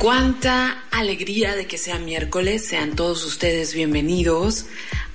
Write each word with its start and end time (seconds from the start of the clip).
Cuánta 0.00 0.82
alegría 0.90 1.54
de 1.54 1.66
que 1.66 1.76
sea 1.76 1.98
miércoles, 1.98 2.66
sean 2.66 2.96
todos 2.96 3.22
ustedes 3.26 3.74
bienvenidos. 3.74 4.64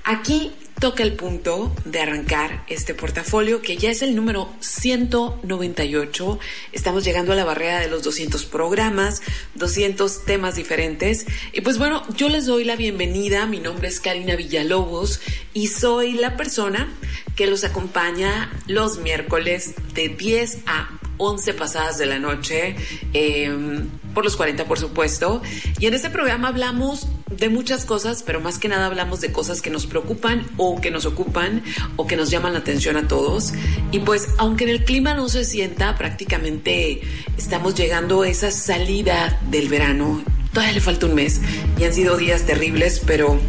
Aquí 0.04 0.52
toca 0.80 1.02
el 1.02 1.14
punto 1.14 1.76
de 1.86 2.02
arrancar 2.02 2.64
este 2.68 2.94
portafolio 2.94 3.64
que 3.64 3.78
ya 3.78 3.90
es 3.90 4.04
el 4.04 4.16
número 4.16 4.48
198. 4.60 6.40
Estamos 6.72 7.04
llegando 7.04 7.34
a 7.34 7.36
la 7.36 7.46
barrera 7.46 7.80
de 7.80 7.88
los 7.88 8.04
200 8.04 8.46
programas, 8.46 9.24
200 9.56 10.24
temas 10.26 10.54
diferentes. 10.54 11.26
Y 11.52 11.62
pues 11.62 11.80
bueno, 11.80 12.04
yo 12.16 12.30
les 12.30 12.46
doy 12.46 12.64
la 12.64 12.76
bienvenida. 12.76 13.48
Mi 13.48 13.60
nombre 13.60 13.88
es 13.88 14.00
Karina 14.00 14.36
Villalobos 14.36 15.20
y 15.56 15.66
soy 15.66 16.14
la 16.14 16.38
persona 16.38 16.94
que 17.36 17.48
los 17.48 17.64
acompaña 17.64 18.52
los 18.68 19.00
miércoles 19.00 19.74
de 19.96 20.10
10 20.10 20.60
a 20.68 21.00
11 21.18 21.54
pasadas 21.54 21.98
de 21.98 22.06
la 22.06 22.20
noche, 22.20 22.76
em, 23.14 23.88
por 24.14 24.24
los 24.24 24.36
40 24.36 24.66
por 24.66 24.80
supuesto. 24.80 25.42
Y 25.80 25.88
en 25.88 25.94
este 25.94 26.10
programa 26.10 26.50
hablamos 26.50 27.08
de 27.30 27.50
muchas 27.50 27.86
cosas, 27.86 28.24
pero 28.24 28.40
más 28.40 28.60
que 28.60 28.68
nada 28.68 28.86
hablamos 28.86 29.22
de 29.22 29.32
cosas 29.32 29.62
que 29.62 29.70
nos 29.70 29.86
preocupan 29.88 30.46
o 30.58 30.80
que 30.80 30.92
nos 30.92 31.06
ocupan 31.06 31.64
o 31.96 32.08
que 32.08 32.16
nos 32.16 32.30
llaman 32.30 32.54
la 32.54 32.60
atención 32.60 32.98
a 32.98 33.08
todos. 33.08 33.54
Y 33.92 34.00
pues 34.00 34.30
aunque 34.38 34.64
en 34.64 34.70
el 34.70 34.86
clima 34.86 35.14
no 35.14 35.28
se 35.30 35.44
sienta, 35.44 35.98
prácticamente 35.98 37.02
estamos 37.38 37.76
llegando 37.76 38.22
a 38.22 38.30
esa 38.30 38.52
salida 38.52 39.40
del 39.50 39.70
verano. 39.70 40.24
Todavía 40.54 40.76
le 40.76 40.82
falta 40.82 41.06
un 41.06 41.16
mes 41.16 41.42
y 41.78 41.84
han 41.84 41.94
sido 41.94 42.16
días 42.16 42.44
terribles, 42.44 43.02
pero 43.06 43.40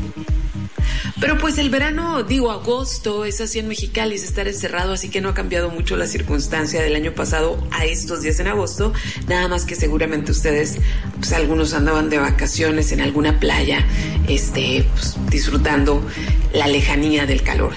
pero 1.20 1.38
pues 1.38 1.58
el 1.58 1.70
verano, 1.70 2.22
digo, 2.22 2.50
agosto 2.50 3.24
es 3.24 3.40
así 3.40 3.58
en 3.58 3.68
Mexicali, 3.68 4.16
es 4.16 4.24
estar 4.24 4.46
encerrado, 4.48 4.92
así 4.92 5.08
que 5.08 5.20
no 5.20 5.30
ha 5.30 5.34
cambiado 5.34 5.70
mucho 5.70 5.96
la 5.96 6.06
circunstancia 6.06 6.82
del 6.82 6.94
año 6.94 7.12
pasado 7.12 7.66
a 7.70 7.86
estos 7.86 8.22
días 8.22 8.38
en 8.40 8.48
agosto. 8.48 8.92
Nada 9.26 9.48
más 9.48 9.64
que 9.64 9.74
seguramente 9.74 10.32
ustedes, 10.32 10.78
pues 11.18 11.32
algunos 11.32 11.72
andaban 11.72 12.10
de 12.10 12.18
vacaciones 12.18 12.92
en 12.92 13.00
alguna 13.00 13.40
playa, 13.40 13.86
este, 14.28 14.86
pues, 14.92 15.16
disfrutando 15.30 16.06
la 16.52 16.66
lejanía 16.68 17.26
del 17.26 17.42
calor. 17.42 17.72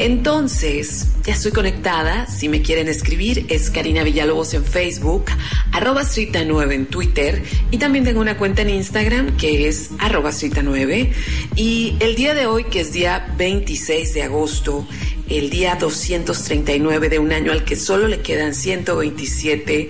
Entonces, 0.00 1.08
ya 1.26 1.34
estoy 1.34 1.52
conectada. 1.52 2.26
Si 2.26 2.48
me 2.48 2.62
quieren 2.62 2.88
escribir, 2.88 3.44
es 3.50 3.68
Karina 3.68 4.02
Villalobos 4.02 4.54
en 4.54 4.64
Facebook, 4.64 5.26
arroba 5.72 6.04
9 6.46 6.74
en 6.74 6.86
Twitter 6.86 7.42
y 7.70 7.76
también 7.76 8.06
tengo 8.06 8.22
una 8.22 8.38
cuenta 8.38 8.62
en 8.62 8.70
Instagram 8.70 9.36
que 9.36 9.68
es 9.68 9.90
arroba 9.98 10.30
9 10.62 11.12
Y 11.54 11.96
el 12.00 12.14
día 12.14 12.32
de 12.32 12.46
hoy, 12.46 12.64
que 12.64 12.80
es 12.80 12.94
día 12.94 13.34
26 13.36 14.14
de 14.14 14.22
agosto, 14.22 14.88
el 15.28 15.50
día 15.50 15.76
239 15.76 17.10
de 17.10 17.18
un 17.18 17.32
año 17.32 17.52
al 17.52 17.64
que 17.64 17.76
solo 17.76 18.08
le 18.08 18.22
quedan 18.22 18.54
127 18.54 19.88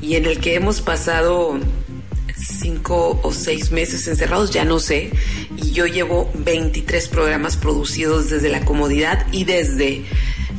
y 0.00 0.14
en 0.14 0.24
el 0.24 0.40
que 0.40 0.54
hemos 0.54 0.80
pasado 0.80 1.60
cinco 2.60 3.20
o 3.22 3.32
seis 3.32 3.70
meses 3.70 4.06
encerrados, 4.06 4.50
ya 4.50 4.64
no 4.64 4.78
sé, 4.78 5.10
y 5.56 5.72
yo 5.72 5.86
llevo 5.86 6.30
23 6.34 7.08
programas 7.08 7.56
producidos 7.56 8.30
desde 8.30 8.48
la 8.48 8.64
comodidad 8.64 9.26
y 9.32 9.44
desde 9.44 10.04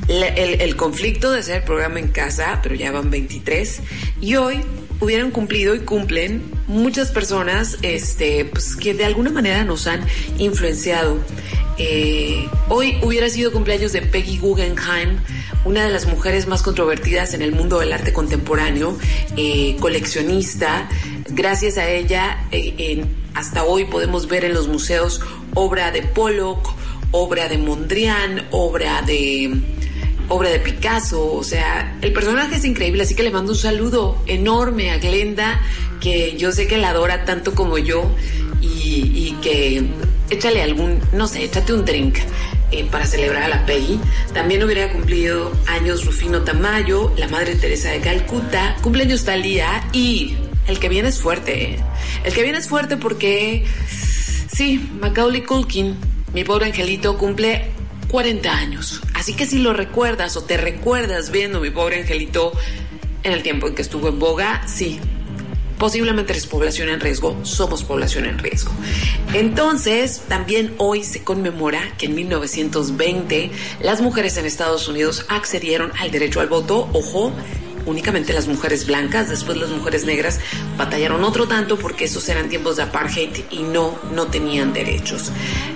el, 0.07 0.75
conflicto 0.75 1.31
de 1.31 1.39
hacer 1.39 1.57
el 1.57 1.63
programa 1.63 1.99
en 1.99 2.09
casa, 2.09 2.59
pero 2.63 2.75
ya 2.75 2.91
van 2.91 3.09
23, 3.09 3.81
y 4.19 4.35
hoy 4.35 4.61
hubieran 5.01 5.31
cumplido 5.31 5.75
y 5.75 5.79
cumplen 5.79 6.43
muchas 6.67 7.11
personas 7.11 7.77
este, 7.81 8.45
pues, 8.45 8.75
que 8.75 8.93
de 8.93 9.03
alguna 9.03 9.31
manera 9.31 9.65
nos 9.65 9.87
han 9.87 10.05
influenciado. 10.37 11.17
Eh, 11.77 12.47
hoy 12.69 12.99
hubiera 13.01 13.27
sido 13.27 13.51
cumpleaños 13.51 13.91
de 13.91 14.03
Peggy 14.03 14.37
Guggenheim, 14.37 15.17
una 15.65 15.83
de 15.83 15.89
las 15.91 16.05
mujeres 16.05 16.47
más 16.47 16.61
controvertidas 16.61 17.33
en 17.33 17.41
el 17.41 17.51
mundo 17.51 17.79
del 17.79 17.91
arte 17.91 18.13
contemporáneo, 18.13 18.97
eh, 19.35 19.75
coleccionista. 19.79 20.87
Gracias 21.29 21.77
a 21.77 21.89
ella, 21.89 22.45
eh, 22.51 23.03
hasta 23.33 23.63
hoy 23.63 23.85
podemos 23.85 24.27
ver 24.27 24.45
en 24.45 24.53
los 24.53 24.67
museos 24.67 25.21
obra 25.55 25.91
de 25.91 26.03
Pollock, 26.03 26.75
obra 27.11 27.49
de 27.49 27.57
Mondrian, 27.57 28.47
obra 28.51 29.01
de 29.01 29.51
obra 30.31 30.49
de 30.49 30.59
Picasso, 30.59 31.33
o 31.33 31.43
sea, 31.43 31.97
el 32.01 32.13
personaje 32.13 32.55
es 32.55 32.65
increíble, 32.65 33.03
así 33.03 33.15
que 33.15 33.23
le 33.23 33.31
mando 33.31 33.51
un 33.51 33.57
saludo 33.57 34.21
enorme 34.27 34.91
a 34.91 34.97
Glenda, 34.97 35.61
que 35.99 36.37
yo 36.37 36.51
sé 36.51 36.67
que 36.67 36.77
la 36.77 36.89
adora 36.89 37.25
tanto 37.25 37.53
como 37.53 37.77
yo 37.77 38.09
y, 38.61 39.35
que 39.41 39.83
échale 40.29 40.61
algún, 40.61 40.99
no 41.13 41.27
sé, 41.27 41.43
échate 41.43 41.73
un 41.73 41.83
drink 41.83 42.19
eh, 42.71 42.87
para 42.91 43.05
celebrar 43.07 43.43
a 43.43 43.47
la 43.47 43.65
Peggy. 43.65 43.99
También 44.33 44.63
hubiera 44.63 44.91
cumplido 44.91 45.51
años 45.67 46.05
Rufino 46.05 46.41
Tamayo, 46.41 47.11
la 47.17 47.27
Madre 47.27 47.55
Teresa 47.55 47.89
de 47.89 48.01
Calcuta, 48.01 48.77
cumpleaños 48.81 49.25
Talía 49.25 49.83
y 49.93 50.35
el 50.67 50.79
que 50.79 50.89
viene 50.89 51.09
es 51.09 51.19
fuerte. 51.19 51.73
¿eh? 51.73 51.79
El 52.23 52.33
que 52.33 52.43
viene 52.43 52.59
es 52.59 52.67
fuerte 52.67 52.97
porque, 52.97 53.65
sí, 54.53 54.89
Macaulay 54.99 55.41
Culkin, 55.41 55.95
mi 56.33 56.43
pobre 56.43 56.67
angelito, 56.67 57.17
cumple 57.17 57.71
40 58.09 58.51
años. 58.51 59.01
Así 59.21 59.35
que 59.35 59.45
si 59.45 59.59
lo 59.59 59.71
recuerdas 59.73 60.35
o 60.35 60.41
te 60.41 60.57
recuerdas 60.57 61.29
viendo 61.29 61.59
mi 61.59 61.69
pobre 61.69 61.99
angelito 61.99 62.53
en 63.21 63.33
el 63.33 63.43
tiempo 63.43 63.67
en 63.67 63.75
que 63.75 63.83
estuvo 63.83 64.07
en 64.07 64.17
boga, 64.17 64.67
sí, 64.67 64.99
posiblemente 65.77 66.31
eres 66.31 66.47
población 66.47 66.89
en 66.89 66.99
riesgo, 66.99 67.37
somos 67.43 67.83
población 67.83 68.25
en 68.25 68.39
riesgo. 68.39 68.71
Entonces, 69.35 70.23
también 70.27 70.73
hoy 70.79 71.03
se 71.03 71.23
conmemora 71.23 71.93
que 71.99 72.07
en 72.07 72.15
1920 72.15 73.51
las 73.81 74.01
mujeres 74.01 74.37
en 74.37 74.47
Estados 74.47 74.87
Unidos 74.87 75.27
accedieron 75.29 75.91
al 75.99 76.09
derecho 76.09 76.39
al 76.39 76.47
voto, 76.47 76.89
ojo, 76.91 77.31
únicamente 77.85 78.33
las 78.33 78.47
mujeres 78.47 78.85
blancas, 78.85 79.29
después 79.29 79.57
las 79.57 79.69
mujeres 79.69 80.05
negras 80.05 80.39
batallaron 80.77 81.23
otro 81.23 81.47
tanto 81.47 81.77
porque 81.77 82.05
esos 82.05 82.27
eran 82.29 82.49
tiempos 82.49 82.77
de 82.77 82.83
apartheid 82.83 83.29
y 83.49 83.63
no, 83.63 83.97
no 84.13 84.27
tenían 84.27 84.73
derechos. 84.73 85.31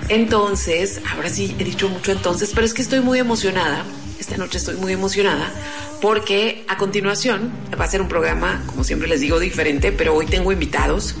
Entonces, 0.08 1.00
ahora 1.12 1.28
sí 1.28 1.54
he 1.58 1.64
dicho 1.64 1.88
mucho 1.88 2.12
entonces, 2.12 2.52
pero 2.54 2.66
es 2.66 2.74
que 2.74 2.82
estoy 2.82 3.00
muy 3.00 3.18
emocionada, 3.18 3.84
esta 4.18 4.36
noche 4.36 4.58
estoy 4.58 4.76
muy 4.76 4.92
emocionada 4.92 5.52
porque 6.00 6.64
a 6.68 6.76
continuación 6.76 7.50
va 7.78 7.84
a 7.84 7.88
ser 7.88 8.00
un 8.00 8.08
programa, 8.08 8.62
como 8.66 8.84
siempre 8.84 9.08
les 9.08 9.20
digo, 9.20 9.38
diferente, 9.38 9.92
pero 9.92 10.14
hoy 10.14 10.26
tengo 10.26 10.52
invitados, 10.52 11.16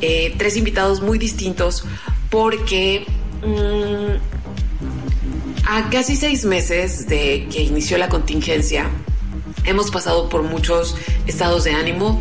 eh, 0.00 0.34
tres 0.36 0.56
invitados 0.56 1.00
muy 1.00 1.18
distintos, 1.18 1.84
porque 2.30 3.06
mm, 3.42 4.16
a 5.68 5.90
casi 5.90 6.16
seis 6.16 6.44
meses 6.44 7.08
de 7.08 7.46
que 7.50 7.62
inició 7.62 7.98
la 7.98 8.08
contingencia, 8.08 8.90
hemos 9.66 9.90
pasado 9.90 10.28
por 10.28 10.42
muchos 10.42 10.96
estados 11.26 11.64
de 11.64 11.72
ánimo. 11.72 12.20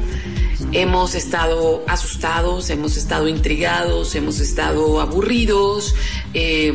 Hemos 0.72 1.16
estado 1.16 1.84
asustados, 1.88 2.70
hemos 2.70 2.98
estado 2.98 3.28
intrigados, 3.28 4.16
hemos 4.16 4.40
estado 4.40 5.00
aburridos. 5.00 5.96
Eh, 6.34 6.74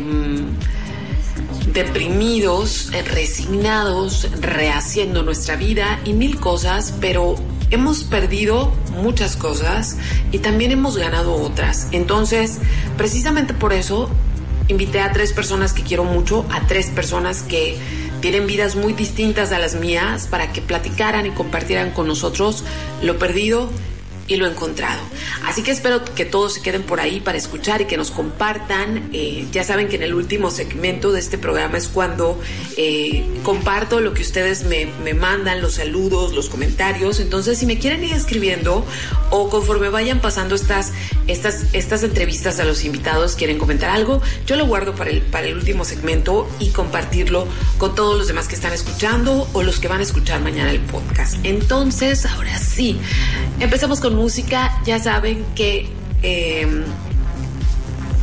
deprimidos, 1.73 2.91
resignados, 3.13 4.29
rehaciendo 4.41 5.23
nuestra 5.23 5.57
vida 5.57 6.01
y 6.05 6.15
mil 6.15 6.41
cosas, 6.41 6.95
pero 7.01 7.37
hemos 7.71 8.05
perdido 8.05 8.73
muchas 9.01 9.37
cosas 9.37 9.97
y 10.33 10.39
también 10.39 10.73
hemos 10.73 10.97
ganado 10.97 11.35
otras. 11.35 11.89
Entonces, 11.93 12.59
precisamente 12.97 13.55
por 13.55 13.73
eso, 13.73 14.11
invité 14.69 15.01
a 15.01 15.13
tres 15.13 15.33
personas 15.33 15.73
que 15.73 15.83
quiero 15.83 16.05
mucho, 16.05 16.45
a 16.51 16.67
tres 16.67 16.87
personas 16.87 17.43
que 17.43 17.79
tienen 18.21 18.47
vidas 18.47 18.77
muy 18.77 18.93
distintas 18.93 19.53
a 19.53 19.59
las 19.59 19.75
mías, 19.75 20.27
para 20.31 20.53
que 20.53 20.61
platicaran 20.61 21.27
y 21.27 21.31
compartieran 21.31 21.91
con 21.91 22.07
nosotros 22.07 22.65
lo 23.03 23.19
perdido 23.19 23.71
y 24.31 24.37
lo 24.37 24.47
encontrado. 24.47 25.03
Así 25.45 25.63
que 25.65 25.73
espero 25.73 26.05
que 26.05 26.25
todos 26.25 26.55
se 26.55 26.63
queden 26.63 26.85
por 26.85 27.01
ahí 27.01 27.21
para 27.21 27.37
escuchar 27.37 27.81
y 27.81 27.87
que 27.87 27.97
nos 27.97 28.13
compartan. 28.13 29.11
Eh, 29.13 29.47
ya 29.51 29.65
saben 29.65 29.89
que 29.89 29.97
en 29.97 30.05
el 30.05 30.15
último 30.15 30.53
segmento 30.53 31.11
de 31.11 31.19
este 31.19 31.37
programa 31.37 31.77
es 31.79 31.89
cuando 31.89 32.41
eh, 32.77 33.27
comparto 33.43 33.99
lo 33.99 34.15
que 34.15 34.23
ustedes 34.23 34.65
me, 34.65 34.87
me, 35.03 35.15
mandan, 35.15 35.61
los 35.61 35.75
saludos, 35.75 36.33
los 36.33 36.49
comentarios. 36.49 37.19
Entonces, 37.19 37.59
si 37.59 37.67
me 37.67 37.81
quieren 37.81 38.05
ir 38.05 38.13
escribiendo 38.13 38.87
o 39.31 39.51
conforme 39.51 39.89
vayan 39.89 40.21
pasando 40.21 40.55
estas, 40.55 40.93
estas, 41.27 41.65
estas 41.73 42.05
entrevistas 42.05 42.61
a 42.61 42.65
los 42.65 42.85
invitados, 42.85 43.35
quieren 43.35 43.59
comentar 43.59 43.91
algo, 43.91 44.23
yo 44.47 44.55
lo 44.55 44.65
guardo 44.67 44.95
para 44.95 45.11
el, 45.11 45.23
para 45.23 45.49
el 45.49 45.57
último 45.57 45.85
segmento 45.85 46.49
y 46.61 46.71
compartirlo 46.71 47.49
con 47.79 47.97
todos 47.97 48.17
los 48.17 48.29
demás 48.29 48.47
que 48.47 48.55
están 48.55 48.73
escuchando 48.73 49.49
o 49.55 49.65
los 49.65 49.81
que 49.81 49.89
van 49.89 49.99
a 49.99 50.05
escuchar 50.05 50.41
mañana 50.41 50.71
el 50.71 50.81
podcast. 50.81 51.37
Entonces, 51.43 52.27
ahora 52.27 52.57
sí, 52.59 52.97
empezamos 53.59 53.99
con 53.99 54.20
música. 54.21 54.71
Ya 54.85 54.99
saben 54.99 55.45
que 55.55 55.89
eh, 56.23 56.67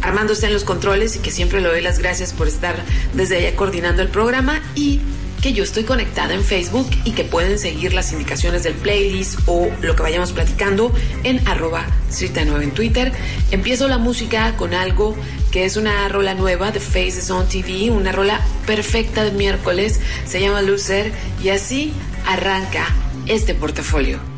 Armando 0.03 0.33
está 0.33 0.47
en 0.47 0.53
los 0.53 0.63
controles 0.63 1.15
y 1.15 1.19
que 1.19 1.31
siempre 1.31 1.59
le 1.59 1.69
doy 1.69 1.81
las 1.81 1.97
gracias 1.97 2.33
por 2.33 2.47
estar 2.47 2.75
desde 3.13 3.37
allá 3.37 3.55
coordinando 3.55 4.03
el 4.03 4.09
programa 4.09 4.61
y 4.75 5.01
que 5.41 5.53
yo 5.53 5.63
estoy 5.63 5.83
conectada 5.83 6.33
en 6.33 6.43
Facebook 6.43 6.87
y 7.03 7.11
que 7.11 7.23
pueden 7.23 7.59
seguir 7.59 7.93
las 7.93 8.11
indicaciones 8.11 8.63
del 8.63 8.73
playlist 8.73 9.39
o 9.47 9.69
lo 9.81 9.95
que 9.95 10.03
vayamos 10.03 10.31
platicando 10.31 10.91
en 11.23 11.47
arroba 11.47 11.85
9 12.19 12.63
en 12.63 12.71
Twitter. 12.71 13.11
Empiezo 13.51 13.87
la 13.87 13.97
música 13.97 14.55
con 14.55 14.73
algo 14.73 15.15
que 15.51 15.65
es 15.65 15.77
una 15.77 16.07
rola 16.09 16.33
nueva 16.35 16.71
de 16.71 16.79
Faces 16.79 17.29
on 17.31 17.47
TV, 17.47 17.91
una 17.91 18.11
rola 18.11 18.39
perfecta 18.65 19.23
de 19.23 19.31
miércoles, 19.31 19.99
se 20.25 20.39
llama 20.41 20.61
Loser 20.61 21.11
y 21.43 21.49
así 21.49 21.93
arranca 22.25 22.85
este 23.27 23.53
portafolio. 23.53 24.36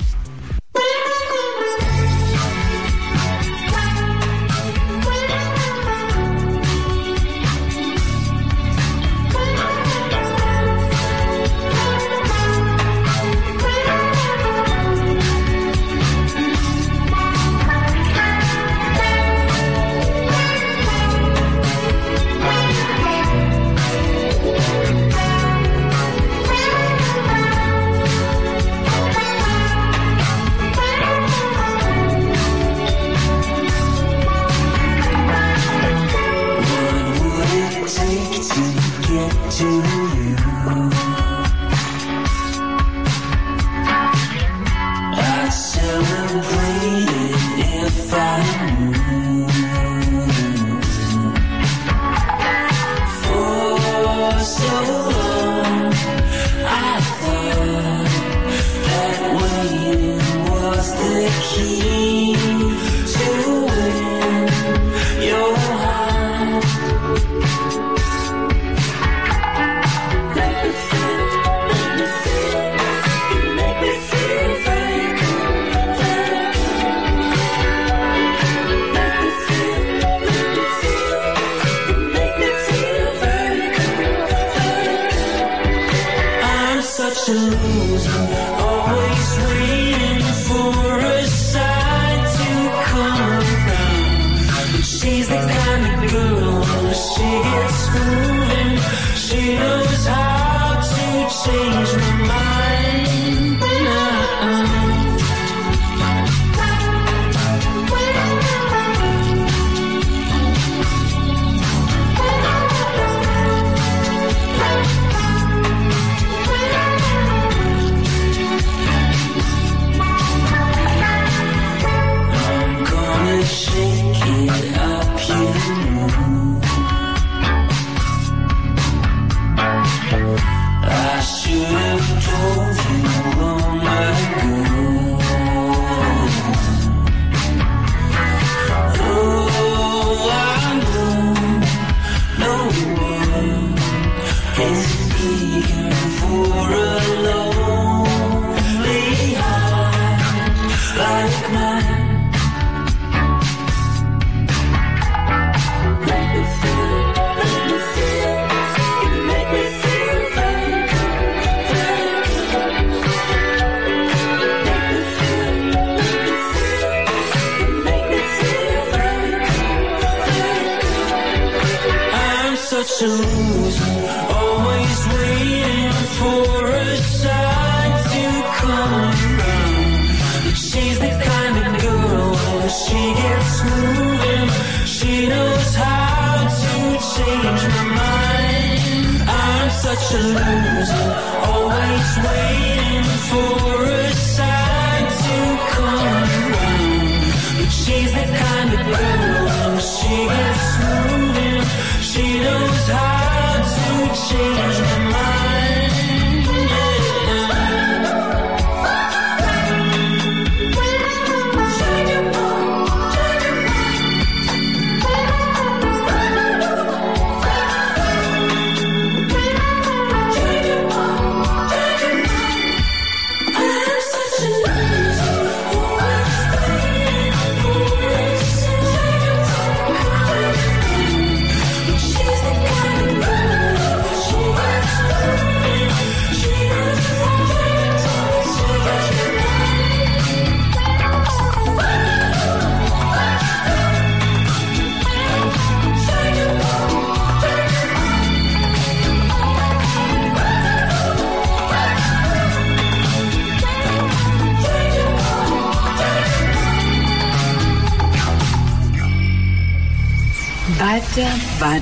You. 39.59 39.98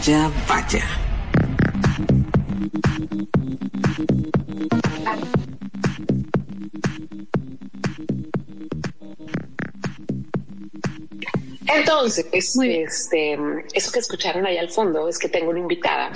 Vaya, 0.08 0.32
vaya. 0.48 0.84
Entonces, 11.68 12.26
este, 12.32 13.38
eso 13.74 13.92
que 13.92 14.00
escucharon 14.00 14.46
ahí 14.46 14.58
al 14.58 14.70
fondo 14.70 15.10
es 15.10 15.20
que 15.20 15.28
tengo 15.28 15.50
una 15.50 15.60
invitada 15.60 16.12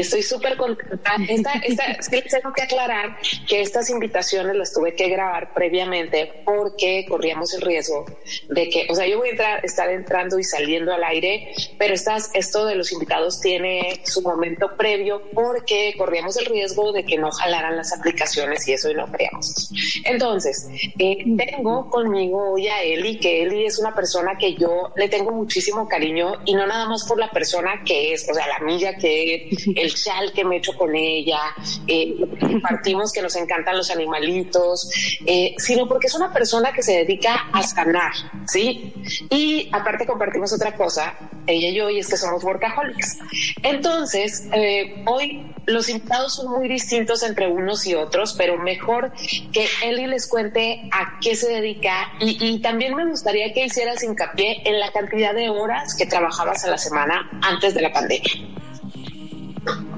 estoy 0.00 0.22
súper 0.22 0.56
contenta. 0.56 1.16
Esta, 1.28 1.52
esta, 1.52 1.84
es 1.98 2.08
que 2.08 2.22
tengo 2.22 2.52
que 2.52 2.62
aclarar 2.62 3.18
que 3.48 3.60
estas 3.60 3.90
invitaciones 3.90 4.56
las 4.56 4.72
tuve 4.72 4.94
que 4.94 5.08
grabar 5.08 5.52
previamente 5.54 6.42
porque 6.44 7.06
corríamos 7.08 7.54
el 7.54 7.62
riesgo 7.62 8.04
de 8.48 8.68
que, 8.68 8.86
o 8.90 8.94
sea, 8.94 9.06
yo 9.06 9.18
voy 9.18 9.28
a 9.28 9.30
entrar, 9.32 9.64
estar 9.64 9.90
entrando 9.90 10.38
y 10.38 10.44
saliendo 10.44 10.92
al 10.92 11.04
aire, 11.04 11.52
pero 11.78 11.94
estas, 11.94 12.30
esto 12.34 12.66
de 12.66 12.74
los 12.74 12.92
invitados 12.92 13.40
tiene 13.40 14.00
su 14.04 14.22
momento 14.22 14.76
previo 14.76 15.22
porque 15.34 15.94
corríamos 15.96 16.36
el 16.36 16.46
riesgo 16.46 16.92
de 16.92 17.04
que 17.04 17.18
no 17.18 17.30
jalaran 17.30 17.76
las 17.76 17.92
aplicaciones 17.92 18.66
y 18.68 18.72
eso 18.72 18.90
y 18.90 18.94
no 18.94 19.10
queríamos. 19.10 19.70
Entonces, 20.04 20.68
eh, 20.98 21.24
tengo 21.36 21.88
conmigo 21.90 22.52
hoy 22.52 22.68
a 22.68 22.82
Eli, 22.82 23.18
que 23.18 23.42
Eli 23.42 23.66
es 23.66 23.78
una 23.78 23.94
persona 23.94 24.36
que 24.38 24.54
yo 24.54 24.92
le 24.96 25.08
tengo 25.08 25.30
muchísimo 25.32 25.88
cariño 25.88 26.32
y 26.44 26.54
no 26.54 26.66
nada 26.66 26.86
más 26.86 27.04
por 27.04 27.18
la 27.18 27.30
persona 27.30 27.82
que 27.84 28.12
es, 28.12 28.28
o 28.28 28.34
sea, 28.34 28.46
la 28.46 28.56
amiga 28.56 28.94
que 28.96 29.50
es, 29.76 29.89
que 30.34 30.44
me 30.44 30.56
echo 30.56 30.72
con 30.76 30.94
ella, 30.94 31.40
eh, 31.86 32.16
compartimos 32.40 33.12
que 33.12 33.22
nos 33.22 33.36
encantan 33.36 33.76
los 33.76 33.90
animalitos, 33.90 34.90
eh, 35.26 35.54
sino 35.58 35.86
porque 35.88 36.06
es 36.06 36.14
una 36.14 36.32
persona 36.32 36.72
que 36.72 36.82
se 36.82 36.92
dedica 36.92 37.48
a 37.52 37.62
sanar, 37.62 38.12
¿sí? 38.46 38.92
Y 39.30 39.68
aparte 39.72 40.06
compartimos 40.06 40.52
otra 40.52 40.74
cosa, 40.74 41.14
ella 41.46 41.68
y 41.68 41.74
yo, 41.74 41.90
y 41.90 41.98
es 41.98 42.08
que 42.08 42.16
somos 42.16 42.42
workaholics. 42.44 43.18
Entonces, 43.62 44.48
eh, 44.52 45.02
hoy 45.06 45.46
los 45.66 45.88
invitados 45.88 46.34
son 46.36 46.50
muy 46.50 46.68
distintos 46.68 47.22
entre 47.22 47.48
unos 47.48 47.86
y 47.86 47.94
otros, 47.94 48.34
pero 48.36 48.56
mejor 48.58 49.12
que 49.52 49.66
Eli 49.82 50.06
les 50.06 50.26
cuente 50.26 50.88
a 50.92 51.18
qué 51.20 51.34
se 51.34 51.48
dedica 51.48 52.12
y, 52.20 52.36
y 52.44 52.60
también 52.60 52.94
me 52.94 53.06
gustaría 53.06 53.52
que 53.52 53.66
hicieras 53.66 54.02
hincapié 54.02 54.62
en 54.64 54.80
la 54.80 54.90
cantidad 54.92 55.34
de 55.34 55.48
horas 55.50 55.94
que 55.94 56.06
trabajabas 56.06 56.64
a 56.64 56.70
la 56.70 56.78
semana 56.78 57.28
antes 57.42 57.74
de 57.74 57.82
la 57.82 57.92
pandemia. 57.92 58.32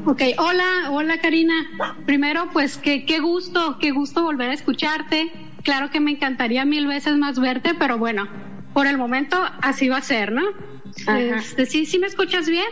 Ok, 0.04 0.20
hola, 0.38 0.90
hola 0.90 1.18
Karina. 1.20 1.54
Primero, 2.06 2.48
pues 2.52 2.76
qué, 2.76 3.04
qué 3.06 3.20
gusto, 3.20 3.78
qué 3.80 3.92
gusto 3.92 4.24
volver 4.24 4.50
a 4.50 4.54
escucharte. 4.54 5.30
Claro 5.62 5.90
que 5.90 6.00
me 6.00 6.10
encantaría 6.10 6.64
mil 6.64 6.88
veces 6.88 7.16
más 7.16 7.38
verte, 7.38 7.74
pero 7.78 7.98
bueno, 7.98 8.28
por 8.74 8.88
el 8.88 8.98
momento 8.98 9.36
así 9.60 9.88
va 9.88 9.98
a 9.98 10.02
ser, 10.02 10.32
¿no? 10.32 10.42
Este, 11.06 11.66
¿sí, 11.66 11.86
¿Sí 11.86 11.98
me 12.00 12.08
escuchas 12.08 12.48
bien? 12.48 12.66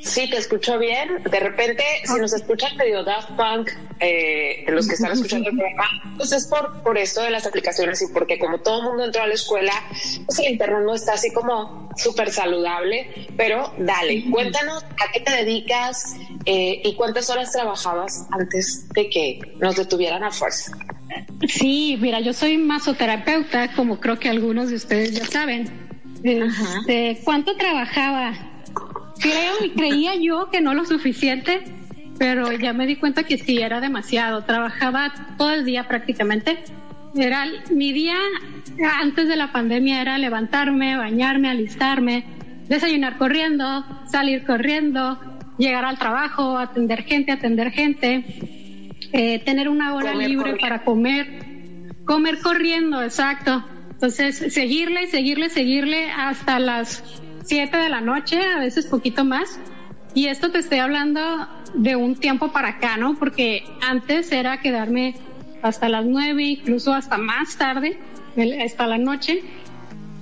Sí, 0.00 0.28
te 0.28 0.36
escucho 0.36 0.78
bien. 0.78 1.22
De 1.22 1.40
repente, 1.40 1.82
si 2.04 2.20
nos 2.20 2.32
escuchan 2.32 2.76
medio 2.76 3.04
Daft 3.04 3.30
Punk, 3.30 3.70
eh, 4.00 4.64
los 4.68 4.86
que 4.86 4.94
están 4.94 5.12
escuchando 5.12 5.50
el 5.50 5.56
programa, 5.56 6.14
pues 6.16 6.32
es 6.32 6.46
por, 6.46 6.82
por 6.82 6.98
esto 6.98 7.22
de 7.22 7.30
las 7.30 7.46
aplicaciones 7.46 8.02
y 8.02 8.12
porque 8.12 8.38
como 8.38 8.60
todo 8.60 8.80
el 8.80 8.88
mundo 8.88 9.04
entró 9.04 9.22
a 9.22 9.26
la 9.26 9.34
escuela, 9.34 9.72
pues 10.26 10.38
el 10.40 10.52
internet 10.52 10.80
no 10.84 10.94
está 10.94 11.14
así 11.14 11.32
como 11.32 11.88
súper 11.96 12.30
saludable. 12.30 13.28
Pero 13.36 13.72
dale, 13.78 14.24
cuéntanos 14.30 14.82
a 14.84 15.12
qué 15.12 15.20
te 15.20 15.32
dedicas 15.32 16.16
eh, 16.44 16.82
y 16.84 16.94
cuántas 16.96 17.30
horas 17.30 17.52
trabajabas 17.52 18.26
antes 18.30 18.88
de 18.90 19.08
que 19.08 19.40
nos 19.58 19.76
detuvieran 19.76 20.22
a 20.24 20.30
fuerza. 20.30 20.76
Sí, 21.48 21.96
mira, 22.00 22.20
yo 22.20 22.32
soy 22.32 22.58
masoterapeuta, 22.58 23.72
como 23.74 24.00
creo 24.00 24.18
que 24.18 24.28
algunos 24.28 24.70
de 24.70 24.76
ustedes 24.76 25.12
ya 25.12 25.24
saben. 25.24 25.70
Este, 26.22 27.20
¿Cuánto 27.24 27.56
trabajaba? 27.56 28.53
Creo 29.20 29.64
y 29.64 29.70
creía 29.70 30.14
yo 30.16 30.48
que 30.50 30.60
no 30.60 30.74
lo 30.74 30.84
suficiente, 30.84 31.64
pero 32.18 32.52
ya 32.52 32.72
me 32.72 32.86
di 32.86 32.96
cuenta 32.96 33.24
que 33.24 33.38
sí, 33.38 33.58
era 33.58 33.80
demasiado. 33.80 34.44
Trabajaba 34.44 35.12
todo 35.36 35.50
el 35.50 35.64
día 35.64 35.88
prácticamente. 35.88 36.64
Era 37.14 37.46
mi 37.70 37.92
día 37.92 38.16
antes 39.00 39.28
de 39.28 39.36
la 39.36 39.52
pandemia 39.52 40.00
era 40.00 40.18
levantarme, 40.18 40.96
bañarme, 40.96 41.48
alistarme, 41.48 42.24
desayunar 42.68 43.18
corriendo, 43.18 43.84
salir 44.06 44.44
corriendo, 44.44 45.18
llegar 45.58 45.84
al 45.84 45.98
trabajo, 45.98 46.58
atender 46.58 47.04
gente, 47.04 47.32
atender 47.32 47.70
gente, 47.70 48.24
eh, 49.12 49.38
tener 49.40 49.68
una 49.68 49.94
hora 49.94 50.14
libre 50.14 50.56
para 50.60 50.82
comer, 50.82 51.94
comer 52.04 52.40
corriendo, 52.40 53.02
exacto. 53.02 53.64
Entonces, 53.90 54.52
seguirle, 54.52 55.06
seguirle, 55.06 55.50
seguirle 55.50 56.10
hasta 56.10 56.58
las 56.58 57.22
7 57.44 57.76
de 57.76 57.88
la 57.88 58.00
noche, 58.00 58.40
a 58.40 58.58
veces 58.58 58.86
poquito 58.86 59.24
más. 59.24 59.60
Y 60.14 60.26
esto 60.26 60.50
te 60.50 60.58
estoy 60.58 60.78
hablando 60.78 61.20
de 61.74 61.96
un 61.96 62.16
tiempo 62.16 62.52
para 62.52 62.68
acá, 62.68 62.96
¿no? 62.96 63.14
Porque 63.16 63.64
antes 63.82 64.32
era 64.32 64.60
quedarme 64.60 65.14
hasta 65.62 65.88
las 65.88 66.04
9, 66.04 66.42
incluso 66.42 66.92
hasta 66.94 67.18
más 67.18 67.56
tarde, 67.56 67.98
hasta 68.64 68.86
la 68.86 68.98
noche. 68.98 69.42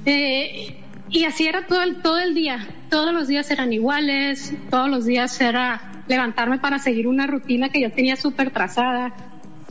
Eh, 0.06 0.76
y 1.10 1.24
así 1.24 1.46
era 1.46 1.66
todo 1.66 1.82
el, 1.82 2.00
todo 2.00 2.18
el 2.18 2.34
día. 2.34 2.66
Todos 2.88 3.12
los 3.12 3.28
días 3.28 3.50
eran 3.50 3.72
iguales, 3.72 4.54
todos 4.70 4.88
los 4.88 5.04
días 5.04 5.40
era 5.40 6.02
levantarme 6.08 6.58
para 6.58 6.78
seguir 6.78 7.06
una 7.06 7.26
rutina 7.26 7.68
que 7.68 7.80
yo 7.80 7.92
tenía 7.92 8.16
súper 8.16 8.50
trazada. 8.50 9.14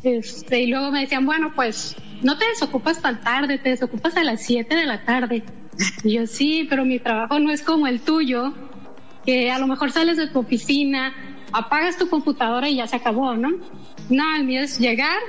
Este, 0.04 0.62
y 0.62 0.68
luego 0.68 0.92
me 0.92 1.02
decían, 1.02 1.26
bueno, 1.26 1.54
pues 1.56 1.96
no 2.22 2.38
te 2.38 2.46
desocupas 2.48 3.02
tan 3.02 3.22
tarde, 3.22 3.58
te 3.58 3.70
desocupas 3.70 4.18
a 4.18 4.24
las 4.24 4.42
7 4.44 4.76
de 4.76 4.86
la 4.86 5.04
tarde. 5.04 5.44
Y 6.04 6.14
yo 6.14 6.28
sí, 6.28 6.68
pero 6.70 6.86
mi 6.86 7.00
trabajo 7.00 7.40
no 7.40 7.52
es 7.52 7.62
como 7.62 7.88
el 7.88 8.02
tuyo, 8.02 8.54
que 9.26 9.52
a 9.52 9.60
lo 9.60 9.68
mejor 9.68 9.92
sales 9.92 10.18
de 10.18 10.28
tu 10.28 10.40
oficina, 10.40 11.14
apagas 11.52 11.98
tu 11.98 12.10
computadora 12.10 12.70
y 12.70 12.76
ya 12.76 12.88
se 12.88 12.96
acabó, 12.96 13.36
¿no? 13.36 13.50
No, 14.10 14.36
el 14.36 14.44
mío 14.44 14.62
es 14.62 14.80
llegar, 14.80 15.20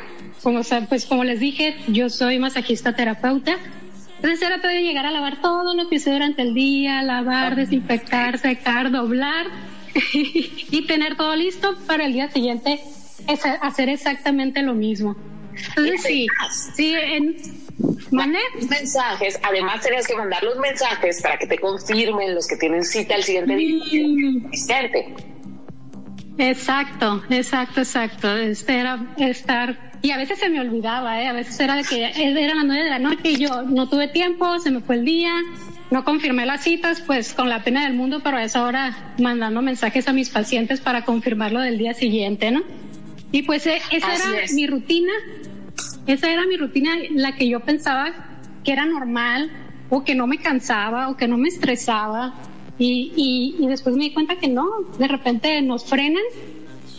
como, 0.42 0.60
pues 0.88 1.06
como 1.06 1.24
les 1.24 1.40
dije, 1.40 1.76
yo 1.88 2.10
soy 2.10 2.38
masajista 2.38 2.94
terapeuta, 2.94 3.56
entonces 4.16 4.42
era 4.42 4.60
todo 4.60 4.70
llegar 4.72 5.06
a 5.06 5.10
lavar 5.10 5.40
todo 5.40 5.74
lo 5.74 5.88
que 5.88 5.96
hice 5.96 6.12
durante 6.12 6.42
el 6.42 6.54
día, 6.54 7.02
lavar, 7.02 7.56
desinfectar, 7.56 8.38
secar, 8.38 8.90
doblar 8.90 9.46
y 10.14 10.86
tener 10.86 11.16
todo 11.16 11.34
listo 11.34 11.76
para 11.86 12.06
el 12.06 12.12
día 12.12 12.30
siguiente 12.30 12.80
hacer 13.60 13.88
exactamente 13.88 14.62
lo 14.62 14.74
mismo. 14.74 15.16
Entonces 15.76 16.02
sí, 16.02 16.26
sí, 16.74 16.94
en, 16.94 17.36
Mandé 18.10 18.38
mensajes, 18.68 19.40
además 19.42 19.80
tenías 19.80 20.06
que 20.06 20.14
mandar 20.14 20.42
los 20.42 20.58
mensajes 20.58 21.22
para 21.22 21.38
que 21.38 21.46
te 21.46 21.58
confirmen 21.58 22.34
los 22.34 22.46
que 22.46 22.56
tienen 22.56 22.84
cita 22.84 23.14
el 23.14 23.22
siguiente 23.22 23.56
día. 23.56 24.06
Mm. 24.06 24.50
Exacto, 26.38 27.22
exacto, 27.30 27.80
exacto. 27.80 28.36
Este 28.36 28.78
era 28.78 29.14
estar 29.16 29.92
y 30.02 30.10
a 30.10 30.16
veces 30.16 30.38
se 30.38 30.48
me 30.48 30.60
olvidaba, 30.60 31.22
¿eh? 31.22 31.28
a 31.28 31.32
veces 31.32 31.58
era 31.60 31.76
de 31.76 31.84
que 31.84 32.04
eran 32.04 32.56
las 32.56 32.66
nueve 32.66 32.84
de 32.84 32.90
la 32.90 32.98
noche 32.98 33.30
y 33.30 33.36
yo 33.38 33.62
no 33.62 33.88
tuve 33.88 34.08
tiempo, 34.08 34.58
se 34.58 34.70
me 34.72 34.80
fue 34.80 34.96
el 34.96 35.04
día, 35.04 35.32
no 35.90 36.04
confirmé 36.04 36.44
las 36.44 36.64
citas, 36.64 37.00
pues 37.06 37.34
con 37.34 37.48
la 37.48 37.62
pena 37.62 37.84
del 37.84 37.94
mundo, 37.94 38.20
pero 38.22 38.36
a 38.36 38.42
esa 38.42 38.64
hora 38.64 39.14
mandando 39.20 39.62
mensajes 39.62 40.08
a 40.08 40.12
mis 40.12 40.28
pacientes 40.28 40.80
para 40.80 41.04
confirmarlo 41.04 41.60
del 41.60 41.78
día 41.78 41.94
siguiente, 41.94 42.50
¿no? 42.50 42.62
Y 43.32 43.42
pues 43.42 43.66
eh, 43.66 43.80
esa 43.90 44.14
era 44.14 44.46
mi 44.54 44.66
rutina 44.66 45.12
esa 46.06 46.32
era 46.32 46.46
mi 46.46 46.56
rutina, 46.56 46.96
la 47.10 47.36
que 47.36 47.48
yo 47.48 47.60
pensaba 47.60 48.12
que 48.64 48.72
era 48.72 48.86
normal 48.86 49.50
o 49.88 50.04
que 50.04 50.14
no 50.14 50.26
me 50.26 50.38
cansaba 50.38 51.08
o 51.08 51.16
que 51.16 51.28
no 51.28 51.38
me 51.38 51.48
estresaba. 51.48 52.34
Y, 52.78 53.54
y, 53.60 53.66
después 53.68 53.94
me 53.94 54.04
di 54.04 54.12
cuenta 54.12 54.36
que 54.36 54.48
no, 54.48 54.66
de 54.98 55.06
repente 55.06 55.60
nos 55.62 55.84
frenan 55.84 56.22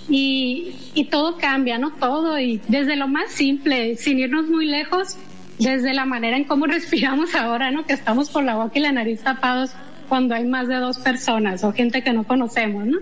y, 0.08 0.76
y 0.94 1.06
todo 1.06 1.38
cambia, 1.38 1.78
¿no? 1.78 1.92
Todo 1.92 2.40
y 2.40 2.62
desde 2.68 2.96
lo 2.96 3.08
más 3.08 3.32
simple, 3.32 3.98
sin 3.98 4.20
irnos 4.20 4.48
muy 4.48 4.66
lejos, 4.66 5.18
desde 5.60 5.94
la 5.94 6.06
manera 6.06 6.38
en 6.38 6.46
cómo 6.46 6.66
respiramos 6.68 7.36
ahora, 7.36 7.72
¿no? 7.72 7.86
Que 7.86 7.94
estamos 7.94 8.30
con 8.30 8.46
la 8.46 8.56
boca 8.56 8.80
y 8.80 8.82
la 8.82 8.94
nariz 8.94 9.22
tapados 9.22 9.72
cuando 10.08 10.36
hay 10.36 10.46
más 10.46 10.68
de 10.68 10.76
dos 10.76 11.00
personas 11.00 11.64
o 11.64 11.74
gente 11.74 12.04
que 12.04 12.14
no 12.14 12.24
conocemos, 12.26 12.86
¿no? 12.86 13.00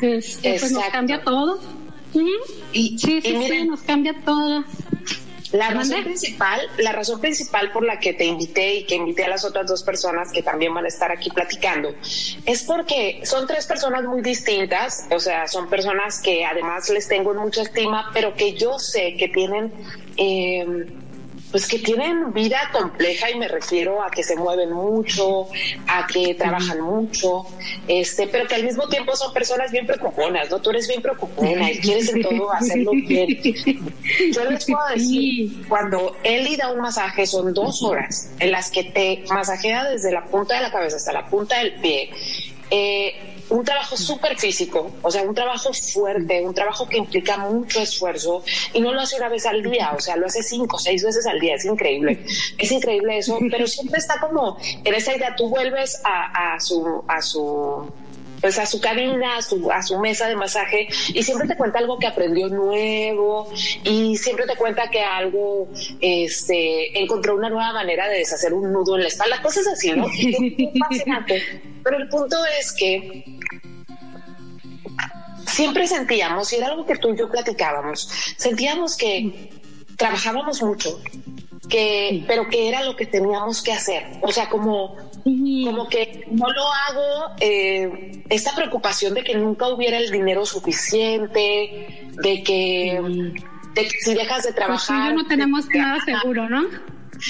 Este, 0.00 0.56
pues 0.58 0.72
nos 0.72 0.84
cambia 0.86 1.22
todo. 1.22 1.60
Y, 2.14 2.98
sí, 2.98 3.20
sí, 3.20 3.46
sí, 3.48 3.64
nos 3.64 3.82
cambia 3.82 4.14
todo. 4.24 4.64
La 5.52 5.68
razón 5.68 6.02
principal, 6.02 6.60
la 6.78 6.92
razón 6.92 7.20
principal 7.20 7.72
por 7.72 7.84
la 7.84 8.00
que 8.00 8.14
te 8.14 8.24
invité 8.24 8.76
y 8.76 8.84
que 8.84 8.94
invité 8.94 9.24
a 9.24 9.28
las 9.28 9.44
otras 9.44 9.66
dos 9.66 9.82
personas 9.82 10.32
que 10.32 10.42
también 10.42 10.72
van 10.72 10.86
a 10.86 10.88
estar 10.88 11.12
aquí 11.12 11.28
platicando 11.28 11.94
es 12.46 12.62
porque 12.62 13.20
son 13.24 13.46
tres 13.46 13.66
personas 13.66 14.04
muy 14.04 14.22
distintas, 14.22 15.06
o 15.10 15.20
sea, 15.20 15.46
son 15.46 15.68
personas 15.68 16.22
que 16.22 16.46
además 16.46 16.88
les 16.88 17.06
tengo 17.06 17.34
mucha 17.34 17.62
estima, 17.62 18.10
pero 18.14 18.34
que 18.34 18.54
yo 18.54 18.78
sé 18.78 19.14
que 19.18 19.28
tienen 19.28 19.70
eh, 20.16 20.86
pues 21.52 21.68
que 21.68 21.78
tienen 21.78 22.32
vida 22.32 22.58
compleja 22.72 23.30
y 23.30 23.38
me 23.38 23.46
refiero 23.46 24.02
a 24.02 24.10
que 24.10 24.22
se 24.22 24.34
mueven 24.34 24.72
mucho, 24.72 25.48
a 25.86 26.06
que 26.06 26.34
trabajan 26.34 26.80
mucho, 26.80 27.44
este, 27.86 28.26
pero 28.26 28.48
que 28.48 28.54
al 28.56 28.64
mismo 28.64 28.88
tiempo 28.88 29.14
son 29.14 29.32
personas 29.32 29.70
bien 29.70 29.86
preocuponas, 29.86 30.50
¿no? 30.50 30.60
Tú 30.60 30.70
eres 30.70 30.88
bien 30.88 31.02
preocupona 31.02 31.70
y 31.70 31.78
quieres 31.78 32.08
en 32.08 32.22
todo 32.22 32.52
hacerlo 32.52 32.92
bien. 32.92 33.28
Yo 34.32 34.50
les 34.50 34.64
puedo 34.64 34.88
decir, 34.94 35.68
cuando 35.68 36.16
Eli 36.24 36.56
da 36.56 36.72
un 36.72 36.80
masaje 36.80 37.26
son 37.26 37.52
dos 37.52 37.82
horas 37.82 38.30
en 38.40 38.50
las 38.50 38.70
que 38.70 38.84
te 38.84 39.22
masajea 39.28 39.90
desde 39.90 40.10
la 40.10 40.24
punta 40.24 40.56
de 40.56 40.62
la 40.62 40.72
cabeza 40.72 40.96
hasta 40.96 41.12
la 41.12 41.26
punta 41.26 41.58
del 41.58 41.74
pie 41.74 42.10
eh, 42.74 43.31
un 43.52 43.64
trabajo 43.64 43.96
súper 43.96 44.38
físico, 44.38 44.90
o 45.02 45.10
sea, 45.10 45.22
un 45.22 45.34
trabajo 45.34 45.72
fuerte, 45.74 46.42
un 46.42 46.54
trabajo 46.54 46.88
que 46.88 46.96
implica 46.96 47.36
mucho 47.36 47.80
esfuerzo 47.80 48.42
y 48.72 48.80
no 48.80 48.92
lo 48.94 49.00
hace 49.00 49.16
una 49.16 49.28
vez 49.28 49.44
al 49.44 49.62
día, 49.62 49.92
o 49.94 50.00
sea, 50.00 50.16
lo 50.16 50.26
hace 50.26 50.42
cinco, 50.42 50.78
seis 50.78 51.04
veces 51.04 51.26
al 51.26 51.38
día, 51.38 51.56
es 51.56 51.64
increíble, 51.66 52.24
es 52.56 52.72
increíble 52.72 53.18
eso, 53.18 53.38
pero 53.50 53.66
siempre 53.66 53.98
está 53.98 54.18
como 54.20 54.56
en 54.84 54.94
esa 54.94 55.14
idea, 55.14 55.36
tú 55.36 55.50
vuelves 55.50 56.00
a, 56.02 56.54
a 56.54 56.60
su, 56.60 57.04
a 57.06 57.20
su 57.20 57.92
pues 58.42 58.58
a 58.58 58.66
su 58.66 58.80
cabina, 58.80 59.36
a 59.36 59.42
su, 59.42 59.70
a 59.70 59.82
su 59.82 59.98
mesa 60.00 60.28
de 60.28 60.34
masaje 60.34 60.88
y 61.14 61.22
siempre 61.22 61.48
te 61.48 61.56
cuenta 61.56 61.78
algo 61.78 61.98
que 61.98 62.08
aprendió 62.08 62.48
nuevo 62.48 63.50
y 63.84 64.16
siempre 64.16 64.46
te 64.46 64.56
cuenta 64.56 64.90
que 64.90 65.00
algo, 65.00 65.68
este, 66.00 67.00
encontró 67.00 67.36
una 67.36 67.48
nueva 67.48 67.72
manera 67.72 68.08
de 68.08 68.18
deshacer 68.18 68.52
un 68.52 68.72
nudo 68.72 68.96
en 68.96 69.02
la 69.02 69.08
espalda, 69.08 69.40
cosas 69.40 69.66
así, 69.68 69.92
¿no? 69.92 70.06
fascinante. 70.88 71.62
Pero 71.84 71.96
el 71.96 72.08
punto 72.08 72.36
es 72.58 72.72
que 72.72 73.24
siempre 75.46 75.86
sentíamos, 75.86 76.52
y 76.52 76.56
era 76.56 76.66
algo 76.66 76.84
que 76.84 76.96
tú 76.96 77.12
y 77.12 77.18
yo 77.18 77.30
platicábamos, 77.30 78.08
sentíamos 78.36 78.96
que 78.96 79.50
trabajábamos 79.96 80.62
mucho, 80.62 81.00
que, 81.68 82.24
pero 82.26 82.48
que 82.48 82.68
era 82.68 82.82
lo 82.82 82.96
que 82.96 83.06
teníamos 83.06 83.62
que 83.62 83.72
hacer. 83.72 84.04
O 84.22 84.32
sea, 84.32 84.48
como 84.48 84.96
como 85.24 85.88
que 85.88 86.24
no 86.30 86.48
lo 86.50 86.64
hago, 86.72 87.34
eh, 87.40 88.22
esta 88.28 88.54
preocupación 88.54 89.14
de 89.14 89.22
que 89.22 89.34
nunca 89.34 89.68
hubiera 89.68 89.98
el 89.98 90.10
dinero 90.10 90.44
suficiente, 90.44 92.10
de 92.22 92.42
que, 92.42 93.00
de 93.74 93.82
que 93.82 93.96
si 94.00 94.14
dejas 94.14 94.44
de 94.44 94.52
trabajar... 94.52 95.12
Pues 95.12 95.22
no 95.22 95.28
tenemos 95.28 95.68
nada 95.72 95.98
seguro, 96.04 96.48
¿no? 96.48 96.62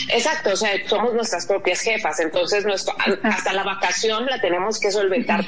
Exacto, 0.09 0.51
o 0.51 0.57
sea, 0.57 0.71
somos 0.87 1.15
nuestras 1.15 1.47
propias 1.47 1.81
jefas, 1.81 2.21
entonces 2.21 2.65
nuestro, 2.65 2.95
hasta 3.23 3.53
la 3.53 3.63
vacación 3.63 4.27
la 4.27 4.41
tenemos 4.41 4.79
que 4.79 4.91
solventar. 4.91 5.45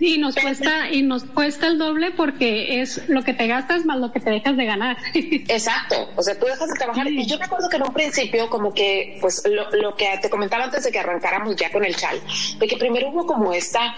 y 0.00 0.18
nos 0.18 0.34
cuesta 0.34 0.90
y 0.90 1.02
nos 1.02 1.24
cuesta 1.24 1.66
el 1.66 1.78
doble 1.78 2.10
porque 2.12 2.80
es 2.80 3.08
lo 3.08 3.22
que 3.22 3.34
te 3.34 3.46
gastas 3.46 3.84
más 3.84 3.98
lo 3.98 4.12
que 4.12 4.20
te 4.20 4.30
dejas 4.30 4.56
de 4.56 4.64
ganar. 4.64 4.96
Exacto, 5.14 6.10
o 6.16 6.22
sea, 6.22 6.38
tú 6.38 6.46
dejas 6.46 6.68
de 6.68 6.74
trabajar 6.74 7.06
y 7.08 7.26
yo 7.26 7.38
me 7.38 7.44
acuerdo 7.44 7.68
que 7.68 7.76
en 7.76 7.82
un 7.82 7.92
principio 7.92 8.48
como 8.48 8.72
que, 8.72 9.18
pues 9.20 9.42
lo, 9.46 9.70
lo 9.70 9.94
que 9.94 10.18
te 10.20 10.30
comentaba 10.30 10.64
antes 10.64 10.84
de 10.84 10.90
que 10.90 10.98
arrancáramos 10.98 11.56
ya 11.56 11.70
con 11.70 11.84
el 11.84 11.94
chal, 11.96 12.20
de 12.58 12.66
que 12.66 12.76
primero 12.76 13.10
hubo 13.10 13.26
como 13.26 13.52
esta, 13.52 13.94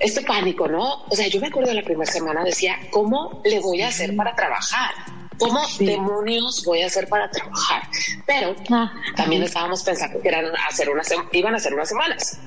este 0.00 0.22
pánico, 0.22 0.66
¿no? 0.68 1.04
O 1.08 1.14
sea, 1.14 1.28
yo 1.28 1.40
me 1.40 1.48
acuerdo 1.48 1.70
de 1.70 1.76
la 1.76 1.82
primera 1.82 2.10
semana 2.10 2.42
decía, 2.44 2.78
¿cómo 2.90 3.40
le 3.44 3.60
voy 3.60 3.82
a 3.82 3.88
hacer 3.88 4.14
para 4.16 4.34
trabajar? 4.34 4.90
¿Cómo 5.38 5.60
demonios 5.78 6.62
voy 6.64 6.82
a 6.82 6.86
hacer 6.86 7.08
para 7.08 7.30
trabajar? 7.30 7.82
Pero 8.26 8.54
ah, 8.70 8.92
también 9.16 9.42
estábamos 9.42 9.82
pensando 9.82 10.20
que 10.20 10.28
eran 10.28 10.46
hacer 10.68 10.88
una 10.90 11.02
iban 11.32 11.54
a 11.54 11.58
ser 11.58 11.74
unas 11.74 11.88
semanas. 11.88 12.38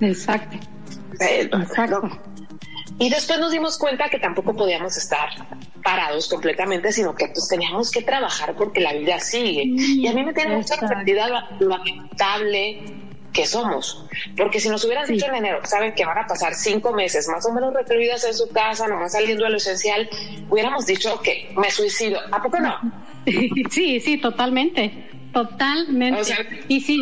Exacto. 0.00 0.56
Exacto. 1.20 2.10
Y 2.98 3.10
después 3.10 3.38
nos 3.38 3.52
dimos 3.52 3.78
cuenta 3.78 4.08
que 4.08 4.18
tampoco 4.18 4.56
podíamos 4.56 4.96
estar 4.96 5.28
parados 5.82 6.28
completamente, 6.28 6.92
sino 6.92 7.14
que 7.14 7.28
pues 7.28 7.46
teníamos 7.48 7.90
que 7.90 8.02
trabajar 8.02 8.54
porque 8.56 8.80
la 8.80 8.94
vida 8.94 9.20
sigue. 9.20 9.64
y 9.66 10.06
a 10.06 10.12
mí 10.12 10.24
me 10.24 10.32
tiene 10.32 10.56
mucha 10.56 10.76
sorprendida 10.76 11.28
lo 11.58 11.68
lamentable 11.68 12.82
que 13.36 13.46
somos. 13.46 14.02
Porque 14.34 14.58
si 14.58 14.70
nos 14.70 14.82
hubieran 14.84 15.06
dicho 15.06 15.26
en 15.26 15.34
enero, 15.34 15.60
saben 15.64 15.94
que 15.94 16.06
van 16.06 16.18
a 16.18 16.26
pasar 16.26 16.54
cinco 16.54 16.94
meses 16.94 17.28
más 17.28 17.44
o 17.44 17.52
menos 17.52 17.74
recluidas 17.74 18.24
en 18.24 18.32
su 18.32 18.48
casa, 18.48 18.88
nomás 18.88 19.12
saliendo 19.12 19.44
a 19.44 19.50
lo 19.50 19.58
esencial, 19.58 20.08
hubiéramos 20.48 20.86
dicho 20.86 21.20
que 21.22 21.52
me 21.54 21.70
suicido. 21.70 22.18
¿A 22.32 22.42
poco 22.42 22.58
no? 22.58 22.74
Sí, 23.70 24.00
sí, 24.00 24.16
totalmente. 24.18 25.10
Totalmente. 25.32 26.20
y 26.68 26.80
sí, 26.80 26.98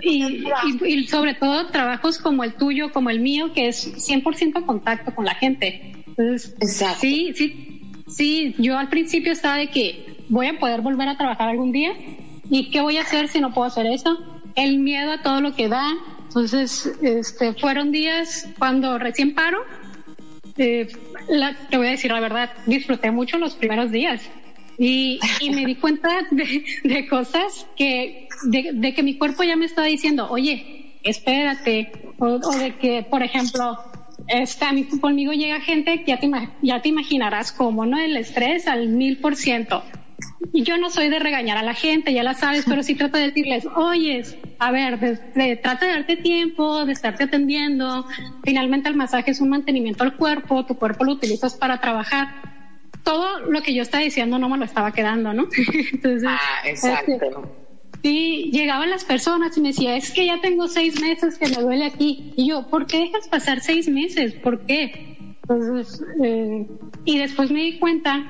y, 0.00 1.06
sobre 1.06 1.34
todo 1.34 1.66
trabajos 1.66 2.18
como 2.18 2.44
el 2.44 2.54
tuyo, 2.54 2.92
como 2.92 3.10
el 3.10 3.20
mío, 3.20 3.52
que 3.52 3.68
es 3.68 4.08
100% 4.08 4.64
contacto 4.64 5.14
con 5.14 5.26
la 5.26 5.34
gente. 5.34 5.92
Exacto. 6.16 7.00
Sí, 7.00 7.32
sí, 7.34 7.82
sí, 8.06 8.54
yo 8.58 8.78
al 8.78 8.88
principio 8.88 9.32
estaba 9.32 9.56
de 9.56 9.68
que 9.68 10.24
voy 10.30 10.46
a 10.46 10.58
poder 10.58 10.80
volver 10.80 11.08
a 11.08 11.18
trabajar 11.18 11.50
algún 11.50 11.72
día 11.72 11.92
y 12.48 12.70
qué 12.70 12.80
voy 12.80 12.96
a 12.96 13.02
hacer 13.02 13.28
si 13.28 13.40
no 13.40 13.52
puedo 13.52 13.66
hacer 13.66 13.84
eso 13.84 14.37
el 14.54 14.78
miedo 14.78 15.12
a 15.12 15.22
todo 15.22 15.40
lo 15.40 15.54
que 15.54 15.68
da. 15.68 15.94
Entonces, 16.24 16.92
este, 17.02 17.54
fueron 17.54 17.90
días 17.90 18.48
cuando 18.58 18.98
recién 18.98 19.34
paro. 19.34 19.58
Eh, 20.56 20.88
te 21.70 21.76
voy 21.76 21.86
a 21.86 21.90
decir 21.90 22.10
la 22.10 22.20
verdad, 22.20 22.50
disfruté 22.66 23.10
mucho 23.10 23.38
los 23.38 23.54
primeros 23.54 23.92
días 23.92 24.28
y, 24.78 25.18
me 25.52 25.66
di 25.66 25.74
cuenta 25.74 26.08
de, 26.30 27.08
cosas 27.08 27.66
que, 27.76 28.28
de, 28.44 28.94
que 28.94 29.02
mi 29.02 29.18
cuerpo 29.18 29.42
ya 29.42 29.56
me 29.56 29.66
estaba 29.66 29.88
diciendo, 29.88 30.28
oye, 30.30 30.94
espérate, 31.02 31.90
o, 32.18 32.38
de 32.38 32.76
que, 32.76 33.02
por 33.02 33.22
ejemplo, 33.22 33.78
está, 34.28 34.70
conmigo 35.00 35.32
llega 35.32 35.60
gente 35.60 36.04
que 36.04 36.12
ya 36.12 36.20
te, 36.20 36.30
ya 36.62 36.80
te 36.80 36.88
imaginarás 36.88 37.52
cómo, 37.52 37.86
¿no? 37.86 37.98
El 37.98 38.16
estrés 38.16 38.68
al 38.68 38.88
mil 38.88 39.18
por 39.18 39.34
ciento. 39.36 39.82
Y 40.52 40.62
yo 40.62 40.76
no 40.76 40.90
soy 40.90 41.08
de 41.08 41.18
regañar 41.18 41.58
a 41.58 41.62
la 41.62 41.74
gente, 41.74 42.12
ya 42.12 42.22
la 42.22 42.34
sabes, 42.34 42.64
pero 42.66 42.82
sí 42.82 42.94
trato 42.94 43.18
de 43.18 43.26
decirles, 43.26 43.66
oye, 43.76 44.24
a 44.58 44.70
ver, 44.72 44.98
trata 45.62 45.86
de 45.86 45.92
darte 45.92 46.16
tiempo, 46.16 46.84
de 46.84 46.92
estarte 46.92 47.24
atendiendo. 47.24 48.06
Finalmente 48.44 48.88
el 48.88 48.96
masaje 48.96 49.30
es 49.30 49.40
un 49.40 49.50
mantenimiento 49.50 50.04
al 50.04 50.16
cuerpo, 50.16 50.64
tu 50.64 50.76
cuerpo 50.76 51.04
lo 51.04 51.12
utilizas 51.12 51.56
para 51.56 51.80
trabajar. 51.80 52.28
Todo 53.04 53.40
lo 53.40 53.62
que 53.62 53.74
yo 53.74 53.82
estaba 53.82 54.02
diciendo 54.02 54.38
no 54.38 54.48
me 54.48 54.58
lo 54.58 54.64
estaba 54.64 54.92
quedando, 54.92 55.32
¿no? 55.32 55.48
Entonces, 55.92 56.24
ah, 56.26 56.40
exacto. 56.64 57.12
Este, 57.12 57.30
sí, 58.02 58.50
llegaban 58.52 58.90
las 58.90 59.04
personas 59.04 59.56
y 59.56 59.60
me 59.60 59.68
decía, 59.68 59.96
es 59.96 60.10
que 60.12 60.26
ya 60.26 60.40
tengo 60.40 60.66
seis 60.68 61.00
meses 61.00 61.38
que 61.38 61.48
me 61.48 61.62
duele 61.62 61.86
aquí. 61.86 62.32
Y 62.36 62.48
yo, 62.48 62.68
¿por 62.68 62.86
qué 62.86 62.98
dejas 62.98 63.28
pasar 63.28 63.60
seis 63.60 63.88
meses? 63.88 64.34
¿Por 64.34 64.66
qué? 64.66 65.36
Entonces, 65.42 66.04
eh, 66.22 66.66
y 67.04 67.18
después 67.18 67.50
me 67.50 67.62
di 67.62 67.78
cuenta 67.78 68.26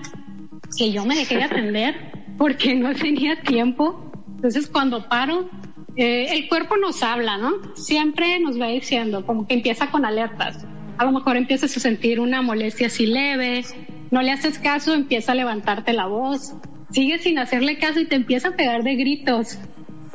que 0.77 0.93
yo 0.93 1.05
me 1.05 1.17
dejé 1.17 1.37
de 1.37 1.45
atender 1.45 2.13
porque 2.37 2.75
no 2.75 2.95
tenía 2.95 3.41
tiempo. 3.43 4.13
Entonces 4.37 4.69
cuando 4.69 5.09
paro, 5.09 5.49
eh, 5.97 6.27
el 6.31 6.49
cuerpo 6.49 6.77
nos 6.77 7.03
habla, 7.03 7.39
¿no? 7.39 7.75
Siempre 7.75 8.39
nos 8.41 8.61
va 8.61 8.69
diciendo, 8.69 9.27
como 9.27 9.47
que 9.47 9.55
empieza 9.55 9.91
con 9.91 10.05
alertas. 10.05 10.65
A 10.97 11.05
lo 11.05 11.13
mejor 11.13 11.37
empiezas 11.37 11.77
a 11.77 11.81
sentir 11.81 12.21
una 12.21 12.43
molestia 12.43 12.87
así 12.87 13.07
leve, 13.07 13.65
no 14.11 14.23
le 14.23 14.31
haces 14.31 14.59
caso, 14.59 14.95
empieza 14.95 15.33
a 15.33 15.35
levantarte 15.35 15.93
la 15.93 16.07
voz, 16.07 16.55
sigues 16.91 17.23
sin 17.23 17.39
hacerle 17.39 17.79
caso 17.79 18.01
y 18.01 18.07
te 18.07 18.17
empieza 18.17 18.49
a 18.49 18.57
pegar 18.57 18.83
de 18.83 18.97
gritos. 18.97 19.59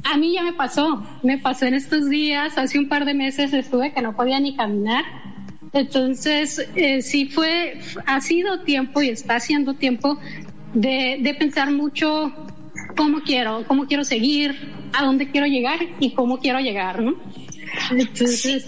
A 0.03 0.17
mí 0.17 0.33
ya 0.33 0.43
me 0.43 0.53
pasó, 0.53 1.03
me 1.21 1.37
pasó 1.37 1.65
en 1.65 1.75
estos 1.75 2.09
días, 2.09 2.57
hace 2.57 2.79
un 2.79 2.89
par 2.89 3.05
de 3.05 3.13
meses 3.13 3.53
estuve 3.53 3.93
que 3.93 4.01
no 4.01 4.15
podía 4.15 4.39
ni 4.39 4.55
caminar. 4.55 5.03
Entonces, 5.73 6.67
eh, 6.75 7.01
sí 7.01 7.25
fue, 7.25 7.79
ha 8.05 8.21
sido 8.21 8.61
tiempo 8.61 9.01
y 9.01 9.09
está 9.09 9.37
haciendo 9.37 9.73
tiempo 9.73 10.19
de, 10.73 11.17
de 11.19 11.33
pensar 11.33 11.71
mucho 11.71 12.31
cómo 12.95 13.21
quiero, 13.21 13.65
cómo 13.67 13.87
quiero 13.87 14.03
seguir, 14.03 14.71
a 14.93 15.03
dónde 15.03 15.31
quiero 15.31 15.47
llegar 15.47 15.79
y 15.99 16.13
cómo 16.13 16.37
quiero 16.37 16.59
llegar, 16.59 17.01
¿no? 17.01 17.15
Entonces, 17.91 18.67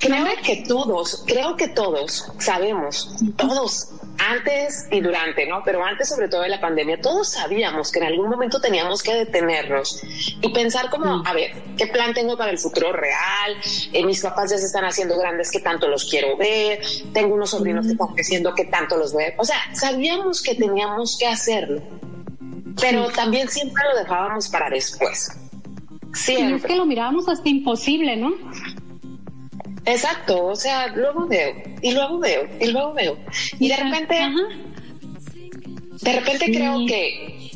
creo 0.00 0.26
que 0.44 0.64
todos, 0.66 1.24
creo 1.26 1.56
que 1.56 1.68
todos 1.68 2.32
sabemos, 2.38 3.16
todos, 3.36 3.90
antes 4.30 4.86
y 4.90 5.00
durante, 5.00 5.46
¿no? 5.46 5.62
Pero 5.64 5.84
antes 5.84 6.08
sobre 6.08 6.28
todo 6.28 6.42
de 6.42 6.48
la 6.48 6.60
pandemia, 6.60 7.00
todos 7.00 7.32
sabíamos 7.32 7.90
que 7.90 7.98
en 7.98 8.06
algún 8.06 8.28
momento 8.28 8.60
teníamos 8.60 9.02
que 9.02 9.14
detenernos 9.14 10.00
y 10.40 10.48
pensar 10.52 10.90
como, 10.90 11.22
a 11.26 11.32
ver, 11.32 11.52
¿qué 11.76 11.86
plan 11.86 12.14
tengo 12.14 12.36
para 12.36 12.50
el 12.50 12.58
futuro 12.58 12.92
real? 12.92 13.56
Eh, 13.92 14.04
mis 14.04 14.20
papás 14.20 14.50
ya 14.50 14.58
se 14.58 14.66
están 14.66 14.84
haciendo 14.84 15.18
grandes, 15.18 15.50
¿qué 15.50 15.60
tanto 15.60 15.88
los 15.88 16.08
quiero 16.08 16.36
ver? 16.36 16.80
Tengo 17.12 17.34
unos 17.34 17.50
sobrinos 17.50 17.86
que 17.86 17.92
están 17.92 18.08
creciendo, 18.08 18.54
¿qué 18.54 18.64
tanto 18.66 18.96
los 18.96 19.14
ver? 19.14 19.34
O 19.38 19.44
sea, 19.44 19.56
sabíamos 19.72 20.42
que 20.42 20.54
teníamos 20.54 21.16
que 21.18 21.26
hacerlo, 21.26 21.82
pero 22.80 23.08
también 23.10 23.48
siempre 23.48 23.82
lo 23.92 23.98
dejábamos 23.98 24.48
para 24.48 24.70
después. 24.70 25.30
Siempre. 26.14 26.50
Y 26.50 26.54
es 26.56 26.64
que 26.64 26.76
lo 26.76 26.84
mirábamos 26.84 27.28
hasta 27.28 27.48
imposible, 27.48 28.16
¿no? 28.16 28.32
Exacto, 29.84 30.44
o 30.44 30.56
sea, 30.56 30.88
luego 30.88 31.26
veo, 31.26 31.54
y 31.80 31.92
luego 31.92 32.18
veo, 32.18 32.48
y 32.60 32.66
luego 32.66 32.92
veo. 32.92 33.18
Y 33.58 33.68
de 33.68 33.76
repente, 33.76 34.14
de 36.02 36.12
repente 36.12 36.46
creo 36.46 36.86
que, 36.86 37.50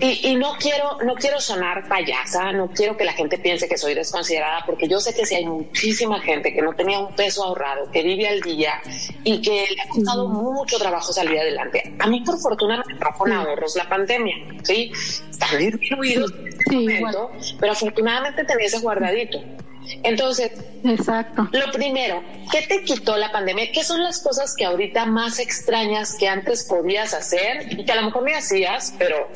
y, 0.00 0.28
y, 0.28 0.36
no 0.36 0.54
quiero, 0.58 0.98
no 1.04 1.14
quiero 1.14 1.40
sonar 1.40 1.88
payasa, 1.88 2.52
no 2.52 2.68
quiero 2.68 2.96
que 2.96 3.04
la 3.04 3.14
gente 3.14 3.38
piense 3.38 3.66
que 3.66 3.78
soy 3.78 3.94
desconsiderada, 3.94 4.62
porque 4.66 4.88
yo 4.88 5.00
sé 5.00 5.14
que 5.14 5.24
si 5.24 5.36
hay 5.36 5.46
muchísima 5.46 6.20
gente 6.20 6.52
que 6.52 6.60
no 6.60 6.74
tenía 6.74 6.98
un 6.98 7.14
peso 7.14 7.44
ahorrado, 7.44 7.90
que 7.90 8.02
vive 8.02 8.28
al 8.28 8.40
día 8.40 8.82
y 9.22 9.40
que 9.40 9.66
le 9.74 9.80
ha 9.80 9.88
costado 9.88 10.28
mucho 10.28 10.78
trabajo 10.78 11.12
salir 11.12 11.38
adelante. 11.38 11.94
A 11.98 12.06
mí, 12.08 12.20
por 12.20 12.38
fortuna, 12.38 12.82
me 12.86 12.94
trajo 12.96 13.20
con 13.20 13.32
ahorros 13.32 13.76
la 13.76 13.88
pandemia, 13.88 14.36
¿sí? 14.64 14.92
Están 15.30 15.58
distribuidos 15.58 16.30
en 16.32 16.48
este 16.48 16.74
momento, 16.74 17.30
pero 17.58 17.72
afortunadamente 17.72 18.44
tenía 18.44 18.66
ese 18.66 18.80
guardadito. 18.80 19.40
Entonces, 20.02 20.52
exacto. 20.84 21.48
Lo 21.52 21.70
primero, 21.72 22.22
¿qué 22.50 22.62
te 22.62 22.84
quitó 22.84 23.16
la 23.16 23.32
pandemia? 23.32 23.70
¿Qué 23.72 23.84
son 23.84 24.02
las 24.02 24.22
cosas 24.22 24.54
que 24.56 24.64
ahorita 24.64 25.06
más 25.06 25.38
extrañas 25.38 26.16
que 26.18 26.28
antes 26.28 26.64
podías 26.64 27.14
hacer 27.14 27.72
y 27.72 27.84
que 27.84 27.92
a 27.92 27.96
lo 27.96 28.02
mejor 28.02 28.24
me 28.24 28.34
hacías, 28.34 28.94
pero 28.98 29.28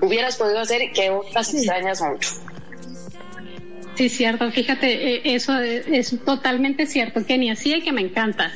hubieras 0.00 0.36
podido 0.36 0.60
hacer 0.60 0.82
y 0.82 0.92
que 0.92 1.10
otras 1.10 1.52
extrañas 1.54 2.00
mucho? 2.02 2.30
Sí, 3.94 4.08
cierto. 4.08 4.50
Fíjate, 4.50 5.16
eh, 5.16 5.22
eso 5.24 5.58
es, 5.58 6.16
totalmente 6.24 6.86
cierto, 6.86 7.24
que 7.26 7.38
ni 7.38 7.50
así 7.50 7.74
y 7.74 7.82
que 7.82 7.92
me 7.92 8.00
encanta. 8.00 8.50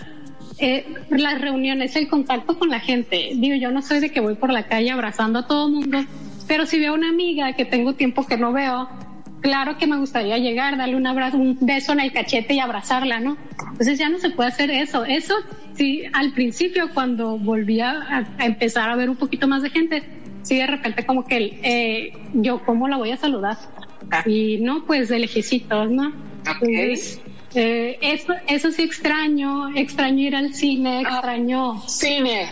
Eh, 0.58 0.86
las 1.10 1.40
reuniones, 1.40 1.96
el 1.96 2.08
contacto 2.08 2.58
con 2.58 2.70
la 2.70 2.80
gente. 2.80 3.30
Digo, 3.34 3.56
yo 3.56 3.70
no 3.70 3.82
soy 3.82 4.00
de 4.00 4.10
que 4.10 4.20
voy 4.20 4.36
por 4.36 4.50
la 4.50 4.66
calle 4.66 4.90
abrazando 4.90 5.40
a 5.40 5.46
todo 5.46 5.66
el 5.66 5.74
mundo, 5.74 6.04
pero 6.48 6.64
si 6.64 6.78
veo 6.78 6.94
una 6.94 7.10
amiga 7.10 7.52
que 7.52 7.66
tengo 7.66 7.94
tiempo 7.94 8.26
que 8.26 8.38
no 8.38 8.52
veo, 8.52 8.88
claro 9.46 9.78
que 9.78 9.86
me 9.86 9.96
gustaría 9.96 10.38
llegar, 10.38 10.76
darle 10.76 10.96
un 10.96 11.06
abrazo, 11.06 11.36
un 11.36 11.56
beso 11.60 11.92
en 11.92 12.00
el 12.00 12.12
cachete 12.12 12.54
y 12.54 12.58
abrazarla, 12.58 13.20
¿no? 13.20 13.36
Entonces 13.70 13.96
ya 13.96 14.08
no 14.08 14.18
se 14.18 14.30
puede 14.30 14.48
hacer 14.48 14.72
eso. 14.72 15.04
Eso 15.04 15.36
sí, 15.74 16.02
al 16.12 16.32
principio 16.32 16.92
cuando 16.92 17.38
volvía 17.38 18.26
a, 18.38 18.44
empezar 18.44 18.90
a 18.90 18.96
ver 18.96 19.08
un 19.08 19.14
poquito 19.14 19.46
más 19.46 19.62
de 19.62 19.70
gente, 19.70 20.02
sí 20.42 20.56
de 20.56 20.66
repente 20.66 21.06
como 21.06 21.24
que 21.24 21.60
eh, 21.62 22.12
yo 22.34 22.64
cómo 22.64 22.88
la 22.88 22.96
voy 22.96 23.12
a 23.12 23.16
saludar. 23.16 23.56
Ah. 24.10 24.24
Y 24.26 24.58
no, 24.58 24.84
pues 24.84 25.10
de 25.10 25.20
lejecitos, 25.20 25.92
¿no? 25.92 26.12
eh, 27.54 27.98
eso, 28.02 28.34
eso 28.48 28.72
sí 28.72 28.82
extraño, 28.82 29.76
extraño 29.76 30.22
ir 30.26 30.34
al 30.34 30.54
cine, 30.54 31.04
ah, 31.06 31.12
extraño... 31.12 31.82
cine. 31.86 32.48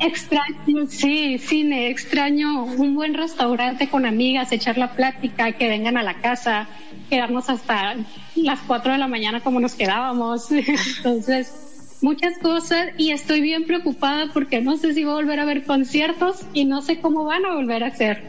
Extraño, 0.00 0.86
sí, 0.88 1.38
cine, 1.38 1.88
extraño 1.88 2.64
un 2.64 2.94
buen 2.94 3.14
restaurante 3.14 3.88
con 3.88 4.04
amigas, 4.04 4.52
echar 4.52 4.76
la 4.76 4.92
plática, 4.92 5.52
que 5.52 5.68
vengan 5.68 5.96
a 5.96 6.02
la 6.02 6.20
casa, 6.20 6.68
quedarnos 7.08 7.48
hasta 7.48 7.96
las 8.34 8.60
4 8.60 8.92
de 8.92 8.98
la 8.98 9.08
mañana 9.08 9.40
como 9.40 9.60
nos 9.60 9.74
quedábamos. 9.74 10.50
Entonces, 10.96 11.66
muchas 12.02 12.38
cosas 12.38 12.88
y 12.98 13.10
estoy 13.12 13.40
bien 13.40 13.64
preocupada 13.64 14.30
porque 14.32 14.60
no 14.60 14.76
sé 14.76 14.92
si 14.92 15.04
voy 15.04 15.12
a 15.12 15.16
volver 15.16 15.40
a 15.40 15.44
ver 15.44 15.64
conciertos 15.64 16.42
y 16.52 16.64
no 16.64 16.82
sé 16.82 17.00
cómo 17.00 17.24
van 17.24 17.46
a 17.46 17.54
volver 17.54 17.84
a 17.84 17.90
ser. 17.90 18.28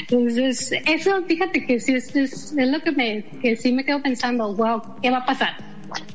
Entonces, 0.00 0.72
eso 0.86 1.22
fíjate 1.26 1.64
que 1.64 1.80
sí 1.80 1.94
es, 1.94 2.14
es, 2.16 2.54
lo 2.56 2.80
que 2.80 2.92
me, 2.92 3.24
que 3.40 3.56
sí 3.56 3.72
me 3.72 3.84
quedo 3.84 4.02
pensando, 4.02 4.54
wow, 4.54 4.82
¿qué 5.00 5.10
va 5.10 5.18
a 5.18 5.26
pasar? 5.26 5.56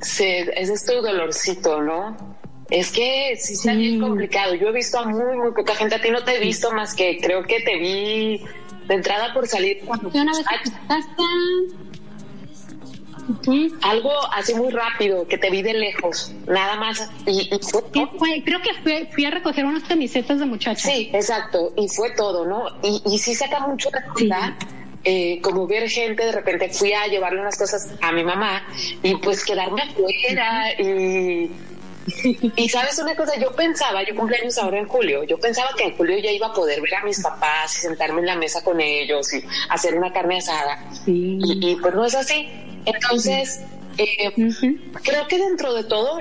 Sí, 0.01 0.25
ese 0.25 0.73
es 0.73 0.85
tu 0.85 0.93
dolorcito, 1.01 1.81
¿no? 1.81 2.38
Es 2.69 2.91
que 2.91 3.35
sí 3.37 3.53
está 3.53 3.73
bien 3.73 3.99
complicado. 3.99 4.53
Yo 4.55 4.67
he 4.67 4.71
visto 4.71 4.99
a 4.99 5.05
muy, 5.05 5.37
muy 5.37 5.51
poca 5.53 5.75
gente. 5.75 5.95
A 5.95 6.01
ti 6.01 6.11
no 6.11 6.23
te 6.23 6.35
he 6.35 6.39
visto 6.39 6.71
más 6.71 6.93
que 6.93 7.17
creo 7.19 7.43
que 7.43 7.61
te 7.61 7.77
vi 7.77 8.41
de 8.87 8.93
entrada 8.95 9.33
por 9.33 9.47
salir 9.47 9.79
cuando... 9.85 10.09
Una 10.09 10.31
vez 10.31 10.45
algo 13.81 14.11
así 14.33 14.53
muy 14.55 14.71
rápido, 14.71 15.27
que 15.27 15.37
te 15.37 15.49
vi 15.49 15.61
de 15.61 15.73
lejos, 15.73 16.33
nada 16.47 16.75
más. 16.77 17.09
Y, 17.25 17.49
fue, 17.61 18.43
creo 18.43 18.59
que 18.61 19.07
fui, 19.11 19.25
a 19.25 19.31
recoger 19.31 19.65
unas 19.65 19.83
camisetas 19.83 20.39
de 20.39 20.45
muchachas. 20.45 20.91
Sí, 20.91 21.09
exacto, 21.13 21.73
y 21.77 21.87
fue 21.87 22.11
todo, 22.11 22.45
¿no? 22.45 22.65
Y, 22.81 23.01
y 23.05 23.19
sí 23.19 23.35
saca 23.35 23.59
mucho 23.59 23.89
de 23.91 23.99
eh, 25.05 25.39
como 25.41 25.65
ver 25.65 25.89
gente, 25.89 26.25
de 26.25 26.31
repente 26.31 26.69
fui 26.69 26.91
a 26.91 27.07
llevarle 27.07 27.39
unas 27.39 27.57
cosas 27.57 27.89
a 28.01 28.11
mi 28.11 28.23
mamá 28.23 28.63
y 29.01 29.15
pues 29.15 29.45
quedarme 29.45 29.83
afuera 29.83 30.73
y... 30.77 31.49
Y 32.55 32.69
sabes 32.69 32.99
una 32.99 33.15
cosa, 33.15 33.37
yo 33.39 33.51
pensaba, 33.53 34.03
yo 34.03 34.15
cumpleaños 34.15 34.57
ahora 34.57 34.79
en 34.79 34.87
julio, 34.87 35.23
yo 35.23 35.37
pensaba 35.39 35.69
que 35.77 35.85
en 35.85 35.97
julio 35.97 36.17
ya 36.19 36.31
iba 36.31 36.47
a 36.47 36.53
poder 36.53 36.81
ver 36.81 36.95
a 36.95 37.03
mis 37.03 37.21
papás 37.21 37.77
y 37.77 37.81
sentarme 37.81 38.19
en 38.19 38.25
la 38.25 38.35
mesa 38.35 38.63
con 38.63 38.79
ellos 38.79 39.33
y 39.33 39.43
hacer 39.69 39.95
una 39.95 40.11
carne 40.11 40.37
asada. 40.37 40.89
y, 41.05 41.75
pues 41.81 41.93
no 41.93 42.05
es 42.05 42.15
así. 42.15 42.49
Entonces, 42.85 43.61
eh, 43.97 44.33
creo 45.03 45.27
que 45.27 45.37
dentro 45.37 45.73
de 45.73 45.83
todo, 45.83 46.19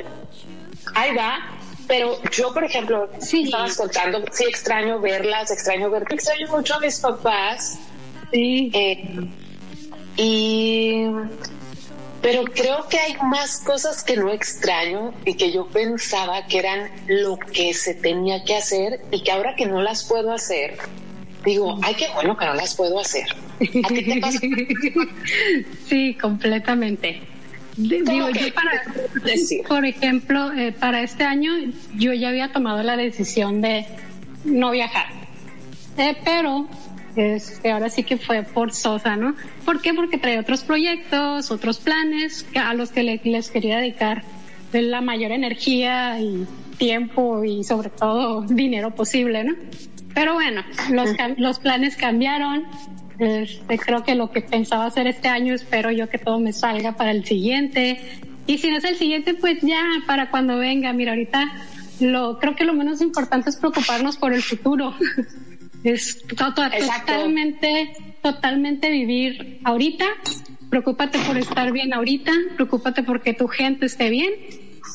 ahí 0.94 1.14
va, 1.14 1.59
pero 1.87 2.20
yo, 2.31 2.53
por 2.53 2.64
ejemplo, 2.64 3.09
sí. 3.18 3.44
estabas 3.44 3.77
contando, 3.77 4.22
sí 4.31 4.44
extraño 4.44 5.01
verlas, 5.01 5.51
extraño 5.51 5.90
ver, 5.90 6.05
extraño 6.11 6.48
mucho 6.48 6.74
a 6.74 6.81
mis 6.81 6.98
papás. 7.01 7.79
Sí. 8.31 8.70
Eh, 8.74 9.29
y, 10.16 11.07
pero 12.22 12.44
creo 12.44 12.88
que 12.88 12.98
hay 12.98 13.16
más 13.22 13.61
cosas 13.61 14.02
que 14.02 14.16
no 14.16 14.33
extraño 14.33 15.14
y 15.24 15.35
que 15.35 15.52
yo 15.52 15.66
pensaba 15.66 16.46
que 16.46 16.59
eran 16.59 16.90
lo 17.07 17.38
que 17.38 17.72
se 17.74 17.94
tenía 17.94 18.44
que 18.44 18.57
hacer 18.57 19.00
y 19.11 19.22
que 19.22 19.31
ahora 19.31 19.54
que 19.57 19.66
no 19.66 19.83
las 19.83 20.04
puedo 20.04 20.33
hacer, 20.33 20.78
digo, 21.44 21.78
ay, 21.83 21.94
qué 21.94 22.07
bueno 22.14 22.37
que 22.37 22.44
no 22.46 22.54
las 22.54 22.74
puedo 22.74 22.98
hacer. 22.98 23.26
¿A 23.61 23.88
ti 23.88 24.04
te 24.04 24.20
pasa? 24.20 24.40
sí, 25.88 26.14
completamente. 26.14 27.20
Digo, 27.76 28.28
yo 28.31 28.52
para, 28.54 28.83
por 29.68 29.85
ejemplo, 29.85 30.52
eh, 30.52 30.72
para 30.72 31.00
este 31.02 31.22
año 31.22 31.52
yo 31.94 32.12
ya 32.12 32.31
había 32.31 32.52
tomado 32.52 32.83
la 32.83 32.96
decisión 32.96 33.61
de 33.61 33.87
no 34.44 34.72
viajar, 34.72 35.07
eh, 35.96 36.16
pero 36.24 36.68
este, 37.18 37.72
ahora 37.72 37.90
sí 37.90 38.04
que 38.04 38.16
fue 38.16 38.44
forzosa, 38.44 39.16
¿no? 39.16 39.35
¿Por 39.64 39.81
qué? 39.81 39.92
Porque 39.92 40.18
traía 40.18 40.40
otros 40.40 40.62
proyectos, 40.62 41.50
otros 41.50 41.78
planes 41.78 42.46
a 42.54 42.74
los 42.74 42.92
que 42.92 43.02
les 43.02 43.50
quería 43.50 43.78
dedicar 43.78 44.22
la 44.72 45.00
mayor 45.00 45.33
energía 45.33 46.20
y 46.20 46.46
tiempo 46.76 47.42
y 47.42 47.64
sobre 47.64 47.90
todo 47.90 48.42
dinero 48.42 48.94
posible, 48.94 49.42
¿no? 49.42 49.54
Pero 50.14 50.35
bueno, 50.35 50.62
los, 50.90 51.11
los 51.37 51.59
planes 51.59 51.96
cambiaron. 51.96 52.64
Este, 53.18 53.78
creo 53.78 54.04
que 54.04 54.14
lo 54.14 54.31
que 54.31 54.42
pensaba 54.42 54.87
hacer 54.87 55.09
este 55.09 55.26
año, 55.26 55.54
espero 55.54 55.90
yo 55.90 56.09
que 56.09 56.18
todo 56.18 56.38
me 56.38 56.52
salga 56.52 56.92
para 56.92 57.11
el 57.11 57.24
siguiente. 57.24 58.00
Y 58.46 58.59
si 58.59 58.70
no 58.70 58.78
es 58.78 58.85
el 58.85 58.96
siguiente, 58.96 59.35
pues 59.35 59.59
ya 59.62 59.83
para 60.07 60.31
cuando 60.31 60.57
venga. 60.57 60.92
Mira, 60.92 61.12
ahorita 61.12 61.52
lo 61.98 62.38
creo 62.38 62.54
que 62.54 62.64
lo 62.64 62.74
menos 62.74 63.00
importante 63.00 63.50
es 63.50 63.57
preocuparnos 63.57 64.16
por 64.16 64.33
el 64.33 64.42
futuro. 64.42 64.94
es 65.85 66.27
totalmente, 66.27 67.93
totalmente 68.23 68.91
vivir 68.91 69.61
ahorita. 69.64 70.07
Preocúpate 70.71 71.19
por 71.21 71.38
estar 71.38 71.73
bien 71.73 71.93
ahorita. 71.95 72.33
Preocúpate 72.57 73.03
porque 73.03 73.35
tu 73.35 73.49
gente 73.49 73.87
esté 73.87 74.11
bien. 74.11 74.33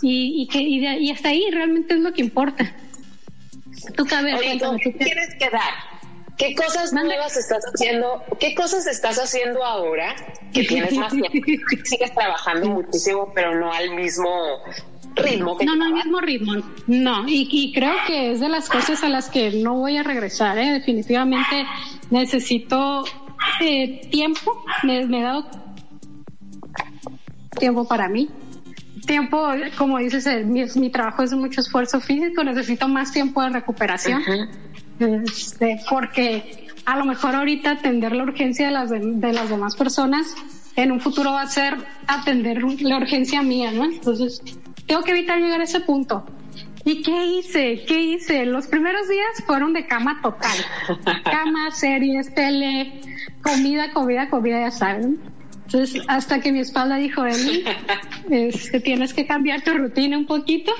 Y, 0.01 0.43
y 0.43 0.47
que 0.47 0.61
y 0.61 1.11
hasta 1.11 1.29
ahí 1.29 1.49
realmente 1.51 1.93
es 1.93 1.99
lo 2.01 2.13
que 2.13 2.21
importa. 2.21 2.75
Tú 3.95 4.05
¿qué 4.05 4.93
quieres 4.93 5.35
quedar? 5.39 5.73
¿Qué 6.37 6.55
cosas 6.55 6.93
nuevas 6.93 7.37
estás 7.37 7.63
haciendo? 7.63 8.23
¿Qué 8.39 8.55
cosas 8.55 8.87
estás 8.87 9.17
haciendo 9.17 9.63
ahora 9.63 10.15
que 10.51 10.63
tienes 10.63 10.93
más 10.93 11.11
tiempo? 11.11 11.29
Sigues 11.83 12.13
trabajando 12.13 12.69
muchísimo, 12.69 13.31
pero 13.35 13.55
no 13.59 13.71
al 13.71 13.95
mismo 13.95 14.29
ritmo. 15.15 15.57
no, 15.65 15.75
no 15.75 15.85
al 15.85 15.93
mismo 15.93 16.19
ritmo. 16.19 16.53
No, 16.87 17.25
y, 17.27 17.71
creo 17.73 17.95
que 18.07 18.31
es 18.31 18.39
de 18.39 18.49
las 18.49 18.69
cosas 18.69 19.03
a 19.03 19.09
las 19.09 19.29
que 19.29 19.51
no 19.51 19.75
voy 19.75 19.97
a 19.97 20.03
regresar. 20.03 20.57
¿eh? 20.57 20.71
Definitivamente 20.73 21.65
necesito 22.09 23.03
eh, 23.61 24.07
tiempo. 24.09 24.63
Me, 24.83 25.05
me 25.05 25.19
he 25.19 25.23
dado 25.23 25.45
tiempo 27.59 27.87
para 27.87 28.09
mí 28.09 28.29
tiempo, 29.05 29.47
como 29.77 29.99
dices, 29.99 30.25
eh, 30.27 30.43
mi, 30.43 30.89
trabajo 30.89 31.23
es 31.23 31.31
de 31.31 31.35
mucho 31.35 31.61
esfuerzo 31.61 31.99
físico, 31.99 32.43
necesito 32.43 32.87
más 32.87 33.11
tiempo 33.11 33.41
de 33.41 33.49
recuperación, 33.49 34.21
este, 34.99 35.81
porque 35.89 36.67
a 36.85 36.97
lo 36.97 37.05
mejor 37.05 37.35
ahorita 37.35 37.71
atender 37.71 38.13
la 38.13 38.23
urgencia 38.23 38.67
de 38.67 38.71
las, 38.71 38.89
de, 38.89 39.33
las 39.33 39.49
demás 39.49 39.75
personas, 39.75 40.35
en 40.75 40.91
un 40.91 40.99
futuro 40.99 41.33
va 41.33 41.41
a 41.41 41.47
ser 41.47 41.75
atender 42.07 42.63
la 42.81 42.97
urgencia 42.97 43.43
mía, 43.43 43.71
¿no? 43.71 43.85
Entonces, 43.85 44.41
tengo 44.87 45.03
que 45.03 45.11
evitar 45.11 45.39
llegar 45.39 45.61
a 45.61 45.63
ese 45.63 45.79
punto. 45.81 46.25
¿Y 46.85 47.01
qué 47.01 47.25
hice? 47.25 47.83
¿Qué 47.87 48.01
hice? 48.01 48.45
Los 48.45 48.67
primeros 48.67 49.07
días 49.07 49.43
fueron 49.45 49.73
de 49.73 49.87
cama 49.87 50.19
total. 50.21 50.57
Cama, 51.23 51.71
series, 51.71 52.33
tele, 52.35 52.99
comida, 53.41 53.91
comida, 53.93 54.29
comida, 54.29 54.59
ya 54.59 54.71
saben. 54.71 55.19
Entonces, 55.65 56.03
hasta 56.07 56.41
que 56.41 56.51
mi 56.51 56.59
espalda 56.59 56.97
dijo, 56.97 57.25
Eli, 57.25 57.63
que 58.27 58.79
tienes 58.83 59.13
que 59.13 59.25
cambiar 59.25 59.63
tu 59.63 59.73
rutina 59.73 60.17
un 60.17 60.25
poquito. 60.25 60.73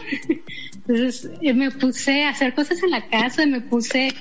Entonces, 0.76 1.32
eh, 1.42 1.54
me 1.54 1.72
puse 1.72 2.26
a 2.26 2.30
hacer 2.30 2.54
cosas 2.54 2.84
en 2.84 2.92
la 2.92 3.08
casa, 3.08 3.46
me 3.46 3.62
puse 3.62 4.14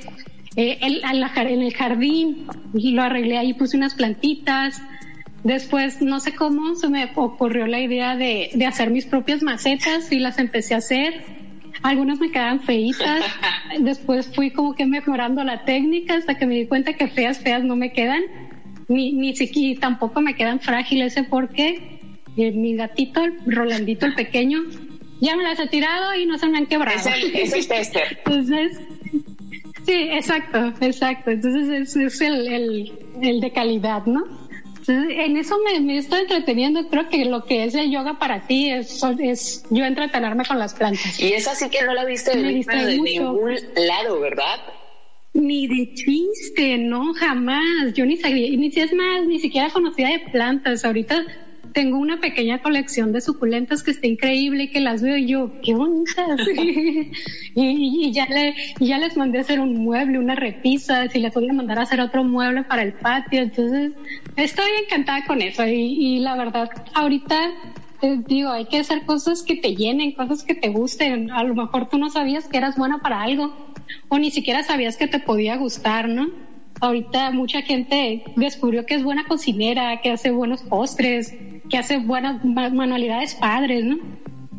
eh, 0.56 0.78
en, 0.80 1.00
en 1.04 1.62
el 1.62 1.74
jardín, 1.74 2.46
y 2.74 2.92
lo 2.92 3.02
arreglé 3.02 3.38
ahí, 3.38 3.54
puse 3.54 3.76
unas 3.76 3.94
plantitas. 3.94 4.80
Después, 5.44 6.00
no 6.00 6.20
sé 6.20 6.34
cómo, 6.34 6.74
se 6.76 6.88
me 6.88 7.10
ocurrió 7.16 7.66
la 7.66 7.80
idea 7.80 8.16
de, 8.16 8.50
de 8.54 8.66
hacer 8.66 8.90
mis 8.90 9.06
propias 9.06 9.42
macetas 9.42 10.12
y 10.12 10.18
las 10.18 10.38
empecé 10.38 10.74
a 10.74 10.78
hacer. 10.78 11.24
Algunas 11.82 12.20
me 12.20 12.30
quedaban 12.30 12.60
feitas. 12.60 13.24
Después 13.80 14.32
fui 14.34 14.50
como 14.50 14.74
que 14.74 14.86
mejorando 14.86 15.42
la 15.42 15.64
técnica 15.64 16.14
hasta 16.14 16.36
que 16.36 16.46
me 16.46 16.54
di 16.54 16.66
cuenta 16.66 16.92
que 16.92 17.08
feas, 17.08 17.38
feas 17.38 17.64
no 17.64 17.76
me 17.76 17.92
quedan 17.92 18.22
ni, 18.88 19.12
ni 19.12 19.34
siquiera 19.34 19.80
tampoco 19.80 20.20
me 20.20 20.34
quedan 20.34 20.60
frágiles 20.60 21.16
¿eh? 21.16 21.26
porque 21.28 22.00
eh, 22.36 22.52
mi 22.52 22.76
gatito, 22.76 23.22
Rolandito 23.46 24.06
el 24.06 24.14
pequeño, 24.14 24.60
ya 25.20 25.36
me 25.36 25.42
las 25.42 25.58
he 25.60 25.66
tirado 25.68 26.14
y 26.14 26.26
no 26.26 26.38
se 26.38 26.48
me 26.48 26.58
han 26.58 26.66
quebrado. 26.66 26.98
Es 26.98 27.52
el, 27.52 27.68
tester. 27.68 28.18
Entonces, 28.24 28.80
sí, 29.84 30.08
exacto, 30.10 30.72
exacto. 30.80 31.30
Entonces 31.30 31.96
es, 31.96 32.20
el, 32.20 32.90
el, 33.22 33.40
de 33.40 33.50
calidad, 33.52 34.06
¿no? 34.06 34.24
En 34.88 35.36
eso 35.36 35.56
me, 35.58 35.96
estoy 35.98 36.20
entreteniendo. 36.20 36.88
Creo 36.88 37.08
que 37.08 37.24
lo 37.24 37.44
que 37.44 37.64
es 37.64 37.74
el 37.74 37.90
yoga 37.90 38.18
para 38.18 38.46
ti 38.46 38.70
es, 38.70 39.02
es 39.20 39.64
yo 39.70 39.84
entretenerme 39.84 40.44
con 40.44 40.58
las 40.58 40.74
plantas. 40.74 41.20
Y 41.20 41.32
es 41.32 41.46
así 41.48 41.68
que 41.68 41.82
no 41.82 41.94
la 41.94 42.04
viste 42.04 42.36
de, 42.36 42.42
de 42.42 42.98
ningún 42.98 43.54
lado, 43.76 44.20
¿verdad? 44.20 44.60
Ni 45.34 45.66
de 45.66 45.94
chiste, 45.94 46.78
no, 46.78 47.14
jamás. 47.14 47.92
Yo 47.94 48.04
ni 48.04 48.16
sabía, 48.16 48.50
ni 48.56 48.70
si 48.70 48.80
es 48.80 48.92
más, 48.92 49.26
ni 49.26 49.38
siquiera 49.38 49.70
conocía 49.70 50.08
de 50.08 50.20
plantas. 50.30 50.84
Ahorita 50.84 51.24
tengo 51.72 51.98
una 51.98 52.20
pequeña 52.20 52.62
colección 52.62 53.12
de 53.12 53.20
suculentas 53.20 53.82
que 53.82 53.90
está 53.90 54.06
increíble 54.06 54.64
y 54.64 54.70
que 54.70 54.80
las 54.80 55.02
veo 55.02 55.16
yo, 55.16 55.60
qué 55.62 55.74
bonitas. 55.74 56.40
y, 57.54 58.12
ya 58.12 58.26
le, 58.26 58.54
les 58.78 59.16
mandé 59.16 59.38
a 59.38 59.40
hacer 59.42 59.60
un 59.60 59.82
mueble, 59.82 60.18
una 60.18 60.34
repisa, 60.34 61.08
si 61.08 61.18
les 61.18 61.32
voy 61.34 61.48
a 61.48 61.52
mandar 61.52 61.78
a 61.78 61.82
hacer 61.82 62.00
otro 62.00 62.24
mueble 62.24 62.64
para 62.64 62.82
el 62.82 62.92
patio. 62.92 63.42
Entonces, 63.42 63.92
estoy 64.36 64.70
encantada 64.84 65.24
con 65.26 65.42
eso. 65.42 65.66
Y, 65.66 66.18
la 66.20 66.36
verdad, 66.36 66.70
ahorita 66.94 67.52
digo, 68.26 68.50
hay 68.50 68.66
que 68.66 68.78
hacer 68.78 69.04
cosas 69.04 69.42
que 69.42 69.56
te 69.56 69.76
llenen, 69.76 70.12
cosas 70.12 70.42
que 70.42 70.54
te 70.54 70.68
gusten. 70.68 71.30
A 71.30 71.44
lo 71.44 71.54
mejor 71.54 71.88
tú 71.88 71.98
no 71.98 72.10
sabías 72.10 72.48
que 72.48 72.58
eras 72.58 72.76
buena 72.76 72.98
para 72.98 73.22
algo 73.22 73.54
o 74.08 74.18
ni 74.18 74.30
siquiera 74.30 74.62
sabías 74.62 74.96
que 74.96 75.06
te 75.06 75.18
podía 75.18 75.56
gustar, 75.56 76.08
¿no? 76.08 76.30
Ahorita 76.80 77.30
mucha 77.30 77.62
gente 77.62 78.24
descubrió 78.34 78.84
que 78.86 78.96
es 78.96 79.04
buena 79.04 79.24
cocinera, 79.26 80.00
que 80.00 80.10
hace 80.10 80.32
buenos 80.32 80.62
postres, 80.62 81.32
que 81.72 81.78
hace 81.78 81.96
buenas 81.96 82.44
manualidades 82.44 83.34
padres, 83.34 83.82
¿no? 83.82 83.96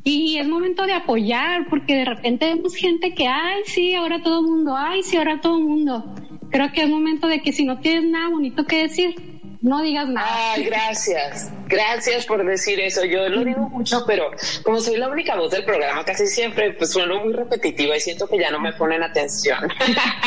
Y 0.04 0.40
es 0.40 0.48
momento 0.48 0.88
de 0.88 0.94
apoyar, 0.94 1.68
porque 1.70 1.96
de 1.96 2.06
repente 2.06 2.52
vemos 2.56 2.76
gente 2.76 3.14
que, 3.14 3.28
ay, 3.28 3.62
sí, 3.66 3.94
ahora 3.94 4.24
todo 4.24 4.40
el 4.40 4.48
mundo, 4.48 4.76
ay, 4.76 5.04
sí, 5.04 5.16
ahora 5.16 5.40
todo 5.40 5.60
el 5.60 5.64
mundo. 5.64 6.16
Creo 6.50 6.72
que 6.72 6.82
es 6.82 6.90
momento 6.90 7.28
de 7.28 7.42
que 7.42 7.54
si 7.54 7.66
no 7.66 7.78
tienes 7.80 8.10
nada 8.10 8.30
bonito 8.30 8.66
que 8.66 8.82
decir, 8.82 9.33
no 9.64 9.82
digas 9.82 10.10
nada. 10.10 10.54
Ay, 10.54 10.66
gracias. 10.66 11.50
Gracias 11.68 12.26
por 12.26 12.46
decir 12.46 12.82
eso. 12.82 13.06
Yo 13.06 13.30
lo 13.30 13.46
digo 13.46 13.70
mucho, 13.70 14.04
pero 14.06 14.30
como 14.62 14.82
soy 14.82 14.98
la 14.98 15.08
única 15.08 15.36
voz 15.36 15.52
del 15.52 15.64
programa, 15.64 16.04
casi 16.04 16.28
siempre 16.28 16.74
pues 16.74 16.92
sueno 16.92 17.24
muy 17.24 17.32
repetitiva 17.32 17.96
y 17.96 18.02
siento 18.02 18.28
que 18.28 18.38
ya 18.38 18.52
no 18.52 18.60
me 18.60 18.74
ponen 18.74 19.02
atención. 19.02 19.60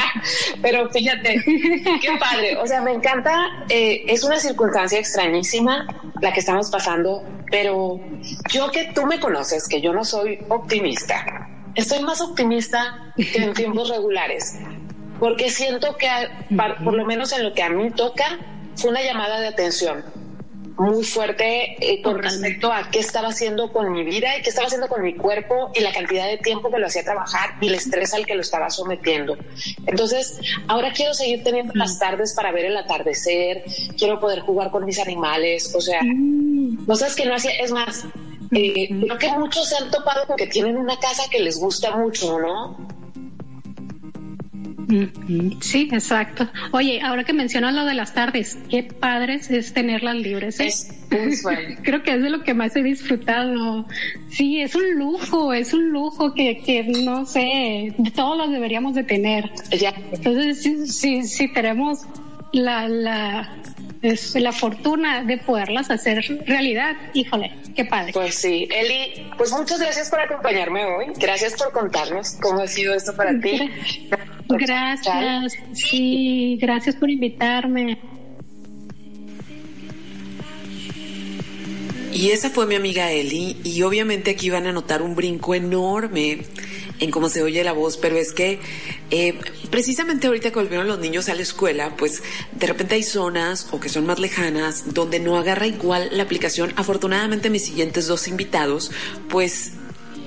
pero 0.62 0.88
fíjate, 0.88 1.42
qué 1.44 2.16
padre. 2.18 2.56
O 2.56 2.66
sea, 2.66 2.80
me 2.80 2.92
encanta. 2.92 3.66
Eh, 3.68 4.04
es 4.08 4.24
una 4.24 4.38
circunstancia 4.38 4.98
extrañísima 4.98 5.86
la 6.22 6.32
que 6.32 6.40
estamos 6.40 6.70
pasando, 6.70 7.22
pero 7.50 8.00
yo 8.50 8.70
que 8.70 8.90
tú 8.94 9.04
me 9.04 9.20
conoces, 9.20 9.68
que 9.68 9.82
yo 9.82 9.92
no 9.92 10.02
soy 10.02 10.38
optimista, 10.48 11.50
estoy 11.74 12.02
más 12.02 12.22
optimista 12.22 13.12
que 13.16 13.36
en 13.36 13.52
tiempos 13.52 13.90
regulares, 13.94 14.58
porque 15.20 15.50
siento 15.50 15.96
que 15.96 16.08
por 16.56 16.94
lo 16.94 17.04
menos 17.04 17.32
en 17.34 17.44
lo 17.44 17.52
que 17.52 17.62
a 17.62 17.68
mí 17.68 17.90
toca, 17.90 18.38
fue 18.76 18.90
una 18.90 19.02
llamada 19.02 19.40
de 19.40 19.48
atención 19.48 20.04
muy 20.78 21.04
fuerte 21.04 21.76
eh, 21.80 22.02
con 22.02 22.18
respecto 22.22 22.70
a 22.70 22.90
qué 22.90 22.98
estaba 22.98 23.28
haciendo 23.28 23.72
con 23.72 23.92
mi 23.92 24.04
vida 24.04 24.36
y 24.36 24.42
qué 24.42 24.50
estaba 24.50 24.66
haciendo 24.66 24.88
con 24.88 25.02
mi 25.02 25.14
cuerpo 25.14 25.70
y 25.74 25.80
la 25.80 25.92
cantidad 25.92 26.26
de 26.26 26.36
tiempo 26.36 26.70
que 26.70 26.78
lo 26.78 26.86
hacía 26.86 27.02
trabajar 27.02 27.54
y 27.60 27.68
el 27.68 27.74
estrés 27.74 28.12
al 28.12 28.26
que 28.26 28.34
lo 28.34 28.42
estaba 28.42 28.68
sometiendo. 28.68 29.38
Entonces, 29.86 30.38
ahora 30.68 30.92
quiero 30.92 31.14
seguir 31.14 31.42
teniendo 31.42 31.72
las 31.74 31.98
tardes 31.98 32.34
para 32.34 32.52
ver 32.52 32.66
el 32.66 32.76
atardecer, 32.76 33.64
quiero 33.96 34.20
poder 34.20 34.40
jugar 34.40 34.70
con 34.70 34.84
mis 34.84 34.98
animales, 34.98 35.74
o 35.74 35.80
sea, 35.80 36.00
cosas 36.86 37.16
que 37.16 37.24
no 37.24 37.34
hacía, 37.34 37.52
es 37.52 37.72
más, 37.72 38.04
eh, 38.52 38.88
creo 38.88 39.18
que 39.18 39.30
muchos 39.30 39.68
se 39.68 39.76
han 39.76 39.90
topado 39.90 40.26
con 40.26 40.36
que 40.36 40.46
tienen 40.46 40.76
una 40.76 40.98
casa 40.98 41.22
que 41.30 41.40
les 41.40 41.58
gusta 41.58 41.96
mucho, 41.96 42.38
¿no? 42.38 42.76
Sí, 45.60 45.88
exacto. 45.92 46.48
Oye, 46.72 47.00
ahora 47.02 47.24
que 47.24 47.32
mencionas 47.32 47.74
lo 47.74 47.84
de 47.84 47.94
las 47.94 48.14
tardes, 48.14 48.58
qué 48.68 48.84
padres 48.84 49.50
es 49.50 49.72
tenerlas 49.72 50.16
libres. 50.16 50.60
¿eh? 50.60 50.70
Creo 51.82 52.02
que 52.02 52.14
es 52.14 52.22
de 52.22 52.30
lo 52.30 52.42
que 52.44 52.54
más 52.54 52.76
he 52.76 52.82
disfrutado. 52.82 53.86
Sí, 54.28 54.60
es 54.60 54.74
un 54.74 54.94
lujo, 54.94 55.52
es 55.52 55.74
un 55.74 55.90
lujo 55.90 56.34
que, 56.34 56.58
que 56.64 56.84
no 56.84 57.26
sé, 57.26 57.94
todos 58.14 58.38
los 58.38 58.50
deberíamos 58.50 58.94
de 58.94 59.04
tener. 59.04 59.50
Ya. 59.70 59.92
Entonces, 60.12 60.62
sí, 60.88 61.26
sí, 61.26 61.48
tenemos 61.52 62.06
la, 62.52 62.88
la, 62.88 63.56
es 64.02 64.34
la 64.34 64.52
fortuna 64.52 65.24
de 65.24 65.38
poderlas 65.38 65.90
hacer 65.90 66.24
realidad. 66.46 66.96
Híjole, 67.14 67.52
qué 67.74 67.84
padre. 67.84 68.12
Pues 68.12 68.34
sí, 68.34 68.68
Eli, 68.70 69.28
pues 69.36 69.52
muchas 69.52 69.80
gracias 69.80 70.10
por 70.10 70.20
acompañarme 70.20 70.84
hoy. 70.84 71.06
Gracias 71.16 71.54
por 71.54 71.72
contarnos 71.72 72.32
cómo 72.40 72.60
ha 72.60 72.66
sido 72.66 72.94
esto 72.94 73.14
para 73.14 73.38
ti. 73.40 73.70
Gracias, 74.48 75.54
sí, 75.72 76.58
gracias 76.60 76.94
por 76.96 77.10
invitarme. 77.10 77.98
Y 82.12 82.30
esa 82.30 82.48
fue 82.48 82.66
mi 82.66 82.76
amiga 82.76 83.10
Eli 83.10 83.58
y 83.62 83.82
obviamente 83.82 84.30
aquí 84.30 84.48
van 84.48 84.66
a 84.66 84.72
notar 84.72 85.02
un 85.02 85.14
brinco 85.14 85.54
enorme 85.54 86.38
en 87.00 87.10
cómo 87.10 87.28
se 87.28 87.42
oye 87.42 87.62
la 87.64 87.72
voz, 87.72 87.96
pero 87.96 88.16
es 88.16 88.32
que 88.32 88.60
eh, 89.10 89.38
precisamente 89.70 90.26
ahorita 90.26 90.50
que 90.50 90.58
volvieron 90.58 90.86
los 90.86 90.98
niños 90.98 91.28
a 91.28 91.34
la 91.34 91.42
escuela, 91.42 91.96
pues 91.96 92.22
de 92.52 92.66
repente 92.66 92.94
hay 92.94 93.02
zonas 93.02 93.68
o 93.72 93.80
que 93.80 93.88
son 93.88 94.06
más 94.06 94.18
lejanas 94.18 94.94
donde 94.94 95.20
no 95.20 95.36
agarra 95.36 95.66
igual 95.66 96.08
la 96.12 96.22
aplicación. 96.22 96.72
Afortunadamente 96.76 97.50
mis 97.50 97.64
siguientes 97.64 98.06
dos 98.06 98.28
invitados, 98.28 98.90
pues 99.28 99.72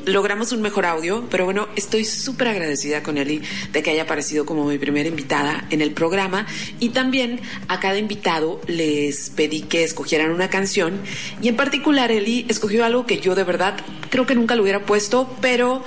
logramos 0.06 0.52
un 0.52 0.62
mejor 0.62 0.86
audio, 0.86 1.28
pero 1.30 1.46
bueno, 1.46 1.68
estoy 1.76 2.06
súper 2.06 2.48
agradecida 2.48 3.04
con 3.04 3.18
Eli 3.18 3.42
de 3.72 3.84
que 3.84 3.92
haya 3.92 4.04
aparecido 4.04 4.46
como 4.46 4.66
mi 4.66 4.78
primera 4.78 5.08
invitada 5.08 5.66
en 5.70 5.82
el 5.82 5.92
programa 5.92 6.48
y 6.80 6.90
también 6.90 7.40
a 7.68 7.80
cada 7.80 7.98
invitado 7.98 8.62
les 8.68 9.30
pedí 9.30 9.62
que 9.62 9.84
escogieran 9.84 10.32
una 10.32 10.50
canción 10.50 11.00
y 11.42 11.48
en 11.48 11.56
particular 11.56 12.12
Eli 12.12 12.46
escogió 12.50 12.86
algo 12.86 13.06
que 13.06 13.20
yo 13.20 13.36
de 13.36 13.44
verdad 13.44 13.78
creo 14.10 14.26
que 14.26 14.36
nunca 14.36 14.56
lo 14.56 14.64
hubiera 14.64 14.86
puesto, 14.86 15.30
pero 15.42 15.84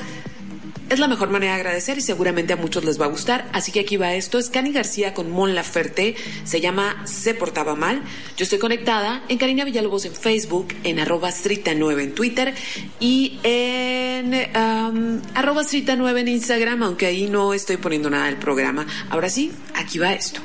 es 0.92 0.98
la 0.98 1.08
mejor 1.08 1.30
manera 1.30 1.54
de 1.54 1.60
agradecer 1.60 1.98
y 1.98 2.00
seguramente 2.02 2.52
a 2.52 2.56
muchos 2.56 2.84
les 2.84 3.00
va 3.00 3.06
a 3.06 3.08
gustar. 3.08 3.48
Así 3.52 3.72
que 3.72 3.80
aquí 3.80 3.96
va 3.96 4.14
esto. 4.14 4.38
Es 4.38 4.50
Cani 4.50 4.72
García 4.72 5.14
con 5.14 5.30
Mon 5.30 5.54
Laferte. 5.54 6.14
Se 6.44 6.60
llama 6.60 7.02
Se 7.06 7.34
Portaba 7.34 7.74
Mal. 7.74 8.02
Yo 8.36 8.44
estoy 8.44 8.58
conectada 8.58 9.22
en 9.28 9.38
Karina 9.38 9.64
Villalobos 9.64 10.04
en 10.04 10.14
Facebook, 10.14 10.68
en 10.84 11.00
arroba 11.00 11.30
strita9 11.30 12.02
en 12.02 12.14
Twitter 12.14 12.54
y 13.00 13.38
en 13.42 14.34
um, 14.34 15.22
arroba 15.34 15.62
strita9 15.62 16.20
en 16.20 16.28
Instagram, 16.28 16.82
aunque 16.82 17.06
ahí 17.06 17.26
no 17.28 17.54
estoy 17.54 17.78
poniendo 17.78 18.10
nada 18.10 18.26
del 18.26 18.36
programa. 18.36 18.86
Ahora 19.10 19.30
sí, 19.30 19.52
aquí 19.74 19.98
va 19.98 20.12
esto. 20.12 20.40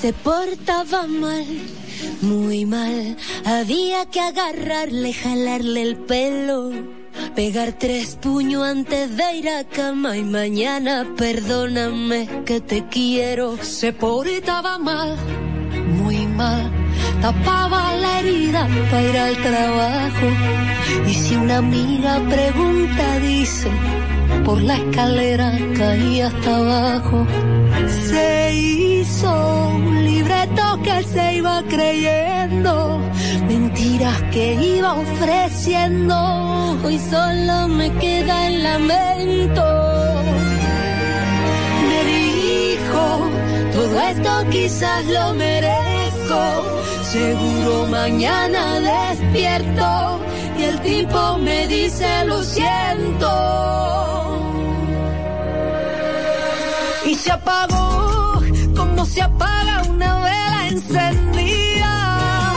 Se 0.00 0.12
portaba 0.12 1.06
mal, 1.06 1.46
muy 2.22 2.64
mal. 2.64 3.16
Había 3.44 4.06
que 4.06 4.20
agarrarle, 4.20 5.12
jalarle 5.12 5.82
el 5.82 5.96
pelo 5.96 6.97
Pegar 7.34 7.72
tres 7.72 8.16
puños 8.16 8.64
antes 8.64 9.16
de 9.16 9.36
ir 9.36 9.48
a 9.48 9.64
cama 9.64 10.16
y 10.16 10.24
mañana 10.24 11.06
perdóname 11.16 12.28
que 12.44 12.60
te 12.60 12.86
quiero. 12.88 13.56
Se 13.62 13.92
portaba 13.92 14.78
mal, 14.78 15.16
muy 16.02 16.26
mal. 16.26 16.70
Tapaba 17.20 17.94
la 17.96 18.20
herida 18.20 18.68
para 18.90 19.02
ir 19.02 19.18
al 19.18 19.36
trabajo. 19.36 20.26
Y 21.06 21.14
si 21.14 21.36
una 21.36 21.58
amiga 21.58 22.20
pregunta, 22.28 23.18
dice, 23.20 23.70
por 24.44 24.60
la 24.62 24.76
escalera 24.76 25.52
caí 25.76 26.20
hasta 26.20 26.56
abajo. 26.56 27.26
Se 28.10 28.54
hizo 28.54 29.70
un 29.74 30.04
libreto 30.04 30.80
que 30.82 31.02
se 31.04 31.36
iba 31.36 31.62
creyendo 31.68 32.98
mentiras 33.48 34.22
que 34.32 34.54
iba 34.76 34.92
ofreciendo, 34.94 36.14
hoy 36.84 36.98
solo 36.98 37.68
me 37.68 37.90
queda 37.94 38.48
el 38.48 38.62
lamento. 38.62 39.66
Me 41.88 42.00
dijo, 42.12 43.30
todo 43.72 44.00
esto 44.00 44.30
quizás 44.50 45.06
lo 45.06 45.34
merezco, 45.34 46.40
seguro 47.12 47.86
mañana 47.86 48.80
despierto 48.80 50.20
y 50.58 50.62
el 50.64 50.80
tipo 50.80 51.38
me 51.38 51.66
dice 51.66 52.24
lo 52.26 52.42
siento. 52.42 53.30
Y 57.06 57.14
se 57.14 57.32
apagó 57.32 58.42
como 58.76 59.06
se 59.06 59.22
apaga 59.22 59.84
una 59.88 60.22
vela 60.24 60.68
encendida 60.68 62.54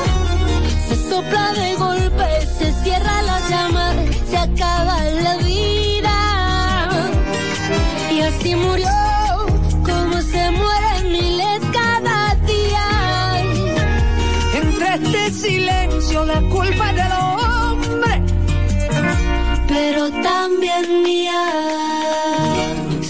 sopla 1.10 1.54
de 1.54 1.76
golpe, 1.76 1.90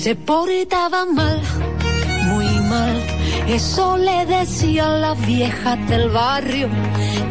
Se 0.01 0.15
portaba 0.15 1.05
mal, 1.05 1.39
muy 2.29 2.47
mal. 2.61 3.05
Eso 3.47 3.97
le 3.97 4.25
decía 4.25 4.87
a 4.87 4.97
la 4.97 5.13
vieja 5.13 5.75
del 5.75 6.09
barrio 6.09 6.69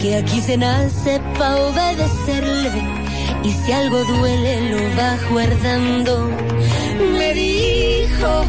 que 0.01 0.15
aquí 0.15 0.41
se 0.41 0.57
nace 0.57 1.21
pa' 1.37 1.57
obedecerle 1.57 2.71
y 3.43 3.51
si 3.51 3.73
algo 3.73 4.05
duele 4.05 4.71
lo 4.71 4.97
va 4.97 5.17
guardando. 5.33 6.31
Me 7.19 7.35
dijo, 7.35 8.45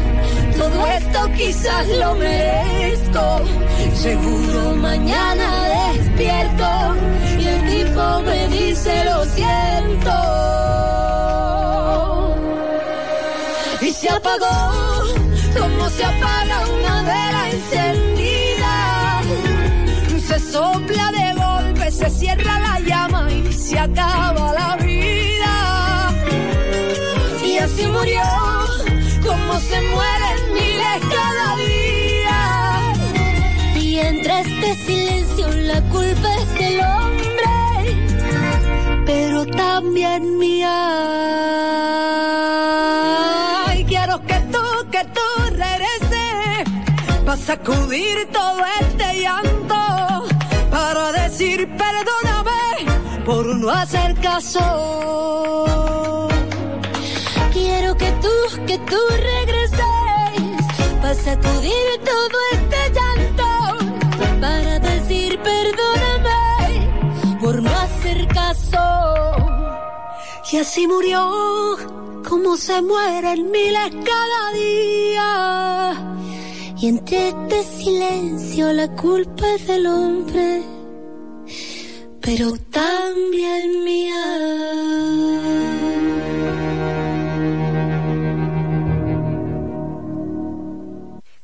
todo 0.56 0.86
esto 0.86 1.28
quizás 1.36 1.88
lo 1.88 2.14
merezco. 2.14 3.40
Seguro 3.92 4.76
mañana 4.76 5.66
despierto 5.94 6.94
y 7.40 7.44
el 7.44 7.60
tipo 7.74 8.22
me 8.22 8.46
dice 8.56 9.04
lo 9.04 9.24
siento. 9.24 10.81
Se 14.02 14.10
apagó 14.10 14.58
como 15.56 15.88
se 15.90 16.04
apaga 16.04 16.66
una 16.76 17.02
vela 17.02 17.50
encendida. 17.52 18.74
Se 20.26 20.40
sopla 20.40 21.12
de 21.12 21.26
golpe, 21.40 21.90
se 21.92 22.10
cierra 22.10 22.58
la 22.58 22.80
llama 22.80 23.30
y 23.30 23.52
se 23.52 23.78
acaba 23.78 24.54
la 24.54 24.76
vida. 24.84 25.54
Y 27.46 27.58
así 27.58 27.86
murió 27.86 28.24
como 29.24 29.52
se 29.60 29.80
mueren 29.92 30.38
miles 30.52 31.00
cada 31.16 31.56
día. 31.68 32.40
Y 33.76 33.98
entre 34.00 34.40
este 34.40 34.74
silencio 34.84 35.48
la 35.70 35.80
culpa 35.94 36.28
es 36.42 36.54
del 36.54 36.80
hombre, 36.80 37.44
pero 39.06 39.46
también 39.46 40.38
mía. 40.38 42.11
Sacudir 47.52 48.16
todo 48.32 48.62
este 48.80 49.20
llanto, 49.20 49.82
para 50.70 51.12
decir 51.12 51.58
perdóname 51.76 53.24
por 53.26 53.44
no 53.44 53.68
hacer 53.68 54.14
caso. 54.20 55.66
Quiero 57.52 57.94
que 57.94 58.10
tú, 58.24 58.34
que 58.66 58.78
tú 58.90 59.00
regreses 59.32 59.80
para 61.02 61.14
sacudir 61.14 61.88
todo 62.12 62.36
este 62.56 62.80
llanto, 62.96 63.48
para 64.40 64.78
decir 64.78 65.38
perdóname 65.50 67.38
por 67.38 67.60
no 67.60 67.70
hacer 67.84 68.28
caso. 68.28 68.84
Y 70.50 70.56
así 70.56 70.86
murió, 70.86 71.76
como 72.26 72.56
se 72.56 72.80
mueren 72.80 73.50
miles 73.50 73.90
cada 74.10 74.40
día. 74.54 76.11
Y 76.82 76.88
entre 76.88 77.28
este 77.28 77.62
silencio 77.62 78.72
la 78.72 78.88
culpa 78.88 79.54
es 79.54 79.68
del 79.68 79.86
hombre, 79.86 80.62
pero 82.20 82.56
también 82.72 83.84
mía. 83.84 84.24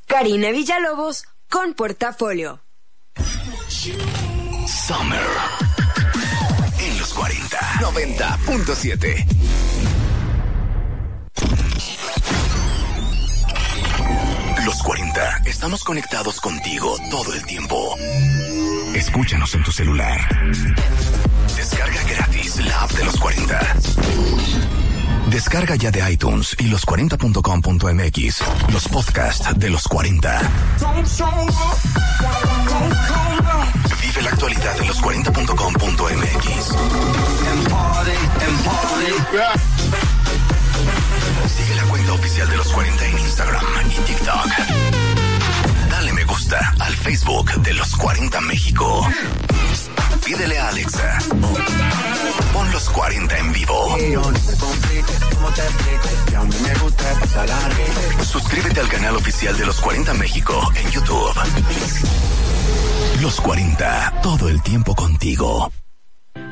Karina 0.09 0.51
Villalobos 0.51 1.23
con 1.49 1.75
Portafolio. 1.75 2.61
Summer. 4.89 5.21
En 6.81 6.99
los 6.99 7.15
40. 7.15 7.59
90.7. 7.81 9.98
Los 14.79 14.87
40. 14.87 15.43
Estamos 15.47 15.83
conectados 15.83 16.41
contigo 16.41 16.95
todo 17.11 17.35
el 17.35 17.45
tiempo. 17.47 17.97
Escúchanos 18.95 19.53
en 19.57 19.65
tu 19.65 19.73
celular. 19.73 20.21
Descarga 21.57 22.01
gratis 22.05 22.65
la 22.65 22.83
app 22.83 22.93
de 22.93 23.05
los 23.05 23.17
40. 23.17 23.59
Descarga 25.31 25.75
ya 25.75 25.91
de 25.91 26.13
iTunes 26.13 26.55
y 26.61 26.71
los40.com.mx 26.71 28.43
los 28.73 28.87
podcasts 28.87 29.49
de 29.59 29.69
los 29.69 29.89
40. 29.89 30.41
Vive 34.01 34.23
la 34.23 34.31
actualidad 34.31 34.79
de 34.79 34.87
los 34.87 35.03
40.com.mx. 35.03 36.69
Sigue 39.19 39.37
la 39.37 39.53
cuenta 42.09 42.13
oficial 42.13 42.49
de 42.49 42.57
los 42.57 42.73
40 42.73 43.07
en 43.07 43.19
Instagram 43.19 43.65
y 43.87 44.01
TikTok. 44.07 44.47
Dale 45.91 46.13
me 46.13 46.25
gusta 46.25 46.75
al 46.79 46.95
Facebook 46.95 47.53
de 47.63 47.75
los 47.75 47.97
40 47.97 48.41
México. 48.43 49.07
Pídele 50.25 50.59
a 50.59 50.69
Alexa. 50.69 51.19
Pon 52.53 52.73
los 52.73 52.89
40 52.91 53.39
en 53.39 53.53
vivo. 53.53 53.97
Suscríbete 58.23 58.81
al 58.81 58.89
canal 58.89 59.17
oficial 59.17 59.57
de 59.59 59.67
los 59.67 59.81
40 59.81 60.15
México 60.15 60.73
en 60.77 60.91
YouTube. 60.91 61.35
Los 63.21 63.41
40, 63.41 64.21
todo 64.23 64.49
el 64.49 64.63
tiempo 64.63 64.95
contigo. 64.95 65.73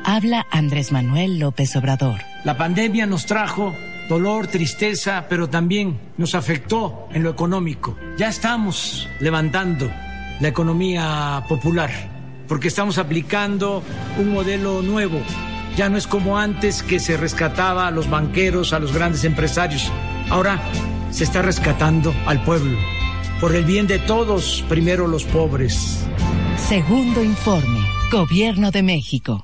Habla 0.03 0.45
Andrés 0.51 0.91
Manuel 0.91 1.39
López 1.39 1.75
Obrador. 1.75 2.21
La 2.43 2.57
pandemia 2.57 3.05
nos 3.05 3.25
trajo 3.25 3.75
dolor, 4.07 4.47
tristeza, 4.47 5.25
pero 5.29 5.49
también 5.49 5.99
nos 6.17 6.35
afectó 6.35 7.07
en 7.11 7.23
lo 7.23 7.29
económico. 7.29 7.95
Ya 8.17 8.29
estamos 8.29 9.07
levantando 9.19 9.91
la 10.39 10.47
economía 10.47 11.43
popular 11.47 11.91
porque 12.47 12.67
estamos 12.67 12.97
aplicando 12.97 13.83
un 14.17 14.31
modelo 14.33 14.81
nuevo. 14.81 15.19
Ya 15.75 15.89
no 15.89 15.97
es 15.97 16.07
como 16.07 16.37
antes 16.37 16.81
que 16.81 16.99
se 16.99 17.17
rescataba 17.17 17.87
a 17.87 17.91
los 17.91 18.09
banqueros, 18.09 18.73
a 18.73 18.79
los 18.79 18.93
grandes 18.93 19.23
empresarios. 19.25 19.91
Ahora 20.29 20.59
se 21.11 21.23
está 21.23 21.41
rescatando 21.41 22.13
al 22.25 22.43
pueblo. 22.43 22.77
Por 23.39 23.55
el 23.55 23.65
bien 23.65 23.85
de 23.85 23.99
todos, 23.99 24.63
primero 24.67 25.07
los 25.07 25.23
pobres. 25.25 26.03
Segundo 26.57 27.23
informe. 27.23 27.79
Gobierno 28.11 28.71
de 28.71 28.81
México. 28.81 29.43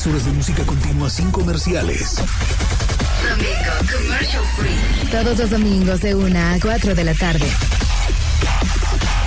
Tres 0.00 0.14
horas 0.14 0.24
de 0.24 0.32
música 0.32 0.62
continua 0.64 1.10
sin 1.10 1.30
comerciales. 1.30 2.14
Domingo 3.28 3.98
Commercial 3.98 4.42
Free. 4.56 5.10
Todos 5.10 5.38
los 5.38 5.50
domingos 5.50 6.00
de 6.00 6.14
1 6.14 6.38
a 6.38 6.58
4 6.58 6.94
de 6.94 7.04
la 7.04 7.12
tarde. 7.12 7.46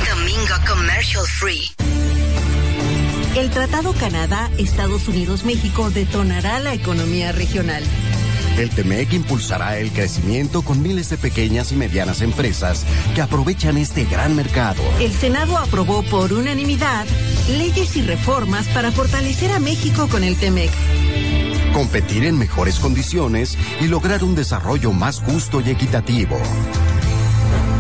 Domingo 0.09 0.55
Commercial 0.67 1.25
Free. 1.27 1.71
El 3.35 3.51
Tratado 3.51 3.93
Canadá-Estados 3.93 5.07
Unidos-México 5.07 5.91
detonará 5.91 6.59
la 6.59 6.73
economía 6.73 7.31
regional. 7.33 7.83
El 8.57 8.69
TEMEC 8.69 9.13
impulsará 9.13 9.77
el 9.77 9.91
crecimiento 9.91 10.61
con 10.61 10.81
miles 10.81 11.09
de 11.09 11.17
pequeñas 11.17 11.71
y 11.71 11.75
medianas 11.75 12.21
empresas 12.21 12.85
que 13.15 13.21
aprovechan 13.21 13.77
este 13.77 14.05
gran 14.05 14.35
mercado. 14.35 14.81
El 14.99 15.11
Senado 15.11 15.57
aprobó 15.57 16.03
por 16.03 16.31
unanimidad 16.33 17.05
leyes 17.49 17.95
y 17.95 18.03
reformas 18.03 18.67
para 18.67 18.91
fortalecer 18.91 19.51
a 19.51 19.59
México 19.59 20.07
con 20.07 20.23
el 20.23 20.37
TEMEC. 20.37 20.71
Competir 21.73 22.25
en 22.25 22.37
mejores 22.37 22.79
condiciones 22.79 23.57
y 23.81 23.87
lograr 23.87 24.23
un 24.23 24.35
desarrollo 24.35 24.91
más 24.91 25.19
justo 25.19 25.59
y 25.59 25.71
equitativo. 25.71 26.37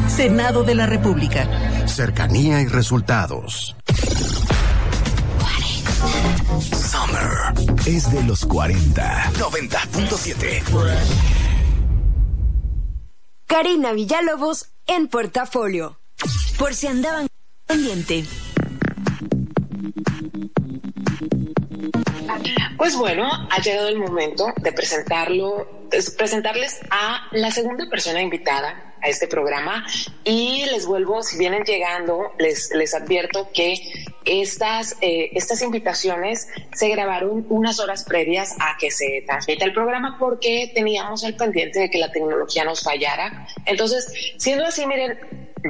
Senado 0.07 0.63
de 0.63 0.75
la 0.75 0.87
República. 0.87 1.47
Cercanía 1.87 2.61
y 2.61 2.67
resultados. 2.67 3.75
Summer 6.61 7.53
Es 7.85 8.11
de 8.11 8.23
los 8.23 8.45
40. 8.45 9.31
90.7. 9.33 10.63
Karina 13.47 13.93
Villalobos 13.93 14.69
en 14.87 15.07
Portafolio. 15.07 15.99
Por 16.57 16.73
si 16.73 16.87
andaban 16.87 17.27
pendiente. 17.65 18.25
Pues 22.77 22.95
bueno, 22.95 23.29
ha 23.49 23.61
llegado 23.61 23.87
el 23.87 23.97
momento 23.97 24.47
de 24.57 24.73
presentarlo, 24.73 25.87
de 25.89 26.03
presentarles 26.17 26.81
a 26.89 27.27
la 27.31 27.51
segunda 27.51 27.89
persona 27.89 28.21
invitada 28.21 28.92
a 29.03 29.09
este 29.09 29.27
programa 29.27 29.85
y 30.23 30.65
les 30.65 30.85
vuelvo, 30.85 31.21
si 31.23 31.37
vienen 31.37 31.63
llegando, 31.63 32.31
les, 32.39 32.71
les 32.73 32.93
advierto 32.93 33.49
que 33.53 33.75
estas, 34.25 34.95
eh, 35.01 35.31
estas 35.33 35.61
invitaciones 35.61 36.47
se 36.73 36.89
grabaron 36.89 37.45
unas 37.49 37.79
horas 37.79 38.05
previas 38.05 38.55
a 38.59 38.77
que 38.79 38.89
se 38.89 39.23
transmita 39.25 39.65
el 39.65 39.73
programa 39.73 40.17
porque 40.19 40.71
teníamos 40.73 41.23
el 41.23 41.35
pendiente 41.35 41.79
de 41.79 41.89
que 41.89 41.97
la 41.97 42.11
tecnología 42.11 42.63
nos 42.63 42.81
fallara. 42.81 43.47
Entonces, 43.65 44.33
siendo 44.37 44.65
así, 44.65 44.85
miren, 44.85 45.19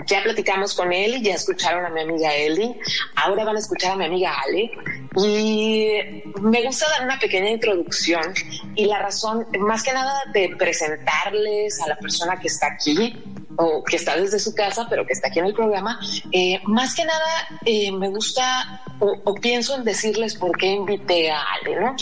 ya 0.07 0.23
platicamos 0.23 0.73
con 0.75 0.91
y 0.91 1.21
ya 1.21 1.35
escucharon 1.35 1.85
a 1.85 1.89
mi 1.89 2.01
amiga 2.01 2.33
Eli, 2.33 2.75
ahora 3.15 3.43
van 3.45 3.55
a 3.55 3.59
escuchar 3.59 3.91
a 3.91 3.95
mi 3.95 4.05
amiga 4.05 4.33
Ale. 4.45 4.71
Y 5.15 6.23
me 6.41 6.63
gusta 6.63 6.89
dar 6.89 7.05
una 7.05 7.19
pequeña 7.19 7.51
introducción 7.51 8.33
y 8.75 8.85
la 8.85 8.99
razón, 8.99 9.45
más 9.59 9.83
que 9.83 9.93
nada 9.93 10.19
de 10.33 10.55
presentarles 10.57 11.79
a 11.81 11.89
la 11.89 11.95
persona 11.97 12.39
que 12.39 12.47
está 12.47 12.67
aquí, 12.67 13.15
o 13.57 13.83
que 13.83 13.97
está 13.97 14.15
desde 14.15 14.39
su 14.39 14.53
casa, 14.55 14.87
pero 14.89 15.05
que 15.05 15.13
está 15.13 15.27
aquí 15.27 15.39
en 15.39 15.45
el 15.45 15.53
programa, 15.53 15.99
eh, 16.31 16.59
más 16.65 16.95
que 16.95 17.05
nada 17.05 17.47
eh, 17.65 17.91
me 17.91 18.09
gusta 18.09 18.81
o, 18.99 19.35
pienso 19.35 19.75
en 19.75 19.83
decirles 19.83 20.35
por 20.35 20.57
qué 20.57 20.67
invité 20.67 21.29
a 21.29 21.41
Ale, 21.41 21.79
¿no? 21.79 21.95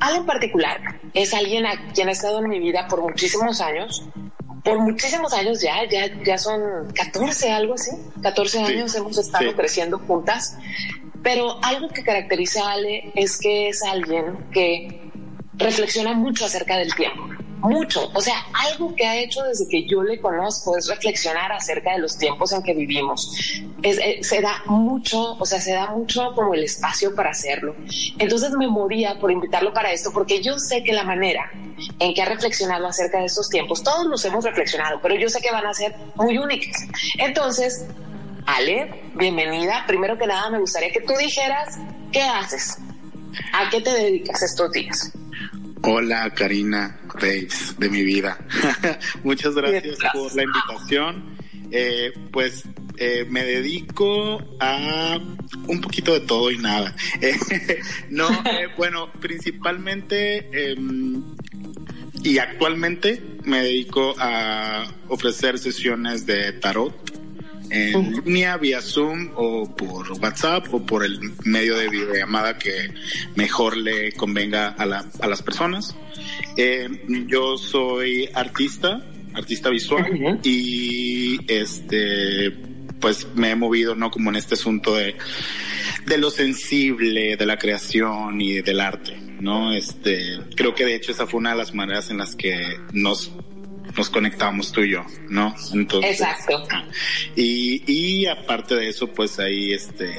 Ale 0.00 0.18
en 0.18 0.26
particular 0.26 0.80
es 1.12 1.34
alguien 1.34 1.66
a 1.66 1.92
quien 1.92 2.08
ha 2.08 2.12
estado 2.12 2.38
en 2.38 2.48
mi 2.48 2.58
vida 2.58 2.86
por 2.88 3.02
muchísimos 3.02 3.60
años, 3.60 4.04
por 4.66 4.80
muchísimos 4.80 5.32
años 5.32 5.60
ya, 5.60 5.88
ya, 5.88 6.10
ya 6.24 6.36
son 6.36 6.60
14, 6.92 7.52
algo 7.52 7.74
así, 7.74 7.92
14 8.20 8.62
años 8.62 8.96
hemos 8.96 9.16
estado 9.16 9.54
creciendo 9.54 10.00
juntas, 10.00 10.58
pero 11.22 11.64
algo 11.64 11.88
que 11.88 12.02
caracteriza 12.02 12.68
a 12.68 12.72
Ale 12.72 13.12
es 13.14 13.38
que 13.38 13.68
es 13.68 13.84
alguien 13.84 14.50
que 14.50 15.08
reflexiona 15.54 16.14
mucho 16.14 16.46
acerca 16.46 16.78
del 16.78 16.92
tiempo 16.96 17.28
mucho. 17.60 18.10
O 18.14 18.20
sea, 18.20 18.34
algo 18.70 18.94
que 18.94 19.06
ha 19.06 19.16
hecho 19.16 19.42
desde 19.42 19.68
que 19.68 19.86
yo 19.86 20.02
le 20.02 20.20
conozco 20.20 20.76
es 20.76 20.88
reflexionar 20.88 21.52
acerca 21.52 21.92
de 21.92 21.98
los 21.98 22.16
tiempos 22.16 22.52
en 22.52 22.62
que 22.62 22.74
vivimos. 22.74 23.30
Eh, 23.82 24.22
se 24.22 24.40
da 24.40 24.62
mucho, 24.66 25.36
o 25.38 25.46
sea, 25.46 25.60
se 25.60 25.72
da 25.72 25.90
mucho 25.90 26.32
como 26.34 26.54
el 26.54 26.64
espacio 26.64 27.14
para 27.14 27.30
hacerlo. 27.30 27.74
Entonces 28.18 28.50
me 28.52 28.66
moría 28.68 29.18
por 29.18 29.30
invitarlo 29.30 29.72
para 29.72 29.92
esto, 29.92 30.10
porque 30.12 30.42
yo 30.42 30.58
sé 30.58 30.82
que 30.82 30.92
la 30.92 31.04
manera 31.04 31.50
en 31.98 32.14
que 32.14 32.22
ha 32.22 32.26
reflexionado 32.26 32.86
acerca 32.86 33.18
de 33.18 33.26
estos 33.26 33.48
tiempos, 33.48 33.82
todos 33.82 34.06
los 34.06 34.24
hemos 34.24 34.44
reflexionado, 34.44 35.00
pero 35.02 35.14
yo 35.14 35.28
sé 35.28 35.40
que 35.40 35.50
van 35.50 35.66
a 35.66 35.74
ser 35.74 35.94
muy 36.14 36.38
únicas. 36.38 36.86
Entonces, 37.18 37.86
Ale, 38.46 39.02
bienvenida. 39.14 39.84
Primero 39.86 40.16
que 40.16 40.26
nada, 40.26 40.50
me 40.50 40.60
gustaría 40.60 40.90
que 40.90 41.00
tú 41.00 41.14
dijeras 41.18 41.78
qué 42.12 42.22
haces, 42.22 42.78
a 43.52 43.68
qué 43.70 43.80
te 43.80 43.92
dedicas 43.92 44.42
estos 44.42 44.70
días. 44.72 45.12
Hola 45.82 46.32
Karina 46.34 46.98
Reis 47.14 47.74
de 47.78 47.88
mi 47.88 48.02
vida. 48.02 48.38
Muchas 49.24 49.54
gracias 49.54 49.98
por 50.12 50.34
la 50.34 50.42
invitación. 50.42 51.36
Eh, 51.70 52.12
pues 52.30 52.64
eh, 52.96 53.26
me 53.28 53.44
dedico 53.44 54.42
a 54.60 55.18
un 55.66 55.80
poquito 55.80 56.14
de 56.14 56.20
todo 56.20 56.50
y 56.50 56.58
nada. 56.58 56.94
no, 58.10 58.30
eh, 58.30 58.68
bueno, 58.76 59.12
principalmente 59.20 60.72
em, 60.72 61.22
y 62.22 62.38
actualmente 62.38 63.22
me 63.44 63.62
dedico 63.62 64.14
a 64.18 64.84
ofrecer 65.08 65.58
sesiones 65.58 66.26
de 66.26 66.52
tarot 66.52 66.94
en 67.70 68.12
línea, 68.24 68.56
vía 68.56 68.80
Zoom 68.80 69.30
o 69.34 69.74
por 69.74 70.12
WhatsApp 70.20 70.72
o 70.72 70.84
por 70.84 71.04
el 71.04 71.18
medio 71.44 71.76
de 71.76 71.88
videollamada 71.88 72.58
que 72.58 72.90
mejor 73.34 73.76
le 73.76 74.12
convenga 74.12 74.68
a, 74.68 74.86
la, 74.86 75.04
a 75.20 75.26
las 75.26 75.42
personas. 75.42 75.96
Eh, 76.56 76.88
yo 77.26 77.56
soy 77.56 78.28
artista, 78.34 79.04
artista 79.34 79.70
visual 79.70 80.40
y 80.42 81.38
este 81.50 82.52
pues 83.00 83.26
me 83.34 83.50
he 83.50 83.56
movido 83.56 83.94
no 83.94 84.10
como 84.10 84.30
en 84.30 84.36
este 84.36 84.54
asunto 84.54 84.94
de 84.94 85.16
de 86.06 86.18
lo 86.18 86.30
sensible 86.30 87.36
de 87.36 87.46
la 87.46 87.58
creación 87.58 88.40
y 88.40 88.62
del 88.62 88.80
arte 88.80 89.18
no 89.40 89.74
este 89.74 90.40
creo 90.56 90.74
que 90.74 90.86
de 90.86 90.94
hecho 90.94 91.12
esa 91.12 91.26
fue 91.26 91.38
una 91.38 91.50
de 91.50 91.58
las 91.58 91.74
maneras 91.74 92.10
en 92.10 92.16
las 92.16 92.34
que 92.34 92.58
nos 92.94 93.32
nos 93.96 94.10
conectamos 94.10 94.72
tú 94.72 94.82
y 94.82 94.92
yo, 94.92 95.04
¿no? 95.28 95.54
Entonces, 95.72 96.20
Exacto. 96.20 96.64
Y, 97.34 97.82
y 97.86 98.26
aparte 98.26 98.74
de 98.74 98.88
eso, 98.88 99.08
pues 99.08 99.38
ahí 99.38 99.72
este 99.72 100.14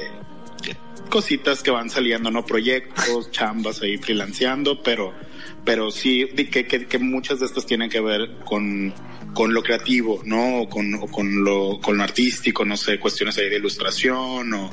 cositas 1.08 1.62
que 1.62 1.70
van 1.70 1.90
saliendo, 1.90 2.30
¿no? 2.30 2.44
Proyectos, 2.44 3.30
chambas 3.32 3.82
ahí 3.82 3.96
freelanceando, 3.96 4.82
pero, 4.82 5.14
pero 5.64 5.90
sí, 5.90 6.26
que, 6.50 6.66
que, 6.66 6.86
que 6.86 6.98
muchas 6.98 7.40
de 7.40 7.46
estas 7.46 7.66
tienen 7.66 7.90
que 7.90 8.00
ver 8.00 8.36
con, 8.44 8.92
con 9.32 9.52
lo 9.52 9.62
creativo, 9.62 10.20
¿no? 10.24 10.62
O 10.62 10.68
con, 10.68 10.94
o 10.94 11.06
con 11.06 11.44
lo, 11.44 11.80
con 11.80 11.96
lo 11.96 12.02
artístico, 12.02 12.64
no 12.64 12.76
sé, 12.76 12.98
cuestiones 12.98 13.38
ahí 13.38 13.48
de 13.48 13.56
ilustración 13.56 14.52
o 14.54 14.70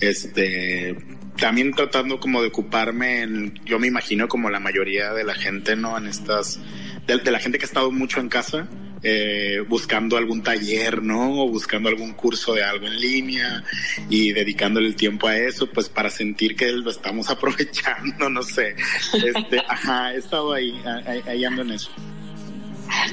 este, 0.00 0.96
también 1.36 1.72
tratando 1.72 2.20
como 2.20 2.40
de 2.40 2.48
ocuparme 2.48 3.22
en, 3.22 3.54
yo 3.64 3.78
me 3.78 3.86
imagino 3.86 4.28
como 4.28 4.50
la 4.50 4.60
mayoría 4.60 5.12
de 5.12 5.24
la 5.24 5.34
gente, 5.34 5.76
¿no? 5.76 5.96
En 5.98 6.06
estas, 6.06 6.60
de, 7.06 7.30
la 7.30 7.38
gente 7.38 7.58
que 7.58 7.64
ha 7.64 7.66
estado 7.68 7.90
mucho 7.90 8.20
en 8.20 8.28
casa, 8.28 8.68
eh, 9.02 9.62
buscando 9.68 10.16
algún 10.16 10.42
taller, 10.42 11.02
¿no? 11.02 11.42
O 11.42 11.48
buscando 11.48 11.88
algún 11.88 12.14
curso 12.14 12.54
de 12.54 12.62
algo 12.62 12.86
en 12.86 12.98
línea 12.98 13.64
y 14.08 14.32
dedicándole 14.32 14.88
el 14.88 14.96
tiempo 14.96 15.26
a 15.26 15.36
eso, 15.36 15.68
pues 15.70 15.88
para 15.88 16.08
sentir 16.08 16.56
que 16.56 16.70
lo 16.72 16.90
estamos 16.90 17.28
aprovechando, 17.30 18.30
no 18.30 18.42
sé. 18.42 18.76
Este, 19.12 19.58
ajá, 19.68 20.14
he 20.14 20.18
estado 20.18 20.52
ahí, 20.52 20.80
ahí, 21.26 21.44
ando 21.44 21.62
en 21.62 21.72
eso. 21.72 21.90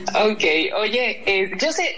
Ok, 0.10 0.44
oye, 0.78 1.24
eh, 1.26 1.52
yo 1.58 1.72
sé, 1.72 1.98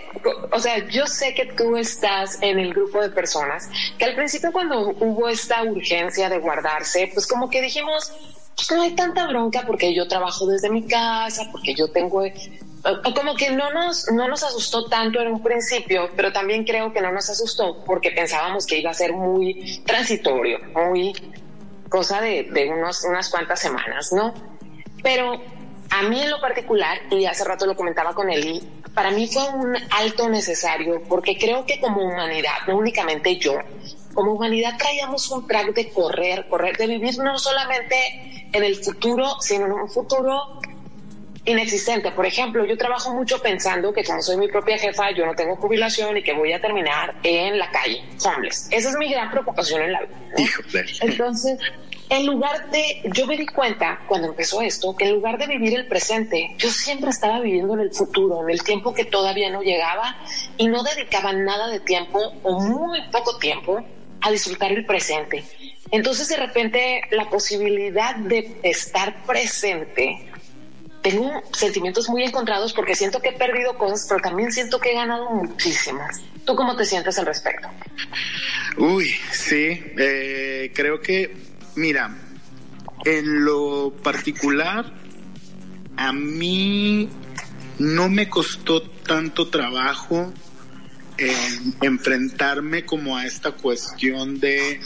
o 0.51 0.59
sea, 0.59 0.87
yo 0.87 1.05
sé 1.07 1.33
que 1.33 1.45
tú 1.45 1.75
estás 1.75 2.37
en 2.41 2.59
el 2.59 2.73
grupo 2.73 3.01
de 3.01 3.09
personas 3.09 3.69
que 3.97 4.05
al 4.05 4.15
principio 4.15 4.51
cuando 4.51 4.89
hubo 4.89 5.27
esta 5.27 5.63
urgencia 5.63 6.29
de 6.29 6.39
guardarse, 6.39 7.09
pues 7.13 7.27
como 7.27 7.49
que 7.49 7.61
dijimos, 7.61 8.11
pues 8.55 8.71
no 8.71 8.81
hay 8.81 8.95
tanta 8.95 9.27
bronca 9.27 9.63
porque 9.65 9.93
yo 9.93 10.07
trabajo 10.07 10.45
desde 10.45 10.69
mi 10.69 10.87
casa, 10.87 11.49
porque 11.51 11.73
yo 11.75 11.89
tengo 11.89 12.23
como 13.15 13.35
que 13.35 13.49
no 13.51 13.71
nos, 13.71 14.11
no 14.11 14.27
nos 14.27 14.43
asustó 14.43 14.85
tanto 14.85 15.21
en 15.21 15.29
un 15.29 15.41
principio, 15.41 16.09
pero 16.15 16.33
también 16.33 16.65
creo 16.65 16.91
que 16.91 17.01
no 17.01 17.11
nos 17.11 17.29
asustó 17.29 17.83
porque 17.85 18.11
pensábamos 18.11 18.65
que 18.65 18.79
iba 18.79 18.91
a 18.91 18.93
ser 18.93 19.13
muy 19.13 19.81
transitorio, 19.85 20.59
muy 20.75 21.13
cosa 21.89 22.19
de, 22.19 22.43
de 22.51 22.69
unos, 22.69 23.05
unas 23.05 23.29
cuantas 23.29 23.59
semanas, 23.59 24.11
¿no? 24.11 24.33
Pero 25.01 25.41
a 25.93 26.01
mí 26.09 26.19
en 26.19 26.31
lo 26.31 26.41
particular, 26.41 26.97
y 27.11 27.25
hace 27.25 27.43
rato 27.43 27.67
lo 27.67 27.75
comentaba 27.75 28.15
con 28.15 28.27
Eli, 28.31 28.59
para 28.95 29.11
mí 29.11 29.27
fue 29.27 29.47
un 29.49 29.77
alto 29.91 30.27
necesario 30.27 31.03
porque 31.07 31.37
creo 31.37 31.65
que 31.67 31.79
como 31.79 32.01
humanidad, 32.01 32.65
no 32.67 32.77
únicamente 32.77 33.37
yo, 33.37 33.53
como 34.15 34.33
humanidad 34.33 34.75
traíamos 34.77 35.29
un 35.29 35.45
track 35.45 35.73
de 35.75 35.91
correr, 35.91 36.47
correr, 36.49 36.77
de 36.77 36.87
vivir 36.87 37.19
no 37.19 37.37
solamente 37.37 38.49
en 38.51 38.63
el 38.63 38.75
futuro, 38.75 39.39
sino 39.39 39.67
en 39.67 39.71
un 39.71 39.89
futuro 39.89 40.59
inexistente. 41.45 42.11
Por 42.11 42.25
ejemplo, 42.25 42.65
yo 42.65 42.75
trabajo 42.75 43.13
mucho 43.13 43.39
pensando 43.39 43.93
que 43.93 44.03
como 44.03 44.21
soy 44.21 44.37
mi 44.37 44.47
propia 44.47 44.79
jefa, 44.79 45.11
yo 45.11 45.27
no 45.27 45.35
tengo 45.35 45.55
jubilación 45.57 46.17
y 46.17 46.23
que 46.23 46.33
voy 46.33 46.53
a 46.53 46.61
terminar 46.61 47.15
en 47.21 47.59
la 47.59 47.69
calle, 47.69 48.03
homeless. 48.25 48.67
Esa 48.71 48.89
es 48.89 48.95
mi 48.97 49.11
gran 49.11 49.29
preocupación 49.29 49.83
en 49.83 49.91
la 49.91 50.01
vida. 50.01 50.17
Entonces, 51.01 51.59
en 52.09 52.25
lugar 52.25 52.69
de, 52.71 53.01
yo 53.13 53.25
me 53.25 53.37
di 53.37 53.45
cuenta 53.45 54.01
cuando 54.07 54.27
empezó 54.27 54.61
esto, 54.61 54.95
que 54.95 55.05
en 55.05 55.13
lugar 55.13 55.37
de 55.37 55.47
vivir 55.47 55.75
el 55.75 55.87
presente, 55.87 56.55
yo 56.57 56.69
siempre 56.69 57.09
estaba 57.09 57.39
viviendo 57.39 57.73
en 57.73 57.81
el 57.81 57.93
futuro, 57.93 58.43
en 58.43 58.49
el 58.49 58.63
tiempo 58.63 58.93
que 58.93 59.05
todavía 59.05 59.49
no 59.49 59.61
llegaba 59.61 60.17
y 60.57 60.67
no 60.67 60.83
dedicaba 60.83 61.33
nada 61.33 61.67
de 61.69 61.79
tiempo 61.79 62.19
o 62.43 62.59
muy 62.59 63.01
poco 63.11 63.37
tiempo 63.37 63.83
a 64.21 64.31
disfrutar 64.31 64.71
el 64.71 64.85
presente. 64.85 65.43
Entonces 65.91 66.27
de 66.27 66.37
repente 66.37 67.01
la 67.11 67.29
posibilidad 67.29 68.15
de 68.15 68.57
estar 68.63 69.25
presente, 69.25 70.27
tengo 71.03 71.29
sentimientos 71.51 72.09
muy 72.09 72.23
encontrados 72.23 72.73
porque 72.73 72.95
siento 72.95 73.21
que 73.21 73.29
he 73.29 73.33
perdido 73.33 73.77
cosas, 73.77 74.05
pero 74.07 74.21
también 74.21 74.51
siento 74.51 74.79
que 74.79 74.91
he 74.91 74.95
ganado 74.95 75.29
muchísimas. 75.29 76.21
¿Tú 76.45 76.55
cómo 76.55 76.75
te 76.75 76.85
sientes 76.85 77.19
al 77.19 77.25
respecto? 77.25 77.69
Uy, 78.77 79.13
sí, 79.31 79.83
eh, 79.97 80.71
creo 80.73 80.99
que, 80.99 81.35
mira, 81.75 82.15
en 83.05 83.45
lo 83.45 83.93
particular, 84.03 84.91
a 85.97 86.13
mí 86.13 87.09
no 87.79 88.09
me 88.09 88.29
costó 88.29 88.81
tanto 88.81 89.49
trabajo 89.49 90.33
enfrentarme 91.81 92.85
como 92.85 93.17
a 93.17 93.25
esta 93.25 93.51
cuestión 93.51 94.39
de, 94.39 94.79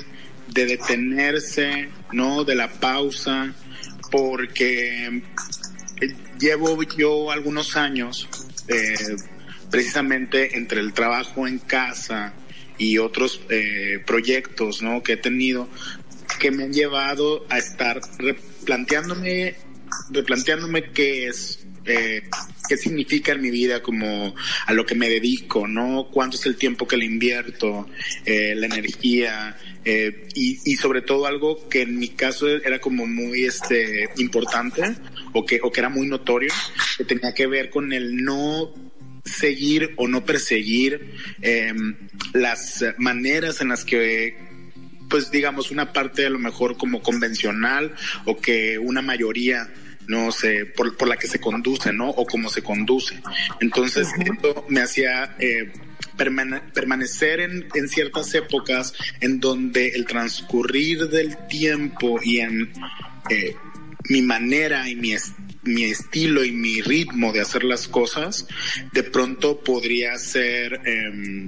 de 0.53 0.65
detenerse, 0.65 1.89
¿no? 2.11 2.43
De 2.43 2.55
la 2.55 2.69
pausa, 2.69 3.53
porque 4.11 5.23
llevo 6.39 6.81
yo 6.83 7.31
algunos 7.31 7.75
años, 7.75 8.27
eh, 8.67 8.93
precisamente 9.71 10.57
entre 10.57 10.79
el 10.79 10.93
trabajo 10.93 11.47
en 11.47 11.59
casa 11.59 12.33
y 12.77 12.97
otros 12.97 13.41
eh, 13.49 14.01
proyectos, 14.05 14.81
¿no? 14.81 15.01
Que 15.01 15.13
he 15.13 15.17
tenido, 15.17 15.67
que 16.37 16.51
me 16.51 16.63
han 16.63 16.73
llevado 16.73 17.45
a 17.49 17.57
estar 17.57 17.99
replanteándome, 18.17 19.55
replanteándome 20.11 20.91
qué 20.91 21.27
es, 21.27 21.65
eh, 21.85 22.23
qué 22.67 22.77
significa 22.77 23.31
en 23.31 23.41
mi 23.41 23.51
vida 23.51 23.81
como 23.81 24.35
a 24.65 24.73
lo 24.73 24.85
que 24.85 24.95
me 24.95 25.09
dedico, 25.09 25.67
¿no? 25.67 26.09
Cuánto 26.11 26.37
es 26.37 26.45
el 26.45 26.55
tiempo 26.55 26.87
que 26.87 26.97
le 26.97 27.05
invierto, 27.05 27.87
eh, 28.25 28.53
la 28.55 28.67
energía, 28.67 29.57
eh, 29.85 30.27
y, 30.35 30.59
y, 30.65 30.75
sobre 30.75 31.01
todo 31.01 31.27
algo 31.27 31.69
que 31.69 31.83
en 31.83 31.97
mi 31.97 32.09
caso 32.09 32.49
era 32.49 32.79
como 32.79 33.07
muy 33.07 33.45
este 33.45 34.09
importante 34.17 34.83
o 35.31 35.45
que, 35.45 35.61
o 35.63 35.71
que 35.71 35.79
era 35.79 35.87
muy 35.87 36.07
notorio, 36.07 36.51
que 36.97 37.05
tenía 37.05 37.33
que 37.33 37.47
ver 37.47 37.69
con 37.69 37.93
el 37.93 38.17
no 38.17 38.73
seguir 39.23 39.93
o 39.95 40.07
no 40.07 40.25
perseguir 40.25 41.13
eh, 41.41 41.73
las 42.33 42.83
maneras 42.97 43.61
en 43.61 43.69
las 43.69 43.85
que 43.85 44.35
pues 45.09 45.31
digamos 45.31 45.71
una 45.71 45.93
parte 45.93 46.25
a 46.25 46.29
lo 46.29 46.39
mejor 46.39 46.77
como 46.77 47.01
convencional 47.01 47.93
o 48.25 48.37
que 48.37 48.77
una 48.77 49.01
mayoría 49.01 49.69
no 50.07 50.31
sé, 50.31 50.65
por, 50.65 50.95
por 50.95 51.07
la 51.07 51.17
que 51.17 51.27
se 51.27 51.39
conduce, 51.39 51.91
¿no? 51.91 52.09
O 52.09 52.25
cómo 52.25 52.49
se 52.49 52.61
conduce. 52.61 53.21
Entonces, 53.59 54.07
esto 54.17 54.65
me 54.69 54.79
hacía 54.79 55.35
eh, 55.37 55.71
permanecer 56.15 57.41
en, 57.41 57.67
en, 57.75 57.89
ciertas 57.89 58.33
épocas 58.33 58.93
en 59.19 59.39
donde 59.39 59.89
el 59.89 60.05
transcurrir 60.05 61.09
del 61.09 61.37
tiempo 61.47 62.19
y 62.23 62.39
en 62.39 62.71
eh, 63.29 63.53
mi 64.09 64.21
manera 64.21 64.89
y 64.89 64.95
mi, 64.95 65.13
mi 65.67 65.83
estilo 65.83 66.43
y 66.43 66.51
mi 66.51 66.81
ritmo 66.81 67.31
de 67.31 67.41
hacer 67.41 67.63
las 67.63 67.87
cosas, 67.87 68.47
de 68.93 69.03
pronto 69.03 69.59
podría 69.59 70.17
ser, 70.17 70.81
eh, 70.85 71.47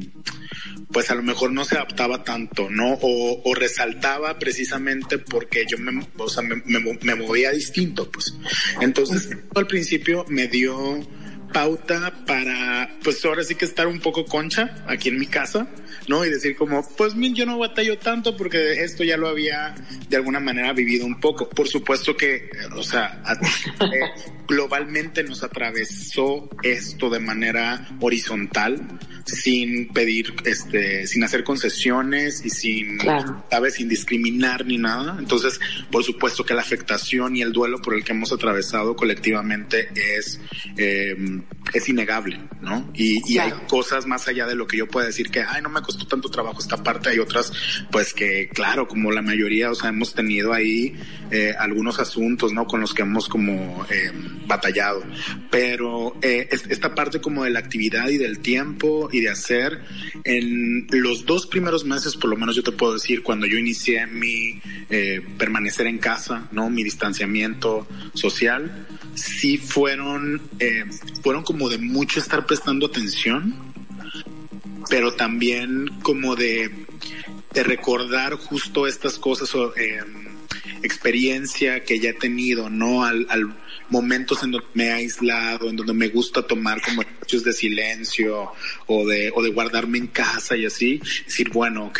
pues 0.91 1.09
a 1.11 1.15
lo 1.15 1.23
mejor 1.23 1.51
no 1.51 1.65
se 1.65 1.75
adaptaba 1.75 2.23
tanto, 2.23 2.69
¿no? 2.69 2.93
O, 3.01 3.41
o 3.43 3.55
resaltaba 3.55 4.37
precisamente 4.39 5.17
porque 5.17 5.65
yo 5.67 5.77
me, 5.77 6.07
o 6.17 6.29
sea, 6.29 6.43
me, 6.43 6.61
me, 6.65 6.97
me 7.01 7.15
movía 7.15 7.51
distinto, 7.51 8.09
pues. 8.11 8.35
Entonces, 8.81 9.29
al 9.55 9.67
principio 9.67 10.25
me 10.27 10.47
dio 10.47 10.99
pauta 11.51 12.13
para, 12.25 12.89
pues 13.03 13.23
ahora 13.25 13.43
sí 13.43 13.55
que 13.55 13.65
estar 13.65 13.87
un 13.87 13.99
poco 13.99 14.25
concha 14.25 14.83
aquí 14.87 15.09
en 15.09 15.19
mi 15.19 15.27
casa, 15.27 15.67
¿no? 16.07 16.25
Y 16.25 16.29
decir 16.29 16.55
como, 16.55 16.87
pues 16.97 17.13
yo 17.15 17.45
no 17.45 17.57
batallo 17.57 17.97
tanto 17.97 18.35
porque 18.35 18.83
esto 18.83 19.03
ya 19.03 19.17
lo 19.17 19.27
había 19.27 19.75
de 20.07 20.17
alguna 20.17 20.39
manera 20.39 20.73
vivido 20.73 21.05
un 21.05 21.19
poco. 21.19 21.49
Por 21.49 21.67
supuesto 21.67 22.15
que, 22.15 22.49
o 22.75 22.83
sea, 22.83 23.21
eh, 23.81 24.33
globalmente 24.47 25.23
nos 25.23 25.43
atravesó 25.43 26.49
esto 26.63 27.09
de 27.09 27.19
manera 27.19 27.87
horizontal, 27.99 28.99
sin 29.29 29.87
pedir, 29.89 30.33
este, 30.45 31.07
sin 31.07 31.23
hacer 31.23 31.43
concesiones 31.43 32.43
y 32.43 32.49
sin, 32.49 32.99
¿sabes? 33.49 33.75
Sin 33.75 33.89
discriminar 33.89 34.65
ni 34.65 34.77
nada. 34.77 35.17
Entonces, 35.19 35.59
por 35.91 36.03
supuesto 36.03 36.45
que 36.45 36.53
la 36.53 36.61
afectación 36.61 37.35
y 37.35 37.41
el 37.41 37.51
duelo 37.51 37.81
por 37.81 37.93
el 37.93 38.03
que 38.03 38.11
hemos 38.11 38.31
atravesado 38.31 38.95
colectivamente 38.95 39.89
es, 39.95 40.39
eh, 40.77 41.15
es 41.73 41.89
innegable, 41.89 42.39
¿no? 42.61 42.91
Y, 42.93 43.21
y 43.31 43.37
hay 43.37 43.51
cosas 43.67 44.05
más 44.05 44.27
allá 44.27 44.47
de 44.47 44.55
lo 44.55 44.67
que 44.67 44.77
yo 44.77 44.87
pueda 44.87 45.07
decir 45.07 45.29
que, 45.29 45.41
ay, 45.41 45.61
no 45.61 45.69
me 45.69 45.81
costó 45.81 46.05
tanto 46.07 46.29
trabajo 46.29 46.59
esta 46.59 46.83
parte, 46.83 47.09
hay 47.09 47.19
otras, 47.19 47.51
pues 47.91 48.13
que, 48.13 48.49
claro, 48.49 48.87
como 48.87 49.11
la 49.11 49.21
mayoría, 49.21 49.71
o 49.71 49.75
sea, 49.75 49.89
hemos 49.89 50.13
tenido 50.13 50.53
ahí 50.53 50.95
eh, 51.31 51.53
algunos 51.57 51.99
asuntos, 51.99 52.53
¿no? 52.53 52.65
Con 52.65 52.81
los 52.81 52.93
que 52.93 53.03
hemos 53.03 53.27
como 53.27 53.85
eh, 53.89 54.11
batallado. 54.47 55.03
Pero 55.49 56.17
eh, 56.21 56.47
esta 56.51 56.95
parte 56.95 57.21
como 57.21 57.43
de 57.43 57.51
la 57.51 57.59
actividad 57.59 58.09
y 58.09 58.17
del 58.17 58.39
tiempo 58.39 59.09
y 59.11 59.18
de 59.21 59.29
hacer, 59.29 59.83
en 60.23 60.87
los 60.91 61.25
dos 61.25 61.47
primeros 61.47 61.85
meses, 61.85 62.15
por 62.15 62.29
lo 62.29 62.37
menos 62.37 62.55
yo 62.55 62.63
te 62.63 62.71
puedo 62.71 62.93
decir, 62.93 63.23
cuando 63.23 63.45
yo 63.47 63.57
inicié 63.57 64.07
mi 64.07 64.61
eh, 64.89 65.21
permanecer 65.37 65.87
en 65.87 65.97
casa, 65.97 66.47
¿no? 66.51 66.69
Mi 66.69 66.83
distanciamiento 66.83 67.87
social, 68.13 68.87
sí 69.15 69.57
fueron, 69.57 70.41
eh, 70.59 70.85
fueron 71.21 71.43
como 71.43 71.69
de 71.69 71.77
mucho 71.77 72.19
estar 72.19 72.45
prestando 72.45 72.87
atención, 72.87 73.55
pero 74.89 75.13
también 75.13 75.87
como 76.01 76.35
de, 76.35 76.85
de 77.53 77.63
recordar 77.63 78.33
justo 78.33 78.87
estas 78.87 79.19
cosas 79.19 79.53
o 79.55 79.75
eh, 79.75 79.99
experiencia 80.83 81.83
que 81.83 81.99
ya 81.99 82.11
he 82.11 82.13
tenido, 82.13 82.69
¿no? 82.69 83.03
Al, 83.03 83.27
al 83.29 83.53
momentos 83.89 84.43
en 84.43 84.51
donde 84.51 84.67
me 84.73 84.85
he 84.85 84.91
aislado, 84.91 85.69
en 85.69 85.75
donde 85.75 85.93
me 85.93 86.07
gusta 86.09 86.41
tomar 86.45 86.81
como 86.81 87.01
espacios 87.01 87.43
de 87.43 87.53
silencio 87.53 88.51
o 88.87 89.07
de, 89.07 89.31
o 89.33 89.41
de 89.41 89.51
guardarme 89.51 89.97
en 89.97 90.07
casa 90.07 90.55
y 90.55 90.65
así, 90.65 91.01
decir, 91.25 91.49
bueno, 91.51 91.87
ok, 91.87 91.99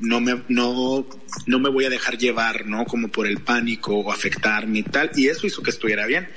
no 0.00 0.20
me, 0.20 0.42
no, 0.48 1.06
no 1.46 1.58
me 1.58 1.70
voy 1.70 1.84
a 1.84 1.90
dejar 1.90 2.18
llevar, 2.18 2.66
¿no? 2.66 2.84
Como 2.84 3.08
por 3.08 3.26
el 3.26 3.38
pánico 3.38 3.96
o 3.96 4.12
afectarme 4.12 4.80
y 4.80 4.82
tal. 4.82 5.10
Y 5.14 5.28
eso 5.28 5.46
hizo 5.46 5.62
que 5.62 5.70
estuviera 5.70 6.06
bien 6.06 6.28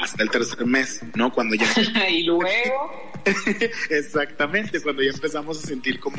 hasta 0.00 0.22
el 0.22 0.30
tercer 0.30 0.64
mes, 0.66 1.00
¿no? 1.14 1.32
Cuando 1.32 1.54
ya... 1.54 1.66
y 2.08 2.24
luego... 2.24 3.12
Exactamente, 3.90 4.80
cuando 4.80 5.02
ya 5.02 5.10
empezamos 5.10 5.62
a 5.62 5.66
sentir 5.66 6.00
como, 6.00 6.16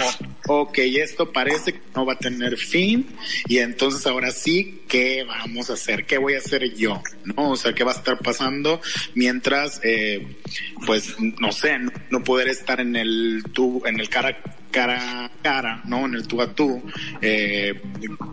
ok, 0.47 0.77
esto 0.77 1.31
parece 1.31 1.73
que 1.73 1.81
no 1.95 2.05
va 2.05 2.13
a 2.13 2.17
tener 2.17 2.57
fin 2.57 3.07
y 3.47 3.57
entonces 3.57 4.05
ahora 4.07 4.31
sí, 4.31 4.83
¿qué 4.87 5.25
vamos 5.27 5.69
a 5.69 5.73
hacer? 5.73 6.05
¿Qué 6.05 6.17
voy 6.17 6.35
a 6.35 6.37
hacer 6.37 6.73
yo? 6.73 7.01
¿No? 7.25 7.51
O 7.51 7.55
sea, 7.57 7.73
¿qué 7.73 7.83
va 7.83 7.91
a 7.91 7.95
estar 7.95 8.17
pasando 8.19 8.81
mientras, 9.15 9.81
eh, 9.83 10.25
pues, 10.85 11.15
no 11.19 11.51
sé, 11.51 11.77
no, 12.09 12.23
poder 12.23 12.47
estar 12.47 12.79
en 12.79 12.95
el 12.95 13.43
tu, 13.51 13.81
en 13.85 13.99
el 13.99 14.07
cara 14.09 14.37
cara 14.73 15.25
a 15.25 15.29
cara, 15.41 15.81
¿no? 15.85 16.05
En 16.05 16.15
el 16.15 16.27
tú 16.27 16.41
a 16.41 16.53
tú, 16.53 16.81
eh, 17.21 17.79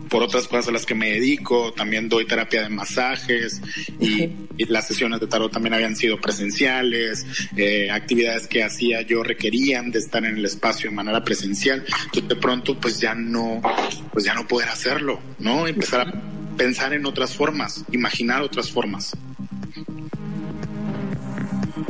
por 0.09 0.23
otras 0.23 0.47
cosas 0.47 0.67
a 0.69 0.71
las 0.71 0.85
que 0.85 0.95
me 0.95 1.11
dedico, 1.11 1.71
también 1.71 2.09
doy 2.09 2.25
terapia 2.25 2.63
de 2.63 2.69
masajes 2.69 3.61
y, 3.99 4.23
y 4.57 4.65
las 4.65 4.87
sesiones 4.87 5.19
de 5.19 5.27
tarot 5.27 5.51
también 5.51 5.75
habían 5.75 5.95
sido 5.95 6.19
presenciales, 6.19 7.25
eh, 7.55 7.89
actividades 7.91 8.47
que 8.47 8.63
hacía 8.63 9.03
yo 9.03 9.23
requerían 9.23 9.91
de 9.91 9.99
estar 9.99 10.25
en 10.25 10.35
el 10.35 10.43
espacio 10.43 10.89
de 10.89 10.95
manera 10.95 11.23
presencial, 11.23 11.85
entonces 12.05 12.27
de 12.27 12.35
pronto 12.35 12.77
pues 12.77 12.99
ya 12.99 13.13
no, 13.13 13.61
pues 14.11 14.25
ya 14.25 14.33
no 14.33 14.47
poder 14.47 14.69
hacerlo, 14.69 15.21
¿no? 15.37 15.67
Empezar 15.67 16.07
a 16.07 16.13
pensar 16.57 16.93
en 16.93 17.05
otras 17.05 17.35
formas, 17.35 17.85
imaginar 17.91 18.41
otras 18.41 18.71
formas. 18.71 19.15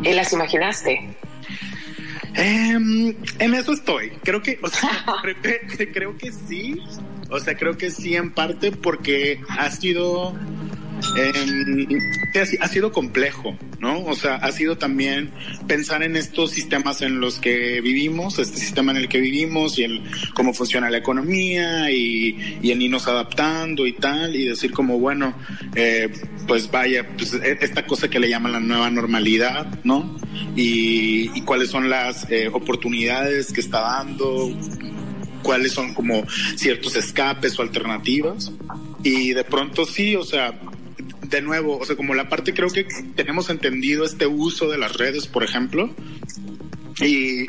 ¿Y 0.03 0.13
las 0.13 0.33
imaginaste? 0.33 1.15
Eh, 2.35 3.15
en 3.39 3.53
eso 3.53 3.73
estoy. 3.73 4.11
Creo 4.23 4.41
que, 4.41 4.59
o 4.61 4.67
sea, 4.69 4.89
creo 5.93 6.17
que 6.17 6.31
sí. 6.31 6.81
O 7.29 7.39
sea, 7.39 7.55
creo 7.55 7.77
que 7.77 7.91
sí 7.91 8.15
en 8.15 8.31
parte 8.31 8.71
porque 8.71 9.39
ha 9.49 9.69
sido 9.71 10.33
eh, 11.17 11.97
ha 12.59 12.67
sido 12.67 12.91
complejo, 12.91 13.57
¿no? 13.79 14.03
O 14.05 14.15
sea, 14.15 14.35
ha 14.35 14.51
sido 14.51 14.77
también 14.77 15.31
pensar 15.67 16.03
en 16.03 16.15
estos 16.15 16.51
sistemas 16.51 17.01
en 17.01 17.19
los 17.19 17.39
que 17.39 17.81
vivimos, 17.81 18.39
este 18.39 18.57
sistema 18.57 18.91
en 18.91 18.97
el 18.97 19.09
que 19.09 19.19
vivimos 19.19 19.77
y 19.79 19.83
el 19.83 20.03
cómo 20.33 20.53
funciona 20.53 20.89
la 20.89 20.97
economía 20.97 21.91
y, 21.91 22.59
y 22.61 22.71
el 22.71 22.81
irnos 22.81 23.07
adaptando 23.07 23.85
y 23.87 23.93
tal, 23.93 24.35
y 24.35 24.45
decir 24.45 24.71
como, 24.71 24.99
bueno, 24.99 25.35
eh, 25.75 26.09
pues 26.47 26.69
vaya, 26.69 27.07
pues 27.17 27.33
e, 27.33 27.57
esta 27.61 27.85
cosa 27.85 28.09
que 28.09 28.19
le 28.19 28.29
llaman 28.29 28.51
la 28.51 28.59
nueva 28.59 28.89
normalidad, 28.89 29.67
¿no? 29.83 30.17
Y, 30.55 31.31
y 31.37 31.41
cuáles 31.41 31.69
son 31.69 31.89
las 31.89 32.29
eh, 32.29 32.49
oportunidades 32.51 33.51
que 33.53 33.61
está 33.61 33.81
dando, 33.81 34.49
cuáles 35.41 35.71
son 35.71 35.93
como 35.93 36.25
ciertos 36.55 36.95
escapes 36.95 37.57
o 37.59 37.61
alternativas. 37.61 38.51
Y 39.03 39.33
de 39.33 39.43
pronto 39.43 39.85
sí, 39.85 40.15
o 40.15 40.23
sea, 40.23 40.59
de 41.31 41.41
nuevo, 41.41 41.77
o 41.77 41.85
sea, 41.85 41.95
como 41.95 42.13
la 42.13 42.29
parte 42.29 42.53
creo 42.53 42.69
que 42.69 42.85
tenemos 43.15 43.49
entendido 43.49 44.05
este 44.05 44.27
uso 44.27 44.69
de 44.69 44.77
las 44.77 44.97
redes, 44.97 45.27
por 45.27 45.43
ejemplo, 45.43 45.95
y 46.99 47.45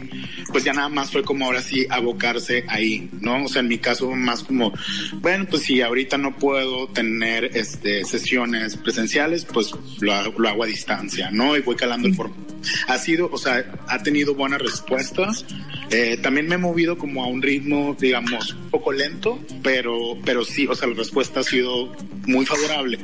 pues 0.51 0.65
ya 0.65 0.73
nada 0.73 0.89
más 0.89 1.11
fue 1.11 1.23
como 1.23 1.47
ahora 1.47 1.61
sí 1.61 1.87
abocarse 1.91 2.65
ahí, 2.69 3.11
¿no? 3.21 3.45
O 3.45 3.49
sea, 3.49 3.61
en 3.61 3.69
mi 3.69 3.79
caso 3.79 4.11
más 4.13 4.45
como, 4.45 4.73
bueno, 5.21 5.47
pues 5.51 5.63
si 5.63 5.83
ahorita 5.83 6.17
no 6.17 6.37
puedo 6.37 6.89
tener 6.89 7.57
este 7.57 8.05
sesiones 8.05 8.77
presenciales, 8.77 9.45
pues 9.45 9.73
lo, 10.01 10.33
lo 10.39 10.49
hago 10.49 10.65
a 10.65 10.67
distancia, 10.67 11.31
¿no? 11.31 11.57
Y 11.57 11.61
voy 11.61 11.77
calando 11.77 12.09
el 12.09 12.15
formato. 12.15 12.41
Ha 12.87 12.99
sido, 12.99 13.29
o 13.33 13.39
sea, 13.39 13.65
ha 13.89 14.03
tenido 14.03 14.35
buenas 14.35 14.63
respuestas. 14.63 15.45
Eh, 15.91 16.17
también 16.23 16.49
me 16.49 16.55
he 16.55 16.59
movido 16.59 16.97
como 16.97 17.25
a 17.25 17.27
un 17.27 17.43
ritmo, 17.43 17.97
digamos, 17.99 18.55
un 18.55 18.71
poco 18.71 18.93
lento, 18.93 19.41
pero, 19.63 20.17
pero 20.25 20.45
sí, 20.45 20.67
o 20.67 20.75
sea, 20.75 20.89
la 20.89 20.95
respuesta 20.95 21.41
ha 21.41 21.43
sido 21.43 21.93
muy 22.27 22.47
favorable. 22.47 23.01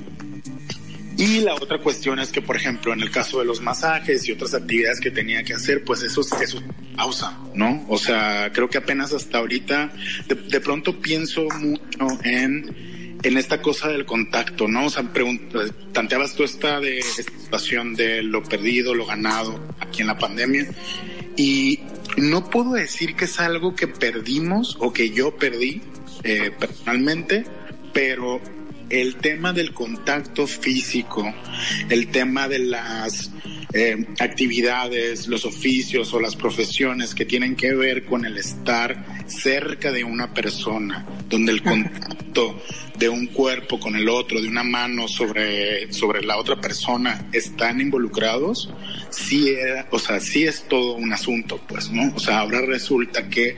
Y 1.18 1.40
la 1.40 1.56
otra 1.56 1.78
cuestión 1.78 2.20
es 2.20 2.30
que, 2.30 2.40
por 2.40 2.54
ejemplo, 2.54 2.92
en 2.92 3.00
el 3.00 3.10
caso 3.10 3.40
de 3.40 3.44
los 3.44 3.60
masajes 3.60 4.28
y 4.28 4.32
otras 4.32 4.54
actividades 4.54 5.00
que 5.00 5.10
tenía 5.10 5.42
que 5.42 5.52
hacer, 5.52 5.82
pues 5.82 6.00
eso, 6.04 6.20
eso 6.40 6.62
pausa, 6.96 7.36
¿no? 7.54 7.84
O 7.88 7.98
sea, 7.98 8.52
creo 8.52 8.70
que 8.70 8.78
apenas 8.78 9.12
hasta 9.12 9.38
ahorita, 9.38 9.92
de, 10.28 10.60
pronto 10.60 11.00
pienso 11.00 11.48
mucho 11.58 12.06
en, 12.22 13.18
en 13.20 13.36
esta 13.36 13.60
cosa 13.60 13.88
del 13.88 14.06
contacto, 14.06 14.68
¿no? 14.68 14.86
O 14.86 14.90
sea, 14.90 15.12
planteabas 15.92 16.36
tú 16.36 16.44
esta 16.44 16.78
de 16.78 16.98
esta 16.98 17.32
situación 17.36 17.96
de 17.96 18.22
lo 18.22 18.44
perdido, 18.44 18.94
lo 18.94 19.04
ganado 19.04 19.60
aquí 19.80 20.02
en 20.02 20.06
la 20.06 20.18
pandemia. 20.18 20.68
Y 21.36 21.80
no 22.16 22.48
puedo 22.48 22.74
decir 22.74 23.16
que 23.16 23.24
es 23.24 23.40
algo 23.40 23.74
que 23.74 23.88
perdimos 23.88 24.76
o 24.78 24.92
que 24.92 25.10
yo 25.10 25.36
perdí 25.36 25.82
eh, 26.22 26.52
personalmente, 26.56 27.44
pero 27.92 28.40
el 28.90 29.16
tema 29.16 29.52
del 29.52 29.72
contacto 29.72 30.46
físico, 30.46 31.32
el 31.88 32.08
tema 32.08 32.48
de 32.48 32.58
las 32.60 33.30
eh, 33.72 34.06
actividades, 34.18 35.28
los 35.28 35.44
oficios 35.44 36.14
o 36.14 36.20
las 36.20 36.36
profesiones 36.36 37.14
que 37.14 37.24
tienen 37.26 37.54
que 37.54 37.74
ver 37.74 38.04
con 38.04 38.24
el 38.24 38.38
estar 38.38 39.04
cerca 39.26 39.92
de 39.92 40.04
una 40.04 40.32
persona, 40.32 41.06
donde 41.28 41.52
el 41.52 41.62
contacto 41.62 42.62
de 42.98 43.08
un 43.08 43.26
cuerpo 43.26 43.78
con 43.78 43.94
el 43.94 44.08
otro, 44.08 44.40
de 44.40 44.48
una 44.48 44.64
mano 44.64 45.06
sobre, 45.06 45.92
sobre 45.92 46.24
la 46.24 46.38
otra 46.38 46.60
persona, 46.60 47.28
están 47.32 47.80
involucrados, 47.80 48.72
sí, 49.10 49.50
era, 49.50 49.86
o 49.90 49.98
sea, 49.98 50.18
sí 50.18 50.44
es 50.44 50.66
todo 50.66 50.94
un 50.94 51.12
asunto, 51.12 51.60
pues, 51.68 51.90
¿no? 51.90 52.12
O 52.14 52.18
sea, 52.18 52.40
ahora 52.40 52.62
resulta 52.62 53.28
que 53.28 53.56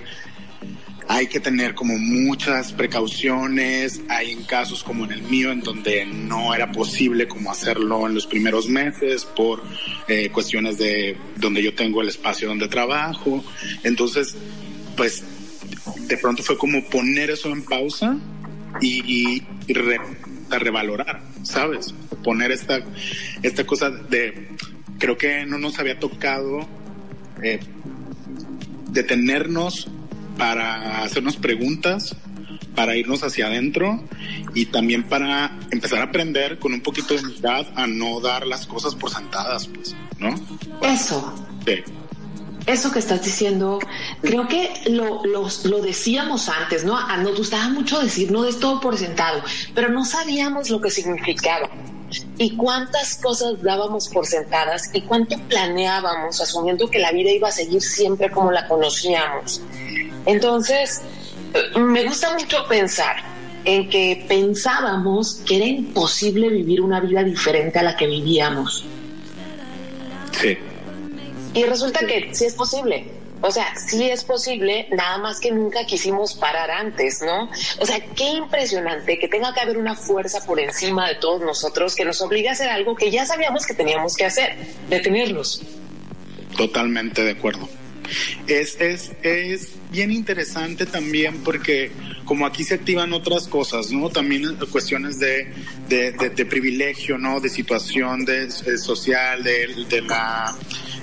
hay 1.12 1.26
que 1.26 1.40
tener 1.40 1.74
como 1.74 1.98
muchas 1.98 2.72
precauciones, 2.72 4.00
hay 4.08 4.30
en 4.30 4.44
casos 4.44 4.84
como 4.84 5.04
en 5.06 5.10
el 5.10 5.22
mío 5.22 5.50
en 5.50 5.60
donde 5.60 6.06
no 6.06 6.54
era 6.54 6.70
posible 6.70 7.26
como 7.26 7.50
hacerlo 7.50 8.06
en 8.06 8.14
los 8.14 8.28
primeros 8.28 8.68
meses 8.68 9.24
por 9.24 9.60
eh, 10.06 10.30
cuestiones 10.30 10.78
de 10.78 11.16
donde 11.34 11.64
yo 11.64 11.74
tengo 11.74 12.00
el 12.00 12.08
espacio 12.08 12.46
donde 12.46 12.68
trabajo, 12.68 13.44
entonces 13.82 14.36
pues 14.96 15.24
de 16.06 16.16
pronto 16.16 16.44
fue 16.44 16.56
como 16.56 16.88
poner 16.88 17.30
eso 17.30 17.50
en 17.50 17.64
pausa 17.64 18.16
y, 18.80 19.42
revalorar, 20.48 21.22
¿sabes? 21.42 21.92
Poner 22.22 22.52
esta, 22.52 22.84
esta 23.42 23.66
cosa 23.66 23.90
de, 23.90 24.46
creo 25.00 25.18
que 25.18 25.44
no 25.44 25.58
nos 25.58 25.76
había 25.80 25.98
tocado 25.98 26.68
eh, 27.42 27.58
detenernos 28.92 29.90
para 30.40 31.02
hacernos 31.02 31.36
preguntas, 31.36 32.16
para 32.74 32.96
irnos 32.96 33.22
hacia 33.22 33.48
adentro 33.48 34.02
y 34.54 34.64
también 34.66 35.02
para 35.02 35.54
empezar 35.70 35.98
a 36.00 36.04
aprender 36.04 36.58
con 36.58 36.72
un 36.72 36.80
poquito 36.80 37.12
de 37.12 37.20
humildad 37.20 37.66
a 37.74 37.86
no 37.86 38.20
dar 38.20 38.46
las 38.46 38.66
cosas 38.66 38.94
por 38.94 39.10
sentadas, 39.10 39.68
pues, 39.68 39.94
¿no? 40.18 40.34
Eso. 40.80 41.34
Sí 41.66 41.84
eso 42.66 42.92
que 42.92 42.98
estás 42.98 43.24
diciendo, 43.24 43.78
creo 44.20 44.46
que 44.48 44.70
lo, 44.90 45.22
lo, 45.24 45.82
decíamos 45.82 46.48
antes, 46.48 46.84
¿no? 46.84 46.96
Ah, 46.96 47.16
nos 47.16 47.36
gustaba 47.36 47.68
mucho 47.68 48.00
decir, 48.00 48.30
no 48.30 48.44
es 48.44 48.58
todo 48.58 48.80
por 48.80 48.96
sentado, 48.96 49.42
pero 49.74 49.88
no 49.88 50.04
sabíamos 50.04 50.70
lo 50.70 50.80
que 50.80 50.90
significaba 50.90 51.70
y 52.38 52.56
cuántas 52.56 53.16
cosas 53.16 53.62
dábamos 53.62 54.08
por 54.08 54.26
sentadas 54.26 54.90
y 54.92 55.02
cuánto 55.02 55.38
planeábamos 55.48 56.40
asumiendo 56.40 56.90
que 56.90 56.98
la 56.98 57.12
vida 57.12 57.30
iba 57.30 57.48
a 57.48 57.52
seguir 57.52 57.82
siempre 57.82 58.30
como 58.30 58.50
la 58.50 58.66
conocíamos. 58.66 59.62
Entonces, 60.26 61.02
eh, 61.54 61.78
me 61.78 62.04
gusta 62.04 62.36
mucho 62.36 62.66
pensar 62.68 63.16
en 63.64 63.88
que 63.88 64.24
pensábamos 64.28 65.42
que 65.46 65.56
era 65.56 65.66
imposible 65.66 66.48
vivir 66.48 66.80
una 66.80 67.00
vida 67.00 67.22
diferente 67.22 67.78
a 67.78 67.82
la 67.82 67.96
que 67.96 68.06
vivíamos. 68.06 68.84
Sí. 70.32 70.58
Y 71.54 71.64
resulta 71.64 72.00
que 72.06 72.34
sí 72.34 72.44
es 72.44 72.54
posible. 72.54 73.06
O 73.42 73.50
sea, 73.50 73.74
sí 73.74 74.04
es 74.10 74.22
posible, 74.24 74.86
nada 74.92 75.16
más 75.16 75.40
que 75.40 75.50
nunca 75.50 75.86
quisimos 75.86 76.34
parar 76.34 76.70
antes, 76.70 77.22
¿no? 77.22 77.50
O 77.78 77.86
sea, 77.86 77.98
qué 78.14 78.32
impresionante 78.34 79.18
que 79.18 79.28
tenga 79.28 79.54
que 79.54 79.60
haber 79.60 79.78
una 79.78 79.94
fuerza 79.94 80.44
por 80.44 80.60
encima 80.60 81.08
de 81.08 81.14
todos 81.14 81.40
nosotros 81.40 81.94
que 81.94 82.04
nos 82.04 82.20
obliga 82.20 82.50
a 82.50 82.52
hacer 82.52 82.68
algo 82.68 82.94
que 82.94 83.10
ya 83.10 83.24
sabíamos 83.24 83.64
que 83.64 83.72
teníamos 83.72 84.14
que 84.14 84.26
hacer, 84.26 84.56
detenerlos. 84.90 85.62
Totalmente 86.54 87.24
de 87.24 87.30
acuerdo. 87.30 87.66
Es, 88.46 88.78
es, 88.78 89.12
es 89.22 89.72
bien 89.90 90.10
interesante 90.10 90.84
también 90.84 91.42
porque 91.42 91.92
como 92.24 92.44
aquí 92.44 92.64
se 92.64 92.74
activan 92.74 93.12
otras 93.12 93.48
cosas, 93.48 93.90
¿no? 93.90 94.10
También 94.10 94.56
cuestiones 94.70 95.18
de, 95.18 95.52
de, 95.88 96.12
de, 96.12 96.46
privilegio, 96.46 97.16
¿no? 97.18 97.40
De 97.40 97.48
situación 97.48 98.24
de, 98.24 98.50
social, 98.50 99.42
de, 99.42 99.86
de 99.88 100.02
la 100.02 100.56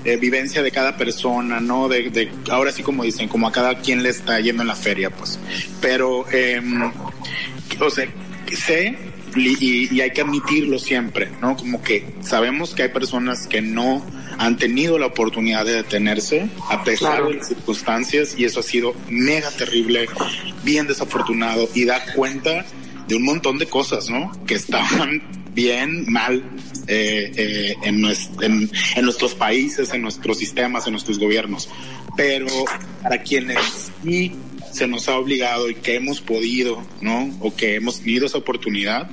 eh, 0.06 0.18
vivencia 0.18 0.62
de 0.62 0.72
cada 0.72 0.98
persona, 0.98 1.60
¿no? 1.60 1.88
De, 1.88 2.10
de, 2.10 2.32
ahora 2.50 2.72
sí 2.72 2.84
como 2.84 3.04
dicen, 3.04 3.28
como 3.28 3.48
a 3.48 3.52
cada 3.52 3.80
quien 3.80 4.04
le 4.04 4.10
está 4.10 4.40
yendo 4.40 4.62
en 4.62 4.68
la 4.68 4.76
feria, 4.76 5.10
pues. 5.10 5.40
Pero, 5.82 6.26
eh, 6.32 6.62
o 7.80 7.90
sea, 7.90 8.08
sé 8.56 8.98
y, 9.36 9.96
y, 9.96 10.02
hay 10.02 10.12
que 10.12 10.22
admitirlo 10.22 10.80
siempre, 10.80 11.30
¿no? 11.42 11.56
Como 11.56 11.82
que 11.82 12.06
sabemos 12.22 12.74
que 12.74 12.84
hay 12.84 12.90
personas 12.90 13.48
que 13.48 13.62
no 13.62 14.04
han 14.38 14.58
tenido 14.58 14.98
la 14.98 15.08
oportunidad 15.08 15.66
de 15.66 15.74
detenerse 15.74 16.48
a 16.70 16.84
pesar 16.84 17.26
de 17.26 17.36
las 17.36 17.48
circunstancias 17.48 18.36
y 18.38 18.46
eso 18.46 18.60
ha 18.60 18.64
sido 18.64 18.96
mega 19.10 19.50
terrible, 19.52 20.08
bien 20.64 20.88
desafortunado 20.88 21.70
y 21.74 21.86
da 21.86 22.02
cuenta 22.14 22.66
de 23.08 23.16
un 23.16 23.24
montón 23.24 23.58
de 23.58 23.68
cosas, 23.68 24.10
¿no? 24.10 24.32
Que 24.46 24.56
estaban 24.56 25.22
bien, 25.58 26.06
mal 26.08 26.44
eh, 26.88 27.32
eh, 27.36 27.76
en, 27.82 28.00
nuestros 29.04 29.34
países, 29.34 29.92
en 29.92 30.04
nuestros 30.04 30.38
sistemas, 30.38 30.86
en 30.86 30.92
nuestros 30.92 31.18
gobiernos. 31.18 31.68
Pero 32.16 32.48
para 33.02 33.24
quienes 33.24 33.92
sí 34.04 34.34
se 34.72 34.88
nos 34.88 35.10
ha 35.10 35.18
obligado 35.18 35.68
y 35.68 35.74
que 35.74 35.96
hemos 35.96 36.22
podido, 36.22 36.86
¿no? 37.02 37.36
O 37.40 37.56
que 37.56 37.74
hemos 37.74 38.02
tenido 38.02 38.28
esa 38.28 38.38
oportunidad, 38.38 39.10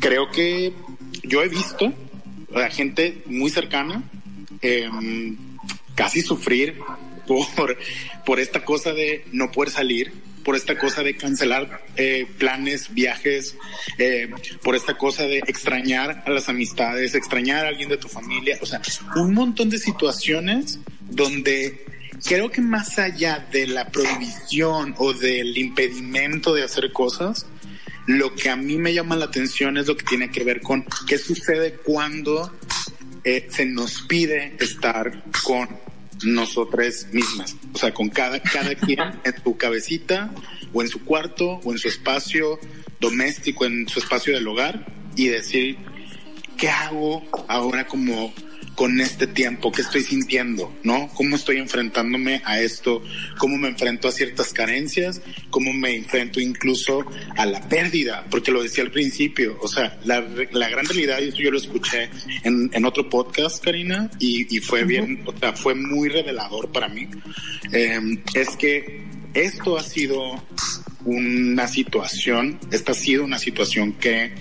creo 0.00 0.30
que 0.30 0.72
yo 1.22 1.42
he 1.42 1.48
visto 1.48 1.92
a 2.54 2.70
gente 2.70 3.22
muy 3.26 3.50
cercana 3.50 4.02
em, 4.62 5.36
casi 5.94 6.22
sufrir 6.22 6.78
por, 7.26 7.76
por 8.24 8.40
esta 8.40 8.64
cosa 8.64 8.94
de 8.94 9.26
no 9.32 9.52
poder 9.52 9.70
salir, 9.70 10.14
por 10.46 10.54
esta 10.54 10.78
cosa 10.78 11.02
de 11.02 11.16
cancelar 11.16 11.82
eh, 11.96 12.24
planes, 12.38 12.94
viajes, 12.94 13.56
eh, 13.98 14.30
por 14.62 14.76
esta 14.76 14.96
cosa 14.96 15.24
de 15.24 15.38
extrañar 15.38 16.22
a 16.24 16.30
las 16.30 16.48
amistades, 16.48 17.16
extrañar 17.16 17.66
a 17.66 17.68
alguien 17.70 17.88
de 17.88 17.96
tu 17.96 18.06
familia, 18.06 18.56
o 18.62 18.64
sea, 18.64 18.80
un 19.16 19.34
montón 19.34 19.70
de 19.70 19.78
situaciones 19.78 20.78
donde 21.00 21.84
creo 22.24 22.48
que 22.48 22.60
más 22.60 22.96
allá 23.00 23.44
de 23.50 23.66
la 23.66 23.88
prohibición 23.88 24.94
o 24.98 25.12
del 25.12 25.58
impedimento 25.58 26.54
de 26.54 26.62
hacer 26.62 26.92
cosas, 26.92 27.46
lo 28.06 28.32
que 28.36 28.48
a 28.48 28.54
mí 28.54 28.76
me 28.76 28.94
llama 28.94 29.16
la 29.16 29.24
atención 29.24 29.76
es 29.78 29.88
lo 29.88 29.96
que 29.96 30.04
tiene 30.04 30.30
que 30.30 30.44
ver 30.44 30.60
con 30.60 30.86
qué 31.08 31.18
sucede 31.18 31.72
cuando 31.72 32.56
eh, 33.24 33.48
se 33.50 33.66
nos 33.66 34.02
pide 34.02 34.54
estar 34.60 35.24
con 35.42 35.68
nosotras 36.24 37.08
mismas, 37.12 37.56
o 37.74 37.78
sea, 37.78 37.92
con 37.92 38.08
cada, 38.08 38.40
cada 38.40 38.74
quien 38.74 38.98
en 39.24 39.42
su 39.42 39.56
cabecita 39.56 40.32
o 40.72 40.82
en 40.82 40.88
su 40.88 41.04
cuarto 41.04 41.60
o 41.64 41.72
en 41.72 41.78
su 41.78 41.88
espacio 41.88 42.58
doméstico, 43.00 43.64
en 43.64 43.88
su 43.88 43.98
espacio 43.98 44.34
del 44.34 44.46
hogar 44.48 44.86
y 45.16 45.28
decir, 45.28 45.78
¿qué 46.56 46.68
hago 46.68 47.22
ahora 47.48 47.86
como 47.86 48.32
con 48.76 49.00
este 49.00 49.26
tiempo? 49.26 49.72
¿Qué 49.72 49.82
estoy 49.82 50.02
sintiendo? 50.02 50.72
¿No? 50.84 51.08
¿Cómo 51.14 51.34
estoy 51.34 51.56
enfrentándome 51.56 52.42
a 52.44 52.60
esto? 52.60 53.02
¿Cómo 53.38 53.56
me 53.56 53.68
enfrento 53.68 54.06
a 54.06 54.12
ciertas 54.12 54.52
carencias? 54.52 55.22
¿Cómo 55.50 55.72
me 55.72 55.96
enfrento 55.96 56.40
incluso 56.40 57.04
a 57.36 57.46
la 57.46 57.66
pérdida? 57.68 58.26
Porque 58.30 58.52
lo 58.52 58.62
decía 58.62 58.84
al 58.84 58.90
principio, 58.90 59.58
o 59.60 59.66
sea, 59.66 59.98
la, 60.04 60.24
la 60.52 60.68
gran 60.68 60.86
realidad, 60.86 61.18
y 61.20 61.28
eso 61.28 61.38
yo 61.38 61.50
lo 61.50 61.58
escuché 61.58 62.10
en, 62.44 62.70
en 62.72 62.84
otro 62.84 63.08
podcast, 63.08 63.64
Karina, 63.64 64.10
y, 64.20 64.54
y 64.54 64.60
fue 64.60 64.84
bien, 64.84 65.22
o 65.24 65.36
sea, 65.36 65.54
fue 65.54 65.74
muy 65.74 66.10
revelador 66.10 66.70
para 66.70 66.88
mí, 66.88 67.08
eh, 67.72 67.98
es 68.34 68.56
que 68.56 69.06
esto 69.32 69.78
ha 69.78 69.82
sido 69.82 70.42
una 71.04 71.66
situación, 71.66 72.58
esta 72.70 72.92
ha 72.92 72.94
sido 72.94 73.24
una 73.24 73.38
situación 73.38 73.94
que 73.94 74.34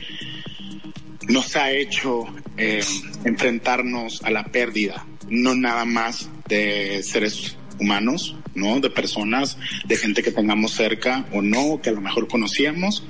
nos 1.27 1.55
ha 1.55 1.71
hecho 1.71 2.25
eh, 2.57 2.83
enfrentarnos 3.23 4.21
a 4.23 4.31
la 4.31 4.45
pérdida, 4.45 5.05
no 5.29 5.55
nada 5.55 5.85
más 5.85 6.29
de 6.47 7.01
seres 7.03 7.57
humanos, 7.79 8.35
¿no? 8.53 8.79
De 8.79 8.89
personas, 8.89 9.57
de 9.85 9.97
gente 9.97 10.23
que 10.23 10.31
tengamos 10.31 10.71
cerca 10.71 11.25
o 11.31 11.41
no, 11.41 11.81
que 11.81 11.89
a 11.89 11.93
lo 11.93 12.01
mejor 12.01 12.27
conocíamos, 12.27 13.03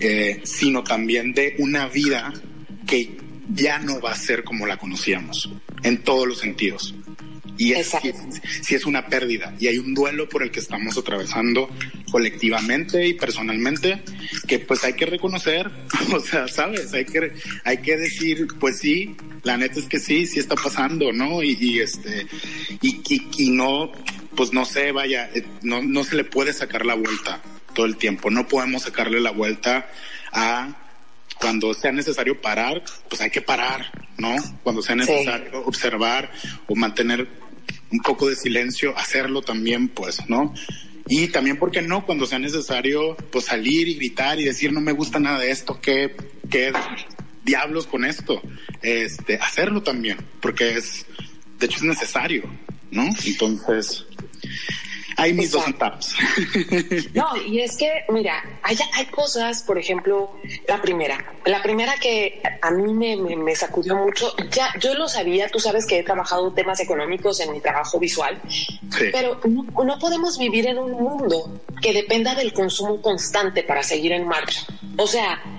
eh, 0.00 0.40
sino 0.44 0.84
también 0.84 1.32
de 1.32 1.56
una 1.58 1.88
vida 1.88 2.32
que 2.86 3.16
ya 3.52 3.78
no 3.78 4.00
va 4.00 4.12
a 4.12 4.16
ser 4.16 4.44
como 4.44 4.66
la 4.66 4.76
conocíamos, 4.76 5.50
en 5.82 6.02
todos 6.02 6.26
los 6.26 6.38
sentidos. 6.38 6.94
Y 7.58 7.72
es, 7.72 7.92
si, 8.62 8.74
es 8.74 8.86
una 8.86 9.06
pérdida. 9.06 9.54
Y 9.58 9.66
hay 9.66 9.78
un 9.78 9.92
duelo 9.92 10.28
por 10.28 10.42
el 10.44 10.50
que 10.50 10.60
estamos 10.60 10.96
atravesando 10.96 11.68
colectivamente 12.10 13.06
y 13.06 13.14
personalmente 13.14 14.00
que 14.46 14.60
pues 14.60 14.84
hay 14.84 14.94
que 14.94 15.06
reconocer, 15.06 15.70
o 16.14 16.20
sea, 16.20 16.46
sabes, 16.48 16.94
hay 16.94 17.04
que, 17.04 17.32
hay 17.64 17.78
que 17.78 17.96
decir, 17.96 18.46
pues 18.60 18.78
sí, 18.78 19.16
la 19.42 19.56
neta 19.56 19.80
es 19.80 19.86
que 19.86 19.98
sí, 19.98 20.26
sí 20.26 20.38
está 20.38 20.54
pasando, 20.54 21.12
¿no? 21.12 21.42
Y, 21.42 21.80
este, 21.80 22.26
y, 22.80 23.02
y, 23.36 23.50
no, 23.50 23.92
pues 24.36 24.52
no 24.52 24.64
sé, 24.64 24.92
vaya, 24.92 25.28
eh, 25.34 25.44
no, 25.62 25.82
no 25.82 26.04
se 26.04 26.14
le 26.16 26.24
puede 26.24 26.52
sacar 26.52 26.86
la 26.86 26.94
vuelta 26.94 27.42
todo 27.74 27.86
el 27.86 27.96
tiempo, 27.96 28.30
no 28.30 28.46
podemos 28.46 28.82
sacarle 28.82 29.20
la 29.20 29.32
vuelta 29.32 29.90
a 30.32 30.76
cuando 31.40 31.72
sea 31.74 31.92
necesario 31.92 32.40
parar, 32.40 32.82
pues 33.08 33.20
hay 33.20 33.30
que 33.30 33.40
parar, 33.40 33.90
¿no? 34.16 34.34
Cuando 34.62 34.82
sea 34.82 34.96
necesario 34.96 35.64
observar 35.64 36.30
o 36.66 36.74
mantener 36.74 37.28
un 37.90 38.00
poco 38.00 38.28
de 38.28 38.36
silencio, 38.36 38.96
hacerlo 38.96 39.42
también, 39.42 39.88
pues, 39.88 40.28
¿no? 40.28 40.54
Y 41.08 41.28
también, 41.28 41.58
¿por 41.58 41.70
qué 41.70 41.80
no? 41.80 42.04
Cuando 42.04 42.26
sea 42.26 42.38
necesario, 42.38 43.16
pues 43.30 43.46
salir 43.46 43.88
y 43.88 43.94
gritar 43.94 44.38
y 44.38 44.44
decir, 44.44 44.72
no 44.72 44.80
me 44.80 44.92
gusta 44.92 45.18
nada 45.18 45.38
de 45.38 45.50
esto, 45.50 45.80
¿qué, 45.80 46.14
qué 46.50 46.72
diablos 47.44 47.86
con 47.86 48.04
esto? 48.04 48.42
Este, 48.82 49.36
hacerlo 49.36 49.82
también, 49.82 50.18
porque 50.40 50.76
es, 50.76 51.06
de 51.58 51.66
hecho 51.66 51.78
es 51.78 51.84
necesario, 51.84 52.42
¿no? 52.90 53.08
Entonces, 53.24 54.04
hay 55.18 55.34
mis 55.34 55.50
dos 55.50 55.64
centavos. 55.64 56.14
no, 57.14 57.36
y 57.36 57.60
es 57.60 57.76
que, 57.76 57.90
mira, 58.08 58.42
hay, 58.62 58.76
hay 58.94 59.06
cosas, 59.06 59.64
por 59.64 59.76
ejemplo, 59.76 60.32
la 60.68 60.80
primera, 60.80 61.34
la 61.44 61.60
primera 61.60 61.94
que 62.00 62.40
a 62.62 62.70
mí 62.70 62.94
me, 62.94 63.36
me, 63.36 63.56
sacudió 63.56 63.96
mucho, 63.96 64.32
ya 64.50 64.72
yo 64.80 64.94
lo 64.94 65.08
sabía, 65.08 65.48
tú 65.48 65.58
sabes 65.58 65.86
que 65.86 65.98
he 65.98 66.02
trabajado 66.04 66.52
temas 66.52 66.78
económicos 66.78 67.40
en 67.40 67.50
mi 67.50 67.60
trabajo 67.60 67.98
visual, 67.98 68.40
pero 69.12 69.40
no, 69.44 69.64
no 69.84 69.98
podemos 69.98 70.38
vivir 70.38 70.68
en 70.68 70.78
un 70.78 70.92
mundo 70.92 71.60
que 71.82 71.92
dependa 71.92 72.36
del 72.36 72.52
consumo 72.52 73.02
constante 73.02 73.64
para 73.64 73.82
seguir 73.82 74.12
en 74.12 74.26
marcha. 74.26 74.62
O 74.96 75.06
sea, 75.08 75.57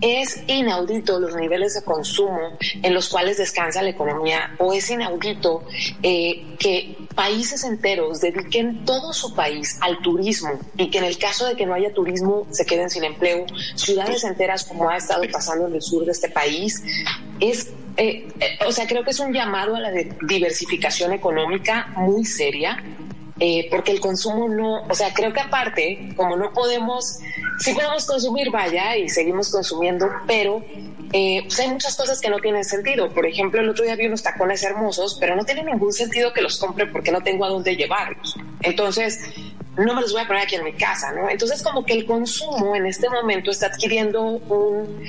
es 0.00 0.42
inaudito 0.46 1.20
los 1.20 1.34
niveles 1.34 1.74
de 1.74 1.82
consumo 1.82 2.56
en 2.82 2.94
los 2.94 3.08
cuales 3.08 3.36
descansa 3.36 3.82
la 3.82 3.90
economía 3.90 4.54
o 4.58 4.72
es 4.72 4.90
inaudito 4.90 5.64
eh, 6.02 6.56
que 6.58 6.96
países 7.14 7.64
enteros 7.64 8.20
dediquen 8.20 8.84
todo 8.84 9.12
su 9.12 9.34
país 9.34 9.78
al 9.80 10.00
turismo 10.00 10.50
y 10.76 10.90
que 10.90 10.98
en 10.98 11.04
el 11.04 11.18
caso 11.18 11.46
de 11.46 11.56
que 11.56 11.66
no 11.66 11.74
haya 11.74 11.92
turismo 11.92 12.46
se 12.50 12.64
queden 12.64 12.88
sin 12.88 13.04
empleo, 13.04 13.46
ciudades 13.74 14.24
enteras 14.24 14.64
como 14.64 14.88
ha 14.88 14.96
estado 14.96 15.22
pasando 15.30 15.66
en 15.66 15.74
el 15.74 15.82
sur 15.82 16.04
de 16.04 16.12
este 16.12 16.28
país, 16.30 16.82
es, 17.40 17.68
eh, 17.96 18.28
eh, 18.40 18.58
o 18.66 18.72
sea, 18.72 18.86
creo 18.86 19.04
que 19.04 19.10
es 19.10 19.20
un 19.20 19.32
llamado 19.32 19.74
a 19.76 19.80
la 19.80 19.90
diversificación 20.26 21.12
económica 21.12 21.92
muy 21.96 22.24
seria 22.24 22.82
eh, 23.40 23.68
porque 23.70 23.92
el 23.92 24.00
consumo 24.00 24.48
no, 24.48 24.82
o 24.82 24.94
sea, 24.94 25.14
creo 25.14 25.32
que 25.32 25.40
aparte, 25.40 26.10
como 26.14 26.36
no 26.36 26.52
podemos, 26.52 27.18
sí 27.58 27.72
podemos 27.72 28.04
consumir, 28.04 28.50
vaya, 28.50 28.96
y 28.96 29.08
seguimos 29.08 29.50
consumiendo, 29.50 30.08
pero 30.26 30.62
eh, 31.12 31.42
pues 31.44 31.58
hay 31.58 31.68
muchas 31.68 31.96
cosas 31.96 32.20
que 32.20 32.28
no 32.28 32.38
tienen 32.38 32.64
sentido. 32.64 33.08
Por 33.08 33.24
ejemplo, 33.26 33.60
el 33.62 33.68
otro 33.70 33.84
día 33.84 33.96
vi 33.96 34.06
unos 34.06 34.22
tacones 34.22 34.62
hermosos, 34.62 35.16
pero 35.18 35.34
no 35.36 35.44
tiene 35.44 35.64
ningún 35.64 35.92
sentido 35.92 36.34
que 36.34 36.42
los 36.42 36.58
compre 36.58 36.86
porque 36.86 37.10
no 37.10 37.22
tengo 37.22 37.46
a 37.46 37.48
dónde 37.48 37.76
llevarlos. 37.76 38.36
Entonces, 38.60 39.18
no 39.76 39.94
me 39.94 40.00
los 40.00 40.12
voy 40.12 40.22
a 40.22 40.26
poner 40.26 40.42
aquí 40.42 40.56
en 40.56 40.64
mi 40.64 40.72
casa, 40.72 41.12
¿no? 41.12 41.28
Entonces 41.28 41.62
como 41.62 41.84
que 41.84 41.92
el 41.94 42.04
consumo 42.04 42.74
en 42.74 42.86
este 42.86 43.08
momento 43.08 43.50
está 43.50 43.66
adquiriendo 43.66 44.22
un, 44.22 45.04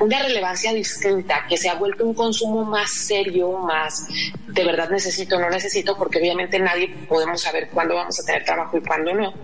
una 0.00 0.22
relevancia 0.22 0.72
distinta, 0.72 1.44
que 1.48 1.56
se 1.56 1.68
ha 1.68 1.74
vuelto 1.74 2.04
un 2.04 2.14
consumo 2.14 2.64
más 2.64 2.90
serio, 2.90 3.58
más 3.58 4.06
de 4.46 4.64
verdad 4.64 4.88
necesito 4.90 5.38
no 5.38 5.50
necesito, 5.50 5.96
porque 5.96 6.18
obviamente 6.18 6.58
nadie 6.58 6.88
podemos 7.08 7.42
saber 7.42 7.68
cuándo 7.70 7.94
vamos 7.94 8.18
a 8.20 8.24
tener 8.24 8.44
trabajo 8.44 8.78
y 8.78 8.80
cuándo 8.80 9.12
no. 9.12 9.34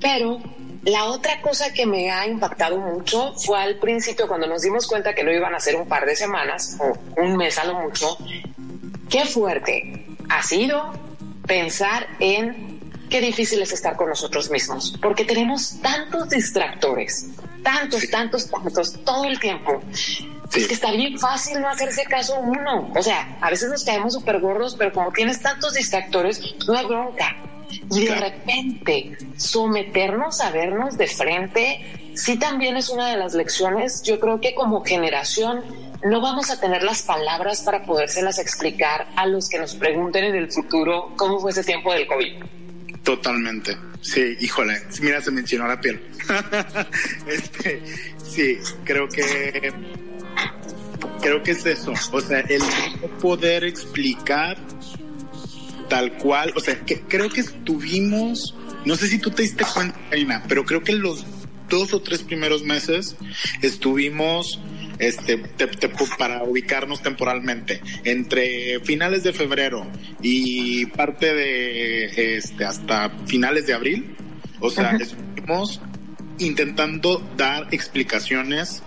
Pero 0.00 0.40
la 0.82 1.04
otra 1.04 1.40
cosa 1.40 1.72
que 1.72 1.86
me 1.86 2.10
ha 2.10 2.26
impactado 2.26 2.78
mucho 2.78 3.34
fue 3.34 3.58
al 3.58 3.78
principio 3.78 4.28
cuando 4.28 4.46
nos 4.46 4.62
dimos 4.62 4.86
cuenta 4.86 5.14
que 5.14 5.24
no 5.24 5.32
iban 5.32 5.54
a 5.54 5.60
ser 5.60 5.76
un 5.76 5.88
par 5.88 6.04
de 6.04 6.16
semanas 6.16 6.76
o 6.80 6.92
un 7.22 7.36
mes 7.36 7.58
a 7.58 7.64
lo 7.64 7.74
mucho. 7.74 8.18
Qué 9.08 9.24
fuerte 9.24 10.06
ha 10.28 10.42
sido 10.42 10.92
pensar 11.46 12.06
en 12.18 12.73
qué 13.14 13.20
difícil 13.20 13.62
es 13.62 13.70
estar 13.70 13.94
con 13.94 14.08
nosotros 14.08 14.50
mismos, 14.50 14.98
porque 15.00 15.24
tenemos 15.24 15.80
tantos 15.80 16.30
distractores, 16.30 17.28
tantos, 17.62 18.10
tantos, 18.10 18.50
tantos, 18.50 18.92
todo 19.04 19.24
el 19.26 19.38
tiempo. 19.38 19.80
Es 20.52 20.66
que 20.66 20.74
está 20.74 20.90
bien 20.90 21.16
fácil 21.16 21.60
no 21.60 21.68
hacerse 21.68 22.06
caso 22.06 22.34
uno. 22.40 22.90
O 22.92 23.02
sea, 23.04 23.38
a 23.40 23.50
veces 23.50 23.70
nos 23.70 23.84
caemos 23.84 24.14
súper 24.14 24.40
gordos, 24.40 24.74
pero 24.76 24.92
como 24.92 25.12
tienes 25.12 25.40
tantos 25.40 25.74
distractores, 25.74 26.56
no 26.66 26.76
hay 26.76 26.86
bronca. 26.86 27.36
Y 27.92 28.04
de 28.04 28.16
repente, 28.16 29.16
someternos 29.36 30.40
a 30.40 30.50
vernos 30.50 30.98
de 30.98 31.06
frente, 31.06 32.10
sí 32.16 32.36
también 32.36 32.76
es 32.76 32.88
una 32.88 33.10
de 33.10 33.16
las 33.16 33.32
lecciones. 33.34 34.02
Yo 34.02 34.18
creo 34.18 34.40
que 34.40 34.56
como 34.56 34.84
generación 34.84 35.62
no 36.02 36.20
vamos 36.20 36.50
a 36.50 36.58
tener 36.58 36.82
las 36.82 37.02
palabras 37.02 37.62
para 37.62 37.84
podérselas 37.84 38.40
explicar 38.40 39.06
a 39.14 39.24
los 39.26 39.48
que 39.48 39.60
nos 39.60 39.76
pregunten 39.76 40.24
en 40.24 40.34
el 40.34 40.50
futuro 40.50 41.12
cómo 41.14 41.38
fue 41.38 41.52
ese 41.52 41.62
tiempo 41.62 41.92
del 41.92 42.08
COVID. 42.08 42.63
Totalmente. 43.04 43.76
Sí, 44.00 44.36
híjole, 44.40 44.80
mira, 45.00 45.20
se 45.20 45.30
me 45.30 45.40
enchinó 45.40 45.68
la 45.68 45.80
piel. 45.80 46.00
este, 47.28 47.82
sí, 48.26 48.58
creo 48.84 49.08
que 49.08 49.72
creo 51.20 51.42
que 51.42 51.52
es 51.52 51.64
eso. 51.64 51.92
O 52.12 52.20
sea, 52.20 52.40
el 52.40 52.62
poder 53.20 53.64
explicar 53.64 54.58
tal 55.88 56.12
cual, 56.14 56.52
o 56.56 56.60
sea, 56.60 56.80
que 56.80 57.00
creo 57.00 57.28
que 57.30 57.40
estuvimos, 57.40 58.54
no 58.84 58.96
sé 58.96 59.08
si 59.08 59.18
tú 59.18 59.30
te 59.30 59.42
diste 59.42 59.64
cuenta, 59.64 59.98
pero 60.48 60.64
creo 60.64 60.82
que 60.82 60.92
los 60.92 61.24
dos 61.68 61.92
o 61.94 62.00
tres 62.00 62.22
primeros 62.22 62.62
meses 62.62 63.16
estuvimos 63.62 64.60
este, 64.98 65.38
para 66.18 66.42
ubicarnos 66.44 67.02
temporalmente, 67.02 67.80
entre 68.04 68.80
finales 68.80 69.22
de 69.22 69.32
febrero 69.32 69.86
y 70.22 70.86
parte 70.86 71.34
de 71.34 72.36
este, 72.36 72.64
hasta 72.64 73.10
finales 73.26 73.66
de 73.66 73.74
abril, 73.74 74.16
o 74.60 74.70
sea, 74.70 74.96
estuvimos 74.96 75.80
intentando 76.38 77.26
dar 77.36 77.68
explicaciones 77.72 78.82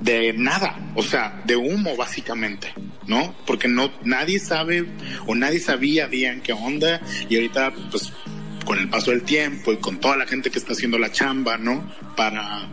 de 0.00 0.32
nada, 0.34 0.78
o 0.94 1.02
sea, 1.02 1.42
de 1.44 1.56
humo 1.56 1.96
básicamente, 1.96 2.72
¿no? 3.06 3.34
Porque 3.46 3.68
no 3.68 3.90
nadie 4.04 4.38
sabe 4.38 4.86
o 5.26 5.34
nadie 5.34 5.58
sabía 5.58 6.06
bien 6.06 6.42
qué 6.42 6.52
onda 6.52 7.00
y 7.28 7.36
ahorita 7.36 7.72
pues 7.90 8.12
con 8.64 8.78
el 8.78 8.88
paso 8.88 9.10
del 9.10 9.22
tiempo 9.22 9.72
y 9.72 9.78
con 9.78 9.98
toda 9.98 10.16
la 10.16 10.26
gente 10.26 10.50
que 10.50 10.58
está 10.58 10.72
haciendo 10.72 10.98
la 10.98 11.10
chamba, 11.10 11.56
¿no? 11.56 11.90
Para 12.16 12.68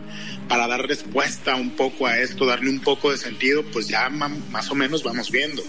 para 0.48 0.66
dar 0.66 0.86
respuesta 0.86 1.56
un 1.56 1.70
poco 1.70 2.06
a 2.06 2.18
esto, 2.18 2.46
darle 2.46 2.70
un 2.70 2.80
poco 2.80 3.10
de 3.10 3.18
sentido, 3.18 3.64
pues 3.72 3.88
ya 3.88 4.08
más 4.08 4.70
o 4.70 4.74
menos 4.74 5.02
vamos 5.02 5.30
viendo. 5.30 5.62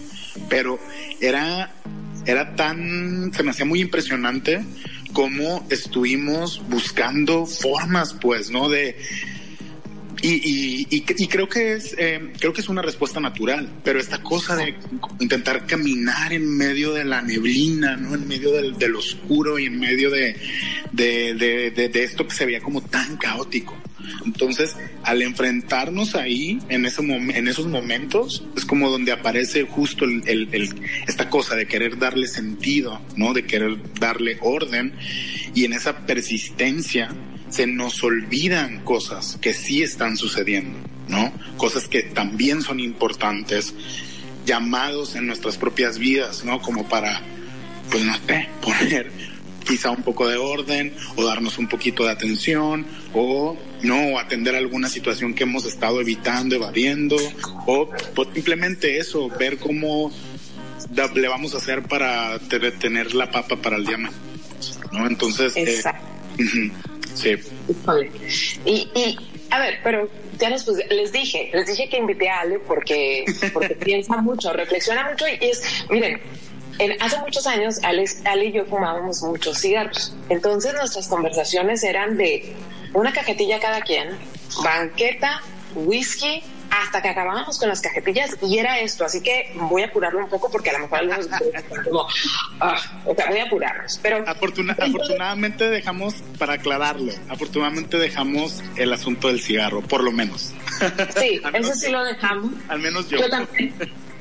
Pero 0.50 0.80
era, 1.22 1.74
era 2.26 2.56
tan, 2.56 3.32
se 3.34 3.44
me 3.44 3.52
hacía 3.52 3.66
muy 3.66 3.82
impresionante 3.82 4.64
cómo 5.14 5.66
estuvimos 5.70 6.62
buscando 6.68 7.46
formas, 7.46 8.14
pues, 8.14 8.52
¿no? 8.52 8.68
De, 8.70 8.98
y, 10.22 10.88
y, 10.90 11.06
y, 11.08 11.28
creo 11.28 11.48
que 11.48 11.74
es 11.74 11.96
eh, 11.98 12.34
creo 12.40 12.52
que 12.52 12.62
es 12.62 12.70
una 12.70 12.82
respuesta 12.82 13.20
natural 13.20 13.70
pero 13.84 14.00
esta 14.00 14.24
cosa 14.24 14.56
de 14.56 14.76
intentar 15.20 15.68
caminar 15.68 16.34
en 16.34 16.58
medio 16.58 16.94
de 16.94 17.04
la 17.04 17.22
neblina 17.22 17.96
no 17.96 18.16
en 18.16 18.28
medio 18.28 18.52
del, 18.54 18.96
oscuro 18.96 19.60
y 19.60 19.66
en 19.66 19.80
medio 19.80 20.10
de 20.10 20.36
de, 20.94 21.36
de, 21.36 21.90
de, 21.90 22.04
esto 22.04 22.26
que 22.26 22.34
se 22.34 22.46
veía 22.46 22.62
como 22.62 22.82
tan 22.82 23.18
caótico 23.18 23.78
entonces, 24.26 24.76
al 25.04 25.22
enfrentarnos 25.22 26.16
ahí, 26.16 26.60
en, 26.70 26.86
ese 26.86 27.02
en 27.02 27.48
esos 27.48 27.68
momentos, 27.68 28.44
es 28.56 28.66
como 28.66 28.90
donde 28.90 29.12
aparece 29.12 29.64
justo 29.64 30.06
el, 30.06 30.70
esta 31.08 31.30
cosa 31.30 31.56
de 31.56 31.68
querer 31.68 31.98
darle 31.98 32.28
sentido, 32.28 33.02
¿no? 33.16 33.34
De 33.34 33.46
querer 33.46 33.78
darle 34.00 34.38
orden. 34.42 34.94
Y 35.54 35.66
en 35.66 35.74
esa 35.74 36.06
persistencia 36.06 37.10
se 37.50 37.68
nos 37.68 38.04
olvidan 38.04 38.84
cosas 38.84 39.38
que 39.42 39.54
sí 39.54 39.84
están 39.84 40.18
sucediendo, 40.18 40.78
¿no? 41.08 41.32
Cosas 41.58 41.88
que 41.88 42.04
también 42.04 42.62
son 42.62 42.80
importantes, 42.80 43.74
llamados 44.46 45.16
en 45.16 45.28
nuestras 45.28 45.58
propias 45.58 45.98
vidas, 45.98 46.44
¿no? 46.44 46.62
Como 46.62 46.88
para, 46.88 47.22
pues 47.90 48.04
no 48.04 48.16
sé, 48.28 48.50
poner 48.62 49.12
quizá 49.66 49.90
un 49.90 50.04
poco 50.04 50.28
de 50.28 50.38
orden 50.38 50.94
o 51.16 51.26
darnos 51.26 51.58
un 51.58 51.68
poquito 51.68 52.06
de 52.06 52.12
atención 52.12 52.86
o 53.14 53.58
no 53.86 54.20
atender 54.20 54.56
alguna 54.56 54.90
situación 54.90 55.34
que 55.34 55.44
hemos 55.44 55.66
estado 55.66 56.02
evitando, 56.02 56.56
evadiendo 56.56 57.16
o 57.66 57.90
pues, 58.14 58.30
simplemente 58.34 58.98
eso, 58.98 59.30
ver 59.30 59.58
cómo 59.58 60.12
le 61.16 61.28
vamos 61.28 61.54
a 61.56 61.58
hacer 61.58 61.84
para 61.84 62.40
tener 62.40 63.16
la 63.16 63.30
papa 63.32 63.56
para 63.58 63.78
el 63.78 63.86
día 63.86 63.98
más, 63.98 64.14
¿no? 64.92 65.08
Entonces, 65.08 65.54
eh, 65.56 65.82
sí. 67.14 67.36
Y, 68.66 68.90
y, 68.94 69.18
a 69.50 69.60
ver, 69.60 69.80
pero 69.84 70.10
ya 70.40 70.50
les, 70.50 70.68
les 70.68 71.12
dije, 71.12 71.50
les 71.54 71.68
dije 71.68 71.90
que 71.90 71.98
invité 71.98 72.30
a 72.30 72.42
Ale 72.42 72.60
porque, 72.60 73.26
porque 73.54 73.76
piensa 73.86 74.18
mucho, 74.18 74.54
reflexiona 74.54 75.10
mucho 75.10 75.26
y 75.28 75.46
es, 75.46 75.64
miren, 75.90 76.20
en, 76.80 77.02
hace 77.02 77.20
muchos 77.20 77.48
años, 77.48 77.80
Ale, 77.84 78.06
Ale 78.26 78.46
y 78.46 78.52
yo 78.52 78.66
fumábamos 78.66 79.22
muchos 79.22 79.60
cigarros. 79.60 80.16
Entonces 80.30 80.74
nuestras 80.74 81.08
conversaciones 81.08 81.84
eran 81.84 82.18
de 82.18 82.54
una 82.94 83.12
cajetilla 83.12 83.60
cada 83.60 83.82
quien, 83.82 84.10
banqueta, 84.64 85.42
whisky, 85.76 86.44
hasta 86.70 87.02
que 87.02 87.10
acabábamos 87.10 87.60
con 87.60 87.70
las 87.70 87.82
cajetillas 87.82 88.38
y 88.42 88.58
era 88.58 88.80
esto, 88.80 89.06
así 89.06 89.22
que 89.22 89.54
voy 89.56 89.84
a 89.84 89.86
apurarlo 89.86 90.20
un 90.20 90.30
poco 90.30 90.50
porque 90.50 90.72
a 90.72 90.74
lo 90.74 90.80
mejor 90.80 91.00
algunos 91.00 91.28
como, 91.84 92.08
ah, 92.60 92.78
o 93.06 93.16
sea, 93.16 93.28
voy 93.30 93.40
a 93.40 93.46
apurarlos, 93.46 94.00
pero 94.02 94.24
afortunadamente 94.28 95.70
dejamos 95.70 96.16
para 96.38 96.54
aclararlo, 96.54 97.14
afortunadamente 97.30 97.98
dejamos 97.98 98.62
el 98.76 98.92
asunto 98.92 99.28
del 99.28 99.42
cigarro, 99.42 99.82
por 99.82 100.04
lo 100.04 100.12
menos. 100.12 100.54
Sí, 101.18 101.42
eso 101.54 101.74
sí 101.76 101.92
lo 101.92 102.04
dejamos. 102.04 102.52
Al 102.68 102.80
menos 102.80 103.10
yo. 103.10 103.20
Yo 103.20 103.30
también 103.30 103.74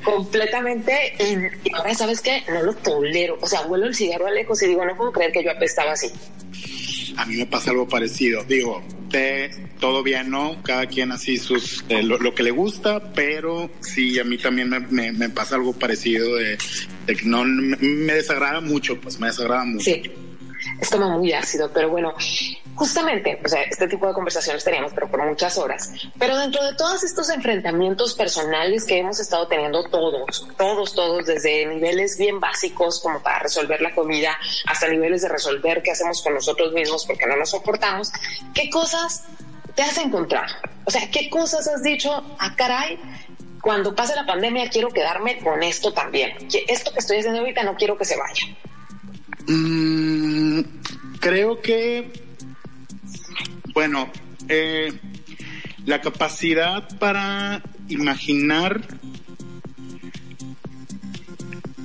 completamente 0.05 1.13
y, 1.19 1.73
ahora 1.73 1.93
sabes 1.93 2.21
qué 2.21 2.43
no 2.47 2.61
lo 2.61 2.73
tolero. 2.73 3.37
O 3.41 3.47
sea 3.47 3.63
vuelo 3.63 3.87
el 3.87 3.95
cigarro 3.95 4.27
a 4.27 4.31
lejos 4.31 4.61
y 4.61 4.67
digo 4.67 4.85
no 4.85 4.95
puedo 4.95 5.11
creer 5.11 5.31
que 5.31 5.43
yo 5.43 5.51
apestaba 5.51 5.91
así 5.91 6.11
a 7.17 7.25
mí 7.25 7.37
me 7.37 7.45
pasa 7.45 7.71
algo 7.71 7.87
parecido. 7.87 8.43
Digo 8.43 8.83
te 9.09 9.49
todo 9.79 10.03
bien, 10.03 10.29
¿no? 10.29 10.61
Cada 10.63 10.87
quien 10.87 11.11
así 11.11 11.37
sus, 11.37 11.83
eh, 11.89 12.01
lo, 12.01 12.33
que 12.33 12.43
le 12.43 12.51
gusta, 12.51 13.13
pero 13.13 13.69
sí, 13.81 14.19
a 14.19 14.23
mí 14.23 14.37
también 14.37 14.69
me, 14.89 15.11
me, 15.11 15.29
pasa 15.29 15.55
algo 15.55 15.73
parecido 15.73 16.35
de, 16.35 16.57
de, 17.05 17.15
que 17.15 17.25
no, 17.25 17.43
me, 17.45 17.77
me, 17.77 18.13
desagrada 18.13 18.61
mucho, 18.61 18.99
pues 18.99 19.19
me 19.19 19.27
desagrada 19.27 19.65
mucho. 19.65 19.83
Sí, 19.83 20.03
es 20.79 20.89
como 20.89 21.09
muy 21.17 21.31
ácido, 21.33 21.71
pero 21.73 21.89
bueno, 21.89 22.13
justamente, 22.75 23.39
o 23.43 23.47
sea, 23.47 23.63
este 23.63 23.87
tipo 23.87 24.07
de 24.07 24.13
conversaciones 24.13 24.63
teníamos, 24.63 24.93
pero 24.93 25.09
por 25.09 25.25
muchas 25.25 25.57
horas. 25.57 25.91
Pero 26.19 26.37
dentro 26.37 26.63
de 26.63 26.75
todos 26.75 27.03
estos 27.03 27.29
enfrentamientos 27.29 28.13
personales 28.13 28.85
que 28.85 28.99
hemos 28.99 29.19
estado 29.19 29.47
teniendo 29.47 29.83
todos, 29.85 30.47
todos, 30.57 30.93
todos, 30.93 31.25
desde 31.25 31.65
niveles 31.65 32.17
bien 32.17 32.39
básicos 32.39 32.99
como 33.01 33.21
para 33.21 33.39
resolver 33.39 33.81
la 33.81 33.93
comida, 33.93 34.37
hasta 34.67 34.87
niveles 34.87 35.21
de 35.21 35.29
resolver 35.29 35.81
qué 35.81 35.91
hacemos 35.91 36.21
con 36.21 36.33
nosotros 36.33 36.73
mismos 36.73 37.05
porque 37.05 37.25
no 37.25 37.35
nos 37.37 37.51
soportamos, 37.51 38.11
¿qué 38.53 38.69
cosas 38.69 39.23
te 39.75 39.83
has 39.83 39.97
encontrado? 39.97 40.53
O 40.85 40.91
sea, 40.91 41.09
¿qué 41.09 41.29
cosas 41.29 41.67
has 41.67 41.81
dicho, 41.81 42.11
ah, 42.39 42.53
caray, 42.55 42.99
cuando 43.61 43.95
pase 43.95 44.15
la 44.15 44.25
pandemia 44.25 44.69
quiero 44.69 44.89
quedarme 44.89 45.39
con 45.39 45.63
esto 45.63 45.93
también? 45.93 46.35
Esto 46.67 46.91
que 46.91 46.99
estoy 46.99 47.17
haciendo 47.17 47.39
ahorita 47.39 47.63
no 47.63 47.75
quiero 47.75 47.97
que 47.97 48.05
se 48.05 48.17
vaya. 48.17 48.55
Mm, 49.47 50.61
creo 51.19 51.61
que 51.61 52.25
bueno, 53.75 54.09
eh, 54.47 54.93
la 55.85 55.99
capacidad 55.99 56.97
para 56.97 57.61
imaginar 57.89 58.81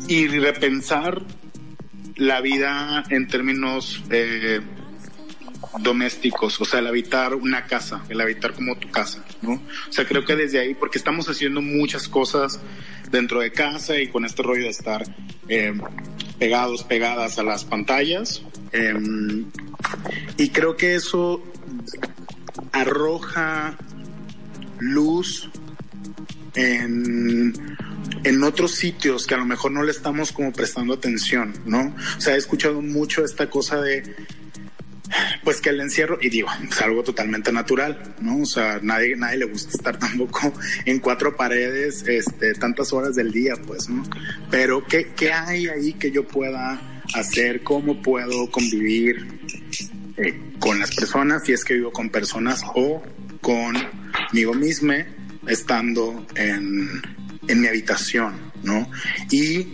y 0.06 0.28
repensar 0.28 1.20
la 2.14 2.40
vida 2.40 3.02
en 3.10 3.26
términos 3.26 4.04
eh, 4.10 4.60
domésticos, 5.80 6.60
o 6.60 6.64
sea, 6.64 6.78
el 6.78 6.86
habitar 6.86 7.34
una 7.34 7.64
casa, 7.64 8.04
el 8.08 8.20
habitar 8.20 8.54
como 8.54 8.78
tu 8.78 8.88
casa, 8.92 9.24
¿no? 9.42 9.54
O 9.54 9.92
sea, 9.92 10.06
creo 10.06 10.24
que 10.24 10.36
desde 10.36 10.60
ahí, 10.60 10.74
porque 10.74 10.98
estamos 10.98 11.28
haciendo 11.28 11.60
muchas 11.60 12.06
cosas 12.06 12.60
dentro 13.10 13.40
de 13.40 13.50
casa 13.50 13.98
y 13.98 14.06
con 14.06 14.24
este 14.24 14.44
rollo 14.44 14.62
de 14.62 14.70
estar 14.70 15.02
eh, 15.48 15.72
pegados, 16.40 16.82
pegadas 16.82 17.38
a 17.38 17.44
las 17.44 17.64
pantallas, 17.64 18.42
y 20.36 20.48
creo 20.48 20.76
que 20.76 20.96
eso 20.96 21.42
arroja 22.72 23.76
luz 24.78 25.50
en, 26.54 27.76
en 28.24 28.42
otros 28.42 28.72
sitios 28.72 29.26
que 29.26 29.34
a 29.34 29.38
lo 29.38 29.44
mejor 29.44 29.70
no 29.70 29.82
le 29.82 29.90
estamos 29.90 30.32
como 30.32 30.52
prestando 30.52 30.94
atención, 30.94 31.54
¿no? 31.66 31.94
O 32.16 32.20
sea, 32.20 32.34
he 32.34 32.38
escuchado 32.38 32.80
mucho 32.80 33.24
esta 33.24 33.50
cosa 33.50 33.80
de, 33.82 34.02
pues 35.44 35.60
que 35.60 35.70
el 35.70 35.80
encierro, 35.80 36.18
y 36.20 36.28
digo, 36.28 36.48
es 36.68 36.80
algo 36.80 37.02
totalmente 37.02 37.52
natural, 37.52 38.14
¿no? 38.20 38.42
O 38.42 38.46
sea, 38.46 38.78
nadie, 38.82 39.16
nadie 39.16 39.38
le 39.38 39.44
gusta 39.46 39.70
estar 39.70 39.98
tampoco 39.98 40.52
en 40.84 40.98
cuatro 40.98 41.36
paredes, 41.36 42.04
este, 42.06 42.54
tantas 42.54 42.92
horas 42.92 43.14
del 43.14 43.32
día, 43.32 43.54
pues, 43.66 43.88
¿no? 43.88 44.02
Pero, 44.50 44.84
¿qué, 44.86 45.12
qué 45.16 45.32
hay 45.32 45.68
ahí 45.68 45.92
que 45.94 46.10
yo 46.10 46.26
pueda 46.26 46.80
hacer? 47.14 47.62
¿Cómo 47.62 48.00
puedo 48.02 48.50
convivir? 48.50 49.40
Eh, 50.16 50.38
con 50.58 50.78
las 50.78 50.94
personas, 50.94 51.44
si 51.44 51.52
es 51.52 51.64
que 51.64 51.74
vivo 51.74 51.92
con 51.92 52.10
personas 52.10 52.62
o 52.74 53.02
conmigo 53.40 54.52
mismo 54.52 54.92
estando 55.46 56.26
en, 56.34 57.02
en 57.48 57.60
mi 57.60 57.66
habitación, 57.66 58.52
¿no? 58.62 58.90
Y 59.30 59.64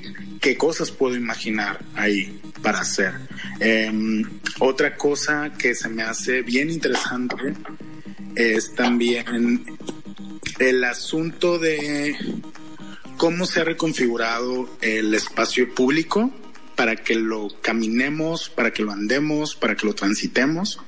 qué 0.41 0.57
cosas 0.57 0.93
puedo 0.93 1.17
imaginar 1.17 1.81
ahí 1.95 2.41
para 2.67 2.81
hacer. 2.81 3.15
Em, 3.61 4.25
otra 4.59 4.97
cosa 4.97 5.53
que 5.57 5.73
se 5.77 5.89
me 5.89 6.03
hace 6.03 6.43
bien 6.43 6.69
interesante 6.69 7.55
es 8.35 8.75
también 8.75 9.65
el 10.59 10.83
asunto 10.83 11.61
de 11.61 12.17
cómo 13.19 13.47
se 13.47 13.61
ha 13.61 13.65
reconfigurado 13.65 14.69
el 14.81 15.15
espacio 15.15 15.73
público 15.77 16.35
para 16.75 16.97
que 16.97 17.15
lo 17.15 17.51
caminemos, 17.63 18.49
para 18.49 18.73
que 18.73 18.83
lo 18.83 18.91
andemos, 18.91 19.55
para 19.55 19.77
que 19.77 19.87
lo 19.87 19.95
transitemos, 19.95 20.81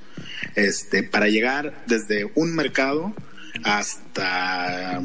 este, 0.56 1.04
para 1.04 1.28
llegar 1.28 1.84
desde 1.86 2.28
un 2.34 2.56
mercado 2.56 3.14
hasta, 3.62 5.00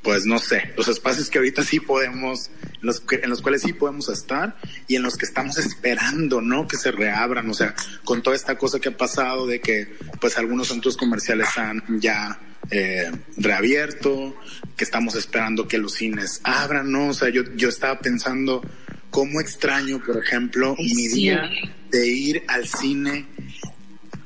pues 0.00 0.24
no 0.24 0.38
sé, 0.38 0.72
los 0.74 0.88
espacios 0.88 1.28
que 1.28 1.36
ahorita 1.36 1.62
sí 1.64 1.80
podemos, 1.80 2.50
los 2.86 3.02
en 3.10 3.30
los 3.30 3.42
cuales 3.42 3.62
sí 3.62 3.72
podemos 3.72 4.08
estar 4.08 4.56
y 4.86 4.96
en 4.96 5.02
los 5.02 5.16
que 5.16 5.26
estamos 5.26 5.58
esperando, 5.58 6.40
¿no? 6.40 6.66
Que 6.66 6.76
se 6.76 6.90
reabran, 6.90 7.48
o 7.50 7.54
sea, 7.54 7.74
con 8.04 8.22
toda 8.22 8.36
esta 8.36 8.56
cosa 8.56 8.78
que 8.80 8.88
ha 8.90 8.96
pasado 8.96 9.46
de 9.46 9.60
que, 9.60 9.96
pues 10.20 10.38
algunos 10.38 10.68
centros 10.68 10.96
comerciales 10.96 11.48
han 11.56 11.82
ya 12.00 12.38
eh, 12.70 13.10
reabierto, 13.36 14.36
que 14.76 14.84
estamos 14.84 15.14
esperando 15.14 15.68
que 15.68 15.78
los 15.78 15.94
cines 15.94 16.40
abran, 16.44 16.90
¿no? 16.90 17.08
O 17.08 17.14
sea, 17.14 17.28
yo, 17.28 17.42
yo 17.54 17.68
estaba 17.68 17.98
pensando, 17.98 18.62
cómo 19.10 19.40
extraño, 19.40 20.02
por 20.04 20.16
ejemplo, 20.16 20.74
mi 20.78 21.08
día 21.08 21.48
de 21.90 22.08
ir 22.08 22.42
al 22.48 22.66
cine 22.66 23.26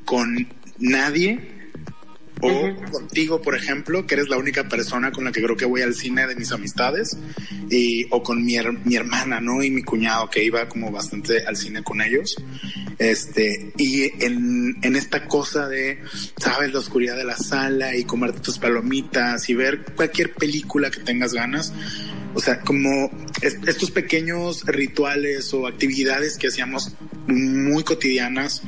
con 0.05 0.49
nadie 0.79 1.58
o 2.41 2.91
contigo, 2.91 3.43
por 3.43 3.57
ejemplo, 3.57 4.07
que 4.07 4.15
eres 4.15 4.29
la 4.29 4.37
única 4.37 4.69
persona 4.69 5.11
con 5.13 5.25
la 5.25 5.33
que 5.33 5.43
creo 5.43 5.57
que 5.57 5.65
voy 5.65 5.83
al 5.83 5.95
cine 5.95 6.27
de 6.27 6.37
mis 6.37 6.53
amistades, 6.53 7.17
y, 7.71 8.07
o 8.11 8.23
con 8.23 8.45
mi, 8.45 8.57
mi 8.85 8.97
hermana, 8.97 9.41
¿no? 9.41 9.63
Y 9.63 9.71
mi 9.71 9.83
cuñado, 9.83 10.29
que 10.31 10.45
iba 10.45 10.69
como 10.69 10.91
bastante 10.91 11.45
al 11.45 11.57
cine 11.57 11.83
con 11.83 12.01
ellos. 12.01 12.37
Este, 12.99 13.73
y 13.77 14.05
en, 14.25 14.77
en 14.83 14.97
esta 14.97 15.27
cosa 15.27 15.69
de, 15.69 16.01
sabes, 16.37 16.73
la 16.73 16.81
oscuridad 16.81 17.17
de 17.17 17.25
la 17.25 17.37
sala 17.37 17.97
y 17.97 18.05
comerte 18.05 18.41
tus 18.41 18.59
palomitas 18.59 19.49
y 19.49 19.55
ver 19.55 19.85
cualquier 19.95 20.35
película 20.35 20.91
que 20.91 21.01
tengas 21.01 21.33
ganas, 21.33 21.73
o 22.35 22.41
sea, 22.41 22.61
como 22.61 23.11
estos 23.43 23.91
pequeños 23.91 24.65
rituales 24.67 25.53
o 25.55 25.67
actividades 25.67 26.37
que 26.39 26.49
hacíamos 26.49 26.95
muy 27.27 27.83
cotidianas, 27.85 28.63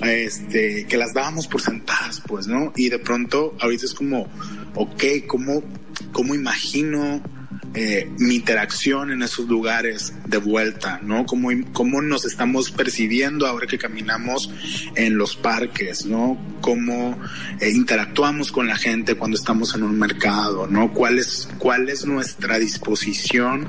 este, 0.00 0.86
que 0.86 0.96
las 0.96 1.14
dábamos 1.14 1.46
por 1.46 1.60
sentadas, 1.60 2.22
pues, 2.26 2.46
¿no? 2.46 2.72
Y 2.76 2.88
de 2.88 2.98
pronto, 2.98 3.56
ahorita 3.60 3.84
es 3.84 3.94
como, 3.94 4.28
ok, 4.74 5.04
¿cómo, 5.26 5.62
cómo 6.12 6.34
imagino 6.34 7.22
eh, 7.78 8.10
mi 8.18 8.36
interacción 8.36 9.10
en 9.10 9.20
esos 9.20 9.48
lugares 9.48 10.14
de 10.26 10.38
vuelta, 10.38 10.98
¿no? 11.02 11.26
Cómo, 11.26 11.50
cómo 11.74 12.00
nos 12.00 12.24
estamos 12.24 12.70
percibiendo 12.70 13.46
ahora 13.46 13.66
que 13.66 13.76
caminamos 13.76 14.50
en 14.94 15.18
los 15.18 15.36
parques, 15.36 16.06
¿no? 16.06 16.38
Cómo 16.62 17.20
eh, 17.60 17.68
interactuamos 17.68 18.50
con 18.50 18.66
la 18.66 18.76
gente 18.76 19.14
cuando 19.16 19.36
estamos 19.36 19.74
en 19.74 19.82
un 19.82 19.98
mercado, 19.98 20.66
¿no? 20.66 20.94
¿Cuál 20.94 21.18
es, 21.18 21.50
cuál 21.58 21.90
es 21.90 22.06
nuestra 22.06 22.58
disposición? 22.58 23.68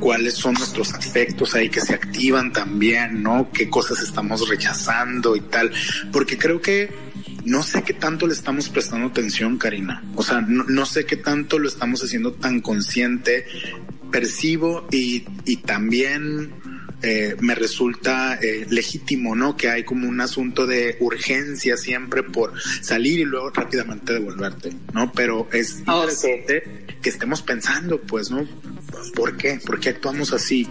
¿Cuáles 0.00 0.34
son 0.34 0.52
nuestros 0.52 0.92
afectos 0.92 1.54
ahí 1.54 1.70
que 1.70 1.80
se 1.80 1.94
activan 1.94 2.52
también, 2.52 3.22
¿no? 3.22 3.50
¿Qué 3.52 3.70
cosas 3.70 4.02
estamos 4.02 4.46
rechazando 4.50 5.34
y 5.34 5.40
tal? 5.40 5.72
Porque 6.12 6.36
creo 6.36 6.60
que 6.60 7.09
no 7.44 7.62
sé 7.62 7.82
qué 7.82 7.94
tanto 7.94 8.26
le 8.26 8.32
estamos 8.32 8.68
prestando 8.68 9.06
atención, 9.06 9.58
Karina. 9.58 10.02
O 10.14 10.22
sea, 10.22 10.40
no, 10.40 10.86
sé 10.86 11.04
qué 11.06 11.16
tanto 11.16 11.58
lo 11.58 11.68
estamos 11.68 12.02
haciendo 12.02 12.32
tan 12.32 12.60
consciente. 12.60 13.46
Percibo 14.10 14.86
y, 14.90 15.24
y 15.44 15.58
también 15.58 16.50
eh, 17.02 17.34
me 17.40 17.54
resulta 17.54 18.38
eh, 18.42 18.66
legítimo, 18.68 19.34
¿no? 19.34 19.56
Que 19.56 19.70
hay 19.70 19.84
como 19.84 20.06
un 20.06 20.20
asunto 20.20 20.66
de 20.66 20.96
urgencia 21.00 21.78
siempre 21.78 22.22
por 22.22 22.52
salir 22.82 23.20
y 23.20 23.24
luego 23.24 23.50
rápidamente 23.50 24.12
devolverte, 24.12 24.72
¿no? 24.92 25.10
Pero 25.12 25.48
es 25.50 25.82
oh, 25.86 26.02
interesante 26.02 26.86
que 27.00 27.08
estemos 27.08 27.40
pensando, 27.40 28.00
pues, 28.02 28.30
¿no? 28.30 28.46
¿Por 29.14 29.36
qué? 29.38 29.58
¿Por 29.64 29.80
qué 29.80 29.90
actuamos 29.90 30.34
así? 30.34 30.68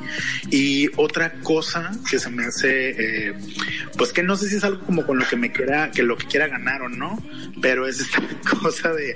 Y 0.51 0.87
otra 0.97 1.33
cosa 1.41 1.91
que 2.09 2.19
se 2.19 2.29
me 2.29 2.45
hace, 2.45 3.29
eh, 3.29 3.33
pues 3.97 4.13
que 4.13 4.21
no 4.21 4.35
sé 4.35 4.49
si 4.49 4.57
es 4.57 4.63
algo 4.63 4.85
como 4.85 5.05
con 5.07 5.17
lo 5.17 5.27
que 5.27 5.35
me 5.35 5.51
quiera, 5.51 5.89
que 5.89 6.03
lo 6.03 6.15
que 6.15 6.27
quiera 6.27 6.47
ganar 6.47 6.83
o 6.83 6.89
no, 6.89 7.17
pero 7.59 7.87
es 7.87 8.01
esta 8.01 8.21
cosa 8.61 8.93
de 8.93 9.15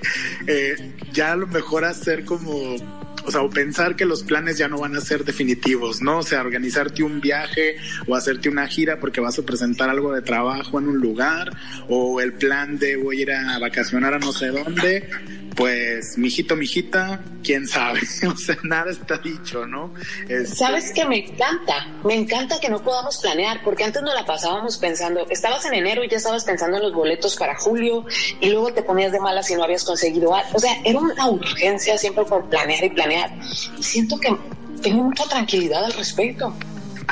ya 1.12 1.34
a 1.34 1.36
lo 1.36 1.46
mejor 1.48 1.86
hacer 1.86 2.26
como 2.26 3.03
o 3.26 3.32
sea, 3.32 3.42
o 3.42 3.50
pensar 3.50 3.96
que 3.96 4.06
los 4.06 4.24
planes 4.24 4.58
ya 4.58 4.68
no 4.68 4.80
van 4.80 4.96
a 4.96 5.02
ser 5.02 5.24
definitivos, 5.24 6.02
¿no? 6.02 6.20
O 6.20 6.24
sea, 6.24 6.42
organizarte 6.42 7.04
un 7.04 7.22
viaje 7.22 7.78
o 8.08 8.16
hacerte 8.16 8.50
una 8.50 8.68
gira 8.68 9.00
porque 9.00 9.22
vas 9.22 9.38
a 9.40 9.44
presentar 9.44 9.90
algo 9.90 10.14
de 10.14 10.22
trabajo 10.22 10.80
en 10.80 10.88
un 10.88 10.98
lugar, 10.98 11.52
o 11.88 12.22
el 12.22 12.34
plan 12.34 12.78
de 12.78 12.98
voy 12.98 13.20
a 13.20 13.22
ir 13.22 13.32
a 13.32 13.60
vacacionar 13.60 14.14
a 14.14 14.20
no 14.20 14.32
sé 14.32 14.48
dónde, 14.48 15.10
pues, 15.56 16.18
mijito, 16.18 16.56
mijita, 16.56 17.22
quién 17.44 17.68
sabe, 17.68 18.02
o 18.32 18.36
sea, 18.36 18.58
nada 18.64 18.92
está 18.92 19.18
dicho, 19.18 19.66
¿no? 19.66 19.94
Este, 20.28 20.56
Sabes 20.56 20.92
que 20.94 21.06
me 21.06 21.26
encanta, 21.26 21.88
me 22.04 22.16
encanta 22.16 22.60
que 22.60 22.70
no 22.70 22.82
podamos 22.84 23.18
planear, 23.18 23.62
porque 23.64 23.84
antes 23.84 24.02
nos 24.02 24.14
la 24.14 24.26
pasábamos 24.26 24.78
pensando, 24.78 25.28
estabas 25.30 25.66
en 25.66 25.76
enero 25.76 26.04
y 26.04 26.10
ya 26.10 26.18
estabas 26.18 26.44
pensando 26.44 26.78
en 26.78 26.84
los 26.84 26.94
boletos 26.94 27.36
para 27.36 27.56
julio, 27.56 28.06
y 28.40 28.50
luego 28.50 28.74
te 28.74 28.84
ponías 28.84 29.12
de 29.12 29.20
malas 29.20 29.48
si 29.48 29.56
no 29.56 29.64
habías 29.64 29.84
conseguido 29.84 30.34
algo, 30.34 30.50
o 30.54 30.60
sea, 30.60 30.76
era 30.84 31.00
una 31.00 31.30
urgencia 31.30 31.98
siempre 31.98 32.26
por 32.26 32.50
planear 32.50 32.84
y 32.84 32.90
planear, 32.90 33.32
y 33.78 33.84
siento 33.84 34.20
que 34.20 34.36
tengo 34.82 35.04
mucha 35.04 35.24
tranquilidad 35.26 35.86
al 35.86 35.94
respecto. 35.94 36.54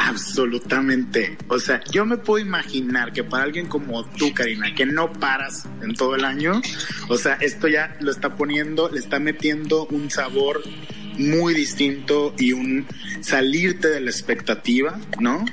Absolutamente. 0.07 1.37
O 1.47 1.59
sea, 1.59 1.81
yo 1.91 2.05
me 2.05 2.17
puedo 2.17 2.43
imaginar 2.43 3.13
que 3.13 3.23
para 3.23 3.43
alguien 3.43 3.67
como 3.67 4.03
tú, 4.05 4.33
Karina, 4.33 4.73
que 4.73 4.85
no 4.85 5.13
paras 5.13 5.65
en 5.81 5.93
todo 5.93 6.15
el 6.15 6.25
año, 6.25 6.61
o 7.07 7.17
sea, 7.17 7.35
esto 7.35 7.67
ya 7.67 7.95
lo 7.99 8.11
está 8.11 8.35
poniendo, 8.35 8.89
le 8.89 8.99
está 8.99 9.19
metiendo 9.19 9.85
un 9.87 10.09
sabor 10.09 10.63
muy 11.17 11.53
distinto 11.53 12.33
y 12.37 12.53
un 12.53 12.87
salirte 13.21 13.89
de 13.89 13.99
la 14.01 14.09
expectativa, 14.09 14.99
¿no? 15.19 15.45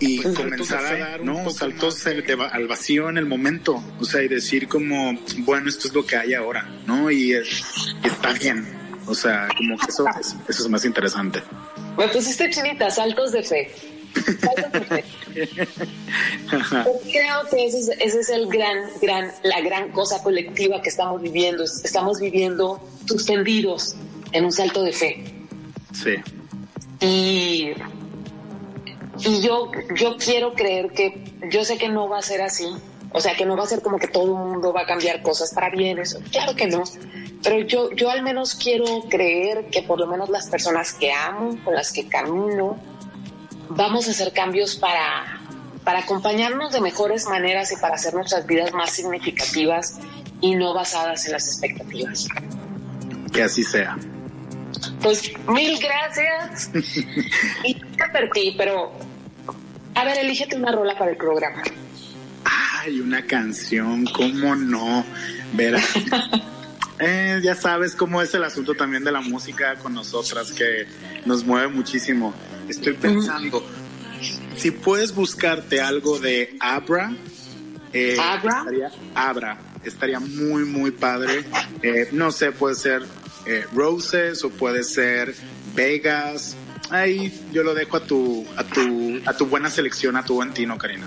Y 0.00 0.20
pues 0.20 0.34
comenzar 0.34 0.84
a 0.84 0.98
dar 0.98 1.24
¿no? 1.24 1.48
saltos 1.50 2.06
al 2.06 2.66
vacío 2.66 3.08
en 3.08 3.16
el 3.16 3.26
momento, 3.26 3.82
o 3.98 4.04
sea, 4.04 4.22
y 4.22 4.28
decir 4.28 4.68
como, 4.68 5.18
bueno, 5.38 5.68
esto 5.68 5.88
es 5.88 5.94
lo 5.94 6.04
que 6.04 6.16
hay 6.16 6.34
ahora, 6.34 6.68
¿no? 6.86 7.10
Y, 7.10 7.32
está 7.32 8.32
bien, 8.34 8.66
o 9.06 9.14
sea, 9.14 9.48
como 9.56 9.78
que 9.78 9.86
eso, 9.88 10.04
eso, 10.48 10.62
es 10.62 10.68
más 10.68 10.84
interesante. 10.84 11.42
Me 11.96 12.08
pusiste 12.08 12.50
chinita, 12.50 12.90
saltos 12.90 13.32
de 13.32 13.42
fe. 13.42 13.93
Creo 17.02 17.42
que 17.50 17.66
ese 17.66 17.78
es, 17.78 18.14
es, 18.14 18.28
el 18.30 18.46
gran, 18.46 18.78
gran, 19.02 19.32
la 19.42 19.60
gran 19.60 19.90
cosa 19.90 20.22
colectiva 20.22 20.80
que 20.80 20.88
estamos 20.88 21.20
viviendo. 21.20 21.64
Estamos 21.64 22.20
viviendo 22.20 22.80
suspendidos 23.06 23.96
en 24.32 24.44
un 24.44 24.52
salto 24.52 24.82
de 24.82 24.92
fe. 24.92 25.24
Sí. 25.92 26.14
Y, 27.00 27.72
y 29.18 29.40
yo, 29.42 29.70
yo 29.94 30.16
quiero 30.16 30.54
creer 30.54 30.90
que, 30.90 31.24
yo 31.50 31.64
sé 31.64 31.78
que 31.78 31.88
no 31.88 32.08
va 32.08 32.18
a 32.18 32.22
ser 32.22 32.42
así, 32.42 32.66
o 33.12 33.20
sea, 33.20 33.36
que 33.36 33.46
no 33.46 33.56
va 33.56 33.64
a 33.64 33.66
ser 33.66 33.80
como 33.82 33.98
que 33.98 34.08
todo 34.08 34.24
el 34.24 34.50
mundo 34.50 34.72
va 34.72 34.82
a 34.82 34.86
cambiar 34.86 35.22
cosas 35.22 35.52
para 35.54 35.70
bien, 35.70 35.98
eso, 35.98 36.18
claro 36.30 36.54
que 36.56 36.66
no, 36.66 36.82
pero 37.42 37.60
yo, 37.60 37.90
yo 37.92 38.10
al 38.10 38.22
menos 38.22 38.54
quiero 38.54 38.86
creer 39.08 39.66
que 39.66 39.82
por 39.82 40.00
lo 40.00 40.06
menos 40.06 40.30
las 40.30 40.48
personas 40.48 40.94
que 40.94 41.12
amo, 41.12 41.58
con 41.62 41.74
las 41.74 41.92
que 41.92 42.08
camino, 42.08 42.78
vamos 43.68 44.08
a 44.08 44.10
hacer 44.10 44.32
cambios 44.32 44.76
para, 44.76 45.40
para 45.84 46.00
acompañarnos 46.00 46.72
de 46.72 46.80
mejores 46.80 47.26
maneras 47.26 47.72
y 47.72 47.76
para 47.76 47.94
hacer 47.94 48.14
nuestras 48.14 48.46
vidas 48.46 48.72
más 48.72 48.90
significativas 48.90 49.98
y 50.40 50.54
no 50.54 50.74
basadas 50.74 51.26
en 51.26 51.32
las 51.32 51.46
expectativas. 51.46 52.28
Que 53.32 53.42
así 53.42 53.62
sea. 53.62 53.96
Pues 55.02 55.32
mil 55.48 55.78
gracias. 55.78 56.70
y 57.64 57.74
te 57.74 58.08
perdí, 58.12 58.54
pero 58.56 58.92
a 59.94 60.04
ver, 60.04 60.18
elígete 60.18 60.56
una 60.56 60.72
rola 60.72 60.96
para 60.98 61.12
el 61.12 61.16
programa. 61.16 61.62
Ay, 62.44 63.00
una 63.00 63.24
canción, 63.24 64.04
¿cómo 64.06 64.54
no? 64.56 65.04
Verá. 65.52 65.80
eh, 66.98 67.40
ya 67.42 67.54
sabes 67.54 67.94
cómo 67.94 68.22
es 68.22 68.34
el 68.34 68.44
asunto 68.44 68.74
también 68.74 69.04
de 69.04 69.12
la 69.12 69.20
música 69.20 69.76
con 69.76 69.94
nosotras, 69.94 70.52
que 70.52 70.86
nos 71.24 71.44
mueve 71.44 71.68
muchísimo. 71.68 72.34
Estoy 72.68 72.94
pensando, 72.94 73.64
si 74.56 74.70
puedes 74.70 75.14
buscarte 75.14 75.80
algo 75.80 76.18
de 76.18 76.56
Abra, 76.60 77.12
eh, 77.92 78.16
Abra, 78.18 78.58
estaría, 78.58 78.90
Abra, 79.14 79.58
estaría 79.84 80.20
muy, 80.20 80.64
muy 80.64 80.90
padre. 80.90 81.44
Eh, 81.82 82.08
no 82.12 82.32
sé, 82.32 82.52
puede 82.52 82.74
ser 82.74 83.02
eh, 83.46 83.66
Roses 83.72 84.44
o 84.44 84.50
puede 84.50 84.82
ser 84.82 85.34
Vegas. 85.74 86.56
Ahí 86.90 87.32
yo 87.52 87.62
lo 87.62 87.74
dejo 87.74 87.96
a 87.96 88.00
tu, 88.00 88.46
a 88.56 88.64
tu, 88.64 89.20
a 89.24 89.36
tu 89.36 89.46
buena 89.46 89.70
selección, 89.70 90.16
a 90.16 90.24
tu 90.24 90.34
buen 90.34 90.52
tino, 90.52 90.76
Karina. 90.76 91.06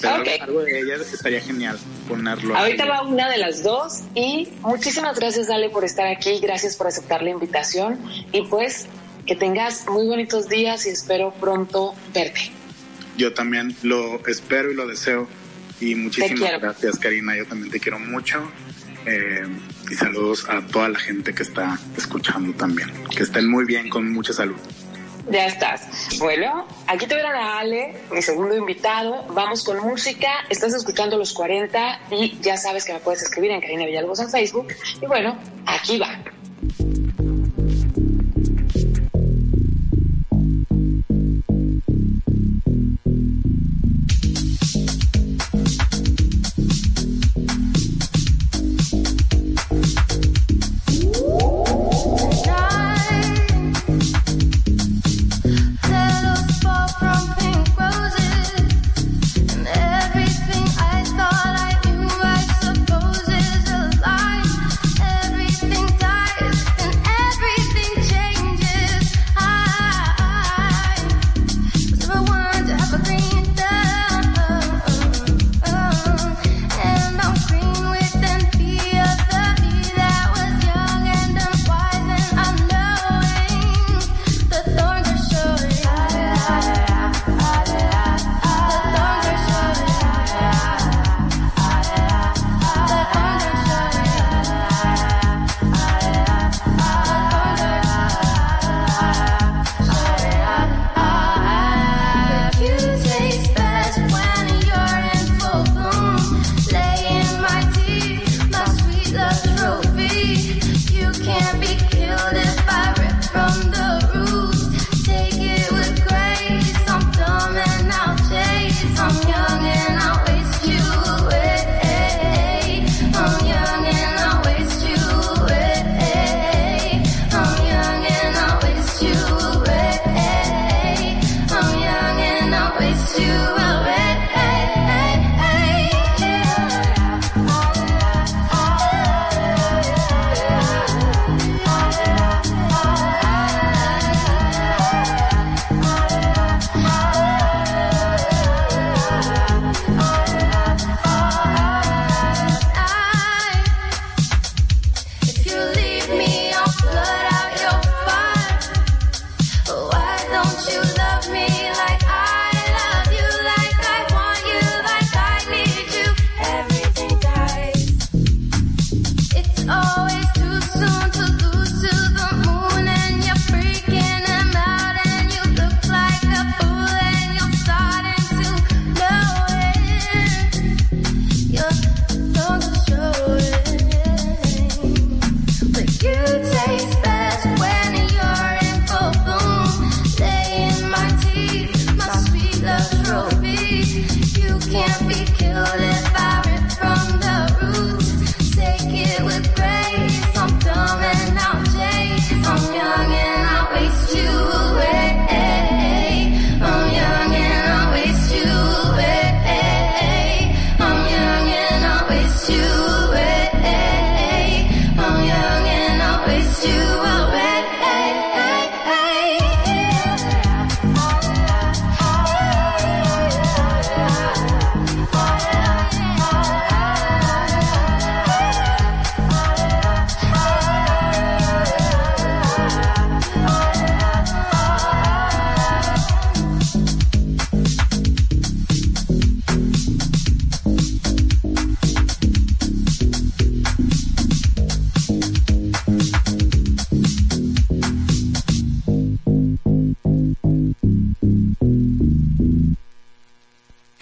Pero 0.00 0.22
algo 0.40 0.62
de 0.62 0.80
ella 0.80 0.96
estaría 0.96 1.40
genial 1.40 1.78
ponerlo. 2.08 2.56
Ahorita 2.56 2.86
va 2.86 3.02
una 3.02 3.28
de 3.28 3.38
las 3.38 3.62
dos 3.62 4.02
y 4.14 4.48
muchísimas 4.60 5.18
gracias, 5.18 5.48
Dale, 5.48 5.70
por 5.70 5.84
estar 5.84 6.06
aquí. 6.06 6.38
Gracias 6.40 6.76
por 6.76 6.86
aceptar 6.86 7.22
la 7.22 7.30
invitación 7.30 7.98
y 8.32 8.42
pues 8.42 8.86
que 9.26 9.36
tengas 9.36 9.86
muy 9.86 10.06
bonitos 10.06 10.48
días 10.48 10.86
y 10.86 10.90
espero 10.90 11.32
pronto 11.38 11.94
verte. 12.14 12.50
Yo 13.16 13.34
también 13.34 13.76
lo 13.82 14.24
espero 14.26 14.70
y 14.70 14.74
lo 14.74 14.86
deseo. 14.86 15.28
Y 15.80 15.94
muchísimas 15.94 16.60
gracias, 16.60 16.98
Karina. 16.98 17.36
Yo 17.36 17.46
también 17.46 17.70
te 17.70 17.78
quiero 17.78 17.98
mucho. 17.98 18.50
Eh, 19.06 19.46
y 19.90 19.94
saludos 19.94 20.48
a 20.48 20.60
toda 20.66 20.88
la 20.88 20.98
gente 20.98 21.34
que 21.34 21.42
está 21.42 21.78
escuchando 21.96 22.52
también. 22.54 22.90
Que 23.14 23.22
estén 23.22 23.48
muy 23.48 23.64
bien, 23.64 23.88
con 23.88 24.10
mucha 24.12 24.32
salud. 24.32 24.56
Ya 25.30 25.46
estás. 25.46 26.18
Bueno, 26.18 26.66
aquí 26.86 27.06
te 27.06 27.14
verán 27.14 27.36
a 27.36 27.58
Ale, 27.58 27.94
mi 28.10 28.22
segundo 28.22 28.56
invitado. 28.56 29.24
Vamos 29.28 29.62
con 29.62 29.78
música. 29.80 30.28
Estás 30.48 30.72
escuchando 30.72 31.18
los 31.18 31.34
40 31.34 32.00
y 32.10 32.38
ya 32.40 32.56
sabes 32.56 32.84
que 32.84 32.94
me 32.94 33.00
puedes 33.00 33.22
escribir 33.22 33.50
en 33.50 33.60
Karina 33.60 33.84
Villalobos 33.84 34.20
en 34.20 34.30
Facebook. 34.30 34.68
Y 35.02 35.06
bueno, 35.06 35.38
aquí 35.66 35.98
va. 35.98 36.18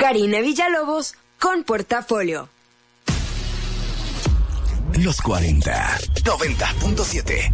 Karina 0.06 0.40
Villalobos 0.40 1.14
con 1.40 1.64
Portafolio. 1.64 2.48
Los 4.98 5.20
40, 5.20 5.98
90.7. 6.22 7.52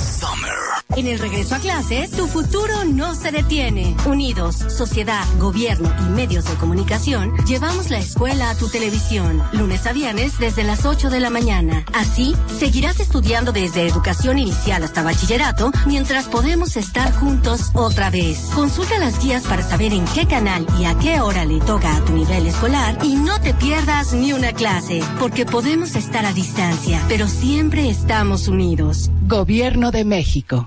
Summer. 0.00 0.71
En 0.94 1.06
el 1.06 1.18
regreso 1.18 1.54
a 1.54 1.58
clases, 1.58 2.10
tu 2.10 2.26
futuro 2.26 2.84
no 2.84 3.14
se 3.14 3.32
detiene. 3.32 3.96
Unidos, 4.04 4.56
sociedad, 4.56 5.24
gobierno 5.38 5.90
y 6.00 6.10
medios 6.10 6.44
de 6.44 6.54
comunicación, 6.56 7.34
llevamos 7.46 7.88
la 7.88 7.98
escuela 7.98 8.50
a 8.50 8.54
tu 8.56 8.68
televisión, 8.68 9.42
lunes 9.52 9.86
a 9.86 9.94
viernes 9.94 10.38
desde 10.38 10.64
las 10.64 10.84
8 10.84 11.08
de 11.08 11.20
la 11.20 11.30
mañana. 11.30 11.84
Así, 11.94 12.36
seguirás 12.58 13.00
estudiando 13.00 13.52
desde 13.52 13.86
educación 13.86 14.38
inicial 14.38 14.82
hasta 14.82 15.02
bachillerato, 15.02 15.72
mientras 15.86 16.26
podemos 16.26 16.76
estar 16.76 17.10
juntos 17.14 17.70
otra 17.72 18.10
vez. 18.10 18.50
Consulta 18.54 18.98
las 18.98 19.22
guías 19.22 19.44
para 19.44 19.62
saber 19.62 19.94
en 19.94 20.04
qué 20.06 20.26
canal 20.26 20.66
y 20.78 20.84
a 20.84 20.98
qué 20.98 21.20
hora 21.20 21.46
le 21.46 21.60
toca 21.60 21.96
a 21.96 22.04
tu 22.04 22.12
nivel 22.12 22.46
escolar 22.46 22.98
y 23.02 23.14
no 23.14 23.40
te 23.40 23.54
pierdas 23.54 24.12
ni 24.12 24.34
una 24.34 24.52
clase, 24.52 25.00
porque 25.18 25.46
podemos 25.46 25.96
estar 25.96 26.26
a 26.26 26.34
distancia, 26.34 27.02
pero 27.08 27.28
siempre 27.28 27.88
estamos 27.88 28.46
unidos. 28.46 29.10
Gobierno 29.26 29.90
de 29.90 30.04
México. 30.04 30.66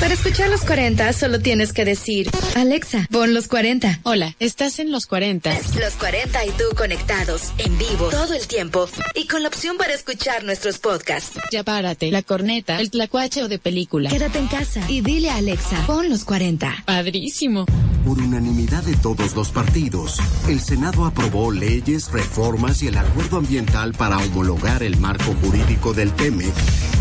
Para 0.00 0.12
escuchar 0.12 0.50
los 0.50 0.60
40 0.62 1.12
solo 1.12 1.38
tienes 1.40 1.72
que 1.72 1.84
decir, 1.84 2.28
Alexa, 2.54 3.06
pon 3.10 3.32
los 3.32 3.48
40. 3.48 4.00
Hola, 4.02 4.34
estás 4.40 4.78
en 4.78 4.90
los 4.90 5.06
40. 5.06 5.50
Los 5.80 5.94
40 5.94 6.44
y 6.44 6.50
tú 6.50 6.64
conectados, 6.76 7.52
en 7.58 7.78
vivo, 7.78 8.08
todo 8.10 8.34
el 8.34 8.46
tiempo 8.46 8.88
y 9.14 9.26
con 9.26 9.42
la 9.42 9.48
opción 9.48 9.78
para 9.78 9.94
escuchar 9.94 10.44
nuestros 10.44 10.78
podcasts. 10.78 11.38
Ya 11.50 11.64
párate, 11.64 12.10
la 12.10 12.22
corneta, 12.22 12.78
el 12.78 12.90
tlacuache 12.90 13.42
o 13.42 13.48
de 13.48 13.58
película. 13.58 14.10
Quédate 14.10 14.38
en 14.38 14.48
casa 14.48 14.80
y 14.88 15.00
dile 15.00 15.30
a 15.30 15.36
Alexa, 15.36 15.86
pon 15.86 16.10
los 16.10 16.24
40. 16.24 16.84
Padrísimo. 16.84 17.64
Por 18.04 18.20
unanimidad 18.20 18.84
de 18.84 18.94
todos 18.96 19.34
los 19.34 19.50
partidos, 19.50 20.18
el 20.48 20.60
Senado 20.60 21.06
aprobó 21.06 21.50
leyes, 21.50 22.12
reformas 22.12 22.82
y 22.82 22.88
el 22.88 22.98
acuerdo 22.98 23.38
ambiental 23.38 23.94
para 23.94 24.18
homologar 24.18 24.84
el 24.84 24.96
marco 24.98 25.34
jurídico 25.42 25.92
del 25.92 26.12
TEMEC, 26.12 26.54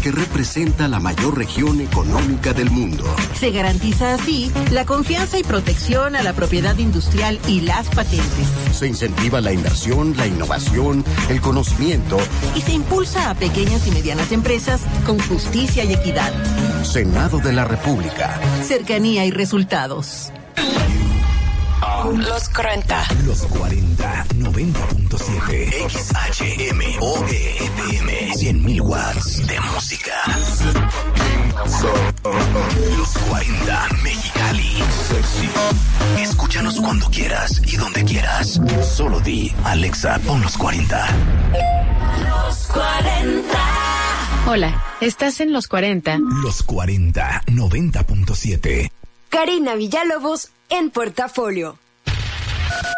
que 0.06 0.12
representa 0.12 0.88
la 0.88 1.00
mayor 1.00 1.36
región 1.36 1.82
económica 1.82 2.54
del 2.54 2.70
mundo. 2.70 3.04
Se 3.40 3.50
garantiza 3.50 4.14
así 4.14 4.52
la 4.70 4.86
confianza 4.86 5.40
y 5.40 5.44
protección 5.44 6.16
a 6.16 6.22
la 6.22 6.34
propiedad 6.34 6.78
industrial 6.78 7.40
y 7.48 7.62
las 7.62 7.90
patentes. 7.90 8.48
Se 8.72 8.86
incentiva 8.86 9.42
la 9.42 9.52
inversión, 9.52 10.16
la 10.16 10.28
innovación, 10.28 11.04
el 11.28 11.42
conocimiento. 11.42 12.20
Y 12.56 12.62
se 12.62 12.74
impulsa 12.74 13.32
a 13.32 13.34
pequeñas 13.34 13.88
y 13.88 13.92
medianas 13.92 14.32
empresas 14.32 14.82
con 15.08 15.18
justicia 15.18 15.84
y 15.84 15.94
equidad. 15.94 16.32
Senado 16.84 17.40
de 17.40 17.54
la 17.54 17.66
República. 17.66 18.40
Cercanía 18.62 19.26
y 19.26 19.32
resultados. 19.32 20.32
Los 22.14 22.50
40. 22.50 23.04
Los 23.26 23.42
40, 23.48 24.26
90.7. 24.36 25.90
XHMOE 25.90 27.58
FM. 27.58 28.32
100.000 28.34 28.82
watts 28.82 29.48
de 29.48 29.60
música. 29.60 30.14
Los 32.98 33.18
40 33.30 33.88
Mexicali. 34.04 34.84
Escúchanos 36.20 36.80
cuando 36.80 37.10
quieras 37.10 37.62
y 37.66 37.78
donde 37.78 38.04
quieras. 38.04 38.60
Solo 38.84 39.20
di, 39.20 39.54
Alexa, 39.64 40.20
pon 40.20 40.42
los 40.42 40.58
40. 40.58 41.08
Los 42.24 42.68
40. 42.68 43.58
Hola, 44.48 44.84
estás 45.02 45.40
en 45.40 45.52
los 45.52 45.68
40. 45.68 46.20
Los 46.44 46.64
40, 46.64 47.44
90.7. 47.48 48.92
Karina 49.30 49.76
Villalobos 49.76 50.50
en 50.70 50.90
Portafolio. 50.90 51.78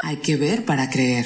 Hay 0.04 0.18
que 0.18 0.36
ver 0.36 0.66
para 0.66 0.90
creer. 0.90 1.26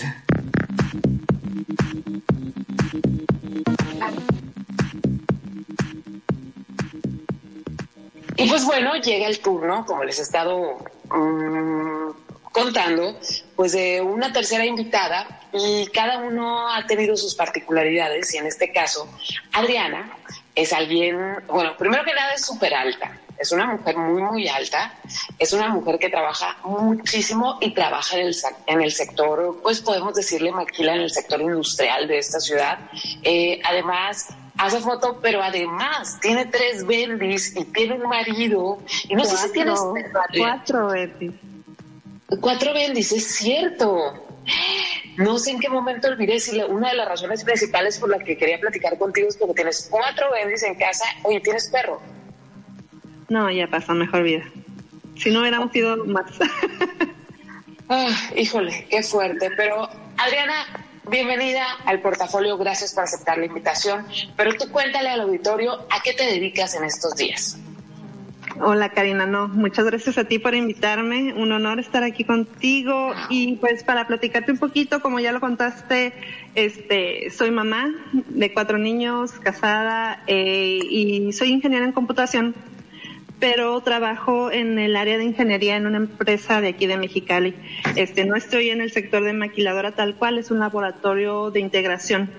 Y 8.37 8.49
pues 8.49 8.65
bueno, 8.65 8.95
llega 8.95 9.27
el 9.27 9.39
turno, 9.39 9.85
como 9.85 10.03
les 10.03 10.17
he 10.17 10.23
estado 10.23 10.77
mm, 11.11 12.09
contando, 12.51 13.19
pues 13.55 13.73
de 13.73 14.01
una 14.01 14.33
tercera 14.33 14.65
invitada 14.65 15.41
y 15.53 15.85
cada 15.87 16.17
uno 16.19 16.73
ha 16.73 16.85
tenido 16.87 17.15
sus 17.15 17.35
particularidades 17.35 18.33
y 18.33 18.37
en 18.37 18.47
este 18.47 18.71
caso, 18.71 19.07
Adriana 19.53 20.17
es 20.55 20.73
alguien, 20.73 21.17
bueno, 21.47 21.77
primero 21.77 22.03
que 22.03 22.13
nada 22.13 22.33
es 22.33 22.45
súper 22.45 22.73
alta, 22.73 23.17
es 23.41 23.51
una 23.51 23.65
mujer 23.65 23.97
muy, 23.97 24.21
muy 24.21 24.47
alta, 24.47 24.93
es 25.39 25.51
una 25.51 25.67
mujer 25.69 25.97
que 25.97 26.09
trabaja 26.09 26.57
muchísimo 26.63 27.57
y 27.59 27.73
trabaja 27.73 28.17
en 28.17 28.27
el, 28.27 28.35
en 28.67 28.81
el 28.81 28.91
sector, 28.91 29.59
pues 29.63 29.81
podemos 29.81 30.13
decirle 30.13 30.51
maquila 30.51 30.93
en 30.93 31.01
el 31.01 31.09
sector 31.09 31.41
industrial 31.41 32.07
de 32.07 32.19
esta 32.19 32.39
ciudad. 32.39 32.77
Eh, 33.23 33.59
además, 33.63 34.27
hace 34.57 34.79
foto, 34.79 35.19
pero 35.21 35.41
además 35.41 36.19
tiene 36.21 36.45
tres 36.45 36.85
bendis 36.85 37.55
y 37.55 37.65
tiene 37.65 37.95
un 37.95 38.07
marido. 38.07 38.77
Y 39.09 39.15
no 39.15 39.25
sé 39.25 39.37
si 39.37 39.51
tienes... 39.51 39.79
Cuatro, 40.37 40.89
Betty. 40.89 41.31
Cuatro 42.39 42.73
bendis, 42.73 43.11
es 43.11 43.35
cierto. 43.35 44.27
No 45.17 45.39
sé 45.39 45.51
en 45.51 45.59
qué 45.59 45.69
momento 45.69 46.07
olvidé 46.07 46.39
si 46.39 46.59
una 46.61 46.89
de 46.89 46.95
las 46.95 47.07
razones 47.07 47.43
principales 47.43 47.97
por 47.97 48.09
las 48.09 48.23
que 48.23 48.37
quería 48.37 48.59
platicar 48.59 48.97
contigo 48.97 49.27
es 49.27 49.37
porque 49.37 49.55
tienes 49.55 49.87
cuatro 49.89 50.31
bendis 50.31 50.63
en 50.63 50.75
casa. 50.75 51.05
Oye, 51.23 51.39
¿tienes 51.39 51.67
perro? 51.69 51.99
No, 53.31 53.49
ya 53.49 53.67
pasó 53.67 53.93
mejor 53.93 54.23
vida. 54.23 54.43
Si 55.15 55.31
no 55.31 55.39
hubiéramos 55.39 55.73
ido 55.73 56.05
más. 56.05 56.25
Ah, 57.93 58.07
híjole, 58.37 58.87
qué 58.89 59.03
fuerte. 59.03 59.49
Pero, 59.57 59.89
Adriana, 60.15 60.87
bienvenida 61.09 61.65
al 61.83 62.01
portafolio. 62.01 62.57
Gracias 62.57 62.93
por 62.93 63.03
aceptar 63.03 63.37
la 63.37 63.47
invitación. 63.47 64.05
Pero 64.37 64.53
tú 64.53 64.71
cuéntale 64.71 65.09
al 65.09 65.19
auditorio 65.19 65.73
a 65.89 66.01
qué 66.01 66.13
te 66.13 66.23
dedicas 66.23 66.73
en 66.75 66.85
estos 66.85 67.17
días. 67.17 67.57
Hola 68.61 68.93
Karina, 68.93 69.25
no, 69.25 69.49
muchas 69.49 69.83
gracias 69.83 70.17
a 70.17 70.23
ti 70.23 70.39
por 70.39 70.55
invitarme, 70.55 71.33
un 71.33 71.51
honor 71.51 71.81
estar 71.81 72.03
aquí 72.03 72.23
contigo 72.23 73.13
y 73.29 73.57
pues 73.57 73.83
para 73.83 74.07
platicarte 74.07 74.53
un 74.53 74.57
poquito, 74.57 75.01
como 75.01 75.19
ya 75.19 75.33
lo 75.33 75.41
contaste, 75.41 76.13
este, 76.55 77.29
soy 77.31 77.51
mamá 77.51 77.93
de 78.13 78.53
cuatro 78.53 78.77
niños, 78.77 79.31
casada 79.31 80.23
eh, 80.27 80.79
y 80.89 81.33
soy 81.33 81.51
ingeniera 81.51 81.85
en 81.85 81.91
computación, 81.91 82.55
pero 83.41 83.81
trabajo 83.81 84.51
en 84.51 84.79
el 84.79 84.95
área 84.95 85.17
de 85.17 85.25
ingeniería 85.25 85.75
en 85.75 85.87
una 85.87 85.97
empresa 85.97 86.61
de 86.61 86.69
aquí 86.69 86.85
de 86.87 86.95
Mexicali. 86.95 87.55
Este, 87.97 88.23
no 88.23 88.35
estoy 88.35 88.69
en 88.69 88.79
el 88.79 88.91
sector 88.91 89.23
de 89.23 89.33
maquiladora 89.33 89.91
tal 89.93 90.15
cual, 90.15 90.37
es 90.37 90.51
un 90.51 90.59
laboratorio 90.59 91.49
de 91.51 91.59
integración 91.59 92.29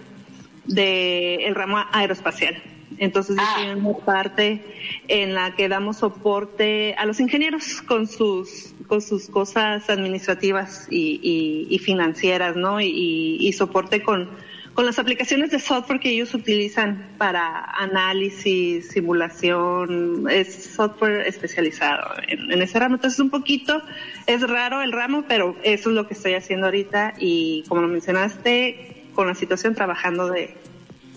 del 0.64 1.54
ramo 1.54 1.78
aeroespacial. 1.92 2.62
Entonces 2.98 3.36
yo 3.36 3.42
estoy 3.42 3.64
en 3.72 3.84
una 3.84 3.98
parte 3.98 4.62
en 5.08 5.34
la 5.34 5.54
que 5.56 5.68
damos 5.68 5.96
soporte 5.98 6.94
a 6.96 7.04
los 7.04 7.20
ingenieros 7.20 7.82
con 7.82 8.06
sus 8.06 8.74
con 8.86 9.00
sus 9.00 9.28
cosas 9.28 9.88
administrativas 9.90 10.86
y, 10.90 11.18
y- 11.22 11.66
y 11.74 11.78
financieras, 11.78 12.54
¿no? 12.56 12.80
Y, 12.80 13.38
y 13.40 13.52
soporte 13.54 14.02
con 14.02 14.28
con 14.74 14.86
las 14.86 14.98
aplicaciones 14.98 15.50
de 15.50 15.58
software 15.58 16.00
que 16.00 16.10
ellos 16.10 16.32
utilizan 16.34 17.14
para 17.18 17.64
análisis, 17.64 18.88
simulación, 18.88 20.26
es 20.30 20.64
software 20.74 21.26
especializado 21.26 22.14
en, 22.26 22.62
ese 22.62 22.78
ramo. 22.78 22.94
Entonces 22.94 23.20
un 23.20 23.30
poquito 23.30 23.82
es 24.26 24.40
raro 24.48 24.82
el 24.82 24.92
ramo, 24.92 25.24
pero 25.28 25.56
eso 25.62 25.90
es 25.90 25.94
lo 25.94 26.06
que 26.06 26.14
estoy 26.14 26.34
haciendo 26.34 26.66
ahorita 26.66 27.14
y 27.18 27.64
como 27.68 27.82
lo 27.82 27.88
mencionaste, 27.88 29.04
con 29.14 29.26
la 29.26 29.34
situación 29.34 29.74
trabajando 29.74 30.28
de 30.28 30.56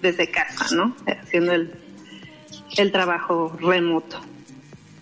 desde 0.02 0.30
casa, 0.30 0.76
¿no? 0.76 0.96
Haciendo 1.08 1.54
el, 1.54 1.74
el 2.78 2.92
trabajo 2.92 3.56
remoto. 3.60 4.20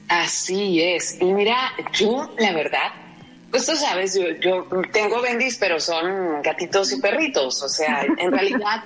Así 0.08 0.82
es. 0.82 1.18
Y 1.20 1.26
mira, 1.26 1.74
yo, 1.94 2.30
la 2.38 2.54
verdad, 2.54 2.92
pues 3.54 3.68
tú 3.68 3.76
sabes, 3.76 4.20
yo, 4.42 4.66
tengo 4.92 5.22
bendis, 5.22 5.60
pero 5.60 5.80
son 5.80 6.42
gatitos 6.42 6.92
y 6.92 7.00
perritos. 7.00 7.62
O 7.62 7.70
sea, 7.70 8.02
en 8.18 8.32
realidad, 8.32 8.82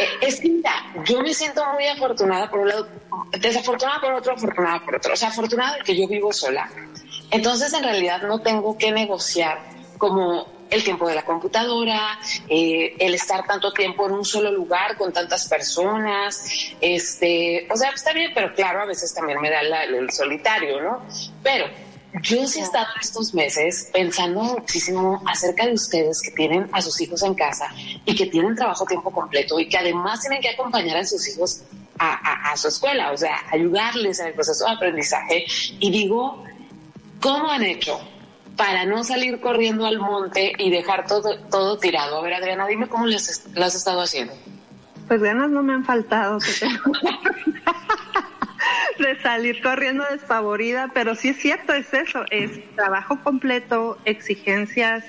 eh, 0.00 0.08
es 0.20 0.40
que 0.40 0.48
mira, 0.50 0.72
yo 1.04 1.20
me 1.20 1.32
siento 1.32 1.64
muy 1.74 1.86
afortunada 1.86 2.50
por 2.50 2.58
un 2.58 2.68
lado, 2.70 2.88
desafortunada 3.38 4.00
por 4.00 4.14
otro, 4.14 4.34
afortunada 4.34 4.84
por 4.84 4.96
otro. 4.96 5.12
O 5.12 5.16
sea, 5.16 5.28
afortunada 5.28 5.76
de 5.76 5.82
que 5.84 5.96
yo 5.96 6.08
vivo 6.08 6.32
sola. 6.32 6.68
Entonces, 7.30 7.72
en 7.72 7.84
realidad, 7.84 8.20
no 8.22 8.40
tengo 8.42 8.76
que 8.76 8.90
negociar 8.90 9.60
como 9.96 10.66
el 10.70 10.82
tiempo 10.82 11.06
de 11.08 11.14
la 11.14 11.22
computadora, 11.22 12.18
eh, 12.48 12.96
el 12.98 13.14
estar 13.14 13.46
tanto 13.46 13.72
tiempo 13.72 14.06
en 14.06 14.12
un 14.14 14.24
solo 14.24 14.50
lugar 14.50 14.96
con 14.96 15.12
tantas 15.12 15.46
personas, 15.48 16.42
este, 16.80 17.64
o 17.70 17.76
sea, 17.76 17.90
está 17.90 18.12
bien, 18.12 18.32
pero 18.34 18.52
claro, 18.54 18.82
a 18.82 18.86
veces 18.86 19.14
también 19.14 19.40
me 19.40 19.50
da 19.50 19.62
la- 19.62 19.84
el 19.84 20.10
solitario, 20.10 20.82
¿no? 20.82 21.06
Pero 21.44 21.66
yo 22.22 22.46
sí 22.46 22.60
he 22.60 22.62
estado 22.62 22.86
estos 23.00 23.34
meses 23.34 23.88
pensando 23.92 24.42
muchísimo 24.42 25.22
acerca 25.26 25.66
de 25.66 25.72
ustedes 25.74 26.20
que 26.22 26.30
tienen 26.32 26.68
a 26.72 26.80
sus 26.82 27.00
hijos 27.00 27.22
en 27.22 27.34
casa 27.34 27.68
y 28.04 28.14
que 28.14 28.26
tienen 28.26 28.54
trabajo 28.54 28.84
tiempo 28.86 29.10
completo 29.10 29.58
y 29.60 29.68
que 29.68 29.78
además 29.78 30.20
tienen 30.20 30.40
que 30.40 30.50
acompañar 30.50 30.96
a 30.98 31.04
sus 31.04 31.26
hijos 31.28 31.62
a, 31.98 32.12
a- 32.14 32.52
a 32.52 32.56
su 32.56 32.68
escuela, 32.68 33.10
o 33.12 33.16
sea, 33.16 33.36
ayudarles 33.50 34.20
en 34.20 34.28
el 34.28 34.34
proceso 34.34 34.64
de 34.66 34.72
aprendizaje. 34.72 35.44
Y 35.80 35.90
digo, 35.90 36.44
¿cómo 37.20 37.50
han 37.50 37.62
hecho 37.64 37.98
para 38.56 38.84
no 38.86 39.02
salir 39.04 39.40
corriendo 39.40 39.86
al 39.86 39.98
monte 39.98 40.52
y 40.58 40.70
dejar 40.70 41.06
todo, 41.06 41.38
todo 41.50 41.78
tirado? 41.78 42.18
A 42.18 42.22
ver, 42.22 42.34
Adriana, 42.34 42.66
dime 42.66 42.88
cómo 42.88 43.06
lo 43.06 43.16
has 43.16 43.74
estado 43.74 44.00
haciendo. 44.00 44.32
Pues 45.08 45.20
ganas 45.22 45.50
no 45.50 45.62
me 45.62 45.72
han 45.72 45.84
faltado. 45.84 46.38
de 49.06 49.20
salir 49.20 49.62
corriendo 49.62 50.04
despavorida, 50.10 50.90
pero 50.92 51.14
sí 51.14 51.28
es 51.28 51.36
cierto, 51.38 51.72
es 51.72 51.92
eso, 51.94 52.24
es 52.30 52.50
trabajo 52.74 53.20
completo, 53.22 53.98
exigencias, 54.04 55.04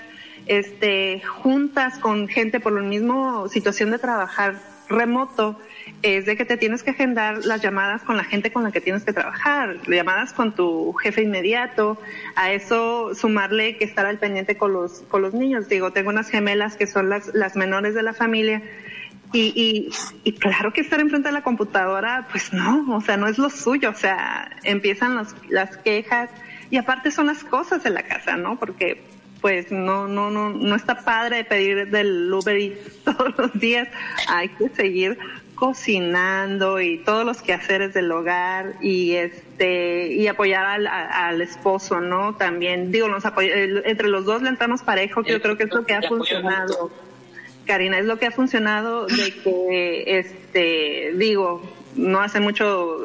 este, 0.45 1.22
juntas 1.22 1.99
con 1.99 2.28
gente 2.28 2.60
por 2.60 2.74
la 2.74 2.82
misma 2.82 3.48
situación 3.49 3.91
de 3.91 3.99
trabajar 3.99 4.56
remoto, 4.90 5.60
es 6.02 6.26
de 6.26 6.36
que 6.36 6.45
te 6.45 6.57
tienes 6.57 6.82
que 6.82 6.91
agendar 6.91 7.45
las 7.45 7.61
llamadas 7.61 8.02
con 8.03 8.18
la 8.18 8.24
gente 8.24 8.52
con 8.52 8.64
la 8.64 8.72
que 8.72 8.82
tienes 8.82 9.03
que 9.03 9.14
trabajar, 9.14 9.78
llamadas 9.88 10.34
con 10.34 10.56
tu 10.56 10.94
jefe 10.94 11.22
inmediato, 11.22 11.99
a 12.36 12.52
eso 12.52 13.14
sumarle 13.14 13.78
que 13.78 13.86
estar 13.86 14.06
al 14.06 14.18
pendiente 14.18 14.57
con 14.57 14.74
los, 14.74 15.02
con 15.10 15.22
los 15.22 15.34
niños. 15.34 15.70
Digo, 15.70 15.91
tengo 15.91 16.10
unas 16.10 16.30
gemelas 16.30 16.76
que 16.76 16.88
son 16.88 17.10
las, 17.10 17.34
las 17.36 17.56
menores 17.56 17.94
de 17.94 18.03
la 18.03 18.14
familia 18.14 18.61
y, 19.31 19.53
y, 19.56 19.89
y, 20.23 20.34
claro 20.34 20.73
que 20.73 20.81
estar 20.81 20.99
enfrente 20.99 21.30
de 21.30 21.34
la 21.34 21.43
computadora, 21.43 22.27
pues 22.31 22.51
no, 22.51 22.95
o 22.95 23.01
sea, 23.01 23.15
no 23.15 23.27
es 23.27 23.38
lo 23.38 23.49
suyo, 23.49 23.91
o 23.91 23.93
sea, 23.95 24.49
empiezan 24.64 25.15
los, 25.15 25.35
las 25.49 25.77
quejas 25.77 26.30
y 26.72 26.77
aparte 26.77 27.11
son 27.11 27.27
las 27.27 27.43
cosas 27.43 27.84
de 27.84 27.91
la 27.91 28.03
casa, 28.03 28.38
¿no? 28.38 28.57
Porque 28.57 29.03
pues 29.41 29.72
no, 29.72 30.07
no, 30.07 30.30
no, 30.30 30.49
no 30.49 30.76
está 30.76 30.99
padre 31.01 31.43
pedir 31.43 31.89
del 31.89 32.31
Uber 32.34 32.57
Eats 32.57 33.03
todos 33.03 33.38
los 33.38 33.53
días, 33.53 33.88
hay 34.27 34.49
que 34.49 34.69
seguir 34.69 35.18
cocinando 35.56 36.80
y 36.80 36.99
todos 36.99 37.26
los 37.26 37.41
quehaceres 37.41 37.93
del 37.93 38.11
hogar 38.11 38.76
y 38.81 39.15
este 39.15 40.07
y 40.14 40.27
apoyar 40.27 40.65
al, 40.65 40.88
al 40.88 41.41
esposo, 41.41 41.99
¿no? 41.99 42.35
También 42.35 42.91
digo, 42.91 43.10
nos 43.10 43.23
entre 43.26 44.07
los 44.07 44.26
dos 44.26 44.41
le 44.41 44.49
entramos 44.49 44.81
parejo, 44.81 45.22
que 45.22 45.34
yo 45.34 45.41
creo 45.41 45.57
que 45.57 45.64
es 45.64 45.73
lo 45.73 45.85
que 45.85 45.93
ha 45.93 46.01
funcionado 46.01 46.91
Karina, 47.70 48.00
es 48.00 48.06
lo 48.06 48.18
que 48.18 48.26
ha 48.26 48.32
funcionado 48.32 49.06
de 49.06 49.32
que, 49.44 50.04
este, 50.18 51.12
digo, 51.16 51.62
no 51.96 52.20
hace 52.20 52.40
mucho 52.40 52.98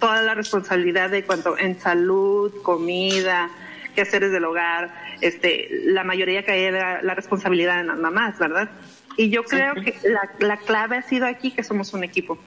toda 0.00 0.22
la 0.22 0.34
responsabilidad 0.34 1.10
de 1.10 1.22
cuanto 1.22 1.58
en 1.58 1.78
salud, 1.78 2.50
comida, 2.62 3.50
quehaceres 3.94 4.32
del 4.32 4.46
hogar, 4.46 4.90
este, 5.20 5.68
la 5.84 6.02
mayoría 6.02 6.46
cae 6.46 6.72
la, 6.72 7.02
la 7.02 7.14
responsabilidad 7.14 7.80
en 7.80 7.88
las 7.88 7.98
mamás, 7.98 8.38
¿verdad? 8.38 8.70
Y 9.18 9.28
yo 9.28 9.44
creo 9.44 9.74
que 9.74 9.94
la, 10.04 10.30
la 10.38 10.56
clave 10.56 10.96
ha 10.96 11.02
sido 11.02 11.26
aquí 11.26 11.50
que 11.50 11.62
somos 11.62 11.92
un 11.92 12.02
equipo. 12.02 12.38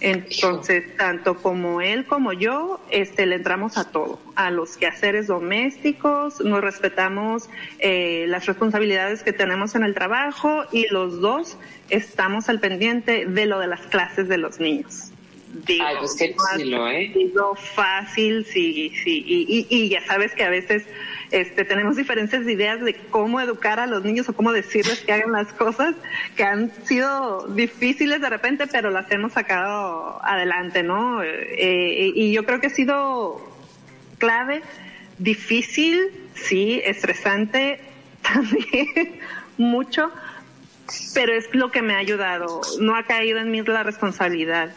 Entonces, 0.00 0.94
tanto 0.96 1.36
como 1.36 1.80
él 1.80 2.04
como 2.04 2.32
yo, 2.34 2.80
este, 2.90 3.24
le 3.24 3.36
entramos 3.36 3.78
a 3.78 3.90
todo, 3.90 4.18
a 4.34 4.50
los 4.50 4.76
quehaceres 4.76 5.26
domésticos, 5.26 6.40
nos 6.40 6.60
respetamos 6.60 7.48
eh, 7.78 8.26
las 8.28 8.44
responsabilidades 8.44 9.22
que 9.22 9.32
tenemos 9.32 9.74
en 9.74 9.84
el 9.84 9.94
trabajo 9.94 10.64
y 10.70 10.86
los 10.90 11.20
dos 11.20 11.56
estamos 11.88 12.50
al 12.50 12.60
pendiente 12.60 13.24
de 13.24 13.46
lo 13.46 13.58
de 13.58 13.68
las 13.68 13.80
clases 13.86 14.28
de 14.28 14.36
los 14.36 14.60
niños. 14.60 15.10
Digo, 15.66 15.84
Ay, 15.86 15.96
pues 15.98 16.14
qué 16.16 16.34
¿eh? 16.56 17.12
Digo, 17.14 17.54
fácil, 17.54 18.44
sí, 18.44 18.92
sí, 19.02 19.24
y, 19.26 19.66
y, 19.70 19.84
y 19.84 19.88
ya 19.88 20.04
sabes 20.04 20.34
que 20.34 20.44
a 20.44 20.50
veces 20.50 20.84
este, 21.30 21.64
tenemos 21.64 21.96
diferentes 21.96 22.46
ideas 22.46 22.80
de 22.80 22.94
cómo 22.94 23.40
educar 23.40 23.80
a 23.80 23.86
los 23.86 24.04
niños 24.04 24.28
o 24.28 24.32
cómo 24.32 24.52
decirles 24.52 25.00
que 25.00 25.12
hagan 25.12 25.32
las 25.32 25.52
cosas 25.52 25.94
que 26.36 26.44
han 26.44 26.70
sido 26.84 27.48
difíciles 27.48 28.20
de 28.20 28.30
repente, 28.30 28.66
pero 28.66 28.90
las 28.90 29.10
hemos 29.10 29.32
sacado 29.32 30.24
adelante, 30.24 30.82
¿no? 30.82 31.22
Eh, 31.22 32.12
y 32.14 32.32
yo 32.32 32.44
creo 32.44 32.60
que 32.60 32.68
ha 32.68 32.70
sido 32.70 33.40
clave, 34.18 34.62
difícil, 35.18 36.10
sí, 36.34 36.80
estresante 36.84 37.80
también, 38.22 39.20
mucho, 39.58 40.10
pero 41.14 41.34
es 41.34 41.48
lo 41.52 41.70
que 41.70 41.82
me 41.82 41.94
ha 41.94 41.98
ayudado. 41.98 42.60
No 42.80 42.94
ha 42.96 43.04
caído 43.04 43.38
en 43.38 43.50
mí 43.50 43.62
la 43.62 43.82
responsabilidad 43.82 44.70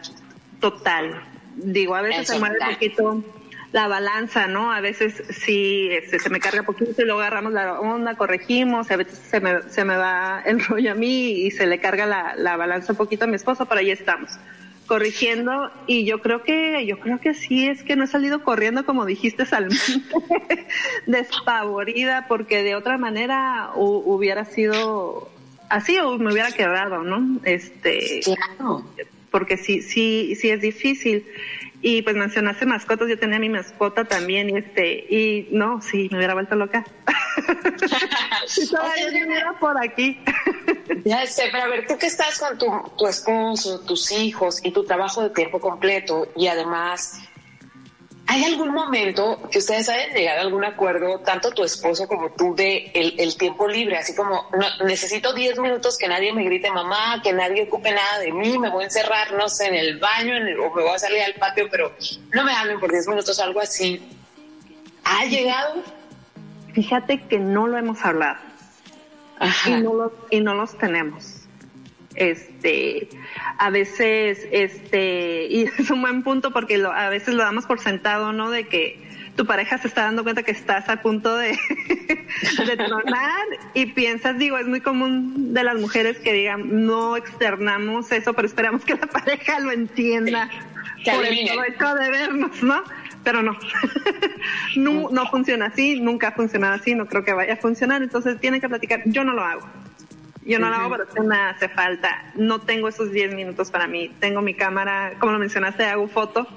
total. 0.59 1.23
Digo, 1.55 1.95
a 1.95 2.01
veces 2.01 2.27
se 2.27 2.39
mueve 2.39 2.57
un 2.59 2.73
poquito 2.73 3.23
la 3.71 3.87
balanza, 3.87 4.47
¿no? 4.47 4.71
A 4.71 4.81
veces 4.81 5.23
sí 5.29 5.89
este, 5.91 6.19
se 6.19 6.29
me 6.29 6.39
carga 6.39 6.63
poquito 6.63 7.01
y 7.01 7.05
luego 7.05 7.21
agarramos 7.21 7.53
la 7.53 7.79
onda, 7.79 8.15
corregimos, 8.15 8.89
a 8.89 8.97
veces 8.97 9.19
se 9.19 9.39
me, 9.39 9.61
se 9.69 9.85
me 9.85 9.95
va 9.95 10.41
el 10.45 10.59
rollo 10.65 10.91
a 10.91 10.95
mí 10.95 11.31
y 11.45 11.51
se 11.51 11.67
le 11.67 11.79
carga 11.79 12.05
la, 12.05 12.35
la 12.35 12.57
balanza 12.57 12.93
un 12.93 12.97
poquito 12.97 13.25
a 13.25 13.27
mi 13.27 13.35
esposo, 13.35 13.65
pero 13.67 13.79
ahí 13.79 13.91
estamos 13.91 14.31
corrigiendo. 14.89 15.71
Y 15.85 16.03
yo 16.03 16.19
creo 16.19 16.41
que 16.41 16.85
yo 16.85 16.99
creo 16.99 17.19
que 17.19 17.35
sí 17.35 17.67
es 17.67 17.83
que 17.83 17.95
no 17.95 18.03
he 18.03 18.07
salido 18.07 18.43
corriendo 18.43 18.85
como 18.85 19.05
dijiste 19.05 19.45
Salmente 19.45 20.03
despavorida 21.05 22.25
porque 22.27 22.63
de 22.63 22.75
otra 22.75 22.97
manera 22.97 23.69
hubiera 23.75 24.43
sido 24.45 25.29
así 25.69 25.97
o 25.99 26.17
me 26.17 26.33
hubiera 26.33 26.51
quebrado 26.51 27.03
no 27.03 27.39
este 27.43 28.21
porque 29.29 29.57
sí 29.57 29.83
sí 29.83 30.35
sí 30.35 30.49
es 30.49 30.59
difícil 30.61 31.23
y 31.81 32.01
pues 32.01 32.15
mencionaste 32.15 32.65
mascotas, 32.65 33.07
yo 33.07 33.17
tenía 33.17 33.39
mi 33.39 33.49
mascota 33.49 34.05
también 34.05 34.49
y 34.49 34.57
este, 34.57 35.05
y 35.09 35.47
no, 35.51 35.81
sí, 35.81 36.09
me 36.11 36.17
hubiera 36.17 36.33
vuelto 36.33 36.55
loca. 36.55 36.85
si 38.47 38.69
todavía 38.69 39.55
por 39.59 39.81
aquí. 39.81 40.21
ya 41.05 41.25
sé, 41.25 41.43
pero 41.51 41.63
a 41.63 41.67
ver, 41.67 41.87
tú 41.87 41.97
que 41.97 42.07
estás 42.07 42.39
con 42.39 42.57
tu, 42.57 42.67
tu 42.97 43.07
esposo, 43.07 43.79
tus 43.81 44.11
hijos 44.11 44.59
y 44.63 44.71
tu 44.71 44.83
trabajo 44.83 45.21
de 45.21 45.29
tiempo 45.29 45.59
completo 45.59 46.27
y 46.35 46.47
además 46.47 47.21
¿Hay 48.31 48.43
algún 48.43 48.75
momento 48.75 49.41
que 49.51 49.57
ustedes 49.57 49.89
hayan 49.89 50.11
llegado 50.11 50.37
a 50.37 50.43
algún 50.43 50.63
acuerdo, 50.63 51.19
tanto 51.21 51.49
tu 51.49 51.63
esposo 51.63 52.07
como 52.07 52.29
tú, 52.29 52.53
de 52.53 52.91
el, 52.93 53.35
tiempo 53.35 53.67
libre? 53.67 53.97
Así 53.97 54.13
como, 54.15 54.45
necesito 54.85 55.33
10 55.33 55.57
minutos 55.57 55.97
que 55.97 56.07
nadie 56.07 56.31
me 56.31 56.43
grite 56.43 56.69
mamá, 56.69 57.23
que 57.23 57.33
nadie 57.33 57.63
ocupe 57.63 57.91
nada 57.91 58.19
de 58.19 58.31
mí, 58.31 58.59
me 58.59 58.69
voy 58.69 58.83
a 58.83 58.85
encerrar, 58.85 59.31
no 59.31 59.49
sé, 59.49 59.69
en 59.69 59.73
el 59.73 59.97
baño 59.97 60.37
en 60.37 60.59
o 60.59 60.71
me 60.75 60.83
voy 60.83 60.93
a 60.93 60.99
salir 60.99 61.23
al 61.23 61.33
patio, 61.39 61.69
pero 61.71 61.91
no 62.31 62.43
me 62.43 62.53
hablen 62.53 62.79
por 62.79 62.91
10 62.91 63.07
minutos, 63.07 63.39
algo 63.39 63.61
así. 63.61 63.99
¿Ha 65.05 65.25
llegado? 65.25 65.81
Fíjate 66.73 67.23
que 67.23 67.39
no 67.39 67.65
lo 67.65 67.79
hemos 67.79 68.05
hablado. 68.05 68.37
Y 69.65 69.71
no, 69.71 70.11
y 70.29 70.39
no 70.41 70.53
los 70.53 70.77
tenemos 70.77 71.47
este 72.13 73.09
a 73.57 73.69
veces 73.69 74.47
este 74.51 75.47
y 75.49 75.63
es 75.77 75.89
un 75.91 76.01
buen 76.01 76.23
punto 76.23 76.51
porque 76.51 76.77
lo, 76.77 76.91
a 76.91 77.09
veces 77.09 77.33
lo 77.33 77.43
damos 77.43 77.65
por 77.65 77.79
sentado 77.79 78.33
no 78.33 78.49
de 78.49 78.67
que 78.67 79.09
tu 79.39 79.45
pareja 79.45 79.77
se 79.77 79.87
está 79.87 80.01
dando 80.03 80.23
cuenta 80.23 80.43
que 80.43 80.51
estás 80.51 80.89
a 80.89 81.01
punto 81.01 81.37
de, 81.37 81.51
de 82.65 82.75
tronar 82.75 83.45
y 83.73 83.85
piensas, 83.85 84.37
digo, 84.37 84.57
es 84.57 84.67
muy 84.67 84.81
común 84.81 85.53
de 85.53 85.63
las 85.63 85.79
mujeres 85.79 86.19
que 86.19 86.33
digan, 86.33 86.85
no 86.85 87.15
externamos 87.15 88.11
eso, 88.11 88.33
pero 88.33 88.49
esperamos 88.49 88.83
que 88.83 88.95
la 88.95 89.07
pareja 89.07 89.61
lo 89.61 89.71
entienda 89.71 90.49
por 91.05 91.25
el 91.25 91.37
hecho 91.39 91.95
de 91.95 92.11
vernos, 92.11 92.61
¿no? 92.61 92.83
Pero 93.23 93.41
no. 93.41 93.57
no, 94.75 95.09
no 95.09 95.25
funciona 95.27 95.67
así, 95.67 96.01
nunca 96.01 96.27
ha 96.27 96.31
funcionado 96.33 96.73
así, 96.73 96.93
no 96.93 97.05
creo 97.05 97.23
que 97.23 97.31
vaya 97.31 97.53
a 97.53 97.57
funcionar, 97.57 98.03
entonces 98.03 98.41
tienen 98.41 98.59
que 98.59 98.67
platicar, 98.67 99.03
yo 99.05 99.23
no 99.23 99.31
lo 99.31 99.45
hago. 99.45 99.65
Yo 100.49 100.59
no 100.59 100.69
lo 100.69 100.75
hago, 100.75 100.97
pero 100.97 101.23
me 101.23 101.37
hace 101.37 101.69
falta. 101.69 102.31
No 102.35 102.59
tengo 102.59 102.87
esos 102.87 103.11
10 103.11 103.35
minutos 103.35 103.69
para 103.69 103.87
mí. 103.87 104.09
Tengo 104.19 104.41
mi 104.41 104.55
cámara, 104.55 105.13
como 105.19 105.33
lo 105.33 105.39
mencionaste, 105.39 105.85
hago 105.85 106.07
foto. 106.07 106.47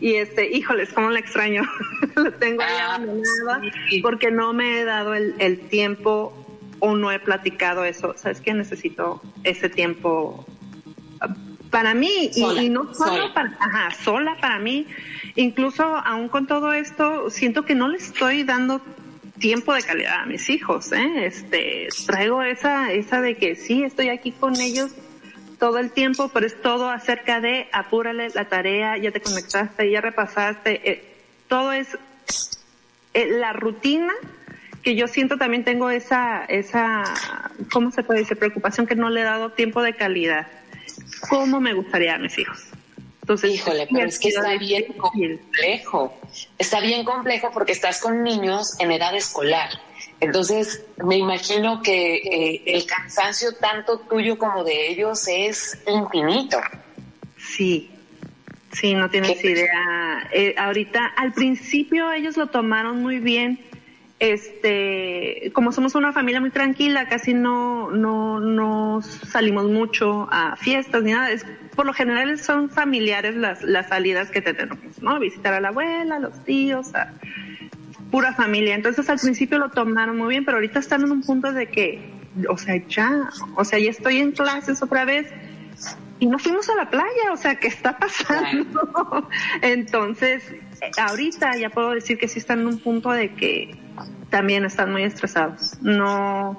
Y 0.00 0.14
este, 0.14 0.50
híjoles, 0.50 0.92
cómo 0.92 1.10
la 1.10 1.18
extraño. 1.18 1.62
lo 2.16 2.32
tengo 2.32 2.62
ahí 2.62 2.74
ah, 2.80 2.94
abandonada 2.94 3.60
porque 4.02 4.30
no 4.30 4.52
me 4.52 4.80
he 4.80 4.84
dado 4.84 5.14
el, 5.14 5.34
el 5.38 5.60
tiempo 5.68 6.32
o 6.80 6.96
no 6.96 7.12
he 7.12 7.18
platicado 7.18 7.84
eso. 7.84 8.14
¿Sabes 8.16 8.40
qué? 8.40 8.54
Necesito 8.54 9.22
ese 9.44 9.68
tiempo 9.68 10.46
para 11.70 11.94
mí 11.94 12.30
y, 12.34 12.68
no 12.70 12.94
solo 12.94 13.16
sola. 13.16 13.34
para, 13.34 13.56
ajá, 13.60 13.90
sola 14.02 14.36
para 14.40 14.58
mí. 14.58 14.86
Incluso 15.34 15.82
aún 15.84 16.28
con 16.28 16.46
todo 16.46 16.72
esto, 16.72 17.28
siento 17.30 17.64
que 17.64 17.74
no 17.74 17.88
le 17.88 17.98
estoy 17.98 18.44
dando 18.44 18.80
tiempo 19.38 19.74
de 19.74 19.82
calidad 19.82 20.22
a 20.22 20.26
mis 20.26 20.48
hijos, 20.50 20.92
¿eh? 20.92 21.26
Este, 21.26 21.88
traigo 22.06 22.42
esa, 22.42 22.92
esa 22.92 23.20
de 23.20 23.36
que 23.36 23.56
sí, 23.56 23.82
estoy 23.82 24.08
aquí 24.08 24.32
con 24.32 24.56
ellos 24.60 24.92
todo 25.58 25.78
el 25.78 25.90
tiempo, 25.90 26.30
pero 26.32 26.46
es 26.46 26.60
todo 26.60 26.90
acerca 26.90 27.40
de 27.40 27.68
apúrale 27.72 28.28
la 28.34 28.48
tarea, 28.48 28.96
ya 28.98 29.10
te 29.10 29.20
conectaste, 29.20 29.90
ya 29.90 30.00
repasaste, 30.00 30.90
eh, 30.90 31.04
todo 31.48 31.72
es 31.72 31.96
eh, 33.14 33.26
la 33.38 33.52
rutina 33.52 34.12
que 34.82 34.94
yo 34.94 35.08
siento 35.08 35.36
también 35.36 35.64
tengo 35.64 35.90
esa, 35.90 36.44
esa, 36.44 37.02
¿cómo 37.72 37.90
se 37.90 38.04
puede 38.04 38.20
decir? 38.20 38.38
Preocupación 38.38 38.86
que 38.86 38.94
no 38.94 39.10
le 39.10 39.22
he 39.22 39.24
dado 39.24 39.50
tiempo 39.50 39.82
de 39.82 39.94
calidad. 39.94 40.46
¿Cómo 41.28 41.60
me 41.60 41.72
gustaría 41.72 42.14
a 42.14 42.18
mis 42.18 42.38
hijos? 42.38 42.68
Entonces, 43.26 43.54
Híjole, 43.54 43.88
pero 43.92 44.06
es 44.06 44.20
que 44.20 44.28
está 44.28 44.56
bien 44.56 44.84
complejo. 44.92 46.16
Está 46.58 46.78
bien 46.78 47.04
complejo 47.04 47.50
porque 47.52 47.72
estás 47.72 48.00
con 48.00 48.22
niños 48.22 48.78
en 48.78 48.92
edad 48.92 49.16
escolar. 49.16 49.68
Entonces, 50.20 50.84
me 51.04 51.16
imagino 51.16 51.82
que 51.82 52.18
eh, 52.18 52.62
el 52.66 52.86
cansancio 52.86 53.56
tanto 53.56 53.98
tuyo 53.98 54.38
como 54.38 54.62
de 54.62 54.90
ellos 54.90 55.26
es 55.26 55.76
infinito. 55.88 56.58
Sí, 57.36 57.90
sí, 58.70 58.94
no 58.94 59.10
tienes 59.10 59.44
idea. 59.44 60.30
Eh, 60.32 60.54
ahorita, 60.56 61.06
al 61.16 61.32
principio 61.32 62.12
ellos 62.12 62.36
lo 62.36 62.46
tomaron 62.46 63.02
muy 63.02 63.18
bien 63.18 63.58
este, 64.18 65.50
como 65.52 65.72
somos 65.72 65.94
una 65.94 66.12
familia 66.12 66.40
muy 66.40 66.50
tranquila, 66.50 67.08
casi 67.08 67.34
no, 67.34 67.90
no, 67.90 68.40
no 68.40 69.02
salimos 69.02 69.66
mucho 69.66 70.26
a 70.30 70.56
fiestas 70.56 71.02
ni 71.02 71.12
nada. 71.12 71.30
Es, 71.30 71.44
por 71.76 71.86
lo 71.86 71.92
general 71.92 72.38
son 72.38 72.70
familiares 72.70 73.36
las, 73.36 73.62
las 73.62 73.88
salidas 73.88 74.30
que 74.30 74.40
tenemos, 74.40 74.78
¿no? 75.00 75.20
Visitar 75.20 75.52
a 75.52 75.60
la 75.60 75.68
abuela, 75.68 76.16
a 76.16 76.18
los 76.18 76.42
tíos, 76.44 76.94
a 76.94 77.12
pura 78.10 78.32
familia. 78.32 78.74
Entonces 78.74 79.08
al 79.10 79.18
principio 79.18 79.58
lo 79.58 79.68
tomaron 79.68 80.16
muy 80.16 80.30
bien, 80.30 80.44
pero 80.44 80.56
ahorita 80.56 80.78
están 80.78 81.02
en 81.02 81.12
un 81.12 81.22
punto 81.22 81.52
de 81.52 81.68
que, 81.68 82.10
o 82.48 82.56
sea, 82.56 82.76
ya, 82.88 83.30
o 83.54 83.64
sea, 83.64 83.78
ya 83.78 83.90
estoy 83.90 84.18
en 84.18 84.32
clases 84.32 84.82
otra 84.82 85.04
vez 85.04 85.30
y 86.18 86.26
no 86.26 86.38
fuimos 86.38 86.68
a 86.70 86.76
la 86.76 86.88
playa, 86.88 87.32
o 87.32 87.36
sea, 87.36 87.56
¿qué 87.56 87.68
está 87.68 87.98
pasando? 87.98 89.28
Entonces, 89.60 90.54
ahorita 90.98 91.56
ya 91.56 91.68
puedo 91.68 91.90
decir 91.90 92.16
que 92.16 92.26
sí 92.26 92.38
están 92.38 92.60
en 92.60 92.68
un 92.68 92.78
punto 92.78 93.10
de 93.10 93.34
que 93.34 93.76
también 94.30 94.64
están 94.64 94.92
muy 94.92 95.02
estresados. 95.02 95.76
No, 95.82 96.58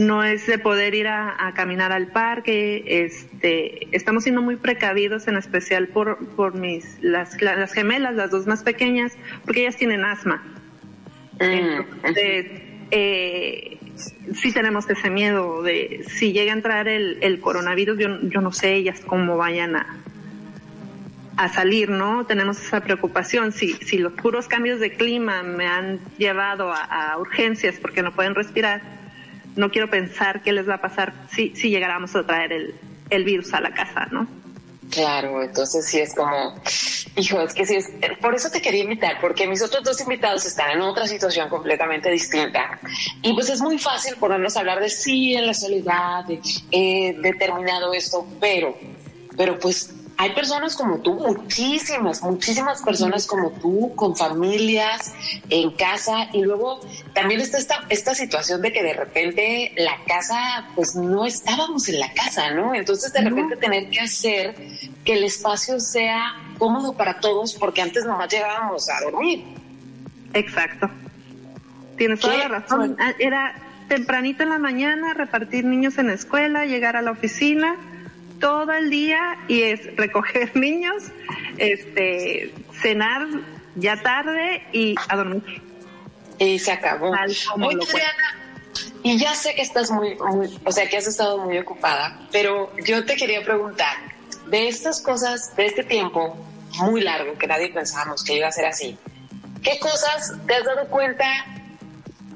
no 0.00 0.24
es 0.24 0.46
de 0.46 0.58
poder 0.58 0.94
ir 0.94 1.08
a, 1.08 1.52
caminar 1.54 1.92
al 1.92 2.06
parque. 2.06 3.04
Este, 3.04 3.94
estamos 3.94 4.22
siendo 4.22 4.40
muy 4.40 4.56
precavidos, 4.56 5.28
en 5.28 5.36
especial 5.36 5.88
por, 5.88 6.26
por 6.36 6.54
mis, 6.54 6.98
las, 7.02 7.40
las 7.42 7.72
gemelas, 7.74 8.14
las 8.14 8.30
dos 8.30 8.46
más 8.46 8.62
pequeñas, 8.62 9.12
porque 9.44 9.60
ellas 9.60 9.76
tienen 9.76 10.02
asma. 10.06 10.42
Mm, 11.38 12.06
Entonces, 12.06 12.46
eh, 12.90 13.78
sí 14.34 14.52
tenemos 14.52 14.88
ese 14.88 15.10
miedo 15.10 15.62
de 15.62 16.04
si 16.08 16.32
llega 16.32 16.52
a 16.52 16.56
entrar 16.56 16.88
el, 16.88 17.18
el 17.20 17.38
coronavirus, 17.38 17.98
yo, 17.98 18.20
yo 18.22 18.40
no 18.40 18.52
sé 18.52 18.76
ellas 18.76 19.02
cómo 19.04 19.36
vayan 19.36 19.76
a, 19.76 20.00
a 21.36 21.48
salir, 21.50 21.90
¿no? 21.90 22.24
Tenemos 22.24 22.58
esa 22.58 22.80
preocupación. 22.80 23.52
Si, 23.52 23.74
si 23.74 23.98
los 23.98 24.14
puros 24.14 24.48
cambios 24.48 24.80
de 24.80 24.92
clima 24.92 25.42
me 25.42 25.66
han 25.66 26.00
llevado 26.16 26.72
a, 26.72 27.16
urgencias 27.18 27.76
porque 27.80 28.02
no 28.02 28.12
pueden 28.12 28.34
respirar, 28.34 28.99
no 29.56 29.70
quiero 29.70 29.90
pensar 29.90 30.42
qué 30.42 30.52
les 30.52 30.68
va 30.68 30.74
a 30.74 30.80
pasar 30.80 31.12
si, 31.30 31.54
si 31.56 31.70
llegáramos 31.70 32.14
a 32.16 32.26
traer 32.26 32.52
el, 32.52 32.74
el 33.10 33.24
virus 33.24 33.52
a 33.54 33.60
la 33.60 33.72
casa, 33.72 34.06
¿no? 34.10 34.26
Claro, 34.90 35.42
entonces 35.42 35.86
sí 35.86 36.00
es 36.00 36.14
como, 36.14 36.54
hijo, 37.16 37.40
es 37.42 37.54
que 37.54 37.64
sí 37.64 37.76
es, 37.76 37.90
por 38.20 38.34
eso 38.34 38.50
te 38.50 38.60
quería 38.60 38.82
invitar, 38.82 39.18
porque 39.20 39.46
mis 39.46 39.62
otros 39.62 39.84
dos 39.84 40.00
invitados 40.00 40.44
están 40.46 40.72
en 40.72 40.80
otra 40.80 41.06
situación 41.06 41.48
completamente 41.48 42.10
distinta. 42.10 42.80
Y 43.22 43.32
pues 43.34 43.48
es 43.50 43.60
muy 43.60 43.78
fácil 43.78 44.16
ponernos 44.16 44.56
a 44.56 44.60
hablar 44.60 44.80
de 44.80 44.90
sí, 44.90 45.34
en 45.34 45.46
la 45.46 45.54
soledad, 45.54 46.24
de 46.24 46.40
eh, 46.72 47.16
determinado 47.20 47.92
esto, 47.94 48.26
pero, 48.40 48.76
pero 49.36 49.58
pues 49.60 49.94
hay 50.20 50.34
personas 50.34 50.76
como 50.76 50.98
tú, 50.98 51.14
muchísimas, 51.14 52.22
muchísimas 52.22 52.82
personas 52.82 53.26
como 53.26 53.52
tú, 53.52 53.94
con 53.96 54.14
familias, 54.14 55.14
en 55.48 55.70
casa, 55.70 56.28
y 56.34 56.42
luego 56.42 56.78
también 57.14 57.40
está 57.40 57.56
esta, 57.56 57.86
esta 57.88 58.14
situación 58.14 58.60
de 58.60 58.70
que 58.70 58.82
de 58.82 58.92
repente 58.92 59.72
la 59.78 59.96
casa, 60.06 60.68
pues 60.74 60.94
no 60.94 61.24
estábamos 61.24 61.88
en 61.88 62.00
la 62.00 62.12
casa, 62.12 62.50
¿no? 62.50 62.74
Entonces 62.74 63.14
de 63.14 63.22
repente 63.22 63.56
tener 63.56 63.88
que 63.88 64.00
hacer 64.00 64.56
que 65.06 65.14
el 65.14 65.24
espacio 65.24 65.80
sea 65.80 66.34
cómodo 66.58 66.92
para 66.92 67.18
todos, 67.20 67.54
porque 67.54 67.80
antes 67.80 68.04
nomás 68.04 68.30
llegábamos 68.30 68.90
a 68.90 69.00
dormir. 69.00 69.42
Exacto. 70.34 70.90
Tienes 71.96 72.20
toda 72.20 72.36
la 72.36 72.48
razón. 72.48 72.94
Ah, 73.00 73.14
era 73.18 73.54
tempranito 73.88 74.42
en 74.42 74.50
la 74.50 74.58
mañana, 74.58 75.14
repartir 75.14 75.64
niños 75.64 75.96
en 75.96 76.08
la 76.08 76.12
escuela, 76.12 76.66
llegar 76.66 76.98
a 76.98 77.00
la 77.00 77.10
oficina 77.12 77.78
todo 78.40 78.72
el 78.72 78.90
día 78.90 79.38
y 79.48 79.62
es 79.62 79.96
recoger 79.96 80.56
niños, 80.56 81.04
este, 81.58 82.52
cenar 82.82 83.26
ya 83.76 84.02
tarde 84.02 84.66
y 84.72 84.94
a 85.08 85.16
dormir. 85.16 85.62
Y 86.38 86.58
se 86.58 86.72
acabó. 86.72 87.14
y 89.02 89.18
ya 89.18 89.34
sé 89.34 89.54
que 89.54 89.62
estás 89.62 89.90
muy, 89.90 90.16
o 90.64 90.72
sea, 90.72 90.88
que 90.88 90.96
has 90.96 91.06
estado 91.06 91.38
muy 91.38 91.58
ocupada, 91.58 92.18
pero 92.32 92.72
yo 92.84 93.04
te 93.04 93.14
quería 93.14 93.44
preguntar, 93.44 93.96
de 94.46 94.68
estas 94.68 95.00
cosas, 95.00 95.54
de 95.56 95.66
este 95.66 95.84
tiempo 95.84 96.36
muy 96.78 97.02
largo 97.02 97.36
que 97.38 97.46
nadie 97.46 97.68
pensábamos 97.72 98.24
que 98.24 98.34
iba 98.34 98.48
a 98.48 98.52
ser 98.52 98.66
así, 98.66 98.98
¿qué 99.62 99.78
cosas 99.78 100.32
te 100.46 100.54
has 100.54 100.64
dado 100.64 100.88
cuenta 100.88 101.26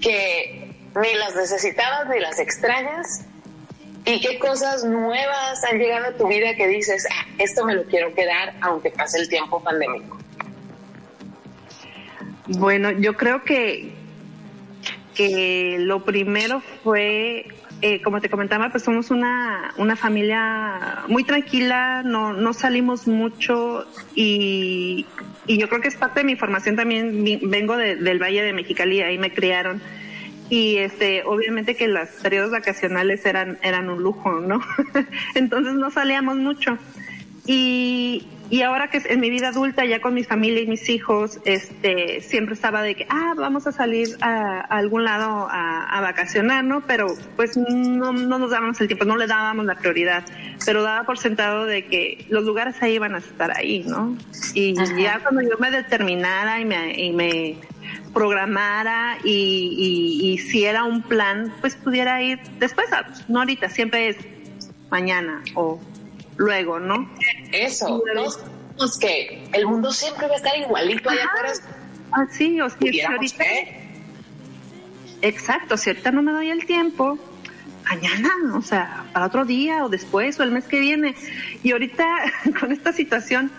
que 0.00 0.76
ni 0.94 1.14
las 1.14 1.34
necesitabas 1.34 2.08
ni 2.08 2.20
las 2.20 2.38
extrañas 2.38 3.24
¿Y 4.06 4.20
qué 4.20 4.38
cosas 4.38 4.84
nuevas 4.84 5.64
han 5.64 5.78
llegado 5.78 6.08
a 6.08 6.12
tu 6.12 6.28
vida 6.28 6.54
que 6.54 6.68
dices, 6.68 7.06
ah, 7.10 7.26
esto 7.38 7.64
me 7.64 7.74
lo 7.74 7.84
quiero 7.84 8.14
quedar 8.14 8.54
aunque 8.60 8.90
pase 8.90 9.18
el 9.18 9.28
tiempo 9.28 9.62
pandémico? 9.62 10.18
Bueno, 12.48 12.90
yo 12.90 13.14
creo 13.14 13.42
que, 13.44 13.92
que 15.14 15.78
lo 15.80 16.04
primero 16.04 16.60
fue, 16.82 17.46
eh, 17.80 18.02
como 18.02 18.20
te 18.20 18.28
comentaba, 18.28 18.68
pues 18.68 18.82
somos 18.82 19.10
una, 19.10 19.72
una 19.78 19.96
familia 19.96 21.04
muy 21.08 21.24
tranquila, 21.24 22.02
no, 22.04 22.34
no 22.34 22.52
salimos 22.52 23.08
mucho 23.08 23.86
y, 24.14 25.06
y 25.46 25.58
yo 25.58 25.70
creo 25.70 25.80
que 25.80 25.88
es 25.88 25.96
parte 25.96 26.20
de 26.20 26.26
mi 26.26 26.36
formación 26.36 26.76
también, 26.76 27.24
vengo 27.44 27.78
del 27.78 28.22
Valle 28.22 28.42
de 28.42 28.52
Mexicali, 28.52 29.00
ahí 29.00 29.16
me 29.16 29.32
criaron 29.32 29.80
y 30.54 30.78
este 30.78 31.24
obviamente 31.24 31.74
que 31.74 31.88
los 31.88 32.08
periodos 32.22 32.52
vacacionales 32.52 33.26
eran 33.26 33.58
eran 33.60 33.90
un 33.90 34.00
lujo 34.00 34.30
no 34.40 34.60
entonces 35.34 35.74
no 35.74 35.90
salíamos 35.90 36.36
mucho. 36.36 36.78
Y, 37.46 38.26
y 38.54 38.62
ahora 38.62 38.86
que 38.86 39.02
en 39.08 39.18
mi 39.18 39.30
vida 39.30 39.48
adulta 39.48 39.84
ya 39.84 40.00
con 40.00 40.14
mi 40.14 40.22
familia 40.22 40.62
y 40.62 40.68
mis 40.68 40.88
hijos 40.88 41.40
este 41.44 42.20
siempre 42.20 42.54
estaba 42.54 42.82
de 42.82 42.94
que 42.94 43.04
ah 43.10 43.34
vamos 43.36 43.66
a 43.66 43.72
salir 43.72 44.16
a, 44.20 44.60
algún 44.60 45.02
lado 45.02 45.48
a, 45.50 45.86
a, 45.86 46.00
vacacionar 46.00 46.62
no 46.62 46.82
pero 46.86 47.08
pues 47.34 47.56
no, 47.56 48.12
no 48.12 48.38
nos 48.38 48.52
dábamos 48.52 48.80
el 48.80 48.86
tiempo 48.86 49.06
no 49.06 49.16
le 49.16 49.26
dábamos 49.26 49.66
la 49.66 49.74
prioridad. 49.74 50.24
Pero 50.64 50.84
daba 50.84 51.04
por 51.04 51.18
sentado 51.18 51.66
de 51.66 51.86
que 51.86 52.26
los 52.30 52.44
lugares 52.44 52.80
ahí 52.80 52.94
iban 52.94 53.16
a 53.16 53.18
estar 53.18 53.50
ahí 53.50 53.82
no 53.88 54.16
y 54.54 54.72
ya 55.02 55.18
cuando 55.18 55.42
yo 55.42 55.58
me 55.58 55.72
determinara 55.72 56.60
y 56.60 56.64
me, 56.64 56.94
y 56.94 57.12
me 57.12 57.56
programara 58.12 59.18
y, 59.24 60.20
y, 60.22 60.38
si 60.38 60.64
era 60.64 60.84
un 60.84 61.02
plan, 61.02 61.52
pues 61.60 61.74
pudiera 61.74 62.22
ir 62.22 62.38
después, 62.60 62.86
no 63.26 63.40
ahorita, 63.40 63.68
siempre 63.68 64.10
es 64.10 64.16
mañana 64.90 65.42
o 65.56 65.80
luego, 66.36 66.80
¿no? 66.80 67.08
Eso, 67.52 68.02
no 68.14 68.24
pues 68.76 68.98
que 68.98 69.44
el 69.52 69.66
mundo 69.66 69.92
siempre 69.92 70.26
va 70.26 70.34
a 70.34 70.36
estar 70.36 70.58
igualito 70.58 71.08
allá 71.10 71.24
afuera. 71.24 71.52
Ah, 72.12 72.26
sí, 72.30 72.60
o 72.60 72.68
si 72.70 73.00
ahorita... 73.00 73.44
Exacto, 75.22 75.76
si 75.76 75.90
ahorita 75.90 76.10
no 76.10 76.22
me 76.22 76.32
doy 76.32 76.50
el 76.50 76.66
tiempo, 76.66 77.18
mañana, 77.84 78.30
o 78.54 78.62
sea, 78.62 79.04
para 79.12 79.26
otro 79.26 79.44
día 79.44 79.84
o 79.84 79.88
después 79.88 80.38
o 80.38 80.42
el 80.42 80.50
mes 80.50 80.64
que 80.64 80.80
viene. 80.80 81.14
Y 81.62 81.72
ahorita 81.72 82.04
con 82.60 82.72
esta 82.72 82.92
situación, 82.92 83.50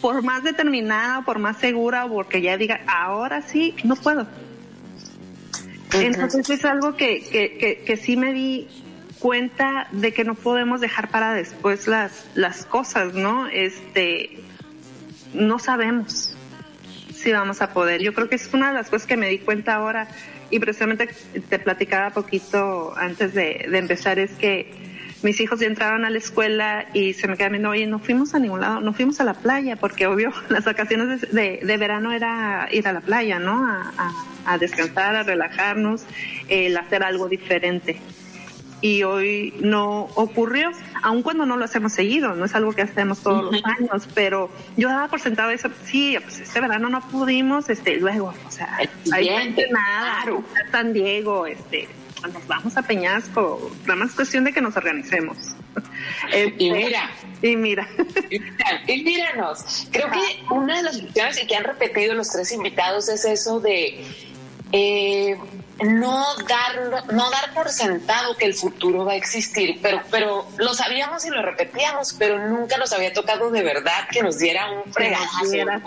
por 0.00 0.22
más 0.22 0.42
determinada, 0.42 1.22
por 1.22 1.38
más 1.38 1.58
segura, 1.58 2.06
o 2.06 2.10
porque 2.10 2.40
ya 2.40 2.56
diga, 2.56 2.80
ahora 2.86 3.42
sí, 3.42 3.74
no 3.84 3.96
puedo. 3.96 4.26
Entonces 5.92 6.50
es 6.50 6.64
algo 6.64 6.96
que, 6.96 7.22
que, 7.22 7.82
que, 7.86 7.96
sí 7.96 8.16
me 8.16 8.32
di 8.32 8.66
cuenta 9.24 9.88
de 9.90 10.12
que 10.12 10.22
no 10.22 10.34
podemos 10.34 10.82
dejar 10.82 11.08
para 11.08 11.32
después 11.32 11.88
las, 11.88 12.26
las 12.34 12.66
cosas, 12.66 13.14
¿no? 13.14 13.46
Este, 13.46 14.36
no 15.32 15.58
sabemos 15.58 16.36
si 17.14 17.32
vamos 17.32 17.62
a 17.62 17.72
poder. 17.72 18.02
Yo 18.02 18.12
creo 18.12 18.28
que 18.28 18.34
es 18.34 18.52
una 18.52 18.68
de 18.68 18.74
las 18.74 18.90
cosas 18.90 19.06
que 19.06 19.16
me 19.16 19.30
di 19.30 19.38
cuenta 19.38 19.76
ahora 19.76 20.08
y 20.50 20.58
precisamente 20.58 21.08
te 21.48 21.58
platicaba 21.58 22.10
poquito 22.10 22.92
antes 22.98 23.32
de, 23.32 23.64
de 23.66 23.78
empezar 23.78 24.18
es 24.18 24.32
que 24.32 24.70
mis 25.22 25.40
hijos 25.40 25.58
ya 25.58 25.68
entraron 25.68 26.04
a 26.04 26.10
la 26.10 26.18
escuela 26.18 26.84
y 26.92 27.14
se 27.14 27.26
me 27.26 27.38
quedan 27.38 27.52
viendo, 27.52 27.70
oye, 27.70 27.86
no 27.86 28.00
fuimos 28.00 28.34
a 28.34 28.38
ningún 28.38 28.60
lado, 28.60 28.82
no 28.82 28.92
fuimos 28.92 29.22
a 29.22 29.24
la 29.24 29.32
playa, 29.32 29.76
porque 29.76 30.06
obvio, 30.06 30.34
las 30.50 30.66
vacaciones 30.66 31.22
de, 31.32 31.60
de, 31.62 31.76
verano 31.78 32.12
era 32.12 32.68
ir 32.70 32.86
a 32.86 32.92
la 32.92 33.00
playa, 33.00 33.38
¿no? 33.38 33.66
A, 33.66 34.12
a, 34.44 34.58
descansar, 34.58 35.16
a 35.16 35.22
relajarnos, 35.22 36.04
el 36.50 36.76
hacer 36.76 37.02
algo 37.02 37.26
diferente. 37.26 38.02
Y 38.84 39.02
hoy 39.02 39.54
no 39.60 40.10
ocurrió, 40.14 40.70
aun 41.02 41.22
cuando 41.22 41.46
no 41.46 41.56
lo 41.56 41.64
hacemos 41.64 41.94
seguido, 41.94 42.34
no 42.34 42.44
es 42.44 42.54
algo 42.54 42.74
que 42.74 42.82
hacemos 42.82 43.20
todos 43.20 43.50
los 43.50 43.64
años, 43.64 44.06
pero 44.14 44.50
yo 44.76 44.90
daba 44.90 45.08
por 45.08 45.20
sentado 45.20 45.48
eso, 45.52 45.70
sí, 45.86 46.18
pues 46.22 46.40
este 46.40 46.60
verano 46.60 46.90
no 46.90 47.00
pudimos, 47.08 47.70
este, 47.70 47.96
luego, 47.96 48.34
o 48.46 48.50
sea, 48.50 48.76
hay 49.10 49.30
nada, 49.70 50.20
claro. 50.20 50.44
San 50.70 50.92
Diego, 50.92 51.46
este, 51.46 51.88
nos 52.30 52.46
vamos 52.46 52.76
a 52.76 52.82
Peñasco, 52.82 53.74
nada 53.86 53.96
más 53.96 54.12
cuestión 54.12 54.44
de 54.44 54.52
que 54.52 54.60
nos 54.60 54.76
organicemos. 54.76 55.38
y 56.58 56.70
mira. 56.70 57.10
Y 57.40 57.56
mira. 57.56 57.88
Y, 58.86 59.02
míranos. 59.02 59.88
Creo 59.92 60.10
que 60.10 60.20
una 60.50 60.78
de 60.78 60.82
las 60.82 60.98
cuestiones 60.98 61.42
y 61.42 61.46
que 61.46 61.56
han 61.56 61.64
repetido 61.64 62.14
los 62.14 62.30
tres 62.30 62.52
invitados 62.52 63.08
es 63.10 63.24
eso 63.26 63.60
de 63.60 64.02
eh, 64.72 65.36
no 65.82 66.24
dar 66.48 67.12
no 67.12 67.30
dar 67.30 67.52
por 67.52 67.68
sentado 67.68 68.36
que 68.36 68.46
el 68.46 68.54
futuro 68.54 69.04
va 69.04 69.12
a 69.12 69.16
existir, 69.16 69.80
pero 69.82 70.00
pero 70.10 70.46
lo 70.56 70.74
sabíamos 70.74 71.24
y 71.24 71.30
lo 71.30 71.42
repetíamos, 71.42 72.14
pero 72.18 72.38
nunca 72.48 72.76
nos 72.76 72.92
había 72.92 73.12
tocado 73.12 73.50
de 73.50 73.62
verdad 73.62 74.08
que 74.10 74.22
nos 74.22 74.38
diera 74.38 74.70
un 74.70 74.92
fregadazo. 74.92 75.44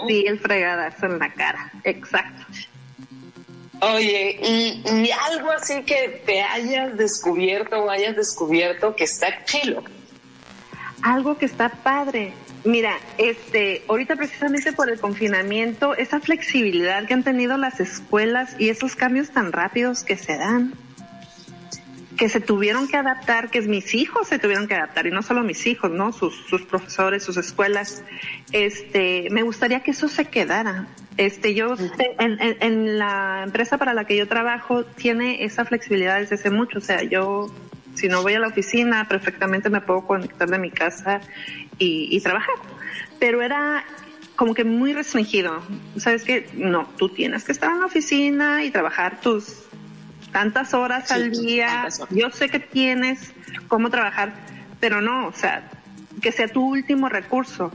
Sí, 0.07 0.25
el 0.27 0.39
fregadazo 0.39 1.05
en 1.05 1.19
la 1.19 1.33
cara, 1.33 1.71
exacto. 1.83 2.45
Oye, 3.79 4.39
y, 4.41 5.11
algo 5.11 5.51
así 5.51 5.83
que 5.83 6.23
te 6.25 6.41
hayas 6.41 6.97
descubierto 6.97 7.83
o 7.83 7.89
hayas 7.89 8.15
descubierto 8.15 8.95
que 8.95 9.03
está 9.03 9.45
chilo. 9.45 9.83
Algo 11.01 11.37
que 11.37 11.45
está 11.45 11.69
padre. 11.69 12.33
Mira, 12.63 12.93
este, 13.17 13.83
ahorita 13.87 14.15
precisamente 14.15 14.73
por 14.73 14.89
el 14.89 14.99
confinamiento, 14.99 15.95
esa 15.95 16.19
flexibilidad 16.19 17.05
que 17.05 17.13
han 17.13 17.23
tenido 17.23 17.57
las 17.57 17.79
escuelas 17.79 18.55
y 18.59 18.69
esos 18.69 18.95
cambios 18.95 19.29
tan 19.29 19.51
rápidos 19.51 20.03
que 20.03 20.17
se 20.17 20.37
dan, 20.37 20.73
que 22.17 22.29
se 22.29 22.41
tuvieron 22.41 22.87
que 22.87 22.97
adaptar, 22.97 23.49
que 23.49 23.61
mis 23.61 23.93
hijos 23.93 24.27
se 24.27 24.39
tuvieron 24.39 24.67
que 24.67 24.73
adaptar, 24.73 25.07
y 25.07 25.11
no 25.11 25.21
solo 25.21 25.43
mis 25.43 25.65
hijos, 25.67 25.91
¿no? 25.91 26.11
Sus, 26.11 26.35
sus 26.49 26.63
profesores, 26.63 27.23
sus 27.23 27.37
escuelas. 27.37 28.03
Este, 28.51 29.27
me 29.31 29.43
gustaría 29.43 29.81
que 29.81 29.91
eso 29.91 30.07
se 30.07 30.25
quedara. 30.25 30.87
Este, 31.15 31.53
yo, 31.53 31.75
en, 32.19 32.37
en, 32.39 32.97
la 32.99 33.43
empresa 33.43 33.77
para 33.77 33.93
la 33.93 34.05
que 34.05 34.17
yo 34.17 34.27
trabajo, 34.27 34.83
tiene 34.83 35.43
esa 35.45 35.63
flexibilidad 35.63 36.19
desde 36.19 36.35
hace 36.35 36.49
mucho. 36.49 36.79
O 36.79 36.81
sea, 36.81 37.01
yo, 37.03 37.51
si 37.97 38.07
no 38.07 38.21
voy 38.21 38.35
a 38.35 38.39
la 38.39 38.47
oficina, 38.47 39.07
perfectamente 39.07 39.69
me 39.69 39.81
puedo 39.81 40.05
conectar 40.05 40.49
de 40.49 40.59
mi 40.59 40.69
casa 40.69 41.19
y, 41.79 42.07
y 42.15 42.21
trabajar. 42.21 42.55
Pero 43.19 43.41
era 43.41 43.83
como 44.35 44.53
que 44.53 44.63
muy 44.63 44.93
restringido. 44.93 45.61
¿Sabes 45.97 46.23
que 46.23 46.49
No, 46.53 46.87
tú 46.97 47.09
tienes 47.09 47.43
que 47.43 47.51
estar 47.51 47.71
en 47.71 47.79
la 47.79 47.87
oficina 47.87 48.63
y 48.63 48.71
trabajar 48.71 49.19
tus 49.19 49.63
tantas 50.31 50.73
horas 50.73 51.11
al 51.11 51.31
día. 51.31 51.87
Yo 52.11 52.29
sé 52.29 52.47
que 52.49 52.59
tienes 52.59 53.33
cómo 53.67 53.89
trabajar, 53.89 54.33
pero 54.79 55.01
no, 55.01 55.27
o 55.27 55.33
sea, 55.33 55.69
que 56.21 56.31
sea 56.31 56.47
tu 56.47 56.63
último 56.63 57.09
recurso. 57.09 57.71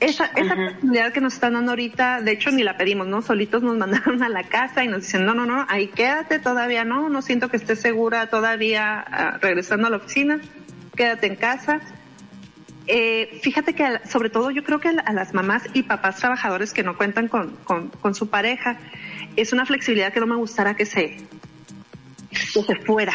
Esa, 0.00 0.26
esa 0.36 0.54
posibilidad 0.54 1.12
que 1.12 1.20
nos 1.20 1.34
están 1.34 1.54
dando 1.54 1.72
ahorita, 1.72 2.20
de 2.20 2.30
hecho 2.30 2.52
ni 2.52 2.62
la 2.62 2.76
pedimos, 2.76 3.08
¿no? 3.08 3.20
Solitos 3.20 3.62
nos 3.62 3.76
mandaron 3.78 4.22
a 4.22 4.28
la 4.28 4.44
casa 4.44 4.84
y 4.84 4.88
nos 4.88 5.02
dicen, 5.02 5.24
no, 5.24 5.34
no, 5.34 5.44
no, 5.44 5.66
ahí 5.68 5.88
quédate 5.88 6.38
todavía, 6.38 6.84
no, 6.84 7.08
no 7.08 7.20
siento 7.20 7.48
que 7.48 7.56
estés 7.56 7.80
segura 7.80 8.28
todavía 8.28 9.00
ah, 9.00 9.38
regresando 9.40 9.88
a 9.88 9.90
la 9.90 9.96
oficina, 9.96 10.40
quédate 10.94 11.26
en 11.26 11.36
casa. 11.36 11.80
Eh, 12.86 13.40
fíjate 13.42 13.74
que 13.74 14.00
sobre 14.08 14.30
todo 14.30 14.50
yo 14.50 14.64
creo 14.64 14.78
que 14.78 14.88
a, 14.88 15.12
las 15.12 15.34
mamás 15.34 15.64
y 15.74 15.82
papás 15.82 16.16
trabajadores 16.16 16.72
que 16.72 16.82
no 16.82 16.96
cuentan 16.96 17.28
con, 17.28 17.56
con, 17.64 17.88
con, 17.88 18.14
su 18.14 18.30
pareja, 18.30 18.78
es 19.36 19.52
una 19.52 19.66
flexibilidad 19.66 20.12
que 20.12 20.20
no 20.20 20.26
me 20.26 20.36
gustará 20.36 20.74
que 20.74 20.86
se, 20.86 21.18
que 22.30 22.62
se 22.62 22.76
fuera. 22.76 23.14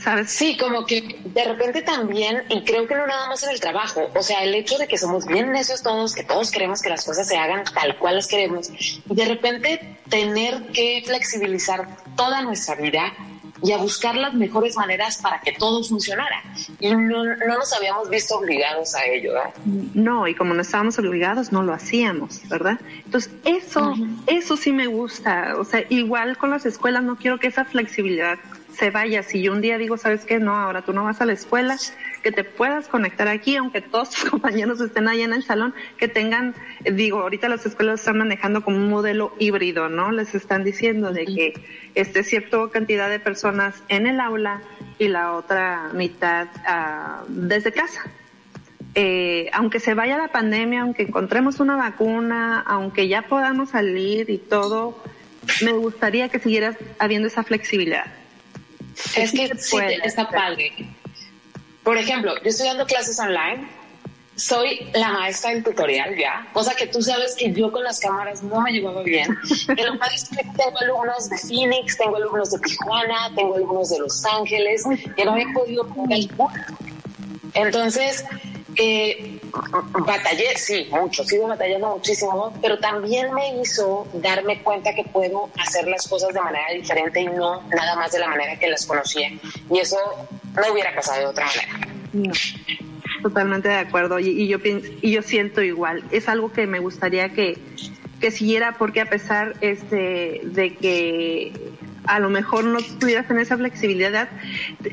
¿Sabes? 0.00 0.30
Sí, 0.30 0.56
como 0.56 0.86
que 0.86 1.20
de 1.24 1.44
repente 1.44 1.82
también, 1.82 2.42
y 2.48 2.64
creo 2.64 2.86
que 2.86 2.94
no 2.94 3.06
nada 3.06 3.28
más 3.28 3.42
en 3.42 3.50
el 3.50 3.60
trabajo, 3.60 4.10
o 4.14 4.22
sea, 4.22 4.42
el 4.42 4.54
hecho 4.54 4.78
de 4.78 4.88
que 4.88 4.98
somos 4.98 5.26
bien 5.26 5.52
necios 5.52 5.82
todos, 5.82 6.14
que 6.14 6.24
todos 6.24 6.50
queremos 6.50 6.82
que 6.82 6.88
las 6.88 7.04
cosas 7.04 7.28
se 7.28 7.36
hagan 7.36 7.64
tal 7.64 7.96
cual 7.98 8.16
las 8.16 8.26
queremos, 8.26 8.70
y 8.70 9.14
de 9.14 9.24
repente 9.24 9.98
tener 10.08 10.62
que 10.72 11.02
flexibilizar 11.04 11.86
toda 12.16 12.42
nuestra 12.42 12.74
vida 12.74 13.12
y 13.62 13.72
a 13.72 13.76
buscar 13.76 14.16
las 14.16 14.34
mejores 14.34 14.76
maneras 14.76 15.18
para 15.18 15.40
que 15.40 15.52
todo 15.52 15.84
funcionara. 15.84 16.42
Y 16.78 16.90
no, 16.94 17.24
no 17.24 17.58
nos 17.58 17.72
habíamos 17.74 18.08
visto 18.08 18.36
obligados 18.36 18.94
a 18.94 19.04
ello, 19.04 19.34
¿verdad? 19.34 19.54
No, 19.94 20.26
y 20.26 20.34
como 20.34 20.54
no 20.54 20.62
estábamos 20.62 20.98
obligados, 20.98 21.52
no 21.52 21.62
lo 21.62 21.74
hacíamos, 21.74 22.40
¿verdad? 22.48 22.80
Entonces, 23.04 23.32
eso, 23.44 23.94
eso 24.26 24.56
sí 24.56 24.72
me 24.72 24.86
gusta. 24.86 25.56
O 25.58 25.64
sea, 25.64 25.84
igual 25.90 26.38
con 26.38 26.50
las 26.50 26.64
escuelas 26.64 27.02
no 27.02 27.16
quiero 27.16 27.38
que 27.38 27.48
esa 27.48 27.64
flexibilidad 27.64 28.38
se 28.72 28.90
vaya. 28.90 29.22
Si 29.22 29.42
yo 29.42 29.52
un 29.52 29.60
día 29.60 29.78
digo, 29.78 29.96
¿sabes 29.96 30.24
qué? 30.24 30.38
No, 30.38 30.56
ahora 30.56 30.82
tú 30.82 30.92
no 30.92 31.04
vas 31.04 31.20
a 31.20 31.26
la 31.26 31.32
escuela, 31.32 31.76
que 32.22 32.32
te 32.32 32.44
puedas 32.44 32.88
conectar 32.88 33.28
aquí, 33.28 33.56
aunque 33.56 33.80
todos 33.80 34.10
tus 34.10 34.24
compañeros 34.30 34.80
estén 34.80 35.08
ahí 35.08 35.22
en 35.22 35.32
el 35.32 35.42
salón, 35.42 35.74
que 35.96 36.08
tengan, 36.08 36.54
digo, 36.84 37.20
ahorita 37.20 37.48
las 37.48 37.64
escuelas 37.66 38.00
están 38.00 38.18
manejando 38.18 38.62
como 38.62 38.76
un 38.76 38.88
modelo 38.88 39.34
híbrido, 39.38 39.88
¿no? 39.88 40.12
Les 40.12 40.34
están 40.34 40.64
diciendo 40.64 41.12
de 41.12 41.26
que 41.26 41.54
esté 41.94 42.24
cierta 42.24 42.58
cantidad 42.70 43.08
de 43.08 43.20
personas 43.20 43.82
en 43.88 44.06
el 44.06 44.20
aula 44.20 44.62
y 44.98 45.08
la 45.08 45.32
otra 45.32 45.90
mitad 45.94 46.48
uh, 46.56 47.24
desde 47.28 47.72
casa. 47.72 48.02
Eh, 48.94 49.48
aunque 49.52 49.78
se 49.78 49.94
vaya 49.94 50.18
la 50.18 50.28
pandemia, 50.28 50.82
aunque 50.82 51.04
encontremos 51.04 51.60
una 51.60 51.76
vacuna, 51.76 52.60
aunque 52.60 53.06
ya 53.06 53.22
podamos 53.22 53.70
salir 53.70 54.30
y 54.30 54.38
todo, 54.38 55.00
me 55.62 55.72
gustaría 55.72 56.28
que 56.28 56.40
siguiera 56.40 56.76
habiendo 56.98 57.28
esa 57.28 57.44
flexibilidad. 57.44 58.19
Es 59.16 59.32
que 59.32 59.50
sí, 59.56 59.76
está 60.04 60.28
padre. 60.28 60.72
Por 61.82 61.96
ejemplo, 61.96 62.34
yo 62.42 62.50
estoy 62.50 62.66
dando 62.66 62.86
clases 62.86 63.18
online, 63.18 63.66
soy 64.36 64.90
la 64.94 65.12
maestra 65.12 65.50
del 65.50 65.62
tutorial 65.62 66.16
ya, 66.16 66.48
cosa 66.52 66.74
que 66.74 66.86
tú 66.86 67.02
sabes 67.02 67.34
que 67.34 67.52
yo 67.52 67.70
con 67.70 67.84
las 67.84 68.00
cámaras 68.00 68.42
no 68.42 68.60
me 68.60 68.72
llevaba 68.72 69.02
bien. 69.02 69.36
Pero 69.66 69.92
tengo 69.92 70.78
alumnos 70.80 71.28
de 71.28 71.38
Phoenix, 71.38 71.96
tengo 71.98 72.16
alumnos 72.16 72.50
de 72.50 72.58
Tijuana, 72.60 73.32
tengo 73.34 73.56
alumnos 73.56 73.90
de 73.90 73.98
Los 73.98 74.24
Ángeles, 74.24 74.84
que 75.16 75.24
no 75.24 75.36
he 75.36 75.46
podido 75.52 75.86
poner 75.88 76.28
Entonces, 77.54 78.24
eh, 78.82 79.38
batallé, 80.06 80.56
sí, 80.56 80.88
mucho, 80.90 81.22
sigo 81.24 81.48
batallando 81.48 81.96
muchísimo, 81.96 82.52
pero 82.62 82.78
también 82.78 83.32
me 83.34 83.60
hizo 83.60 84.08
darme 84.14 84.62
cuenta 84.62 84.94
que 84.94 85.04
puedo 85.04 85.50
hacer 85.58 85.86
las 85.86 86.08
cosas 86.08 86.32
de 86.32 86.40
manera 86.40 86.72
diferente 86.72 87.20
y 87.20 87.26
no 87.26 87.62
nada 87.68 87.96
más 87.96 88.12
de 88.12 88.20
la 88.20 88.28
manera 88.28 88.58
que 88.58 88.68
las 88.68 88.86
conocía. 88.86 89.30
Y 89.70 89.78
eso 89.78 89.98
no 90.54 90.72
hubiera 90.72 90.94
pasado 90.94 91.20
de 91.20 91.26
otra 91.26 91.46
manera. 91.46 92.32
totalmente 93.22 93.68
de 93.68 93.76
acuerdo. 93.76 94.18
Y, 94.18 94.48
yo 94.48 94.58
y 94.64 95.10
yo 95.10 95.22
siento 95.22 95.62
igual. 95.62 96.02
Es 96.10 96.28
algo 96.28 96.50
que 96.50 96.66
me 96.66 96.78
gustaría 96.78 97.28
que, 97.30 97.58
que 98.18 98.30
siguiera 98.30 98.76
porque 98.78 99.02
a 99.02 99.06
pesar 99.06 99.56
este 99.60 100.40
de 100.42 100.74
que 100.74 101.52
a 102.06 102.18
lo 102.18 102.30
mejor 102.30 102.64
no 102.64 102.78
pudieras 102.98 103.26
tener 103.26 103.42
esa 103.42 103.56
flexibilidad, 103.56 104.28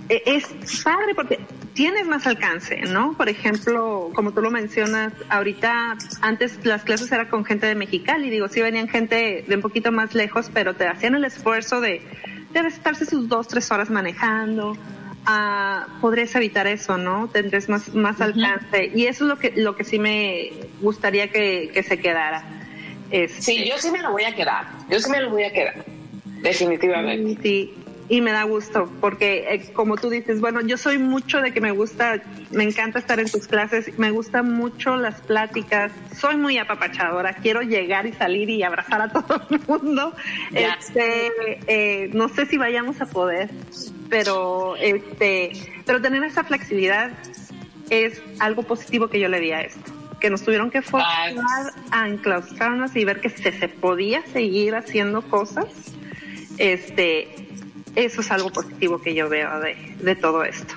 e, 0.10 0.24
es 0.26 0.46
padre 0.84 1.16
porque 1.16 1.40
tienes 1.74 2.08
más 2.08 2.26
alcance, 2.28 2.82
¿no? 2.82 3.14
Por 3.14 3.30
ejemplo, 3.30 4.12
como 4.14 4.32
tú 4.32 4.42
lo 4.42 4.52
mencionas, 4.52 5.14
ahorita 5.30 5.98
antes 6.22 6.66
las 6.66 6.84
clases 6.84 7.12
eran 7.12 7.28
con 7.28 7.46
gente 7.46 7.68
de 7.68 7.76
Mexicali, 7.76 8.30
digo, 8.30 8.48
sí 8.48 8.62
venían 8.62 8.88
gente 8.88 9.46
de 9.48 9.56
un 9.56 9.62
poquito 9.62 9.92
más 9.92 10.16
lejos, 10.16 10.50
pero 10.54 10.76
te 10.76 10.88
hacían 10.88 11.16
el 11.16 11.26
esfuerzo 11.26 11.82
de, 11.82 12.02
de 12.52 12.60
estarse 12.68 13.06
sus 13.06 13.28
dos, 13.28 13.48
tres 13.48 13.72
horas 13.72 13.90
manejando, 13.90 14.76
ah, 15.26 15.88
podrías 16.02 16.34
evitar 16.36 16.68
eso, 16.68 16.98
¿no? 16.98 17.28
Tendrías 17.28 17.70
más, 17.70 17.94
más 17.94 18.20
alcance. 18.22 18.92
Y 18.96 19.06
eso 19.06 19.26
es 19.26 19.30
lo 19.30 19.38
que, 19.38 19.54
lo 19.56 19.76
que 19.76 19.84
sí 19.84 20.00
me 20.00 20.52
gustaría 20.82 21.30
que, 21.30 21.70
que 21.74 21.84
se 21.84 22.00
quedara. 22.00 22.44
Este, 23.12 23.42
sí, 23.42 23.70
yo 23.70 23.78
sí 23.78 23.92
me 23.92 24.02
lo 24.02 24.12
voy 24.12 24.24
a 24.24 24.36
quedar. 24.36 24.66
Yo 24.90 25.00
sí 25.00 25.10
me 25.10 25.22
lo 25.22 25.30
voy 25.30 25.44
a 25.44 25.52
quedar. 25.52 25.86
Definitivamente. 26.42 27.42
Sí, 27.42 27.74
y 28.10 28.22
me 28.22 28.32
da 28.32 28.44
gusto 28.44 28.90
porque 29.02 29.46
eh, 29.50 29.74
como 29.74 29.98
tú 29.98 30.10
dices, 30.10 30.40
bueno, 30.40 30.62
yo 30.62 30.78
soy 30.78 30.98
mucho 30.98 31.42
de 31.42 31.52
que 31.52 31.60
me 31.60 31.72
gusta, 31.72 32.22
me 32.52 32.64
encanta 32.64 33.00
estar 33.00 33.20
en 33.20 33.30
tus 33.30 33.48
clases, 33.48 33.98
me 33.98 34.12
gustan 34.12 34.54
mucho 34.54 34.96
las 34.96 35.20
pláticas, 35.22 35.92
soy 36.16 36.38
muy 36.38 36.58
apapachadora, 36.58 37.34
quiero 37.34 37.62
llegar 37.62 38.06
y 38.06 38.14
salir 38.14 38.50
y 38.50 38.64
abrazar 38.64 39.02
a 39.02 39.10
todo 39.12 39.42
el 39.50 39.60
mundo. 39.68 40.14
Este, 40.54 41.32
eh, 41.68 42.10
no 42.14 42.30
sé 42.30 42.46
si 42.46 42.58
vayamos 42.58 43.02
a 43.02 43.08
poder, 43.08 43.50
pero 44.10 44.76
este, 44.78 45.52
pero 45.86 46.02
tener 46.02 46.24
esa 46.24 46.44
flexibilidad 46.44 47.12
es 47.90 48.22
algo 48.40 48.64
positivo 48.64 49.10
que 49.10 49.20
yo 49.20 49.28
le 49.28 49.40
di 49.40 49.52
a 49.52 49.62
esto 49.62 49.94
que 50.20 50.32
nos 50.32 50.42
tuvieron 50.42 50.72
que 50.72 50.82
forzar 50.82 51.36
a 51.92 52.08
enclaustrarnos 52.08 52.96
y 52.96 53.06
ver 53.06 53.22
que 53.22 53.30
se, 53.30 53.52
se 53.52 53.68
podía 53.68 54.26
seguir 54.26 54.74
haciendo 54.74 55.22
cosas 55.22 55.68
este, 56.58 57.28
eso 57.96 58.22
es 58.22 58.32
algo 58.32 58.52
positivo 58.52 59.02
que 59.02 59.14
yo 59.14 59.30
veo 59.30 59.60
de, 59.60 59.76
de 60.00 60.16
todo 60.16 60.44
esto. 60.44 60.76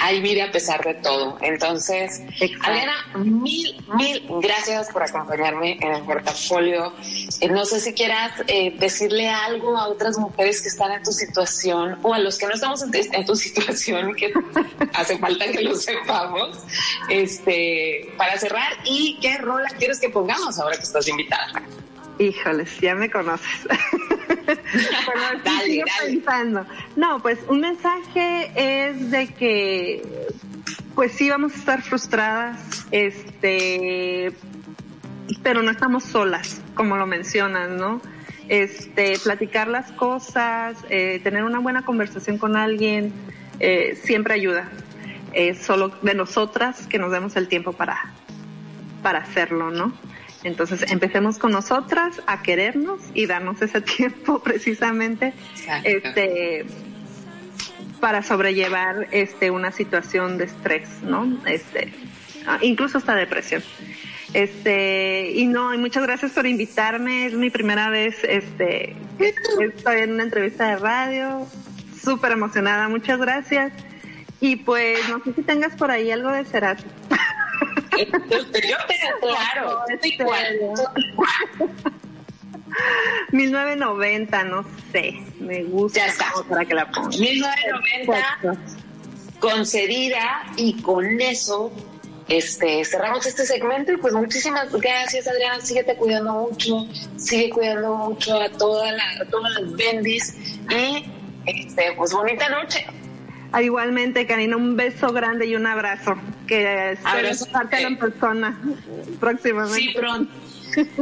Ahí 0.00 0.20
vive 0.20 0.42
a 0.42 0.50
pesar 0.50 0.84
de 0.84 0.94
todo. 0.94 1.38
Entonces, 1.40 2.20
Adriana, 2.62 2.94
mil, 3.16 3.82
mil 3.96 4.22
gracias 4.42 4.90
por 4.90 5.02
acompañarme 5.02 5.78
en 5.80 5.94
el 5.94 6.02
portafolio. 6.02 6.92
Eh, 7.40 7.48
no 7.48 7.64
sé 7.64 7.80
si 7.80 7.94
quieras 7.94 8.32
eh, 8.48 8.76
decirle 8.78 9.28
algo 9.28 9.76
a 9.76 9.88
otras 9.88 10.18
mujeres 10.18 10.60
que 10.60 10.68
están 10.68 10.92
en 10.92 11.02
tu 11.02 11.12
situación 11.12 11.98
o 12.02 12.12
a 12.12 12.18
los 12.18 12.38
que 12.38 12.46
no 12.46 12.54
estamos 12.54 12.82
en, 12.82 13.24
tu 13.24 13.36
situación, 13.36 14.14
que 14.14 14.32
hace 14.92 15.18
falta 15.18 15.46
que 15.50 15.62
lo 15.62 15.74
sepamos, 15.74 16.58
este, 17.08 18.12
para 18.16 18.36
cerrar. 18.36 18.72
¿Y 18.84 19.18
qué 19.20 19.38
rola 19.38 19.68
quieres 19.78 20.00
que 20.00 20.10
pongamos 20.10 20.58
ahora 20.58 20.76
que 20.76 20.82
estás 20.82 21.08
invitada? 21.08 21.62
Híjoles, 22.18 22.80
ya 22.80 22.94
me 22.94 23.10
conoces. 23.10 23.66
dale, 25.44 25.84
pensando. 26.06 26.64
No, 26.96 27.20
pues 27.20 27.40
un 27.48 27.60
mensaje 27.60 28.52
es 28.54 29.10
de 29.10 29.28
que, 29.28 30.02
pues 30.94 31.12
sí 31.12 31.28
vamos 31.28 31.54
a 31.54 31.56
estar 31.56 31.82
frustradas, 31.82 32.86
este, 32.92 34.32
pero 35.42 35.62
no 35.62 35.70
estamos 35.72 36.04
solas, 36.04 36.60
como 36.74 36.96
lo 36.96 37.06
mencionas, 37.06 37.70
¿no? 37.70 38.00
Este, 38.48 39.18
platicar 39.18 39.66
las 39.68 39.90
cosas, 39.92 40.76
eh, 40.90 41.20
tener 41.24 41.44
una 41.44 41.58
buena 41.58 41.84
conversación 41.84 42.38
con 42.38 42.56
alguien, 42.56 43.12
eh, 43.58 43.98
siempre 44.04 44.34
ayuda. 44.34 44.68
Es 45.32 45.62
solo 45.62 45.88
de 46.02 46.14
nosotras 46.14 46.86
que 46.86 46.98
nos 46.98 47.10
demos 47.10 47.34
el 47.34 47.48
tiempo 47.48 47.72
para, 47.72 48.12
para 49.02 49.18
hacerlo, 49.18 49.72
¿no? 49.72 49.92
Entonces 50.44 50.84
empecemos 50.92 51.38
con 51.38 51.52
nosotras 51.52 52.22
a 52.26 52.42
querernos 52.42 53.00
y 53.14 53.26
darnos 53.26 53.60
ese 53.62 53.80
tiempo 53.96 54.40
precisamente 54.40 55.32
este 55.82 56.66
para 58.00 58.22
sobrellevar 58.22 59.08
este 59.10 59.50
una 59.50 59.72
situación 59.72 60.36
de 60.36 60.44
estrés, 60.44 61.02
¿no? 61.02 61.38
Este 61.46 61.92
ah, 62.46 62.58
incluso 62.60 62.98
hasta 62.98 63.14
depresión. 63.14 63.62
Este, 64.34 65.30
y 65.30 65.46
no, 65.46 65.72
y 65.72 65.78
muchas 65.78 66.02
gracias 66.02 66.32
por 66.32 66.44
invitarme. 66.44 67.26
Es 67.26 67.34
mi 67.34 67.50
primera 67.50 67.88
vez, 67.88 68.16
este, 68.24 68.96
estoy 69.60 70.00
en 70.02 70.12
una 70.12 70.24
entrevista 70.24 70.68
de 70.68 70.76
radio. 70.76 71.46
Súper 72.02 72.32
emocionada, 72.32 72.88
muchas 72.88 73.18
gracias. 73.18 73.72
Y 74.40 74.56
pues, 74.56 74.98
no 75.08 75.22
sé 75.22 75.32
si 75.34 75.42
tengas 75.42 75.74
por 75.76 75.90
ahí 75.90 76.10
algo 76.10 76.30
de 76.30 76.44
Cerati. 76.44 76.84
Yo 77.96 78.08
tengo 78.20 79.20
claro, 79.20 79.80
igual. 80.02 80.46
1990, 83.30 84.44
no 84.44 84.64
sé, 84.92 85.22
me 85.38 85.62
gusta. 85.64 86.00
Ya 86.00 86.06
está. 86.06 86.32
Para 86.48 86.64
que 86.64 86.74
la 86.74 86.90
ponga. 86.90 87.16
1990, 87.16 88.58
concedida 89.38 90.44
y 90.56 90.80
con 90.82 91.20
eso 91.20 91.72
este, 92.28 92.84
cerramos 92.84 93.26
este 93.26 93.44
segmento 93.44 93.92
y 93.92 93.98
pues 93.98 94.14
muchísimas 94.14 94.72
gracias 94.72 95.28
Adriana, 95.28 95.60
síguete 95.60 95.94
cuidando 95.96 96.32
mucho, 96.32 96.86
sigue 97.16 97.50
cuidando 97.50 97.94
mucho 97.94 98.40
a, 98.40 98.48
toda 98.48 98.92
la, 98.92 99.04
todas 99.30 99.52
las 99.60 99.72
bendis 99.72 100.34
y 100.70 101.04
este, 101.44 101.92
pues 101.96 102.12
bonita 102.12 102.48
noche. 102.48 102.86
Igualmente, 103.62 104.26
Karina, 104.26 104.56
un 104.56 104.76
beso 104.76 105.12
grande 105.12 105.46
y 105.46 105.54
un 105.54 105.66
abrazo. 105.66 106.16
Que 106.46 106.98
abrazo 107.04 107.46
en 107.72 107.98
persona 107.98 108.60
próximamente. 109.20 109.80
Sí, 109.80 109.94
pronto. 109.94 110.32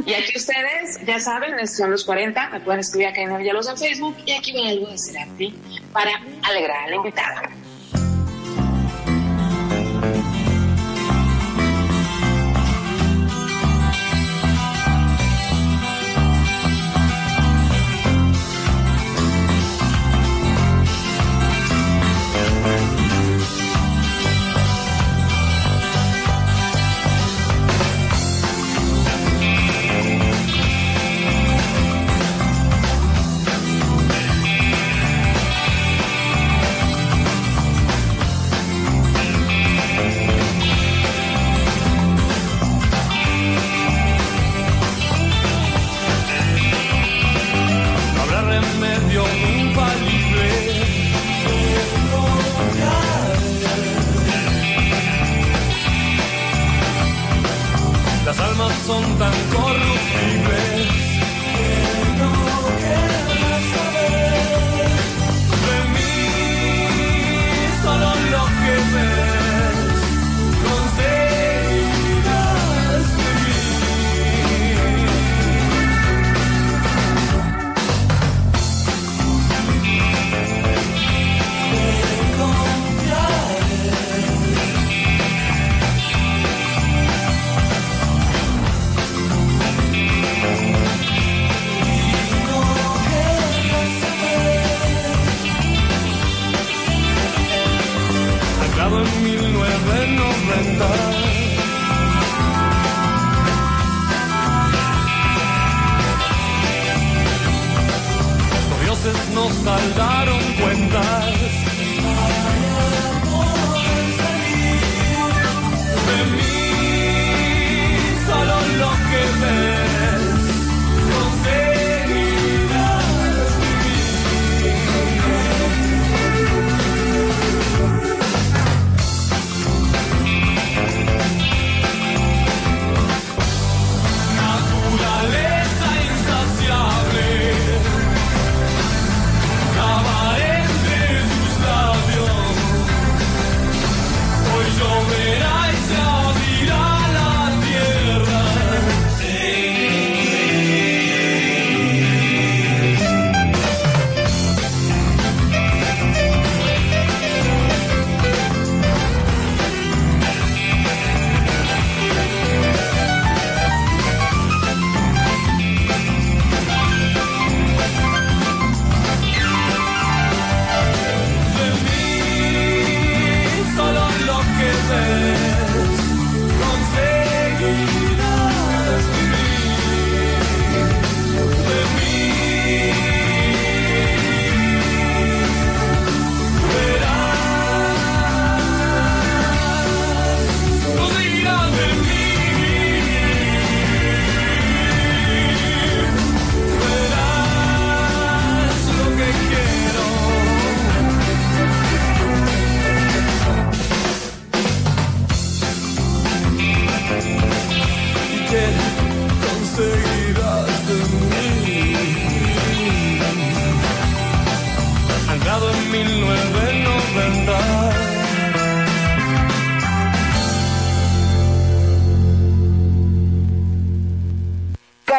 Y 0.07 0.13
aquí 0.13 0.37
ustedes, 0.37 1.01
ya 1.07 1.19
saben, 1.19 1.67
son 1.67 1.91
los 1.91 2.05
40, 2.05 2.51
me 2.51 2.61
pueden 2.61 2.81
escribir 2.81 3.09
a 3.09 3.13
Karina 3.13 3.39
Villalobos 3.39 3.69
en 3.69 3.79
Facebook 3.79 4.17
y 4.27 4.33
aquí 4.33 4.53
viene 4.53 4.71
algo 4.71 4.89
de 4.89 4.99
Serati 4.99 5.55
para 5.93 6.11
alegrar 6.43 6.85
a 6.85 6.91
la 6.91 6.97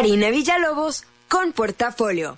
Karina 0.03 0.31
Villalobos 0.31 1.05
con 1.29 1.53
Portafolio. 1.53 2.37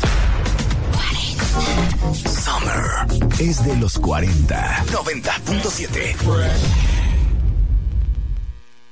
Summer 1.51 2.81
es 3.39 3.63
de 3.65 3.75
los 3.75 3.99
40. 3.99 4.85
90.7. 4.85 6.15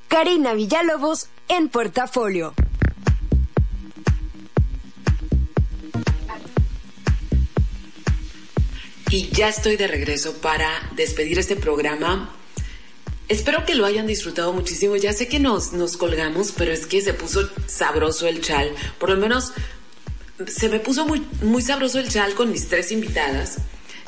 Karina 0.09 0.53
Villalobos 0.53 1.27
en 1.47 1.69
portafolio. 1.69 2.53
Y 9.09 9.29
ya 9.29 9.47
estoy 9.47 9.77
de 9.77 9.87
regreso 9.87 10.33
para 10.41 10.69
despedir 10.95 11.39
este 11.39 11.55
programa. 11.55 12.35
Espero 13.29 13.65
que 13.65 13.75
lo 13.75 13.85
hayan 13.85 14.05
disfrutado 14.05 14.51
muchísimo. 14.51 14.97
Ya 14.97 15.13
sé 15.13 15.27
que 15.27 15.39
nos, 15.39 15.71
nos 15.71 15.95
colgamos, 15.95 16.51
pero 16.51 16.73
es 16.73 16.85
que 16.85 17.01
se 17.01 17.13
puso 17.13 17.49
sabroso 17.67 18.27
el 18.27 18.41
chal. 18.41 18.71
Por 18.99 19.11
lo 19.11 19.17
menos 19.17 19.53
se 20.47 20.69
me 20.69 20.79
puso 20.79 21.05
muy, 21.05 21.25
muy 21.41 21.61
sabroso 21.61 21.99
el 21.99 22.09
chal 22.09 22.33
con 22.35 22.51
mis 22.51 22.67
tres 22.67 22.91
invitadas. 22.91 23.57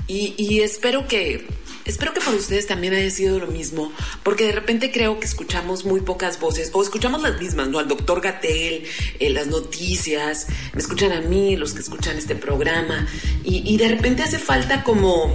Y, 0.07 0.33
y 0.37 0.61
espero 0.61 1.07
que 1.07 1.47
espero 1.85 2.13
que 2.13 2.19
para 2.19 2.35
ustedes 2.35 2.67
también 2.67 2.93
haya 2.93 3.09
sido 3.09 3.39
lo 3.39 3.47
mismo, 3.47 3.91
porque 4.23 4.45
de 4.45 4.51
repente 4.51 4.91
creo 4.91 5.19
que 5.19 5.25
escuchamos 5.25 5.85
muy 5.85 6.01
pocas 6.01 6.39
voces, 6.39 6.69
o 6.73 6.81
escuchamos 6.81 7.21
las 7.21 7.39
mismas, 7.39 7.69
¿no? 7.69 7.79
Al 7.79 7.87
doctor 7.87 8.21
Gatel, 8.21 8.83
eh, 9.19 9.29
las 9.29 9.47
noticias, 9.47 10.47
me 10.73 10.81
escuchan 10.81 11.11
a 11.11 11.21
mí, 11.21 11.55
los 11.55 11.73
que 11.73 11.79
escuchan 11.79 12.17
este 12.17 12.35
programa, 12.35 13.07
y, 13.43 13.63
y 13.65 13.77
de 13.77 13.87
repente 13.87 14.23
hace 14.23 14.39
falta 14.39 14.83
como 14.83 15.33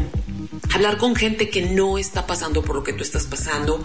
hablar 0.74 0.98
con 0.98 1.14
gente 1.14 1.48
que 1.50 1.62
no 1.62 1.98
está 1.98 2.26
pasando 2.26 2.62
por 2.62 2.76
lo 2.76 2.82
que 2.82 2.92
tú 2.92 3.02
estás 3.02 3.24
pasando, 3.26 3.82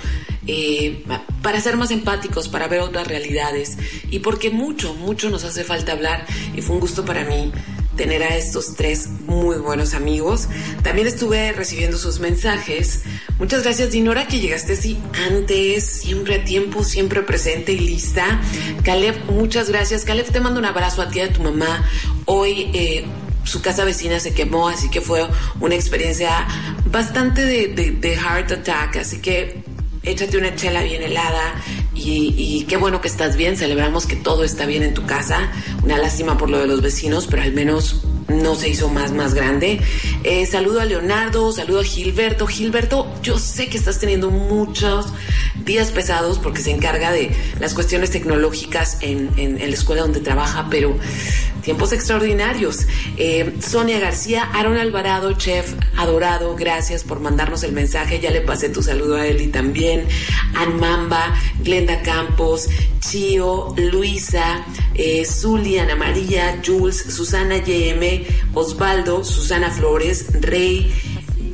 eh, 0.48 1.04
para 1.42 1.60
ser 1.62 1.78
más 1.78 1.92
empáticos, 1.92 2.50
para 2.50 2.68
ver 2.68 2.82
otras 2.82 3.08
realidades 3.08 3.78
y 4.10 4.20
porque 4.20 4.50
mucho, 4.50 4.94
mucho 4.96 5.30
nos 5.30 5.44
hace 5.44 5.64
falta 5.64 5.92
hablar 5.92 6.26
y 6.56 6.62
fue 6.62 6.76
un 6.76 6.82
gusto 6.82 7.06
para 7.06 7.24
mí 7.24 7.52
tener 7.96 8.24
a 8.24 8.36
estos 8.36 8.76
tres 8.76 9.08
muy 9.28 9.58
buenos 9.58 9.94
amigos. 9.94 10.48
También 10.84 11.08
estuve 11.08 11.52
recibiendo 11.52 11.98
sus 11.98 12.20
mensajes. 12.20 13.04
Muchas 13.38 13.64
gracias, 13.64 13.92
Dinora, 13.92 14.28
que 14.28 14.40
llegaste 14.40 14.74
así 14.74 14.98
antes, 15.30 15.86
siempre 15.86 16.36
a 16.36 16.44
tiempo, 16.44 16.84
siempre 16.84 17.22
presente 17.22 17.74
y 17.74 17.80
lista. 17.80 18.42
Caleb, 18.84 19.16
muchas 19.26 19.70
gracias. 19.70 20.06
Caleb, 20.06 20.32
te 20.32 20.40
mando 20.40 20.60
un 20.60 20.66
abrazo 20.66 21.02
a 21.02 21.10
ti 21.10 21.20
y 21.20 21.22
a 21.22 21.34
tu 21.34 21.44
mamá. 21.44 21.86
Hoy 22.26 22.72
eh, 22.74 23.06
su 23.44 23.62
casa 23.62 23.84
vecina 23.84 24.20
se 24.20 24.34
quemó, 24.34 24.70
así 24.70 24.90
que 24.90 25.02
fue 25.02 25.28
una 25.60 25.76
experiencia 25.76 26.48
bastante 26.86 27.46
de, 27.46 27.92
de, 27.92 28.16
heart 28.16 28.52
attack, 28.52 28.98
así 28.98 29.20
que 29.20 29.64
échate 30.04 30.38
una 30.38 30.56
chela 30.56 30.82
bien 30.84 31.04
helada 31.04 31.56
y, 31.94 32.34
y, 32.38 32.64
qué 32.66 32.78
bueno 32.78 33.02
que 33.02 33.08
estás 33.08 33.36
bien, 33.36 33.58
celebramos 33.58 34.06
que 34.06 34.16
todo 34.16 34.44
está 34.44 34.66
bien 34.66 34.84
en 34.84 34.94
tu 34.94 35.06
casa, 35.06 35.52
una 35.84 35.98
lástima 35.98 36.38
por 36.38 36.50
lo 36.50 36.60
de 36.60 36.68
los 36.68 36.82
vecinos, 36.82 37.28
pero 37.30 37.42
al 37.42 37.54
menos 37.54 38.02
no 38.32 38.56
se 38.56 38.70
hizo 38.70 38.90
más, 38.90 39.12
más 39.12 39.34
grande. 39.34 39.82
Eh, 40.24 40.46
saludo 40.46 40.82
a 40.82 40.86
Leonardo, 40.86 41.52
saludo 41.52 41.82
a 41.82 41.84
Gilberto. 41.84 42.48
Gilberto, 42.48 43.08
yo 43.22 43.38
sé 43.38 43.68
que 43.68 43.78
estás 43.78 44.00
teniendo 44.00 44.30
muchos 44.32 45.08
días 45.66 45.92
pesados 45.92 46.40
porque 46.40 46.62
se 46.62 46.72
encarga 46.72 47.12
de 47.12 47.32
las 47.60 47.74
cuestiones 47.74 48.12
tecnológicas 48.12 48.98
en, 49.02 49.30
en, 49.38 49.62
en 49.62 49.70
la 49.70 49.76
escuela 49.76 50.02
donde 50.02 50.22
trabaja, 50.22 50.68
pero 50.70 50.98
tiempos 51.62 51.94
extraordinarios. 51.94 52.88
Eh, 53.18 53.56
Sonia 53.60 54.00
García, 54.00 54.50
Aaron 54.54 54.78
Alvarado, 54.78 55.34
chef 55.34 55.74
adorado, 55.98 56.56
gracias 56.56 57.04
por 57.04 57.20
mandarnos 57.20 57.64
el 57.64 57.72
mensaje. 57.72 58.20
Ya 58.20 58.32
le 58.32 58.42
pasé 58.42 58.70
tu 58.70 58.82
saludo 58.82 59.16
a 59.16 59.28
Eli 59.28 59.48
también. 59.48 60.08
Anmamba, 60.56 61.36
Glenda 61.82 62.02
Campos, 62.04 62.70
Chio, 63.00 63.74
Luisa, 63.76 64.64
eh, 64.94 65.26
Zuli, 65.26 65.80
Ana 65.80 65.96
María, 65.96 66.62
Jules, 66.64 66.98
Susana 67.10 67.58
YM, 67.58 68.24
Osvaldo, 68.54 69.24
Susana 69.24 69.72
Flores, 69.72 70.28
Rey, 70.42 70.94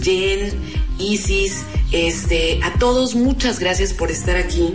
Jen, 0.01 0.51
Isis, 0.99 1.63
este, 1.93 2.59
a 2.61 2.73
todos 2.77 3.15
muchas 3.15 3.59
gracias 3.59 3.93
por 3.93 4.11
estar 4.11 4.35
aquí. 4.35 4.73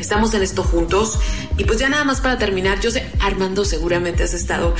Estamos 0.00 0.34
en 0.34 0.42
esto 0.42 0.64
juntos. 0.64 1.18
Y 1.56 1.64
pues 1.64 1.78
ya 1.78 1.88
nada 1.88 2.04
más 2.04 2.20
para 2.20 2.36
terminar, 2.36 2.80
yo 2.80 2.90
sé, 2.90 3.05
Armando, 3.26 3.64
seguramente 3.64 4.22
has 4.22 4.34
estado, 4.34 4.74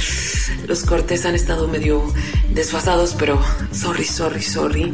los 0.67 0.85
cortes 0.85 1.27
han 1.27 1.35
estado 1.35 1.69
medio 1.69 2.03
desfasados, 2.51 3.15
pero 3.19 3.41
sorry, 3.73 4.05
sorry, 4.05 4.43
sorry. 4.43 4.93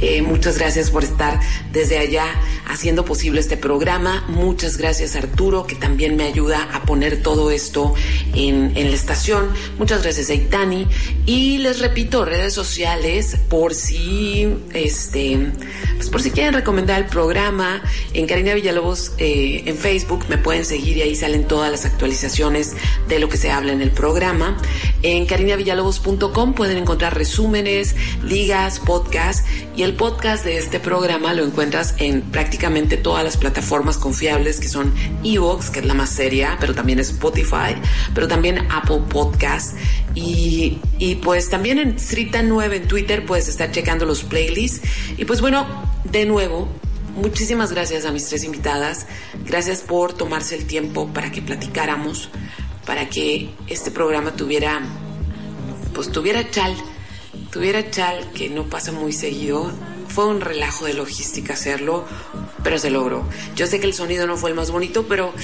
Eh, 0.00 0.22
muchas 0.22 0.58
gracias 0.58 0.90
por 0.90 1.04
estar 1.04 1.40
desde 1.72 1.98
allá 1.98 2.24
haciendo 2.66 3.04
posible 3.04 3.40
este 3.40 3.56
programa. 3.56 4.24
Muchas 4.28 4.76
gracias 4.76 5.14
Arturo, 5.14 5.66
que 5.66 5.74
también 5.74 6.16
me 6.16 6.24
ayuda 6.24 6.68
a 6.72 6.82
poner 6.82 7.22
todo 7.22 7.50
esto 7.50 7.94
en, 8.34 8.76
en 8.76 8.90
la 8.90 8.96
estación. 8.96 9.48
Muchas 9.78 10.02
gracias 10.02 10.30
Aitani. 10.30 10.88
Y 11.26 11.58
les 11.58 11.80
repito, 11.80 12.24
redes 12.24 12.54
sociales, 12.54 13.36
por 13.48 13.74
si, 13.74 14.48
este, 14.72 15.52
pues 15.96 16.10
por 16.10 16.22
si 16.22 16.30
quieren 16.30 16.54
recomendar 16.54 17.02
el 17.02 17.08
programa, 17.08 17.82
en 18.12 18.26
Karina 18.26 18.54
Villalobos, 18.54 19.12
eh, 19.18 19.62
en 19.66 19.76
Facebook, 19.76 20.24
me 20.28 20.38
pueden 20.38 20.64
seguir 20.64 20.96
y 20.96 21.02
ahí 21.02 21.14
salen 21.14 21.46
todas 21.46 21.70
las 21.70 21.84
actualizaciones 21.84 22.74
de 23.08 23.18
lo 23.18 23.28
que 23.28 23.36
se 23.36 23.50
habla 23.50 23.72
en 23.72 23.82
el 23.82 23.90
programa. 23.90 24.56
En 25.02 25.26
carinavillalobos.com 25.26 26.54
pueden 26.54 26.78
encontrar 26.78 27.16
resúmenes, 27.16 27.94
ligas, 28.22 28.80
podcasts 28.80 29.44
y 29.76 29.82
el 29.82 29.94
podcast 29.94 30.44
de 30.44 30.58
este 30.58 30.80
programa 30.80 31.34
lo 31.34 31.44
encuentras 31.44 31.94
en 31.98 32.22
prácticamente 32.22 32.96
todas 32.96 33.24
las 33.24 33.36
plataformas 33.36 33.98
confiables 33.98 34.60
que 34.60 34.68
son 34.68 34.92
Evox, 35.22 35.70
que 35.70 35.80
es 35.80 35.86
la 35.86 35.94
más 35.94 36.10
seria, 36.10 36.56
pero 36.60 36.74
también 36.74 36.98
Spotify, 37.00 37.74
pero 38.14 38.28
también 38.28 38.66
Apple 38.70 39.02
Podcast 39.08 39.76
y, 40.14 40.78
y 40.98 41.16
pues 41.16 41.48
también 41.48 41.78
en 41.78 41.98
Srita 41.98 42.42
9 42.42 42.76
en 42.76 42.88
Twitter 42.88 43.24
puedes 43.26 43.48
estar 43.48 43.70
checando 43.70 44.06
los 44.06 44.24
playlists 44.24 44.80
y 45.16 45.24
pues 45.24 45.40
bueno, 45.40 45.66
de 46.04 46.26
nuevo, 46.26 46.68
muchísimas 47.16 47.72
gracias 47.72 48.04
a 48.04 48.12
mis 48.12 48.26
tres 48.26 48.44
invitadas. 48.44 49.06
Gracias 49.44 49.80
por 49.80 50.12
tomarse 50.12 50.56
el 50.56 50.66
tiempo 50.66 51.08
para 51.08 51.30
que 51.30 51.42
platicáramos, 51.42 52.30
para 52.86 53.08
que 53.10 53.50
este 53.66 53.90
programa 53.90 54.32
tuviera, 54.32 54.80
pues 55.92 56.10
tuviera 56.10 56.50
chal, 56.50 56.74
tuviera 57.50 57.90
chal 57.90 58.30
que 58.32 58.48
no 58.48 58.64
pasa 58.64 58.92
muy 58.92 59.12
seguido. 59.12 59.72
Fue 60.08 60.26
un 60.26 60.40
relajo 60.40 60.86
de 60.86 60.94
logística 60.94 61.54
hacerlo, 61.54 62.06
pero 62.62 62.78
se 62.78 62.90
logró. 62.90 63.28
Yo 63.54 63.66
sé 63.66 63.80
que 63.80 63.86
el 63.86 63.92
sonido 63.92 64.26
no 64.26 64.36
fue 64.36 64.50
el 64.50 64.56
más 64.56 64.70
bonito, 64.70 65.06
pero 65.08 65.34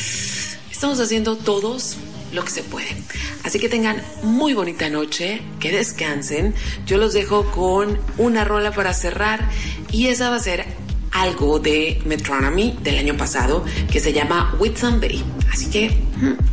estamos 0.70 1.00
haciendo 1.00 1.36
todos 1.36 1.96
lo 2.32 2.44
que 2.44 2.50
se 2.50 2.62
puede. 2.62 2.96
Así 3.44 3.58
que 3.58 3.68
tengan 3.68 4.02
muy 4.22 4.54
bonita 4.54 4.88
noche, 4.88 5.42
que 5.60 5.72
descansen. 5.72 6.54
Yo 6.86 6.96
los 6.96 7.12
dejo 7.12 7.50
con 7.50 8.00
una 8.18 8.44
rola 8.44 8.72
para 8.72 8.94
cerrar 8.94 9.48
y 9.90 10.06
esa 10.06 10.30
va 10.30 10.36
a 10.36 10.40
ser 10.40 10.64
algo 11.12 11.58
de 11.58 12.00
Metronomy 12.04 12.76
del 12.82 12.98
año 12.98 13.16
pasado 13.16 13.64
que 13.90 14.00
se 14.00 14.12
llama 14.12 14.54
With 14.58 14.76
Somebody. 14.76 15.22
Así 15.52 15.70
que 15.70 15.96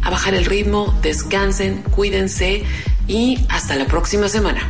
a 0.01 0.09
bajar 0.09 0.33
el 0.33 0.45
ritmo, 0.45 0.97
descansen, 1.01 1.81
cuídense 1.83 2.63
y 3.07 3.45
hasta 3.49 3.75
la 3.75 3.85
próxima 3.85 4.27
semana. 4.29 4.61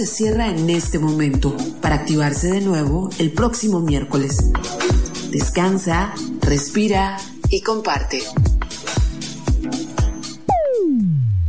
Se 0.00 0.06
cierra 0.06 0.48
en 0.48 0.70
este 0.70 0.98
momento 0.98 1.54
para 1.82 1.96
activarse 1.96 2.50
de 2.50 2.62
nuevo 2.62 3.10
el 3.18 3.32
próximo 3.32 3.80
miércoles. 3.80 4.50
Descansa, 5.30 6.14
respira 6.40 7.18
y 7.50 7.60
comparte. 7.60 8.22